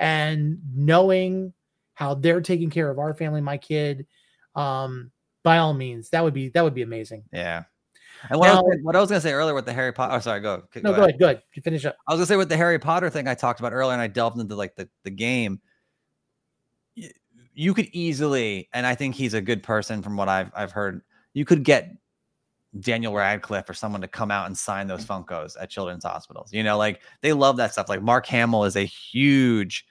And 0.00 0.58
knowing 0.74 1.52
how 1.94 2.14
they're 2.14 2.40
taking 2.40 2.68
care 2.68 2.90
of 2.90 2.98
our 2.98 3.14
family, 3.14 3.40
my 3.40 3.56
kid, 3.56 4.04
um, 4.56 5.12
by 5.44 5.58
all 5.58 5.74
means, 5.74 6.10
that 6.10 6.24
would 6.24 6.34
be 6.34 6.48
that 6.48 6.64
would 6.64 6.74
be 6.74 6.82
amazing. 6.82 7.22
Yeah. 7.32 7.62
And 8.28 8.40
what, 8.40 8.48
I 8.48 8.54
was, 8.54 8.78
what 8.82 8.96
I 8.96 9.00
was 9.00 9.10
gonna 9.10 9.20
say 9.20 9.32
earlier 9.32 9.54
with 9.54 9.66
the 9.66 9.72
Harry 9.72 9.92
Potter, 9.92 10.14
oh, 10.16 10.18
sorry, 10.18 10.40
go. 10.40 10.64
No, 10.82 10.92
go 10.92 11.04
ahead, 11.04 11.20
go 11.20 11.26
ahead. 11.26 11.42
You 11.54 11.62
finish 11.62 11.84
up. 11.84 11.96
I 12.08 12.14
was 12.14 12.18
gonna 12.18 12.26
say 12.26 12.36
with 12.36 12.48
the 12.48 12.56
Harry 12.56 12.80
Potter 12.80 13.10
thing 13.10 13.28
I 13.28 13.34
talked 13.36 13.60
about 13.60 13.74
earlier, 13.74 13.92
and 13.92 14.02
I 14.02 14.08
delved 14.08 14.40
into 14.40 14.56
like 14.56 14.74
the, 14.74 14.88
the 15.04 15.10
game. 15.10 15.60
y- 16.96 17.12
You 17.54 17.74
could 17.74 17.86
easily, 17.92 18.68
and 18.72 18.84
I 18.84 18.96
think 18.96 19.14
he's 19.14 19.34
a 19.34 19.40
good 19.40 19.62
person 19.62 20.02
from 20.02 20.16
what 20.16 20.28
I've 20.28 20.50
I've 20.52 20.72
heard. 20.72 21.02
You 21.32 21.44
could 21.44 21.62
get 21.62 21.94
Daniel 22.80 23.14
Radcliffe 23.14 23.68
or 23.68 23.74
someone 23.74 24.00
to 24.00 24.08
come 24.08 24.30
out 24.30 24.46
and 24.46 24.56
sign 24.56 24.86
those 24.86 25.04
Funkos 25.04 25.56
at 25.60 25.70
children's 25.70 26.04
hospitals. 26.04 26.52
You 26.52 26.62
know, 26.62 26.76
like 26.76 27.00
they 27.20 27.32
love 27.32 27.56
that 27.58 27.72
stuff. 27.72 27.88
Like 27.88 28.02
Mark 28.02 28.26
Hamill 28.26 28.64
is 28.64 28.76
a 28.76 28.84
huge 28.84 29.86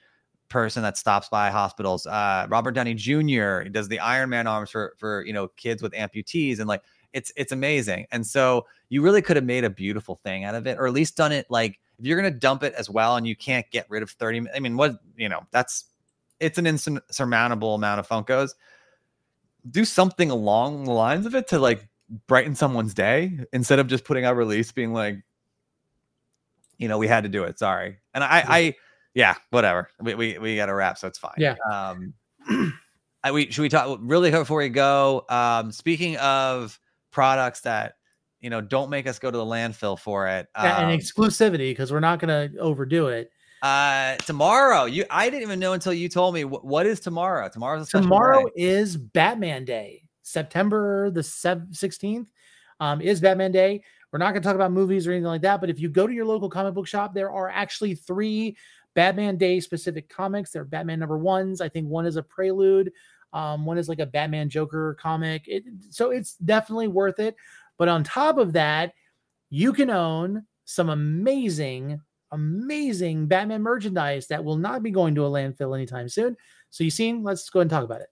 person 0.48 0.82
that 0.82 0.96
stops 0.96 1.28
by 1.28 1.50
hospitals. 1.50 2.06
Uh, 2.06 2.46
Robert 2.48 2.72
Downey 2.72 2.94
Jr. 2.94 3.62
does 3.64 3.88
the 3.88 3.98
Iron 3.98 4.30
Man 4.30 4.46
arms 4.46 4.70
for 4.70 4.94
for 4.98 5.24
you 5.24 5.32
know 5.32 5.48
kids 5.48 5.82
with 5.82 5.92
amputees, 5.92 6.58
and 6.58 6.68
like 6.68 6.82
it's 7.12 7.32
it's 7.36 7.52
amazing. 7.52 8.06
And 8.12 8.26
so 8.26 8.66
you 8.88 9.02
really 9.02 9.22
could 9.22 9.36
have 9.36 9.44
made 9.44 9.64
a 9.64 9.70
beautiful 9.70 10.16
thing 10.22 10.44
out 10.44 10.54
of 10.54 10.66
it, 10.66 10.78
or 10.78 10.86
at 10.86 10.92
least 10.92 11.16
done 11.16 11.32
it 11.32 11.46
like 11.50 11.80
if 11.98 12.04
you're 12.04 12.16
gonna 12.16 12.30
dump 12.30 12.62
it 12.62 12.74
as 12.74 12.90
well, 12.90 13.16
and 13.16 13.26
you 13.26 13.36
can't 13.36 13.68
get 13.70 13.86
rid 13.88 14.02
of 14.02 14.10
thirty. 14.10 14.42
I 14.54 14.60
mean, 14.60 14.76
what 14.76 15.00
you 15.16 15.28
know, 15.28 15.40
that's 15.50 15.86
it's 16.40 16.58
an 16.58 16.66
insurmountable 16.66 17.74
amount 17.74 18.00
of 18.00 18.08
Funkos. 18.08 18.50
Do 19.70 19.84
something 19.84 20.30
along 20.30 20.84
the 20.84 20.92
lines 20.92 21.26
of 21.26 21.34
it 21.34 21.48
to 21.48 21.58
like 21.58 21.88
brighten 22.26 22.54
someone's 22.54 22.94
day 22.94 23.38
instead 23.52 23.78
of 23.78 23.86
just 23.86 24.04
putting 24.04 24.24
out 24.24 24.36
release 24.36 24.72
being 24.72 24.92
like, 24.92 25.16
you 26.78 26.88
know, 26.88 26.98
we 26.98 27.08
had 27.08 27.24
to 27.24 27.28
do 27.28 27.44
it. 27.44 27.58
Sorry. 27.58 27.98
And 28.14 28.22
I, 28.22 28.44
I, 28.46 28.74
yeah, 29.14 29.34
whatever. 29.50 29.88
We 30.00 30.14
we, 30.14 30.38
we 30.38 30.56
got 30.56 30.66
to 30.66 30.74
wrap, 30.74 30.98
so 30.98 31.08
it's 31.08 31.18
fine. 31.18 31.34
Yeah. 31.38 31.54
Um, 31.70 32.12
I, 33.24 33.32
we 33.32 33.50
should 33.50 33.62
we 33.62 33.68
talk 33.68 33.98
really 34.02 34.30
quick 34.30 34.42
before 34.42 34.58
we 34.58 34.68
go. 34.68 35.24
Um, 35.28 35.72
speaking 35.72 36.16
of 36.18 36.78
products 37.10 37.62
that 37.62 37.94
you 38.40 38.50
know 38.50 38.60
don't 38.60 38.90
make 38.90 39.06
us 39.06 39.18
go 39.18 39.30
to 39.30 39.36
the 39.36 39.44
landfill 39.44 39.98
for 39.98 40.28
it. 40.28 40.48
Yeah, 40.54 40.76
Um, 40.76 40.90
and 40.90 41.00
exclusivity 41.00 41.70
because 41.70 41.90
we're 41.92 42.00
not 42.00 42.18
going 42.20 42.50
to 42.52 42.58
overdo 42.58 43.08
it. 43.08 43.30
uh, 43.62 44.16
tomorrow, 44.18 44.84
you 44.84 45.06
I 45.10 45.30
didn't 45.30 45.42
even 45.42 45.58
know 45.58 45.72
until 45.72 45.94
you 45.94 46.08
told 46.10 46.34
me 46.34 46.44
what, 46.44 46.64
what 46.64 46.86
is 46.86 47.00
tomorrow. 47.00 47.48
Tomorrow's 47.48 47.88
a 47.94 48.02
tomorrow 48.02 48.44
day. 48.44 48.50
is 48.54 48.96
Batman 48.98 49.64
Day. 49.64 50.02
September 50.26 51.08
the 51.10 51.20
16th 51.20 52.26
um, 52.80 53.00
is 53.00 53.20
Batman 53.20 53.52
Day. 53.52 53.80
We're 54.10 54.18
not 54.18 54.32
going 54.32 54.42
to 54.42 54.46
talk 54.46 54.56
about 54.56 54.72
movies 54.72 55.06
or 55.06 55.12
anything 55.12 55.26
like 55.26 55.42
that, 55.42 55.60
but 55.60 55.70
if 55.70 55.78
you 55.78 55.88
go 55.88 56.06
to 56.06 56.12
your 56.12 56.24
local 56.24 56.50
comic 56.50 56.74
book 56.74 56.88
shop, 56.88 57.14
there 57.14 57.30
are 57.30 57.48
actually 57.48 57.94
three 57.94 58.56
Batman 58.94 59.36
Day 59.36 59.60
specific 59.60 60.08
comics. 60.08 60.50
They're 60.50 60.64
Batman 60.64 60.98
number 60.98 61.16
ones. 61.16 61.60
I 61.60 61.68
think 61.68 61.88
one 61.88 62.06
is 62.06 62.16
a 62.16 62.24
prelude. 62.24 62.92
Um, 63.32 63.64
one 63.64 63.78
is 63.78 63.88
like 63.88 64.00
a 64.00 64.06
Batman 64.06 64.48
Joker 64.48 64.96
comic. 65.00 65.44
It, 65.46 65.64
so 65.90 66.10
it's 66.10 66.34
definitely 66.36 66.88
worth 66.88 67.20
it. 67.20 67.36
But 67.78 67.88
on 67.88 68.02
top 68.02 68.36
of 68.38 68.52
that, 68.54 68.94
you 69.48 69.72
can 69.72 69.90
own 69.90 70.44
some 70.64 70.88
amazing, 70.88 72.00
amazing 72.32 73.28
Batman 73.28 73.62
merchandise 73.62 74.26
that 74.26 74.42
will 74.42 74.56
not 74.56 74.82
be 74.82 74.90
going 74.90 75.14
to 75.14 75.26
a 75.26 75.30
landfill 75.30 75.76
anytime 75.76 76.08
soon. 76.08 76.36
So 76.70 76.82
you 76.82 76.90
seen? 76.90 77.22
Let's 77.22 77.48
go 77.48 77.60
and 77.60 77.70
talk 77.70 77.84
about 77.84 78.00
it. 78.00 78.08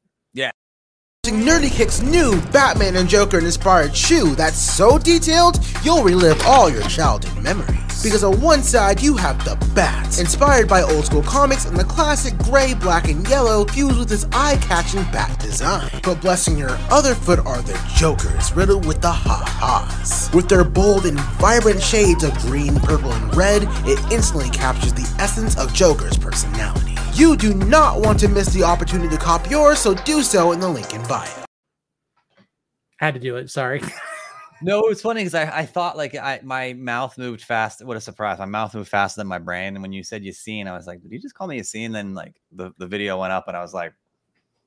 Nerdy 1.30 1.70
Kick's 1.70 2.02
new 2.02 2.40
Batman 2.52 2.96
and 2.96 3.08
Joker 3.08 3.38
inspired 3.38 3.96
shoe 3.96 4.34
that's 4.34 4.58
so 4.58 4.98
detailed 4.98 5.58
you'll 5.82 6.02
relive 6.02 6.40
all 6.44 6.68
your 6.68 6.82
childhood 6.82 7.42
memories. 7.42 8.02
Because 8.02 8.22
on 8.22 8.40
one 8.42 8.62
side 8.62 9.00
you 9.00 9.16
have 9.16 9.42
the 9.44 9.56
Bat, 9.74 10.18
inspired 10.20 10.68
by 10.68 10.82
old 10.82 11.06
school 11.06 11.22
comics 11.22 11.64
and 11.64 11.76
the 11.76 11.84
classic 11.84 12.36
gray, 12.38 12.74
black, 12.74 13.08
and 13.08 13.26
yellow 13.28 13.64
fused 13.64 13.98
with 13.98 14.12
its 14.12 14.26
eye-catching 14.32 15.02
bat 15.04 15.38
design. 15.40 15.90
But 16.02 16.20
blessing 16.20 16.58
your 16.58 16.76
other 16.90 17.14
foot 17.14 17.38
are 17.40 17.62
the 17.62 17.80
Jokers, 17.96 18.52
riddled 18.54 18.86
with 18.86 19.00
the 19.00 19.10
ha-has. 19.10 20.30
With 20.34 20.48
their 20.48 20.64
bold 20.64 21.06
and 21.06 21.18
vibrant 21.40 21.82
shades 21.82 22.22
of 22.22 22.36
green, 22.40 22.76
purple, 22.80 23.12
and 23.12 23.34
red, 23.34 23.62
it 23.86 23.98
instantly 24.12 24.50
captures 24.50 24.92
the 24.92 25.10
essence 25.18 25.56
of 25.56 25.72
Joker's 25.72 26.18
personality. 26.18 26.83
You 27.14 27.36
do 27.36 27.54
not 27.54 28.00
want 28.00 28.18
to 28.20 28.28
miss 28.28 28.52
the 28.52 28.64
opportunity 28.64 29.08
to 29.10 29.16
cop 29.16 29.48
yours, 29.48 29.78
so 29.78 29.94
do 29.94 30.20
so 30.24 30.50
in 30.50 30.58
the 30.58 30.68
link 30.68 30.92
in 30.92 31.00
bio. 31.06 31.44
Had 32.96 33.14
to 33.14 33.20
do 33.20 33.36
it. 33.36 33.50
Sorry. 33.50 33.80
No, 34.62 34.80
it 34.80 34.88
was 34.88 35.02
funny 35.02 35.20
because 35.20 35.34
I, 35.34 35.58
I 35.58 35.66
thought 35.66 35.96
like 35.96 36.14
I 36.16 36.40
my 36.42 36.72
mouth 36.72 37.18
moved 37.18 37.42
fast. 37.42 37.84
What 37.84 37.96
a 37.96 38.00
surprise! 38.00 38.38
My 38.38 38.46
mouth 38.46 38.74
moved 38.74 38.88
faster 38.88 39.20
than 39.20 39.26
my 39.26 39.38
brain. 39.38 39.74
And 39.74 39.82
when 39.82 39.92
you 39.92 40.02
said 40.02 40.22
Yassine, 40.22 40.66
I 40.66 40.72
was 40.72 40.86
like, 40.86 41.02
"Did 41.02 41.12
you 41.12 41.20
just 41.20 41.34
call 41.34 41.46
me 41.46 41.60
Yassine?" 41.60 41.92
Then 41.92 42.14
like 42.14 42.40
the, 42.50 42.72
the 42.78 42.86
video 42.86 43.20
went 43.20 43.32
up, 43.32 43.46
and 43.46 43.56
I 43.56 43.60
was 43.60 43.74
like, 43.74 43.92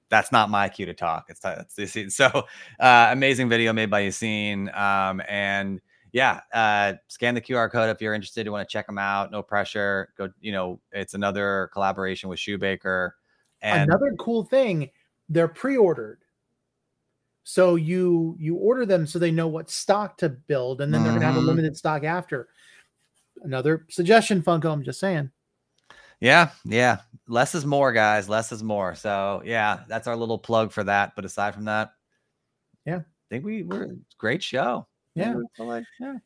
"That's 0.09 0.31
not 0.31 0.49
my 0.49 0.69
cue 0.69 0.85
to 0.85 0.93
talk. 0.93 1.25
It's 1.29 1.41
it's 1.43 1.75
Yassine." 1.75 2.11
So 2.13 2.45
uh, 2.79 3.09
amazing 3.11 3.49
video 3.49 3.73
made 3.73 3.89
by 3.89 4.03
Yassine. 4.03 4.73
Um, 4.77 5.21
and 5.27 5.81
yeah, 6.11 6.41
uh, 6.53 6.93
scan 7.07 7.35
the 7.35 7.41
QR 7.41 7.71
code 7.71 7.89
if 7.89 8.01
you're 8.01 8.13
interested. 8.13 8.45
You 8.45 8.51
want 8.51 8.67
to 8.67 8.71
check 8.71 8.87
them 8.87 8.97
out. 8.97 9.31
No 9.31 9.41
pressure. 9.43 10.13
Go. 10.17 10.29
You 10.41 10.51
know, 10.51 10.79
it's 10.91 11.13
another 11.13 11.69
collaboration 11.73 12.29
with 12.29 12.39
Shoebaker. 12.39 13.11
And 13.61 13.89
Another 13.89 14.13
cool 14.19 14.43
thing, 14.43 14.89
they're 15.29 15.47
pre-ordered. 15.47 16.19
So 17.43 17.75
you 17.75 18.35
you 18.39 18.55
order 18.55 18.85
them 18.85 19.07
so 19.07 19.19
they 19.19 19.31
know 19.31 19.47
what 19.47 19.69
stock 19.69 20.17
to 20.17 20.29
build, 20.29 20.81
and 20.81 20.93
then 20.93 21.03
they're 21.03 21.13
gonna 21.13 21.25
have 21.25 21.37
a 21.37 21.39
Mhm. 21.39 21.45
limited 21.45 21.77
stock 21.77 22.03
after. 22.03 22.49
Another 23.43 23.85
suggestion, 23.89 24.41
Funko. 24.41 24.71
I'm 24.71 24.83
just 24.83 24.99
saying. 24.99 25.31
Yeah, 26.19 26.49
yeah. 26.65 27.01
Less 27.27 27.55
is 27.55 27.65
more, 27.65 27.91
guys. 27.93 28.27
Less 28.27 28.51
is 28.51 28.63
more. 28.63 28.95
So 28.95 29.41
yeah, 29.45 29.83
that's 29.87 30.07
our 30.07 30.15
little 30.15 30.37
plug 30.39 30.71
for 30.71 30.83
that. 30.83 31.13
But 31.15 31.23
aside 31.25 31.53
from 31.53 31.65
that, 31.65 31.93
Yeah. 32.85 32.97
I 32.99 33.03
think 33.29 33.45
we 33.45 33.63
were 33.63 33.95
great 34.17 34.41
show. 34.43 34.87
Yeah. 35.17 35.35
like- 35.59 35.85
yeah. 35.99 36.17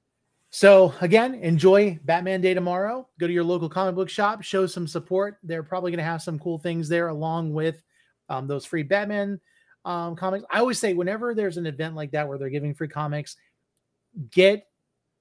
So 0.54 0.94
again, 1.00 1.36
enjoy 1.36 1.98
Batman 2.04 2.42
Day 2.42 2.54
tomorrow. 2.54 3.08
Go 3.20 3.28
to 3.28 3.32
your 3.34 3.44
local 3.44 3.70
comic 3.70 3.96
book 3.96 4.10
shop, 4.10 4.42
show 4.44 4.66
some 4.68 4.86
support. 4.86 5.38
They're 5.44 5.64
probably 5.64 5.92
going 5.92 6.00
to 6.00 6.04
have 6.04 6.22
some 6.22 6.38
cool 6.40 6.58
things 6.60 6.90
there, 6.90 7.08
along 7.08 7.54
with 7.54 7.82
um, 8.28 8.48
those 8.48 8.66
free 8.66 8.84
Batman 8.84 9.40
um, 9.86 10.16
comics. 10.16 10.44
I 10.52 10.60
always 10.60 10.78
say, 10.78 10.94
whenever 10.94 11.34
there's 11.34 11.56
an 11.58 11.66
event 11.66 11.96
like 11.96 12.12
that 12.12 12.28
where 12.28 12.38
they're 12.38 12.50
giving 12.50 12.74
free 12.74 12.90
comics, 12.90 13.38
get 14.32 14.68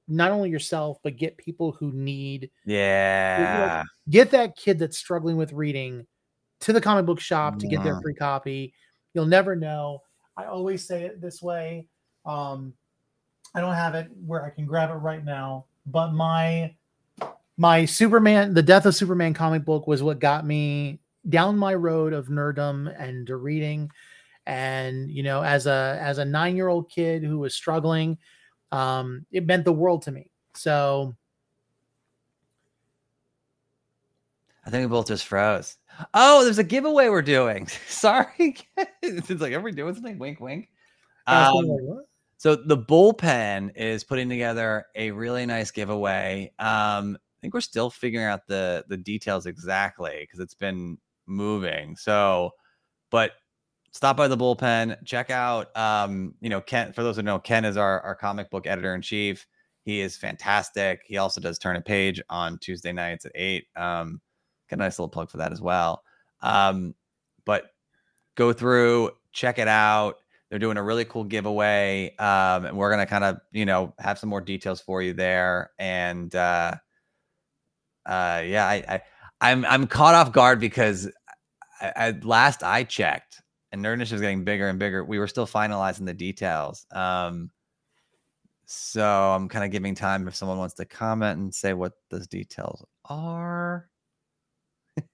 not 0.08 0.32
only 0.32 0.50
yourself 0.50 0.98
but 1.04 1.16
get 1.16 1.36
people 1.36 1.70
who 1.70 1.92
need 1.92 2.50
Yeah. 2.64 3.84
get 4.08 4.32
that 4.32 4.56
kid 4.56 4.80
that's 4.80 4.98
struggling 4.98 5.36
with 5.36 5.52
reading 5.52 6.04
to 6.60 6.72
the 6.72 6.80
comic 6.80 7.06
book 7.06 7.20
shop 7.20 7.60
to 7.60 7.68
get 7.68 7.84
their 7.84 7.94
Mhm. 7.94 8.02
free 8.02 8.14
copy. 8.14 8.74
You'll 9.14 9.26
never 9.26 9.54
know. 9.54 10.02
I 10.36 10.46
always 10.46 10.84
say 10.84 11.04
it 11.04 11.20
this 11.20 11.40
way. 11.40 11.86
Um, 12.26 12.74
I 13.55 13.61
don't 13.61 13.74
have 13.74 13.94
it 13.94 14.09
where 14.24 14.44
I 14.44 14.51
can 14.51 14.66
grab 14.66 14.90
it 14.90 14.94
right 14.94 15.24
now, 15.24 15.66
but 15.86 16.12
my 16.12 16.74
my 17.57 17.84
Superman, 17.84 18.55
the 18.55 18.62
Death 18.62 18.86
of 18.86 18.94
Superman 18.94 19.34
comic 19.34 19.64
book 19.64 19.86
was 19.86 20.03
what 20.03 20.18
got 20.18 20.46
me 20.46 21.01
down 21.28 21.59
my 21.59 21.74
road 21.74 22.12
of 22.12 22.28
nerddom 22.28 22.94
and 22.98 23.28
reading. 23.28 23.90
And 24.46 25.11
you 25.11 25.22
know, 25.22 25.42
as 25.42 25.66
a 25.66 25.98
as 26.01 26.18
a 26.18 26.24
nine 26.24 26.57
year 26.57 26.68
old 26.68 26.90
kid 26.90 27.22
who 27.22 27.38
was 27.38 27.55
struggling, 27.55 28.18
um, 28.72 29.26
it 29.30 29.46
meant 29.46 29.64
the 29.64 29.72
world 29.72 30.03
to 30.03 30.12
me. 30.12 30.30
So 30.55 31.14
I 34.64 34.70
think 34.70 34.88
we 34.88 34.96
both 34.96 35.09
just 35.09 35.26
froze. 35.26 35.76
Oh, 36.14 36.44
there's 36.44 36.59
a 36.59 36.64
giveaway 36.64 37.09
we're 37.09 37.22
doing. 37.22 37.66
Sorry. 37.88 38.57
it's 39.03 39.30
like, 39.40 39.53
are 39.53 39.61
we 39.61 39.72
doing 39.72 39.94
something? 39.94 40.18
Wink, 40.18 40.40
wink. 40.40 40.68
Um, 41.26 41.53
thinking 41.53 41.70
like, 41.72 41.80
what? 41.82 42.05
So 42.41 42.57
the 42.57 42.78
bullpen 42.78 43.76
is 43.76 44.03
putting 44.03 44.30
together 44.30 44.86
a 44.95 45.11
really 45.11 45.45
nice 45.45 45.70
giveaway. 45.70 46.51
Um, 46.59 47.18
I 47.20 47.36
think 47.43 47.53
we're 47.53 47.61
still 47.61 47.91
figuring 47.91 48.24
out 48.24 48.47
the 48.47 48.82
the 48.88 48.97
details 48.97 49.45
exactly 49.45 50.20
because 50.22 50.41
it's 50.41 50.55
been 50.55 50.97
moving. 51.26 51.97
So, 51.97 52.53
but 53.11 53.32
stop 53.93 54.16
by 54.16 54.26
the 54.26 54.38
bullpen, 54.38 55.05
check 55.05 55.28
out. 55.28 55.76
Um, 55.76 56.34
you 56.41 56.49
know, 56.49 56.62
Ken. 56.62 56.95
For 56.95 57.03
those 57.03 57.16
who 57.16 57.22
know, 57.22 57.38
Ken 57.38 57.66
is 57.66 57.76
our 57.76 58.01
our 58.01 58.14
comic 58.14 58.49
book 58.49 58.66
editor 58.66 58.95
in 58.95 59.03
chief. 59.03 59.47
He 59.82 60.01
is 60.01 60.16
fantastic. 60.16 61.03
He 61.05 61.18
also 61.18 61.43
does 61.43 61.59
turn 61.59 61.76
a 61.76 61.82
page 61.82 62.22
on 62.30 62.57
Tuesday 62.57 62.93
nights 62.93 63.26
at 63.26 63.32
eight. 63.34 63.66
Um, 63.76 64.18
get 64.70 64.76
a 64.76 64.78
nice 64.78 64.99
little 64.99 65.11
plug 65.11 65.28
for 65.28 65.36
that 65.36 65.53
as 65.53 65.61
well. 65.61 66.05
Um, 66.41 66.95
but 67.45 67.64
go 68.34 68.55
through, 68.55 69.10
check 69.31 69.59
it 69.59 69.69
out. 69.69 70.16
They're 70.51 70.59
doing 70.59 70.77
a 70.77 70.82
really 70.82 71.05
cool 71.05 71.24
giveaway. 71.24 72.14
Um, 72.18 72.66
and 72.66 72.77
we're 72.77 72.90
gonna 72.90 73.06
kind 73.06 73.24
of, 73.24 73.39
you 73.52 73.66
know, 73.66 73.94
have 73.98 74.18
some 74.18 74.28
more 74.31 74.40
details 74.40 74.81
for 74.81 75.02
you 75.02 75.12
there. 75.14 75.70
And 75.78 76.35
uh 76.35 76.74
uh 78.06 78.43
yeah, 78.44 78.66
I, 78.66 78.85
I 78.89 79.02
I'm 79.40 79.64
I'm 79.64 79.86
caught 79.86 80.14
off 80.14 80.32
guard 80.32 80.60
because 80.60 81.09
I, 81.81 81.93
I, 81.97 82.10
last 82.22 82.62
I 82.62 82.85
checked, 82.85 83.43
and 83.72 83.85
Nerd 83.85 83.94
Initiative 83.94 84.16
is 84.18 84.22
getting 84.22 84.44
bigger 84.44 84.68
and 84.68 84.78
bigger. 84.78 85.05
We 85.05 85.18
were 85.18 85.28
still 85.28 85.47
finalizing 85.47 86.06
the 86.06 86.14
details. 86.14 86.86
Um 86.93 87.51
so 88.66 89.02
I'm 89.05 89.48
kind 89.48 89.64
of 89.64 89.70
giving 89.70 89.94
time 89.94 90.28
if 90.28 90.35
someone 90.35 90.59
wants 90.59 90.74
to 90.74 90.85
comment 90.85 91.39
and 91.40 91.55
say 91.55 91.72
what 91.74 91.93
those 92.10 92.27
details 92.27 92.85
are. 93.06 93.89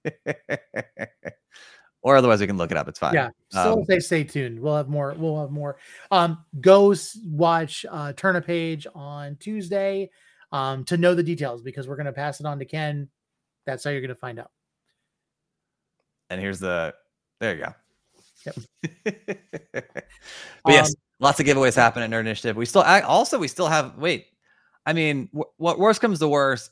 or 2.06 2.16
otherwise 2.16 2.40
we 2.40 2.46
can 2.46 2.56
look 2.56 2.70
it 2.70 2.76
up. 2.76 2.86
It's 2.86 3.00
fine. 3.00 3.14
Yeah. 3.14 3.30
So 3.50 3.80
Um, 3.80 3.84
say 3.84 3.98
stay 3.98 4.22
tuned. 4.22 4.60
We'll 4.60 4.76
have 4.76 4.88
more. 4.88 5.12
We'll 5.18 5.40
have 5.40 5.50
more. 5.50 5.76
Um, 6.12 6.38
go 6.60 6.94
watch 7.24 7.84
uh, 7.90 8.12
Turn 8.12 8.36
a 8.36 8.40
Page 8.40 8.86
on 8.94 9.34
Tuesday 9.40 10.08
um, 10.52 10.84
to 10.84 10.96
know 10.96 11.16
the 11.16 11.24
details 11.24 11.62
because 11.62 11.88
we're 11.88 11.96
going 11.96 12.06
to 12.06 12.12
pass 12.12 12.38
it 12.38 12.46
on 12.46 12.60
to 12.60 12.64
Ken. 12.64 13.08
That's 13.64 13.82
how 13.82 13.90
you're 13.90 14.02
going 14.02 14.10
to 14.10 14.14
find 14.14 14.38
out. 14.38 14.52
And 16.30 16.40
here's 16.40 16.60
the 16.60 16.94
there 17.40 17.56
you 17.56 17.64
go. 17.64 17.74
Yep. 18.46 19.04
but 20.62 20.72
yes, 20.72 20.90
Um, 20.90 20.94
lots 21.18 21.40
of 21.40 21.46
giveaways 21.46 21.74
happen 21.74 22.04
at 22.04 22.10
Nerd 22.10 22.20
Initiative. 22.20 22.54
We 22.56 22.66
still 22.66 22.82
I, 22.82 23.00
also 23.00 23.36
we 23.36 23.48
still 23.48 23.66
have 23.66 23.98
wait. 23.98 24.26
I 24.86 24.92
mean, 24.92 25.28
wh- 25.36 25.60
what 25.60 25.80
worst 25.80 26.00
comes 26.00 26.20
to 26.20 26.28
worst, 26.28 26.70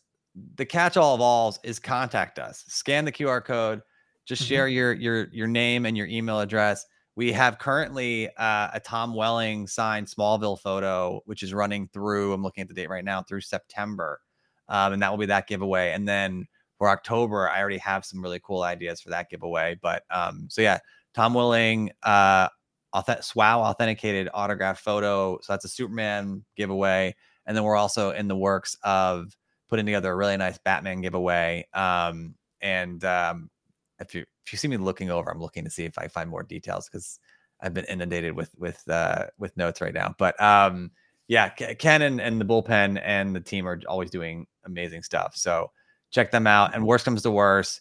the 0.54 0.64
catch 0.64 0.96
all 0.96 1.16
of 1.16 1.20
alls 1.20 1.58
is 1.64 1.80
contact 1.80 2.38
us. 2.38 2.64
Scan 2.68 3.04
the 3.04 3.10
QR 3.10 3.44
code, 3.44 3.82
just 4.24 4.42
Mhm. 4.42 4.46
share 4.46 4.68
your 4.68 4.92
your 4.92 5.28
your 5.32 5.46
name 5.46 5.86
and 5.86 5.96
your 5.96 6.06
email 6.06 6.40
address. 6.40 6.84
We 7.16 7.32
have 7.32 7.58
currently 7.58 8.28
uh, 8.36 8.70
a 8.72 8.80
Tom 8.80 9.14
Welling 9.14 9.66
signed 9.68 10.08
Smallville 10.08 10.58
photo, 10.60 11.22
which 11.26 11.42
is 11.42 11.54
running 11.54 11.88
through. 11.92 12.32
I'm 12.32 12.42
looking 12.42 12.62
at 12.62 12.68
the 12.68 12.74
date 12.74 12.88
right 12.90 13.04
now 13.04 13.22
through 13.22 13.42
September, 13.42 14.20
um, 14.68 14.92
and 14.94 15.02
that 15.02 15.10
will 15.10 15.18
be 15.18 15.26
that 15.26 15.46
giveaway. 15.46 15.92
And 15.92 16.08
then 16.08 16.46
for 16.76 16.88
October, 16.88 17.48
I 17.48 17.60
already 17.60 17.78
have 17.78 18.04
some 18.04 18.20
really 18.20 18.40
cool 18.42 18.62
ideas 18.62 19.00
for 19.00 19.10
that 19.10 19.30
giveaway. 19.30 19.78
But 19.80 20.02
um, 20.10 20.48
so 20.50 20.60
yeah, 20.60 20.78
Tom 21.14 21.34
Welling, 21.34 21.92
uh, 22.02 22.48
auth- 22.92 23.22
SWOW 23.22 23.60
authenticated 23.60 24.28
autograph 24.34 24.80
photo. 24.80 25.38
So 25.42 25.52
that's 25.52 25.64
a 25.64 25.68
Superman 25.68 26.44
giveaway. 26.56 27.14
And 27.46 27.56
then 27.56 27.62
we're 27.62 27.76
also 27.76 28.10
in 28.10 28.26
the 28.26 28.36
works 28.36 28.76
of 28.82 29.36
putting 29.68 29.86
together 29.86 30.10
a 30.10 30.16
really 30.16 30.36
nice 30.36 30.58
Batman 30.58 31.00
giveaway. 31.00 31.68
Um, 31.74 32.34
and 32.60 33.04
um, 33.04 33.50
if 34.00 34.14
you 34.14 34.24
if 34.44 34.52
you 34.52 34.58
see 34.58 34.68
me 34.68 34.76
looking 34.76 35.10
over, 35.10 35.30
I'm 35.30 35.40
looking 35.40 35.64
to 35.64 35.70
see 35.70 35.84
if 35.84 35.98
I 35.98 36.08
find 36.08 36.28
more 36.28 36.42
details 36.42 36.88
because 36.88 37.18
I've 37.60 37.74
been 37.74 37.84
inundated 37.86 38.34
with 38.34 38.50
with 38.58 38.82
uh, 38.88 39.26
with 39.38 39.56
notes 39.56 39.80
right 39.80 39.94
now. 39.94 40.14
But 40.18 40.40
um, 40.40 40.90
yeah, 41.28 41.48
Ken 41.48 42.02
and, 42.02 42.20
and 42.20 42.40
the 42.40 42.44
bullpen 42.44 43.00
and 43.02 43.34
the 43.34 43.40
team 43.40 43.66
are 43.66 43.80
always 43.88 44.10
doing 44.10 44.46
amazing 44.64 45.02
stuff. 45.02 45.36
So 45.36 45.70
check 46.10 46.30
them 46.30 46.46
out. 46.46 46.74
And 46.74 46.86
worst 46.86 47.04
comes 47.04 47.22
to 47.22 47.30
worst, 47.30 47.80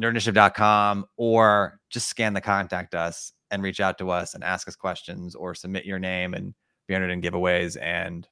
nerdinitiative.com 0.00 1.06
or 1.16 1.80
just 1.90 2.08
scan 2.08 2.32
the 2.32 2.40
contact 2.40 2.94
us 2.94 3.32
and 3.50 3.62
reach 3.62 3.80
out 3.80 3.98
to 3.98 4.10
us 4.10 4.34
and 4.34 4.44
ask 4.44 4.68
us 4.68 4.76
questions 4.76 5.34
or 5.34 5.54
submit 5.54 5.84
your 5.84 5.98
name 5.98 6.34
and 6.34 6.54
be 6.86 6.94
entered 6.94 7.10
in 7.10 7.20
giveaways 7.20 7.76
and 7.80 8.28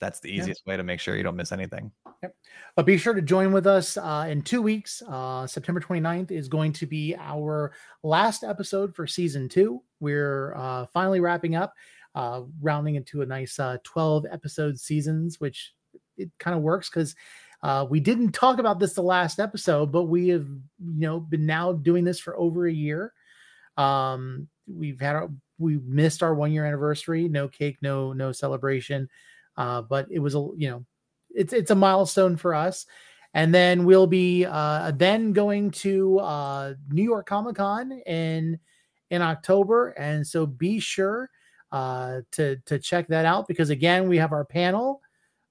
that's 0.00 0.20
the 0.20 0.28
easiest 0.28 0.66
way 0.66 0.76
to 0.76 0.82
make 0.82 1.00
sure 1.00 1.16
you 1.16 1.22
don't 1.22 1.36
miss 1.36 1.52
anything. 1.52 1.90
Yep. 2.22 2.34
But 2.76 2.86
be 2.86 2.98
sure 2.98 3.14
to 3.14 3.22
join 3.22 3.52
with 3.52 3.66
us 3.66 3.96
uh, 3.96 4.26
in 4.28 4.42
two 4.42 4.62
weeks. 4.62 5.02
Uh, 5.08 5.46
September 5.46 5.80
29th 5.80 6.30
is 6.30 6.48
going 6.48 6.72
to 6.74 6.86
be 6.86 7.14
our 7.18 7.72
last 8.02 8.44
episode 8.44 8.94
for 8.94 9.06
season 9.06 9.48
two. 9.48 9.82
We're 10.00 10.54
uh, 10.56 10.86
finally 10.92 11.20
wrapping 11.20 11.54
up, 11.54 11.74
uh, 12.14 12.42
rounding 12.60 12.96
into 12.96 13.22
a 13.22 13.26
nice 13.26 13.58
uh, 13.58 13.78
12 13.84 14.26
episode 14.30 14.78
seasons, 14.78 15.40
which 15.40 15.72
it 16.16 16.30
kind 16.38 16.56
of 16.56 16.62
works 16.62 16.88
because 16.88 17.14
uh, 17.62 17.86
we 17.88 17.98
didn't 17.98 18.32
talk 18.32 18.58
about 18.58 18.78
this 18.78 18.92
the 18.92 19.02
last 19.02 19.40
episode, 19.40 19.90
but 19.90 20.04
we 20.04 20.28
have, 20.28 20.46
you 20.46 20.60
know, 21.00 21.18
been 21.18 21.46
now 21.46 21.72
doing 21.72 22.04
this 22.04 22.20
for 22.20 22.36
over 22.36 22.66
a 22.66 22.72
year. 22.72 23.12
Um, 23.76 24.48
we've 24.66 25.00
had 25.00 25.16
our, 25.16 25.30
we 25.58 25.78
missed 25.78 26.22
our 26.22 26.34
one 26.34 26.52
year 26.52 26.66
anniversary. 26.66 27.28
No 27.28 27.48
cake, 27.48 27.78
no 27.80 28.12
no 28.12 28.32
celebration. 28.32 29.08
Uh, 29.56 29.82
but 29.82 30.06
it 30.10 30.18
was 30.18 30.34
a 30.34 30.48
you 30.56 30.70
know, 30.70 30.84
it's 31.30 31.52
it's 31.52 31.70
a 31.70 31.74
milestone 31.74 32.36
for 32.36 32.54
us. 32.54 32.86
And 33.36 33.52
then 33.52 33.84
we'll 33.84 34.06
be 34.06 34.44
uh, 34.44 34.92
then 34.94 35.32
going 35.32 35.72
to 35.72 36.20
uh, 36.20 36.74
New 36.88 37.02
York 37.02 37.26
Comic 37.26 37.56
Con 37.56 37.90
in 38.06 38.58
in 39.10 39.22
October, 39.22 39.88
and 39.90 40.26
so 40.26 40.46
be 40.46 40.78
sure 40.78 41.30
uh, 41.72 42.20
to 42.32 42.56
to 42.66 42.78
check 42.78 43.08
that 43.08 43.24
out 43.24 43.48
because 43.48 43.70
again 43.70 44.08
we 44.08 44.16
have 44.18 44.32
our 44.32 44.44
panel 44.44 45.00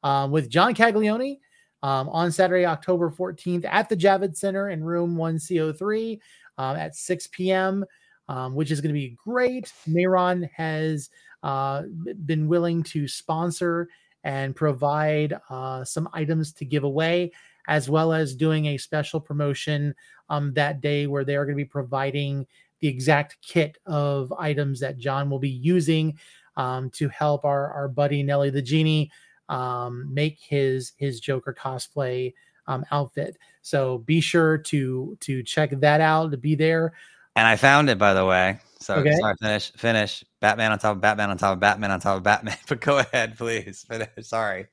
um, 0.03 0.31
with 0.31 0.49
John 0.49 0.73
Caglione 0.73 1.39
um, 1.83 2.07
on 2.09 2.31
Saturday, 2.31 2.65
October 2.65 3.11
14th 3.11 3.65
at 3.65 3.89
the 3.89 3.97
Javits 3.97 4.37
Center 4.37 4.69
in 4.69 4.83
room 4.83 5.15
1CO3 5.17 6.19
um, 6.57 6.77
at 6.77 6.95
6 6.95 7.27
p.m., 7.27 7.83
um, 8.27 8.55
which 8.55 8.71
is 8.71 8.81
going 8.81 8.93
to 8.93 8.99
be 8.99 9.17
great. 9.23 9.71
Mehron 9.87 10.49
has 10.53 11.09
uh, 11.43 11.83
been 12.25 12.47
willing 12.47 12.83
to 12.83 13.07
sponsor 13.07 13.89
and 14.23 14.55
provide 14.55 15.37
uh, 15.49 15.83
some 15.83 16.07
items 16.13 16.53
to 16.53 16.65
give 16.65 16.83
away, 16.83 17.31
as 17.67 17.89
well 17.89 18.13
as 18.13 18.35
doing 18.35 18.67
a 18.67 18.77
special 18.77 19.19
promotion 19.19 19.93
um, 20.29 20.53
that 20.53 20.81
day 20.81 21.07
where 21.07 21.25
they 21.25 21.35
are 21.35 21.45
going 21.45 21.57
to 21.57 21.63
be 21.63 21.67
providing 21.69 22.45
the 22.79 22.87
exact 22.87 23.37
kit 23.41 23.77
of 23.85 24.33
items 24.37 24.79
that 24.79 24.97
John 24.97 25.29
will 25.29 25.39
be 25.39 25.49
using 25.49 26.17
um, 26.57 26.89
to 26.91 27.09
help 27.09 27.45
our, 27.45 27.71
our 27.71 27.87
buddy 27.87 28.23
Nelly 28.23 28.49
the 28.49 28.61
Genie 28.61 29.11
um, 29.49 30.13
make 30.13 30.39
his 30.39 30.93
his 30.97 31.19
Joker 31.19 31.55
cosplay 31.57 32.33
um, 32.67 32.85
outfit. 32.91 33.37
So 33.61 33.99
be 33.99 34.21
sure 34.21 34.57
to 34.57 35.17
to 35.21 35.43
check 35.43 35.71
that 35.71 36.01
out 36.01 36.31
to 36.31 36.37
be 36.37 36.55
there. 36.55 36.93
And 37.35 37.47
I 37.47 37.55
found 37.55 37.89
it 37.89 37.97
by 37.97 38.13
the 38.13 38.25
way. 38.25 38.59
So 38.79 38.95
okay. 38.95 39.15
sorry, 39.15 39.35
finish, 39.41 39.71
finish. 39.73 40.23
Batman 40.41 40.73
on 40.73 40.79
top 40.79 40.97
of 40.97 41.01
Batman 41.01 41.29
on 41.29 41.37
top 41.37 41.53
of 41.53 41.59
Batman 41.59 41.91
on 41.91 41.99
top 41.99 42.17
of 42.17 42.23
Batman. 42.23 42.57
But 42.67 42.81
go 42.81 42.97
ahead, 42.97 43.37
please. 43.37 43.85
Finish. 43.87 44.09
Sorry. 44.21 44.67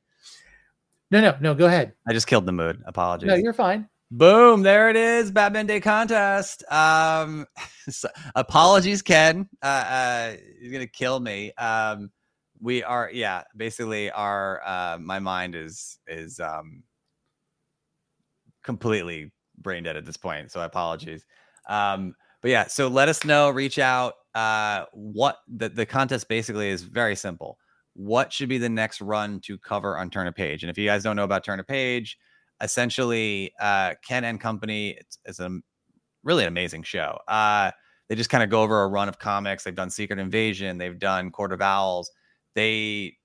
No, 1.10 1.20
no, 1.20 1.36
no. 1.40 1.54
Go 1.54 1.66
ahead. 1.66 1.92
I 2.08 2.12
just 2.12 2.26
killed 2.26 2.46
the 2.46 2.52
mood. 2.52 2.82
Apologies. 2.86 3.28
No, 3.28 3.34
you're 3.34 3.52
fine. 3.52 3.88
Boom! 4.12 4.62
There 4.62 4.90
it 4.90 4.96
is. 4.96 5.30
Batman 5.30 5.66
Day 5.66 5.80
contest. 5.80 6.64
Um, 6.72 7.46
so, 7.88 8.08
apologies, 8.34 9.02
Ken. 9.02 9.48
Uh, 9.62 9.66
uh, 9.66 10.36
he's 10.60 10.72
gonna 10.72 10.88
kill 10.88 11.20
me. 11.20 11.52
Um, 11.54 12.10
we 12.60 12.82
are, 12.82 13.08
yeah. 13.12 13.44
Basically, 13.56 14.10
our 14.10 14.60
uh, 14.66 14.98
my 15.00 15.20
mind 15.20 15.54
is 15.54 15.98
is 16.08 16.40
um 16.40 16.82
completely 18.64 19.30
brain 19.58 19.84
dead 19.84 19.96
at 19.96 20.04
this 20.04 20.16
point. 20.16 20.50
So 20.50 20.60
apologies. 20.60 21.24
Um, 21.68 22.14
but 22.42 22.50
yeah, 22.50 22.66
so 22.66 22.88
let 22.88 23.08
us 23.08 23.24
know, 23.24 23.50
reach 23.50 23.78
out. 23.78 24.14
Uh, 24.34 24.84
what 24.92 25.38
the, 25.48 25.68
the 25.68 25.86
contest 25.86 26.28
basically 26.28 26.68
is 26.68 26.82
very 26.82 27.16
simple. 27.16 27.58
What 27.94 28.32
should 28.32 28.48
be 28.48 28.58
the 28.58 28.68
next 28.68 29.00
run 29.00 29.40
to 29.40 29.58
cover 29.58 29.98
on 29.98 30.10
Turn 30.10 30.26
a 30.26 30.32
Page? 30.32 30.62
And 30.62 30.70
if 30.70 30.78
you 30.78 30.86
guys 30.86 31.02
don't 31.02 31.16
know 31.16 31.24
about 31.24 31.44
Turn 31.44 31.60
a 31.60 31.64
Page, 31.64 32.16
essentially, 32.62 33.52
uh, 33.60 33.94
Ken 34.06 34.24
and 34.24 34.40
Company, 34.40 34.90
it's, 34.90 35.18
it's 35.24 35.40
a 35.40 35.58
really 36.22 36.44
an 36.44 36.48
amazing 36.48 36.82
show. 36.82 37.18
Uh, 37.26 37.72
they 38.08 38.14
just 38.14 38.30
kind 38.30 38.42
of 38.42 38.50
go 38.50 38.62
over 38.62 38.82
a 38.82 38.88
run 38.88 39.08
of 39.08 39.18
comics. 39.18 39.64
They've 39.64 39.74
done 39.74 39.90
Secret 39.90 40.18
Invasion, 40.18 40.78
they've 40.78 40.98
done 40.98 41.30
Court 41.30 41.52
of 41.52 41.60
Owls. 41.60 42.10
They, 42.54 43.16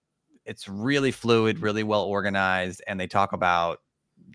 it's 0.46 0.68
really 0.68 1.12
fluid, 1.12 1.60
really 1.60 1.84
well 1.84 2.04
organized, 2.04 2.84
and 2.88 3.00
they 3.00 3.08
talk 3.08 3.34
about 3.34 3.80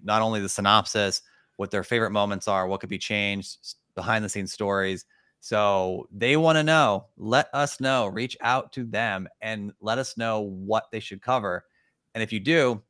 not 0.02 0.22
only 0.22 0.40
the 0.40 0.48
synopsis, 0.48 1.22
what 1.56 1.70
their 1.70 1.84
favorite 1.84 2.10
moments 2.10 2.48
are, 2.48 2.66
what 2.66 2.80
could 2.80 2.88
be 2.88 2.98
changed, 2.98 3.58
behind 4.00 4.24
the 4.24 4.30
scenes 4.30 4.50
stories. 4.50 5.04
So 5.40 6.08
they 6.10 6.38
want 6.38 6.56
to 6.56 6.62
know. 6.62 7.06
Let 7.18 7.50
us 7.52 7.80
know. 7.80 8.06
Reach 8.06 8.34
out 8.40 8.72
to 8.72 8.84
them 8.84 9.28
and 9.42 9.72
let 9.82 9.98
us 9.98 10.16
know 10.16 10.40
what 10.40 10.90
they 10.90 11.00
should 11.00 11.20
cover. 11.20 11.66
And 12.14 12.22
if 12.22 12.32
you 12.32 12.40
do, 12.40 12.82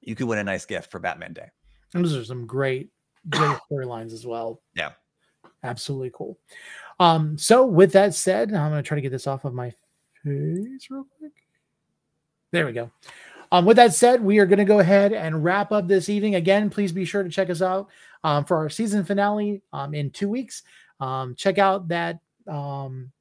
you 0.00 0.16
could 0.16 0.26
win 0.26 0.40
a 0.40 0.44
nice 0.44 0.66
gift 0.66 0.90
for 0.90 0.98
Batman 0.98 1.32
Day. 1.32 1.48
And 1.94 2.04
those 2.04 2.16
are 2.16 2.24
some 2.24 2.44
great, 2.44 2.90
great 3.30 3.56
storylines 3.70 4.12
as 4.12 4.26
well. 4.26 4.62
Yeah. 4.74 4.90
Absolutely 5.62 6.10
cool. 6.12 6.38
Um, 6.98 7.38
so 7.38 7.64
with 7.64 7.92
that 7.92 8.14
said, 8.14 8.52
I'm 8.52 8.70
gonna 8.70 8.82
try 8.82 8.96
to 8.96 9.00
get 9.00 9.12
this 9.12 9.28
off 9.28 9.44
of 9.44 9.54
my 9.54 9.70
face 10.24 10.88
real 10.90 11.06
quick. 11.20 11.32
There 12.50 12.66
we 12.66 12.72
go. 12.72 12.90
Um, 13.52 13.64
with 13.64 13.76
that 13.76 13.94
said, 13.94 14.22
we 14.22 14.38
are 14.38 14.46
going 14.46 14.58
to 14.58 14.64
go 14.64 14.80
ahead 14.80 15.12
and 15.12 15.44
wrap 15.44 15.70
up 15.70 15.86
this 15.86 16.08
evening. 16.08 16.34
Again, 16.34 16.68
please 16.68 16.90
be 16.90 17.04
sure 17.04 17.22
to 17.22 17.28
check 17.28 17.48
us 17.48 17.62
out 17.62 17.88
um, 18.26 18.44
for 18.44 18.56
our 18.56 18.68
season 18.68 19.04
finale 19.04 19.62
um, 19.72 19.94
in 19.94 20.10
two 20.10 20.28
weeks. 20.28 20.64
Um, 20.98 21.36
check 21.36 21.58
out 21.58 21.86
that 21.88 22.18
um, 22.48 23.12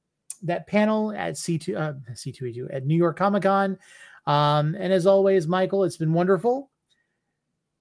that 0.41 0.65
panel 0.65 1.11
at 1.11 1.35
C2 1.35 1.77
uh, 1.77 1.93
C2E2 2.11 2.73
at 2.73 2.87
New 2.87 2.97
York 2.97 3.15
Comic 3.15 3.43
Con. 3.43 3.77
Um, 4.25 4.75
and 4.79 4.91
as 4.91 5.05
always, 5.05 5.47
Michael, 5.47 5.83
it's 5.83 5.97
been 5.97 6.11
wonderful. 6.11 6.71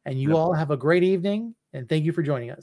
And 0.05 0.21
you 0.21 0.37
all 0.37 0.53
have 0.53 0.71
a 0.71 0.77
great 0.77 1.03
evening. 1.03 1.55
And 1.73 1.89
thank 1.89 2.05
you 2.05 2.13
for 2.13 2.23
joining 2.23 2.51
us. 2.51 2.63